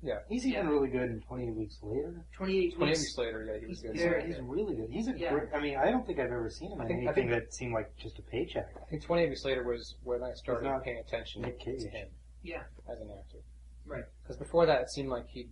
Yeah, 0.04 0.18
he's 0.28 0.44
even 0.46 0.64
Yeah. 0.66 0.70
really 0.72 0.88
good 0.88 1.10
in 1.10 1.20
28 1.20 1.54
Weeks 1.54 1.78
Later. 1.80 2.24
28 2.32 2.74
28 2.74 2.78
weeks. 2.90 3.00
weeks 3.00 3.18
later, 3.18 3.44
yeah, 3.44 3.58
he 3.60 3.66
was 3.66 3.80
good. 3.82 3.92
He's, 3.92 4.02
Very 4.02 4.26
he's 4.26 4.40
really 4.40 4.74
good. 4.74 4.90
He's 4.90 5.06
a 5.06 5.16
Yeah. 5.16 5.32
great. 5.32 5.54
I 5.54 5.60
mean, 5.60 5.76
I 5.76 5.92
don't 5.92 6.04
think 6.04 6.18
I've 6.18 6.26
ever 6.32 6.50
seen 6.50 6.72
him 6.72 6.80
I 6.80 6.84
in 6.84 6.88
think- 6.88 7.00
I 7.00 7.04
anything 7.12 7.28
think- 7.30 7.44
that 7.44 7.54
seemed 7.54 7.72
like 7.72 7.94
just 7.96 8.18
a 8.18 8.22
paycheck. 8.22 8.74
I 8.76 8.84
think 8.86 9.02
28 9.04 9.28
weeks 9.28 9.44
later 9.44 9.62
was 9.62 9.96
when 10.02 10.24
I 10.24 10.32
started 10.34 10.64
not 10.64 10.82
paying 10.82 10.98
attention 10.98 11.42
Nick 11.42 11.60
Cage. 11.60 11.82
to 11.82 11.88
him 11.88 12.08
Yeah, 12.42 12.64
as 12.88 13.00
an 13.00 13.10
actor. 13.12 13.38
Right. 13.86 14.04
Because 14.22 14.36
before 14.36 14.66
that, 14.66 14.82
it 14.82 14.90
seemed 14.90 15.08
like 15.08 15.28
he. 15.28 15.48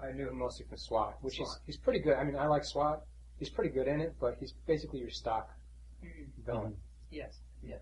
I 0.00 0.10
knew 0.10 0.28
him 0.28 0.36
mostly 0.38 0.66
from 0.66 0.78
SWAT, 0.78 1.22
which 1.22 1.40
is 1.40 1.46
SWAT. 1.48 1.60
he's 1.64 1.76
pretty 1.76 2.00
good. 2.00 2.14
I 2.16 2.24
mean, 2.24 2.34
I 2.34 2.48
like 2.48 2.64
SWAT. 2.64 3.06
He's 3.36 3.50
pretty 3.50 3.70
good 3.70 3.86
in 3.86 4.00
it, 4.00 4.18
but 4.18 4.36
he's 4.38 4.52
basically 4.66 4.98
your 4.98 5.10
stock 5.10 5.56
Mhm. 6.02 6.26
villain. 6.44 6.76
yes, 7.10 7.40
yeah. 7.62 7.78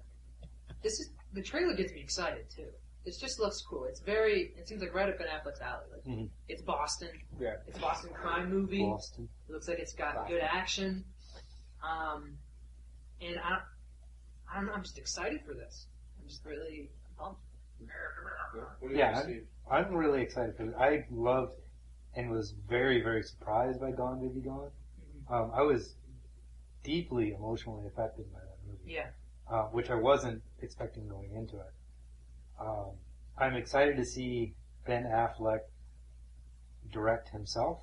This 0.83 1.01
is 1.01 1.11
the 1.33 1.41
trailer 1.43 1.73
gets 1.75 1.93
me 1.95 2.01
excited 2.03 2.51
too. 2.51 2.71
It 3.05 3.15
just 3.19 3.41
looks 3.41 3.63
cool. 3.63 3.85
It's 3.85 4.01
very. 4.01 4.53
It 4.57 4.69
seems 4.69 4.83
like 4.83 4.95
right 4.95 5.09
up 5.09 5.19
Ben 5.19 5.29
Affleck's 5.29 5.61
alley. 5.61 5.87
Like 5.93 6.05
Mhm. 6.05 6.29
it's 6.49 6.63
Boston. 6.63 7.09
Yeah. 7.39 7.57
It's 7.67 7.79
a 7.79 7.81
Boston 7.81 8.11
crime 8.13 8.51
movie. 8.51 8.83
Boston. 8.83 9.29
It 9.49 9.53
looks 9.53 9.69
like 9.69 9.79
it's 9.79 9.95
got 9.95 10.15
Boston. 10.17 10.37
good 10.37 10.43
action. 10.45 11.05
Um, 11.83 12.37
and 13.23 13.39
I, 13.39 13.61
I 14.53 14.57
don't 14.57 14.67
know. 14.67 14.73
I'm 14.75 14.83
just 14.83 14.99
excited 14.99 15.41
for 15.47 15.55
this. 15.55 15.87
I'm 16.21 16.29
just 16.29 16.45
really 16.45 16.91
pumped. 17.19 17.41
What 18.81 18.89
do 18.89 18.95
you 18.95 18.99
Yeah, 18.99 19.15
think, 19.15 19.25
Steve? 19.25 19.47
I'm 19.71 19.95
really 19.95 20.21
excited 20.23 20.57
for 20.57 20.65
it. 20.65 20.75
I 20.77 21.07
loved 21.11 21.55
and 22.15 22.31
was 22.31 22.53
very, 22.69 23.01
very 23.03 23.23
surprised 23.23 23.81
by 23.81 23.93
Gone 23.93 24.21
Baby 24.21 24.41
Gone. 24.41 24.71
Um, 25.31 25.53
I 25.55 25.63
was 25.63 25.95
deeply 26.83 27.33
emotionally 27.33 27.87
affected 27.87 28.31
by 28.33 28.41
that 28.41 28.57
movie. 28.67 28.93
Yeah. 28.93 29.11
uh, 29.49 29.65
which 29.69 29.91
I 29.91 29.95
wasn't 29.97 30.43
expecting 30.61 31.09
going 31.09 31.33
into 31.35 31.57
it. 31.57 31.73
Um, 32.61 32.91
I'm 33.39 33.55
excited 33.55 33.97
to 33.97 34.05
see 34.05 34.55
Ben 34.87 35.05
Affleck 35.05 35.61
direct 36.93 37.31
himself 37.31 37.79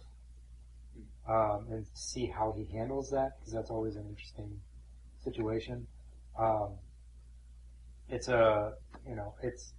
um, 1.28 1.66
and 1.72 1.86
see 1.94 2.28
how 2.28 2.54
he 2.56 2.66
handles 2.66 3.10
that 3.12 3.40
because 3.40 3.54
that's 3.54 3.70
always 3.72 3.96
an 3.96 4.06
interesting 4.08 4.60
situation. 5.24 5.88
Um, 6.38 6.74
it's 8.10 8.28
a 8.28 8.74
you 9.08 9.16
know 9.16 9.34
it's 9.42 9.74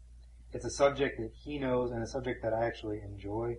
it's 0.53 0.65
a 0.65 0.71
subject 0.71 1.19
that 1.21 1.31
he 1.33 1.59
knows 1.59 1.93
and 1.93 2.03
a 2.03 2.07
subject 2.07 2.43
that 2.43 2.53
I 2.53 2.67
actually 2.67 3.01
enjoy. 3.01 3.57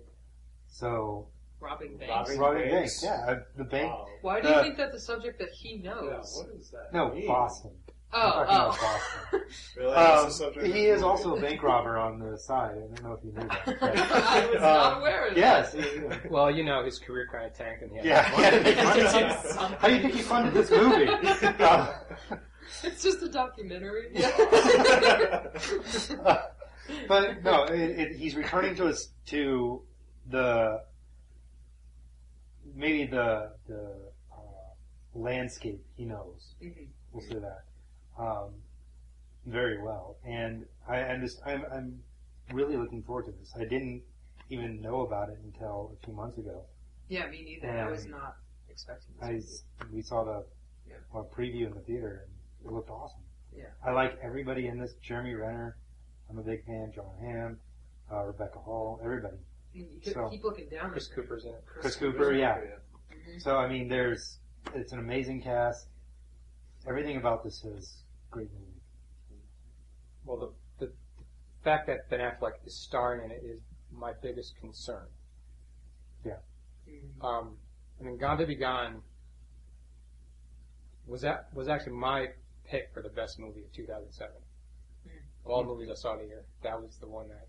So 0.68 1.28
Robbing 1.60 1.96
banks. 1.98 2.30
Robbing- 2.30 2.38
Robbing 2.40 2.70
banks. 2.70 3.02
Banks, 3.02 3.04
yeah, 3.26 3.32
uh, 3.32 3.40
the 3.56 3.64
bank. 3.64 3.92
Wow. 3.92 4.06
Why 4.22 4.40
do 4.40 4.48
you 4.48 4.62
think 4.62 4.76
that's 4.76 4.94
a 4.94 5.00
subject 5.00 5.38
that 5.40 5.50
he 5.50 5.76
Yeah, 5.76 5.90
knows? 5.94 6.34
what 6.36 6.54
is 6.58 6.70
that? 6.70 6.92
No, 6.92 7.12
mean? 7.12 7.26
Boston. 7.26 7.72
I'm 8.12 8.20
oh, 8.20 8.30
talking 8.32 8.54
about 8.54 8.68
oh. 8.68 8.78
Boston. 8.80 9.40
Really? 9.76 9.94
Um, 9.94 10.26
he 10.72 10.86
is 10.86 11.00
movie? 11.00 11.04
also 11.10 11.36
a 11.36 11.40
bank 11.40 11.62
robber 11.62 11.96
on 11.96 12.18
the 12.18 12.36
side. 12.38 12.72
I 12.76 12.80
don't 12.80 13.02
know 13.02 13.12
if 13.14 13.24
you 13.24 13.32
knew 13.32 13.48
that. 13.48 13.64
but- 13.64 13.82
I 13.82 14.46
was 14.46 14.60
not 14.60 14.92
Um, 14.92 14.98
aware 15.00 15.26
of 15.28 15.36
Yes. 15.36 15.72
that. 15.72 15.84
he- 16.22 16.28
Well, 16.28 16.50
you 16.50 16.64
know, 16.64 16.84
his 16.84 16.98
career 16.98 17.28
kind 17.32 17.46
of 17.46 17.54
tanked, 17.54 17.82
and 17.82 17.90
he 17.92 17.96
had 17.98 18.06
Yeah. 18.06 18.50
he 18.50 18.58
to 18.58 18.62
make 18.62 18.76
money. 18.84 19.02
How 19.78 19.88
do 19.88 19.94
you 19.94 20.00
think 20.02 20.14
he 20.14 20.22
funded 20.22 20.54
this 20.54 20.70
movie? 20.70 21.08
Uh, 21.08 21.92
It's 22.84 23.02
just 23.02 23.22
a 23.22 23.28
documentary. 23.28 24.10
but 27.08 27.42
no, 27.42 27.64
it, 27.64 27.80
it, 27.80 28.16
he's 28.16 28.36
returning 28.36 28.74
to 28.76 28.86
us 28.86 29.08
to 29.26 29.82
the 30.28 30.82
maybe 32.74 33.06
the 33.06 33.52
the 33.66 33.96
uh, 34.32 34.36
landscape 35.14 35.84
he 35.96 36.04
knows. 36.04 36.54
Mhm. 36.62 36.88
We'll 37.12 37.22
say 37.26 37.34
that 37.40 37.64
um, 38.20 38.50
very 39.46 39.82
well, 39.82 40.16
and 40.24 40.66
I, 40.88 40.96
I'm 40.98 41.20
just 41.22 41.40
I'm, 41.46 41.64
I'm 41.72 41.98
really 42.52 42.76
looking 42.76 43.02
forward 43.02 43.26
to 43.26 43.32
this. 43.32 43.52
I 43.56 43.64
didn't 43.64 44.02
even 44.50 44.80
know 44.82 45.00
about 45.02 45.30
it 45.30 45.38
until 45.44 45.96
a 46.00 46.04
few 46.04 46.14
months 46.14 46.36
ago. 46.38 46.62
Yeah, 47.08 47.26
me 47.28 47.42
neither. 47.42 47.70
I 47.78 47.90
was 47.90 48.06
not 48.06 48.36
expecting 48.68 49.14
I 49.22 49.34
this. 49.34 49.64
we 49.92 50.02
saw 50.02 50.24
the 50.24 50.44
Yeah. 50.88 50.96
uh, 51.14 51.22
preview 51.22 51.66
in 51.66 51.74
the 51.74 51.80
theater 51.80 52.26
and 52.26 52.68
it 52.68 52.72
looked 52.72 52.90
awesome. 52.90 53.20
Yeah. 53.56 53.64
I 53.84 53.92
like 53.92 54.18
everybody 54.22 54.66
in 54.66 54.78
this. 54.78 54.94
Jeremy 55.02 55.34
Renner, 55.34 55.76
I'm 56.28 56.38
a 56.38 56.42
big 56.42 56.64
fan. 56.66 56.92
Jon 56.94 57.06
Hamm, 57.20 57.58
uh, 58.12 58.24
Rebecca 58.24 58.58
Hall, 58.58 59.00
everybody. 59.02 59.36
You 59.72 59.86
keep, 60.02 60.14
so- 60.14 60.28
keep 60.28 60.44
looking 60.44 60.68
down. 60.68 60.90
Chris 60.90 61.06
Cooper's 61.08 61.44
in 61.44 61.50
it. 61.50 61.64
Chris 61.66 61.96
Cooper, 61.96 62.32
yeah. 62.32 62.58
Mhm. 63.12 63.40
So 63.40 63.56
I 63.56 63.68
mean, 63.68 63.88
there's 63.88 64.38
it's 64.74 64.92
an 64.92 64.98
amazing 64.98 65.42
cast. 65.42 65.86
Everything 66.86 67.16
about 67.16 67.44
this 67.44 67.64
is 67.64 68.02
great 68.30 68.50
movie. 68.52 68.82
Well, 70.24 70.54
the, 70.78 70.86
the 70.86 70.92
fact 71.64 71.86
that 71.88 72.08
Ben 72.08 72.20
Affleck 72.20 72.52
is 72.64 72.74
starring 72.74 73.24
in 73.24 73.30
it 73.30 73.42
is 73.44 73.60
my 73.92 74.12
biggest 74.22 74.56
concern. 74.60 75.06
Mhm. 76.90 77.24
Um, 77.24 77.58
I 78.00 78.04
mean, 78.04 78.16
Gone 78.16 78.38
to 78.38 78.46
Be 78.46 78.54
Gone 78.54 79.02
was 81.06 81.20
that 81.22 81.52
was 81.54 81.68
actually 81.68 81.92
my 81.92 82.28
pick 82.64 82.92
for 82.92 83.02
the 83.02 83.08
best 83.08 83.38
movie 83.38 83.62
of 83.62 83.72
2007. 83.72 84.34
Mm. 85.06 85.10
Of 85.44 85.50
all 85.50 85.62
the 85.62 85.68
movies 85.68 85.90
I 85.90 85.94
saw 85.94 86.16
the 86.16 86.24
year, 86.24 86.44
that 86.62 86.80
was 86.80 86.96
the 86.98 87.08
one 87.08 87.28
that. 87.28 87.48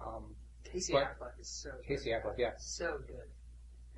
Um, 0.00 0.34
Casey 0.64 0.94
Affleck 0.94 1.38
is 1.38 1.48
so 1.48 1.70
good. 1.70 1.86
Casey 1.86 2.10
Affleck, 2.10 2.38
yeah, 2.38 2.52
So 2.58 2.98
good. 3.06 3.28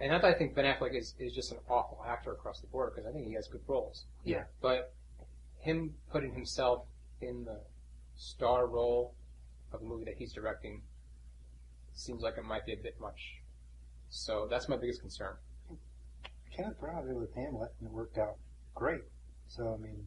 And 0.02 0.10
not 0.10 0.20
that 0.22 0.34
I 0.34 0.38
think 0.38 0.54
Ben 0.54 0.64
Affleck 0.64 0.94
is, 0.94 1.14
is 1.18 1.32
just 1.32 1.52
an 1.52 1.58
awful 1.70 2.04
actor 2.06 2.32
across 2.32 2.60
the 2.60 2.66
board 2.66 2.92
because 2.94 3.08
I 3.08 3.12
think 3.12 3.26
he 3.28 3.34
has 3.34 3.46
good 3.46 3.60
roles. 3.68 4.04
Yeah. 4.24 4.42
But 4.60 4.92
him 5.60 5.94
putting 6.10 6.34
himself 6.34 6.84
in 7.20 7.44
the 7.44 7.60
star 8.16 8.66
role 8.66 9.14
of 9.72 9.80
a 9.80 9.84
movie 9.84 10.04
that 10.06 10.16
he's 10.18 10.32
directing 10.32 10.82
seems 11.94 12.22
like 12.22 12.36
it 12.36 12.44
might 12.44 12.66
be 12.66 12.72
a 12.72 12.76
bit 12.76 13.00
much. 13.00 13.36
So 14.10 14.46
that's 14.50 14.68
my 14.68 14.76
biggest 14.76 15.00
concern. 15.00 15.34
Kenneth 16.54 16.80
Branagh 16.80 17.02
did 17.06 17.12
it 17.12 17.16
with 17.16 17.34
Hamlet, 17.34 17.72
and 17.80 17.88
it 17.88 17.92
worked 17.92 18.18
out 18.18 18.36
great. 18.74 19.02
So 19.46 19.72
I 19.78 19.82
mean, 19.82 20.06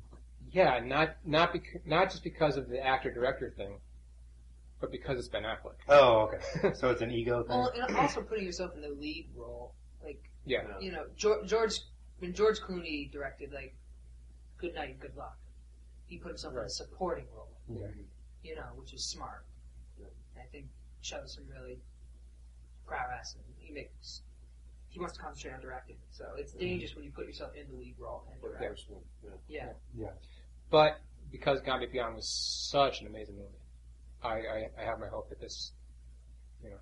Yeah, 0.52 0.80
not 0.84 1.16
not 1.26 1.54
bec- 1.54 1.86
not 1.86 2.12
just 2.12 2.24
because 2.24 2.58
of 2.58 2.70
the 2.70 2.86
actor 2.86 3.12
director 3.12 3.52
thing, 3.56 3.80
but 4.80 4.92
because 4.92 5.18
it's 5.18 5.28
Ben 5.30 5.44
Affleck. 5.44 5.76
oh 5.90 6.30
okay. 6.30 6.74
so 6.76 6.90
it's 6.92 7.02
an 7.02 7.12
ego 7.12 7.44
thing. 7.44 7.58
Well, 7.58 7.72
and 7.88 7.96
also 7.98 8.22
putting 8.22 8.46
yourself 8.46 8.72
in 8.76 8.82
the 8.82 8.90
lead 8.90 9.28
role, 9.36 9.74
like 9.74 9.85
Yeah. 10.46 10.62
you 10.80 10.92
know, 10.92 11.06
George, 11.16 11.48
George 11.48 11.80
when 12.20 12.34
George 12.34 12.60
Clooney 12.60 13.12
directed 13.12 13.52
like 13.52 13.76
Good 14.58 14.76
Night, 14.76 15.00
Good 15.00 15.16
Luck, 15.18 15.38
he 16.06 16.18
put 16.18 16.30
himself 16.30 16.54
in 16.54 16.60
a 16.60 16.70
supporting 16.70 17.26
role, 17.36 17.50
mm-hmm. 17.70 17.82
Yeah. 17.82 17.88
you 18.44 18.56
know, 18.56 18.68
which 18.76 18.94
is 18.94 19.04
smart. 19.04 19.46
And 19.98 20.08
I 20.38 20.46
think 20.52 20.66
shows 21.02 21.34
some 21.36 21.46
really 21.54 21.80
prowess, 22.86 23.36
and 23.36 23.44
he 23.58 23.74
makes 23.74 24.22
he 24.90 25.00
wants 25.00 25.16
to 25.18 25.22
concentrate 25.22 25.54
on 25.54 25.62
directing. 25.62 25.98
So 26.12 26.26
it's 26.38 26.52
mm-hmm. 26.52 26.62
dangerous 26.62 26.96
when 26.96 27.04
you 27.04 27.12
put 27.12 27.26
yourself 27.26 27.52
in 27.56 27.68
the 27.70 27.78
lead 27.78 27.96
role 28.00 28.24
and 28.32 28.42
direct. 28.42 28.64
first 28.64 28.90
one. 28.90 29.02
Yeah. 29.24 29.30
Yeah. 29.48 29.70
Yeah. 29.98 30.12
But 30.70 31.02
because 31.32 31.62
Gone 31.62 31.86
Beyond 31.92 32.16
was 32.16 32.30
such 32.72 33.02
an 33.02 33.08
amazing 33.08 33.36
movie, 33.36 33.50
I, 34.24 34.30
I, 34.30 34.70
I 34.82 34.86
have 34.86 35.00
my 35.00 35.08
hope 35.08 35.30
that 35.30 35.40
this, 35.42 35.74
you 36.64 36.70
know, 36.70 36.78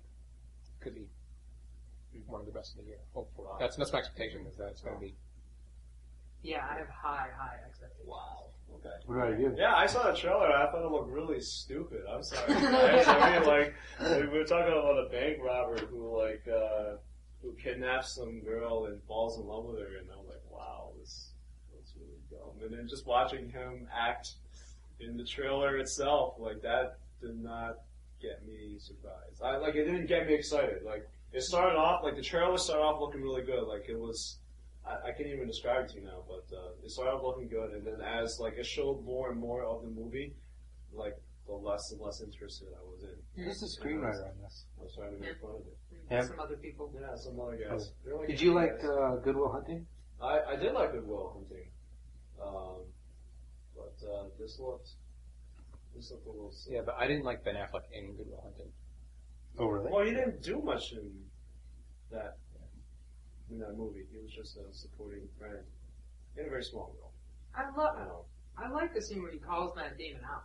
could 0.80 0.94
be 0.94 1.06
one 2.26 2.40
of 2.40 2.46
the 2.46 2.52
best 2.52 2.72
of 2.72 2.78
the 2.82 2.86
year. 2.88 2.98
Hopefully, 3.12 3.48
Wow. 3.50 3.56
that's 3.60 3.76
that's 3.76 3.92
my 3.92 3.98
expectation 3.98 4.46
is 4.46 4.56
that 4.56 4.68
it's 4.68 4.80
going 4.82 4.94
to 4.96 5.00
be. 5.00 5.14
Yeah, 6.42 6.64
I 6.70 6.78
have 6.78 6.88
high, 6.88 7.28
high 7.36 7.56
expectations. 7.66 8.06
Wow. 8.06 8.46
Okay. 8.76 8.88
What 9.06 9.16
about 9.16 9.40
you? 9.40 9.54
Yeah, 9.56 9.74
I 9.74 9.86
saw 9.86 10.10
the 10.10 10.16
trailer. 10.16 10.52
I 10.52 10.70
thought 10.70 10.84
it 10.84 10.90
looked 10.90 11.10
really 11.10 11.40
stupid. 11.40 12.00
I'm 12.10 12.22
sorry. 12.22 12.54
guys. 12.54 13.06
I 13.08 13.38
mean, 13.38 13.46
like 13.48 13.74
we 14.00 14.38
were 14.38 14.44
talking 14.44 14.72
about 14.72 15.06
a 15.06 15.08
bank 15.10 15.38
robber 15.42 15.78
who 15.86 16.18
like 16.18 16.44
uh, 16.48 16.96
who 17.40 17.54
kidnaps 17.54 18.12
some 18.14 18.40
girl 18.40 18.86
and 18.86 19.02
falls 19.04 19.38
in 19.38 19.46
love 19.46 19.64
with 19.64 19.78
her, 19.78 19.96
and 19.98 20.08
I'm 20.10 20.26
like, 20.26 20.42
wow, 20.50 20.90
this 21.00 21.30
looks 21.74 21.92
really 21.96 22.20
dumb. 22.30 22.62
And 22.62 22.76
then 22.76 22.88
just 22.88 23.06
watching 23.06 23.48
him 23.50 23.86
act 23.94 24.32
in 25.00 25.16
the 25.16 25.24
trailer 25.24 25.78
itself, 25.78 26.34
like 26.38 26.60
that 26.62 26.98
did 27.22 27.42
not 27.42 27.78
get 28.20 28.46
me 28.46 28.76
surprised. 28.78 29.40
I 29.42 29.56
like 29.58 29.76
it 29.76 29.84
didn't 29.84 30.06
get 30.06 30.26
me 30.26 30.34
excited. 30.34 30.82
Like 30.84 31.08
it 31.34 31.42
started 31.42 31.76
off 31.76 32.02
like 32.04 32.16
the 32.16 32.22
trailer 32.22 32.56
started 32.58 32.82
off 32.82 33.00
looking 33.00 33.20
really 33.22 33.42
good. 33.42 33.64
Like 33.64 33.86
it 33.88 33.98
was. 33.98 34.38
I, 34.86 35.08
I 35.08 35.12
can't 35.12 35.28
even 35.28 35.46
describe 35.46 35.84
it 35.84 35.88
to 35.92 35.94
you 36.00 36.04
now, 36.04 36.22
but 36.28 36.46
uh, 36.56 36.72
it 36.84 36.90
started 36.90 37.12
off 37.12 37.22
looking 37.22 37.48
good, 37.48 37.72
and 37.72 37.86
then 37.86 38.00
as 38.00 38.38
like 38.40 38.54
it 38.58 38.66
showed 38.66 39.04
more 39.04 39.30
and 39.30 39.38
more 39.40 39.64
of 39.64 39.82
the 39.82 39.88
movie, 39.88 40.34
like 40.92 41.16
the 41.46 41.52
less 41.54 41.90
and 41.92 42.00
less 42.00 42.20
interested 42.22 42.68
I 42.74 42.82
was 42.84 43.02
in. 43.02 43.44
Who's 43.44 43.60
the 43.60 43.66
screenwriter 43.66 44.24
on 44.30 44.36
this? 44.42 44.64
I 44.80 44.82
was 44.84 44.94
trying 44.94 45.12
to 45.14 45.20
make 45.20 45.40
fun 45.40 45.50
of 45.50 45.66
it. 45.66 45.76
Him? 46.14 46.26
Some 46.28 46.40
other 46.40 46.56
people. 46.56 46.92
Yeah, 47.00 47.16
some 47.16 47.40
other 47.40 47.56
guys. 47.56 47.92
They're 48.04 48.16
like 48.16 48.28
Did 48.28 48.40
you 48.40 48.52
like 48.54 48.78
guys. 48.80 48.88
uh, 48.90 49.16
Good 49.24 49.36
Will 49.36 49.50
Hunting? 49.52 49.86
I 50.22 50.40
I 50.52 50.56
did 50.56 50.72
like 50.74 50.92
Good 50.92 51.06
Will 51.06 51.32
Hunting, 51.32 51.68
um, 52.42 52.82
but 53.74 53.96
uh, 54.06 54.24
this 54.38 54.58
looked 54.60 54.90
this 55.96 56.10
looked 56.10 56.26
a 56.26 56.30
little. 56.30 56.52
silly. 56.52 56.76
Yeah, 56.76 56.82
but 56.84 56.96
I 56.98 57.06
didn't 57.06 57.24
like 57.24 57.42
Ben 57.44 57.54
Affleck 57.54 57.84
in 57.92 58.14
Good 58.16 58.26
Will 58.28 58.40
Hunting. 58.42 58.70
Oh, 59.58 59.66
really? 59.66 59.90
Well, 59.90 60.04
he 60.04 60.10
didn't 60.12 60.42
do 60.42 60.60
much 60.60 60.92
in 60.92 61.10
that 62.10 62.38
in 63.50 63.58
that 63.58 63.76
movie. 63.76 64.04
He 64.10 64.18
was 64.18 64.30
just 64.32 64.56
a 64.56 64.72
supporting 64.72 65.28
friend 65.38 65.58
in 66.36 66.46
a 66.46 66.48
very 66.48 66.64
small 66.64 66.94
role. 67.00 67.12
I 67.54 67.62
I 67.64 67.76
love. 67.76 67.98
know. 67.98 68.24
I 68.56 68.68
like 68.68 68.94
the 68.94 69.02
scene 69.02 69.22
where 69.22 69.32
he 69.32 69.38
calls 69.38 69.74
Matt 69.76 69.98
Damon 69.98 70.22
out, 70.24 70.44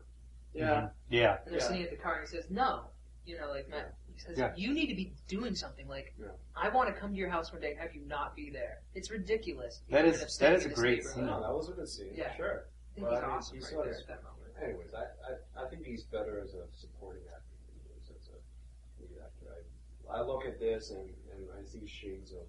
Yeah. 0.53 0.65
Mm-hmm. 0.69 0.87
Yeah. 1.13 1.37
and 1.45 1.53
they're 1.53 1.59
Yeah. 1.61 1.67
sitting 1.67 1.83
at 1.83 1.89
the 1.91 1.95
car, 1.97 2.19
and 2.19 2.27
he 2.29 2.35
says, 2.35 2.49
"No." 2.49 2.85
You 3.25 3.37
know, 3.37 3.49
like 3.49 3.69
Matt. 3.69 3.95
He 4.13 4.19
says, 4.19 4.37
Yeah. 4.37 4.53
"You 4.57 4.73
need 4.73 4.87
to 4.87 4.95
be 4.95 5.13
doing 5.27 5.53
something. 5.55 5.87
Like, 5.87 6.13
Yeah. 6.19 6.31
I 6.55 6.69
want 6.69 6.93
to 6.93 6.99
come 6.99 7.11
to 7.11 7.17
your 7.17 7.29
house 7.29 7.51
one 7.53 7.61
day 7.61 7.71
and 7.71 7.79
have 7.79 7.93
you 7.93 8.01
not 8.01 8.35
be 8.35 8.49
there. 8.49 8.81
It's 8.95 9.11
ridiculous. 9.11 9.81
That 9.89 10.03
You 10.05 10.09
is- 10.09 10.15
end 10.15 10.23
up 10.23 10.29
staying 10.29 10.53
that 10.53 10.59
is 10.59 10.65
a 10.65 10.69
great 10.75 11.03
scene. 11.05 11.25
No, 11.27 11.39
that 11.41 11.53
was 11.53 11.69
a 11.69 11.73
good 11.73 11.87
scene. 11.87 12.13
Yeah. 12.15 12.35
Sure. 12.35 12.65
I 12.91 12.93
think 12.95 13.05
Well, 13.05 13.15
he's 13.15 13.23
I 13.23 13.27
mean, 13.27 13.35
awesome 13.37 13.55
you 13.57 13.61
right 13.63 13.71
saw 13.71 13.83
there 13.83 13.93
this- 13.93 14.01
at 14.01 14.07
that 14.07 14.23
moment. 14.23 14.53
Anyways, 14.61 14.93
I, 14.93 15.03
I, 15.03 15.63
I 15.63 15.69
think 15.69 15.85
he's 15.85 16.03
better 16.03 16.39
as 16.41 16.53
a 16.53 16.67
supporting 16.73 17.23
actor 17.27 17.55
than 17.67 17.79
he 17.79 17.89
is 18.01 18.09
as 18.09 18.27
a 18.29 19.01
lead 19.01 19.21
actor. 19.23 19.63
I, 20.11 20.21
look 20.21 20.45
at 20.45 20.59
this 20.59 20.91
and, 20.91 21.09
and 21.31 21.47
I 21.59 21.63
see 21.63 21.85
shades 21.87 22.31
of 22.31 22.47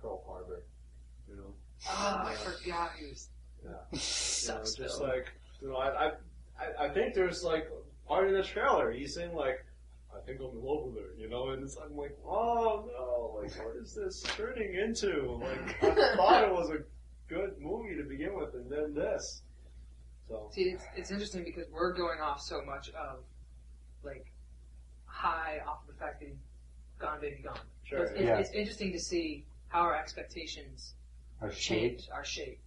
Pearl 0.00 0.22
Harbor, 0.26 0.62
you 1.28 1.36
know? 1.36 1.54
Oh, 1.88 2.22
I 2.26 2.34
forgot 2.34 2.92
he 2.98 3.06
was. 3.06 3.28
Yeah. 3.64 3.70
You 3.92 4.48
know, 4.48 4.64
just 4.64 5.00
like, 5.00 5.32
you 5.60 5.68
know, 5.68 5.76
I, 5.76 6.06
I, 6.06 6.10
I, 6.58 6.86
I 6.86 6.88
think 6.88 7.14
there's 7.14 7.44
like 7.44 7.68
part 8.08 8.28
in 8.28 8.34
the 8.34 8.42
trailer, 8.42 8.90
he's 8.90 9.14
saying 9.14 9.34
like, 9.34 9.64
I 10.14 10.20
think 10.26 10.40
I'm 10.40 10.46
in 10.46 10.62
love 10.62 10.86
with 10.86 10.96
her, 10.96 11.14
you 11.16 11.28
know, 11.28 11.50
and 11.50 11.62
it's, 11.62 11.76
I'm 11.76 11.96
like, 11.96 12.16
oh 12.26 12.88
no, 12.92 13.40
like 13.40 13.52
what 13.64 13.76
is 13.76 13.94
this 13.94 14.22
turning 14.36 14.74
into? 14.74 15.38
Like, 15.40 15.82
I 15.82 15.94
thought 16.16 16.44
it 16.44 16.52
was 16.52 16.70
a 16.70 16.78
good 17.32 17.54
movie 17.60 17.96
to 17.96 18.02
begin 18.02 18.34
with, 18.34 18.54
and 18.54 18.70
then 18.70 18.94
this. 18.94 19.42
So, 20.28 20.50
See, 20.52 20.62
it's, 20.62 20.84
it's 20.96 21.10
interesting 21.10 21.44
because 21.44 21.64
we're 21.70 21.94
going 21.94 22.20
off 22.20 22.40
so 22.40 22.62
much 22.62 22.90
of, 22.90 23.20
like, 24.04 24.26
high 25.06 25.60
off 25.66 25.82
of 25.88 25.94
the 25.94 26.00
fact 26.00 26.20
that 26.20 26.26
he 26.26 26.34
gone 27.02 27.20
baby 27.20 27.40
gone. 27.44 27.58
Sure. 27.84 28.04
it's, 28.04 28.20
Yeah. 28.20 28.38
it's, 28.38 28.48
it's 28.50 28.56
interesting 28.58 28.92
to 28.92 28.98
see 28.98 29.44
how 29.68 29.80
our 29.80 29.96
expectations 29.96 30.94
Or 31.40 31.50
Shade? 31.50 31.98
change, 31.98 32.08
are 32.12 32.24
shaped. 32.24 32.60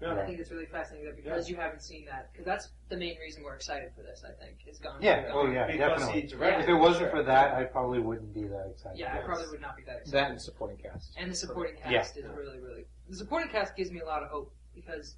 Yeah. 0.00 0.14
I 0.20 0.26
think 0.26 0.40
it's 0.40 0.50
really 0.50 0.66
fascinating 0.66 1.06
that 1.06 1.14
because 1.16 1.48
you 1.48 1.54
haven't 1.54 1.80
seen 1.82 2.04
that, 2.06 2.32
because 2.32 2.44
that's 2.44 2.70
the 2.88 2.96
main 2.96 3.16
reason 3.20 3.44
we're 3.44 3.54
excited 3.54 3.90
for 3.94 4.02
this. 4.02 4.24
I 4.26 4.32
think 4.44 4.56
is 4.66 4.78
gone. 4.80 5.00
Yeah. 5.00 5.20
Baby 5.20 5.32
Oh, 5.32 5.46
yeah. 5.46 5.66
Because 5.68 5.78
definitely. 6.00 6.20
he 6.22 6.26
directed 6.26 6.62
If 6.64 6.68
it 6.70 6.74
wasn't 6.74 7.02
sure. 7.04 7.10
for 7.10 7.22
that, 7.22 7.54
I 7.54 7.62
probably 7.64 8.00
wouldn't 8.00 8.34
be 8.34 8.42
that 8.48 8.68
excited. 8.72 8.98
Yeah, 8.98 9.14
I 9.16 9.18
probably 9.24 9.46
would 9.50 9.60
not 9.60 9.76
be 9.76 9.84
that 9.84 9.98
excited. 9.98 10.12
That 10.12 10.30
and 10.32 10.42
supporting 10.42 10.78
cast. 10.78 11.12
And 11.16 11.30
the 11.30 11.36
supporting 11.36 11.76
Yeah. 11.78 11.98
cast 11.98 12.16
is 12.16 12.24
really, 12.36 12.58
really. 12.58 12.84
The 13.08 13.16
supporting 13.16 13.48
cast 13.50 13.76
gives 13.76 13.92
me 13.92 14.00
a 14.00 14.04
lot 14.04 14.24
of 14.24 14.28
hope 14.30 14.52
because 14.74 15.14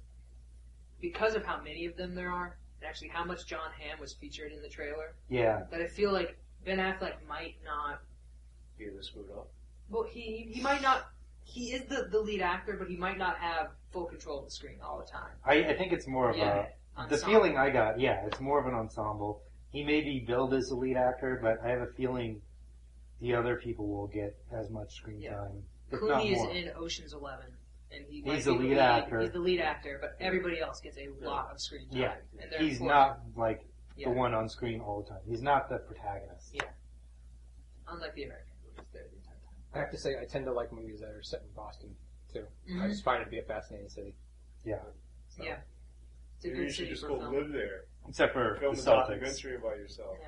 because 1.01 1.33
of 1.35 1.43
how 1.43 1.59
many 1.61 1.85
of 1.87 1.95
them 1.97 2.13
there 2.15 2.31
are, 2.31 2.57
and 2.79 2.87
actually 2.87 3.09
how 3.09 3.23
much 3.23 3.45
Jon 3.47 3.71
Hamm 3.79 3.99
was 3.99 4.13
featured 4.13 4.51
in 4.51 4.61
the 4.61 4.69
trailer. 4.69 5.15
Yeah. 5.29 5.63
That 5.71 5.81
I 5.81 5.87
feel 5.87 6.11
like 6.11 6.37
Ben 6.63 6.77
Affleck 6.77 7.13
might 7.27 7.55
not. 7.65 8.01
He 8.77 8.89
was 8.89 9.07
screwed 9.07 9.29
up. 9.31 9.47
Well, 9.89 10.03
he 10.03 10.49
he 10.51 10.61
might 10.61 10.81
not. 10.81 11.07
He 11.43 11.73
is 11.73 11.83
the, 11.87 12.07
the 12.11 12.19
lead 12.19 12.41
actor, 12.41 12.75
but 12.77 12.87
he 12.89 12.97
might 12.97 13.17
not 13.19 13.37
have 13.37 13.67
full 13.91 14.05
control 14.05 14.39
of 14.39 14.45
the 14.45 14.51
screen 14.51 14.79
all 14.83 14.97
the 14.97 15.05
time. 15.05 15.29
I, 15.45 15.63
I 15.71 15.77
think 15.77 15.93
it's 15.93 16.07
more 16.07 16.31
of 16.31 16.37
Yeah, 16.37 16.65
a, 16.97 17.07
the 17.07 17.17
feeling 17.17 17.55
I 17.55 17.69
got, 17.69 17.99
yeah, 17.99 18.25
it's 18.25 18.39
more 18.39 18.59
of 18.59 18.65
an 18.65 18.73
ensemble. 18.73 19.43
He 19.71 19.83
may 19.83 20.01
be 20.01 20.21
billed 20.25 20.55
as 20.55 20.69
the 20.69 20.75
lead 20.75 20.97
actor, 20.97 21.39
but 21.41 21.59
I 21.63 21.69
have 21.69 21.81
a 21.81 21.93
feeling 21.93 22.41
the 23.21 23.35
other 23.35 23.57
people 23.57 23.87
will 23.87 24.07
get 24.07 24.35
as 24.51 24.71
much 24.71 24.95
screen 24.95 25.21
Yeah. 25.21 25.35
time, 25.35 25.63
if 25.91 26.01
not 26.01 26.21
Clooney 26.23 26.31
is 26.31 26.37
more. 26.39 26.51
in 26.51 26.71
Ocean's 26.75 27.13
Eleven, 27.13 27.45
and 27.91 28.05
he 28.09 28.21
He's 28.23 28.45
the 28.45 28.53
be 28.53 28.69
lead 28.69 28.77
actor. 28.79 29.19
He's 29.21 29.31
the 29.31 29.39
lead 29.39 29.61
actor, 29.61 29.99
but 30.01 30.15
everybody 30.19 30.59
else 30.59 30.81
gets 30.81 30.97
a 30.97 31.09
lot 31.23 31.51
of 31.51 31.61
screen 31.61 31.87
time. 31.89 31.99
Yeah. 31.99 32.15
and 32.41 32.51
they're 32.51 32.59
He's 32.59 32.79
important. 32.81 33.09
not 33.09 33.19
like 33.37 33.67
Yeah. 33.97 34.09
the 34.09 34.15
one 34.15 34.33
on 34.33 34.49
screen 34.49 34.81
all 34.81 35.03
the 35.03 35.09
time. 35.09 35.21
He's 35.27 35.43
not 35.43 35.69
the 35.69 35.77
protagonist. 35.77 36.49
Yeah. 36.53 36.63
Unlike 37.87 38.15
the 38.15 38.23
American 38.23 38.53
movies, 38.65 38.89
they're 38.93 39.03
the 39.03 39.15
entire 39.17 39.33
time. 39.45 39.59
I 39.75 39.79
have 39.79 39.91
to 39.91 39.97
say, 39.97 40.15
I 40.21 40.25
tend 40.25 40.45
to 40.45 40.53
like 40.53 40.71
movies 40.71 41.01
that 41.01 41.09
are 41.09 41.21
set 41.23 41.41
in 41.41 41.49
Boston 41.55 41.95
too. 42.31 42.45
I 42.67 42.71
Mhm. 42.71 42.89
just 42.89 43.03
find 43.03 43.21
it 43.21 43.25
to 43.25 43.31
be 43.31 43.39
a 43.39 43.43
fascinating 43.43 43.89
city. 43.89 44.15
Yeah. 44.63 44.79
So, 45.29 45.43
Yeah. 45.43 45.57
It's 46.37 46.45
a 46.45 46.47
Maybe 46.47 46.57
good 46.59 46.63
you 46.63 46.69
should 46.69 46.75
city 46.77 46.89
just 46.91 47.01
for 47.03 47.09
go 47.09 47.19
film. 47.19 47.33
live 47.35 47.51
there. 47.51 47.85
Except 48.07 48.33
for 48.33 48.55
Film 48.57 48.75
the 48.75 48.81
a 48.81 48.83
Celtics. 48.83 49.07
documentary 49.07 49.55
about 49.55 49.77
yourself. 49.77 50.17
Yeah. 50.21 50.27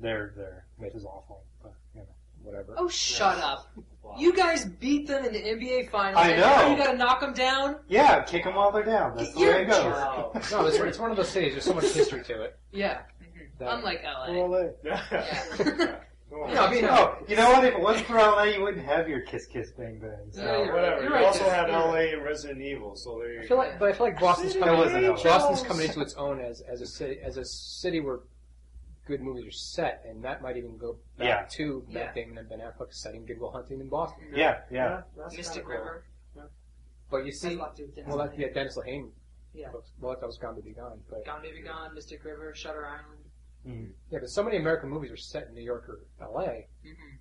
They're 0.00 0.32
there, 0.36 0.66
which 0.76 0.94
is 0.94 1.04
awful. 1.04 1.44
But 1.62 1.74
you 1.94 2.00
know. 2.00 2.06
Whatever. 2.42 2.74
Oh, 2.76 2.88
shut 2.88 3.38
up! 3.38 3.70
Wow. 4.02 4.16
You 4.18 4.34
guys 4.36 4.66
beat 4.66 5.06
them 5.06 5.24
in 5.24 5.32
the 5.32 5.38
NBA 5.48 5.84
finals. 5.90 6.22
I 6.26 6.36
know. 6.36 6.70
You 6.70 6.76
gotta 6.76 6.94
knock 6.98 7.20
them 7.20 7.32
down. 7.32 7.80
Yeah, 7.88 8.22
kick 8.22 8.44
them 8.44 8.54
while 8.56 8.70
they're 8.70 8.82
down. 8.84 9.16
That's 9.16 9.32
the 9.32 9.40
You're 9.40 9.54
way 9.54 9.62
it 9.62 9.68
goes. 9.70 9.82
Wow. 9.84 10.30
No, 10.50 10.66
it's, 10.66 10.76
it's 10.76 10.98
one 10.98 11.10
of 11.10 11.16
those 11.16 11.30
cities. 11.30 11.52
There's 11.52 11.64
so 11.64 11.72
much 11.72 11.84
history 11.86 12.22
to 12.24 12.42
it. 12.42 12.58
Yeah. 12.70 13.00
That, 13.58 13.72
Unlike 13.78 14.02
LA. 14.04 14.46
Well, 14.46 14.74
Yeah. 14.84 15.02
Yeah. 15.10 15.96
Come 16.34 16.50
on. 16.50 16.56
I 16.58 16.70
mean, 16.70 16.84
oh, 16.86 17.16
you 17.28 17.36
know 17.36 17.48
what? 17.50 17.64
If 17.64 17.74
it 17.74 17.80
wasn't 17.80 18.06
for 18.06 18.16
LA, 18.16 18.42
you 18.44 18.62
wouldn't 18.62 18.84
have 18.84 19.08
your 19.08 19.20
kiss, 19.20 19.46
kiss, 19.46 19.70
bang, 19.70 19.98
bang. 20.00 20.10
So. 20.32 20.42
Yeah, 20.42 20.64
you're. 20.64 20.74
Whatever. 20.74 20.96
You're 21.02 21.10
you 21.10 21.14
right, 21.14 21.24
also 21.24 21.44
Jeff. 21.44 21.68
LA 21.68 21.92
right. 21.94 22.14
and 22.14 22.24
Resident 22.24 22.60
Evil, 22.60 22.96
so 22.96 23.20
there 23.20 23.40
I 23.40 23.46
feel 23.46 23.56
go. 23.56 23.62
like, 23.62 23.78
but 23.78 23.88
I 23.88 23.92
feel 23.92 24.06
like 24.06 24.18
Boston's 24.20 24.52
City 24.52 24.64
coming. 24.64 24.80
of 24.80 24.94
Into, 24.94 25.12
Boston's 25.22 25.60
oh, 25.60 25.64
coming 25.64 25.86
into 25.86 26.00
its 26.00 26.14
own 26.14 26.40
as 26.40 26.60
as 26.62 26.80
a 26.80 26.86
city 26.86 27.18
as 27.22 27.36
a 27.36 27.44
city 27.44 28.00
where 28.00 28.20
good 29.06 29.20
movies 29.20 29.46
are 29.46 29.50
set, 29.52 30.04
and 30.08 30.24
that 30.24 30.42
might 30.42 30.56
even 30.56 30.76
go 30.76 30.96
back 31.18 31.26
Yeah. 31.28 31.46
to 31.50 31.84
Yeah. 31.88 32.04
Matt 32.06 32.14
Damon 32.14 32.38
and 32.38 32.48
Ben 32.48 32.60
Affleck 32.60 32.92
setting 32.92 33.26
Good 33.26 33.38
Will 33.38 33.52
Hunting 33.52 33.80
in 33.80 33.88
Boston. 33.88 34.24
Yeah, 34.34 34.60
yeah. 34.70 35.02
that's 35.16 35.36
Mystic 35.36 35.62
kinda 35.64 35.76
cool. 35.76 35.84
River. 35.84 36.04
But 37.10 37.26
you 37.26 37.32
see, 37.32 37.54
a 37.54 37.58
lot 37.58 37.76
to 37.76 37.82
do 37.82 37.86
with 37.86 37.94
Dennis 37.96 38.08
well, 38.08 38.26
that, 38.26 38.38
yeah, 38.38 38.48
Dennis 38.52 38.76
Lehane. 38.76 39.10
Yeah. 39.52 39.68
Well, 40.00 40.16
that 40.18 40.26
was 40.26 40.38
Gone 40.38 40.56
to 40.56 40.62
Be 40.62 40.72
Gone, 40.72 41.00
but 41.08 41.24
Gone 41.24 41.42
Baby 41.42 41.60
Gone, 41.60 41.94
Mystic 41.94 42.24
River, 42.24 42.52
Shutter 42.56 42.86
Island. 42.86 43.23
Yeah, 44.10 44.18
but 44.20 44.28
so 44.28 44.42
many 44.42 44.56
American 44.58 44.90
movies 44.90 45.10
are 45.10 45.16
set 45.16 45.48
in 45.48 45.54
New 45.54 45.62
York 45.62 45.88
or 45.88 46.00
L.A. 46.20 46.68
Mm-hmm. 46.86 47.16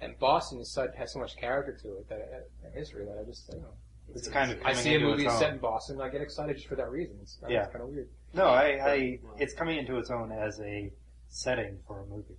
and 0.00 0.18
Boston 0.18 0.60
is 0.60 0.70
such, 0.72 0.90
has 0.96 1.12
so 1.12 1.18
much 1.18 1.36
character 1.36 1.76
to 1.82 1.88
it 1.98 2.08
that 2.08 2.20
uh, 2.20 2.66
and 2.66 2.74
history 2.74 3.04
that 3.04 3.18
I 3.20 3.24
just 3.24 3.48
you 3.52 3.60
know 3.60 3.74
It's 4.14 4.28
kind 4.28 4.50
of 4.52 4.58
I 4.58 4.70
coming 4.70 4.76
see 4.76 4.94
a 4.94 5.00
movie 5.00 5.26
its 5.26 5.38
set 5.38 5.52
in 5.52 5.58
Boston 5.58 5.96
and 5.96 6.04
I 6.04 6.08
get 6.10 6.20
excited 6.20 6.56
just 6.56 6.68
for 6.68 6.76
that 6.76 6.90
reason. 6.90 7.16
It's, 7.22 7.38
Yeah. 7.48 7.62
it's 7.64 7.72
kind 7.72 7.82
of 7.82 7.90
weird. 7.90 8.08
No, 8.34 8.46
I, 8.46 8.64
I, 8.90 9.18
it's 9.38 9.52
coming 9.54 9.78
into 9.78 9.98
its 9.98 10.10
own 10.10 10.32
as 10.32 10.58
a 10.60 10.90
setting 11.28 11.78
for 11.86 12.00
a 12.00 12.06
movie. 12.06 12.34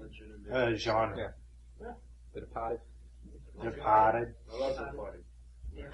Legitimate. 0.00 0.72
A 0.72 0.76
genre. 0.76 1.34
Yeah. 1.80 1.92
The 2.34 2.40
Departed. 2.40 2.80
Departed. 3.62 4.34
I 4.52 4.58
love 4.58 4.76
the 4.76 4.96
party. 4.96 5.18
Yeah. 5.76 5.84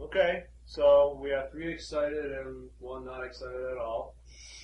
Okay, 0.00 0.44
so 0.66 1.18
we 1.22 1.30
have 1.30 1.50
three 1.50 1.72
excited 1.72 2.32
and 2.32 2.68
one 2.80 3.04
not 3.04 3.24
excited 3.24 3.62
at 3.72 3.78
all. 3.78 4.14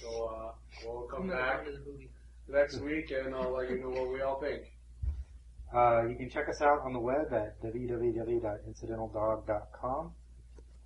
So 0.00 0.24
uh, 0.24 0.52
we'll 0.84 1.02
come 1.02 1.28
back 1.28 1.64
go 1.64 1.70
to 1.70 1.78
the 1.78 1.84
movie. 1.90 2.10
next 2.48 2.80
week 2.80 3.12
and 3.12 3.32
I'll 3.34 3.52
let 3.52 3.70
you 3.70 3.80
know 3.80 3.90
what 3.90 4.12
we 4.12 4.20
all 4.20 4.40
think. 4.40 4.72
Uh, 5.74 6.04
you 6.06 6.16
can 6.16 6.28
check 6.28 6.48
us 6.48 6.60
out 6.60 6.80
on 6.84 6.92
the 6.92 6.98
web 6.98 7.32
at 7.32 7.62
www.incidentaldog.com. 7.62 10.12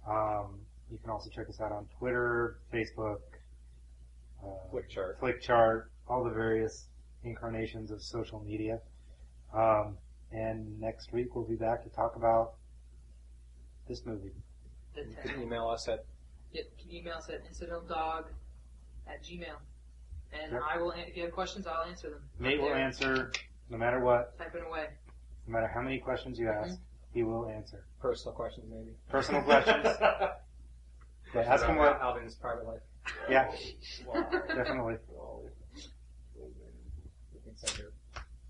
Um, 0.09 0.61
you 0.91 0.99
can 0.99 1.11
also 1.11 1.29
check 1.31 1.49
us 1.49 1.61
out 1.61 1.73
on 1.73 1.89
Twitter, 1.99 2.59
Facebook, 2.73 3.19
uh, 4.45 4.69
Flickchart. 4.73 5.19
Flickchart, 5.19 5.87
all 6.09 6.23
the 6.23 6.31
various 6.31 6.87
incarnations 7.25 7.91
of 7.91 8.01
social 8.01 8.39
media. 8.41 8.79
Um, 9.53 9.99
and 10.31 10.67
and 10.67 10.81
next 10.81 11.13
week 11.13 11.35
we'll 11.35 11.47
be 11.47 11.57
back 11.57 11.83
to 11.85 11.91
talk 11.91 12.17
about 12.17 12.55
this 13.89 14.05
movie. 14.05 14.33
The 14.97 15.03
You 15.03 15.15
10. 15.23 15.33
can 15.35 15.43
email 15.43 15.69
us 15.69 15.87
at 15.89 16.05
Yeah, 16.53 16.63
can 16.81 16.91
you 16.91 17.01
email 17.01 17.15
us 17.19 17.29
at 17.29 17.45
incidentaldog 17.49 18.25
at 19.07 19.23
gmail. 19.23 19.57
And 20.33 20.53
Yep. 20.53 20.63
I 20.69 20.79
will, 20.79 20.91
an- 20.91 21.01
if 21.01 21.17
you 21.17 21.23
have 21.25 21.33
questions, 21.33 21.67
I'll 21.67 21.85
answer 21.85 22.11
them. 22.11 22.23
Nate 22.41 22.61
will 22.61 22.69
There. 22.69 22.77
answer 22.77 23.31
no 23.71 23.77
matter 23.79 24.01
what, 24.01 24.37
Typing 24.39 24.63
away. 24.65 24.89
no 25.47 25.53
matter 25.53 25.69
how 25.69 25.81
many 25.81 25.99
questions 25.99 26.39
you 26.39 26.49
ask, 26.49 26.75
mm-hmm. 26.75 26.83
he 27.13 27.23
will 27.23 27.49
answer. 27.49 27.85
personal 28.01 28.35
questions, 28.35 28.67
maybe. 28.71 28.97
Personal 29.09 29.43
questions, 29.43 29.85
yeah, 30.01 31.41
ask 31.41 31.65
him 31.67 31.77
what. 31.77 32.01
Alvin's 32.01 32.35
private 32.37 32.67
life. 32.67 32.81
Yeah, 33.29 33.49
Wow. 34.07 34.29
definitely. 34.49 34.97
Oh, 35.19 35.43
You 36.37 37.41
can 37.45 37.57
send 37.57 37.79
your 37.79 37.93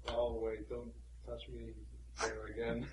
oh 0.08 0.38
wait, 0.42 0.68
don't 0.68 0.92
touch 1.26 1.48
me 1.48 1.72
there 2.20 2.46
again. 2.46 2.86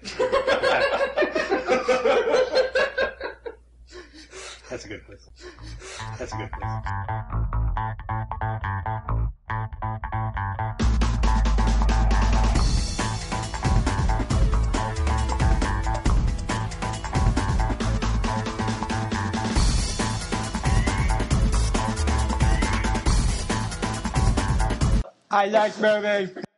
That's 4.74 4.86
a 4.86 4.88
good 4.88 5.06
place. 5.06 5.30
That's 6.18 6.34
a 6.34 6.36
good 6.36 6.52
place. 6.52 6.72
I 25.30 25.46
like 25.52 25.80
movie. 25.80 26.53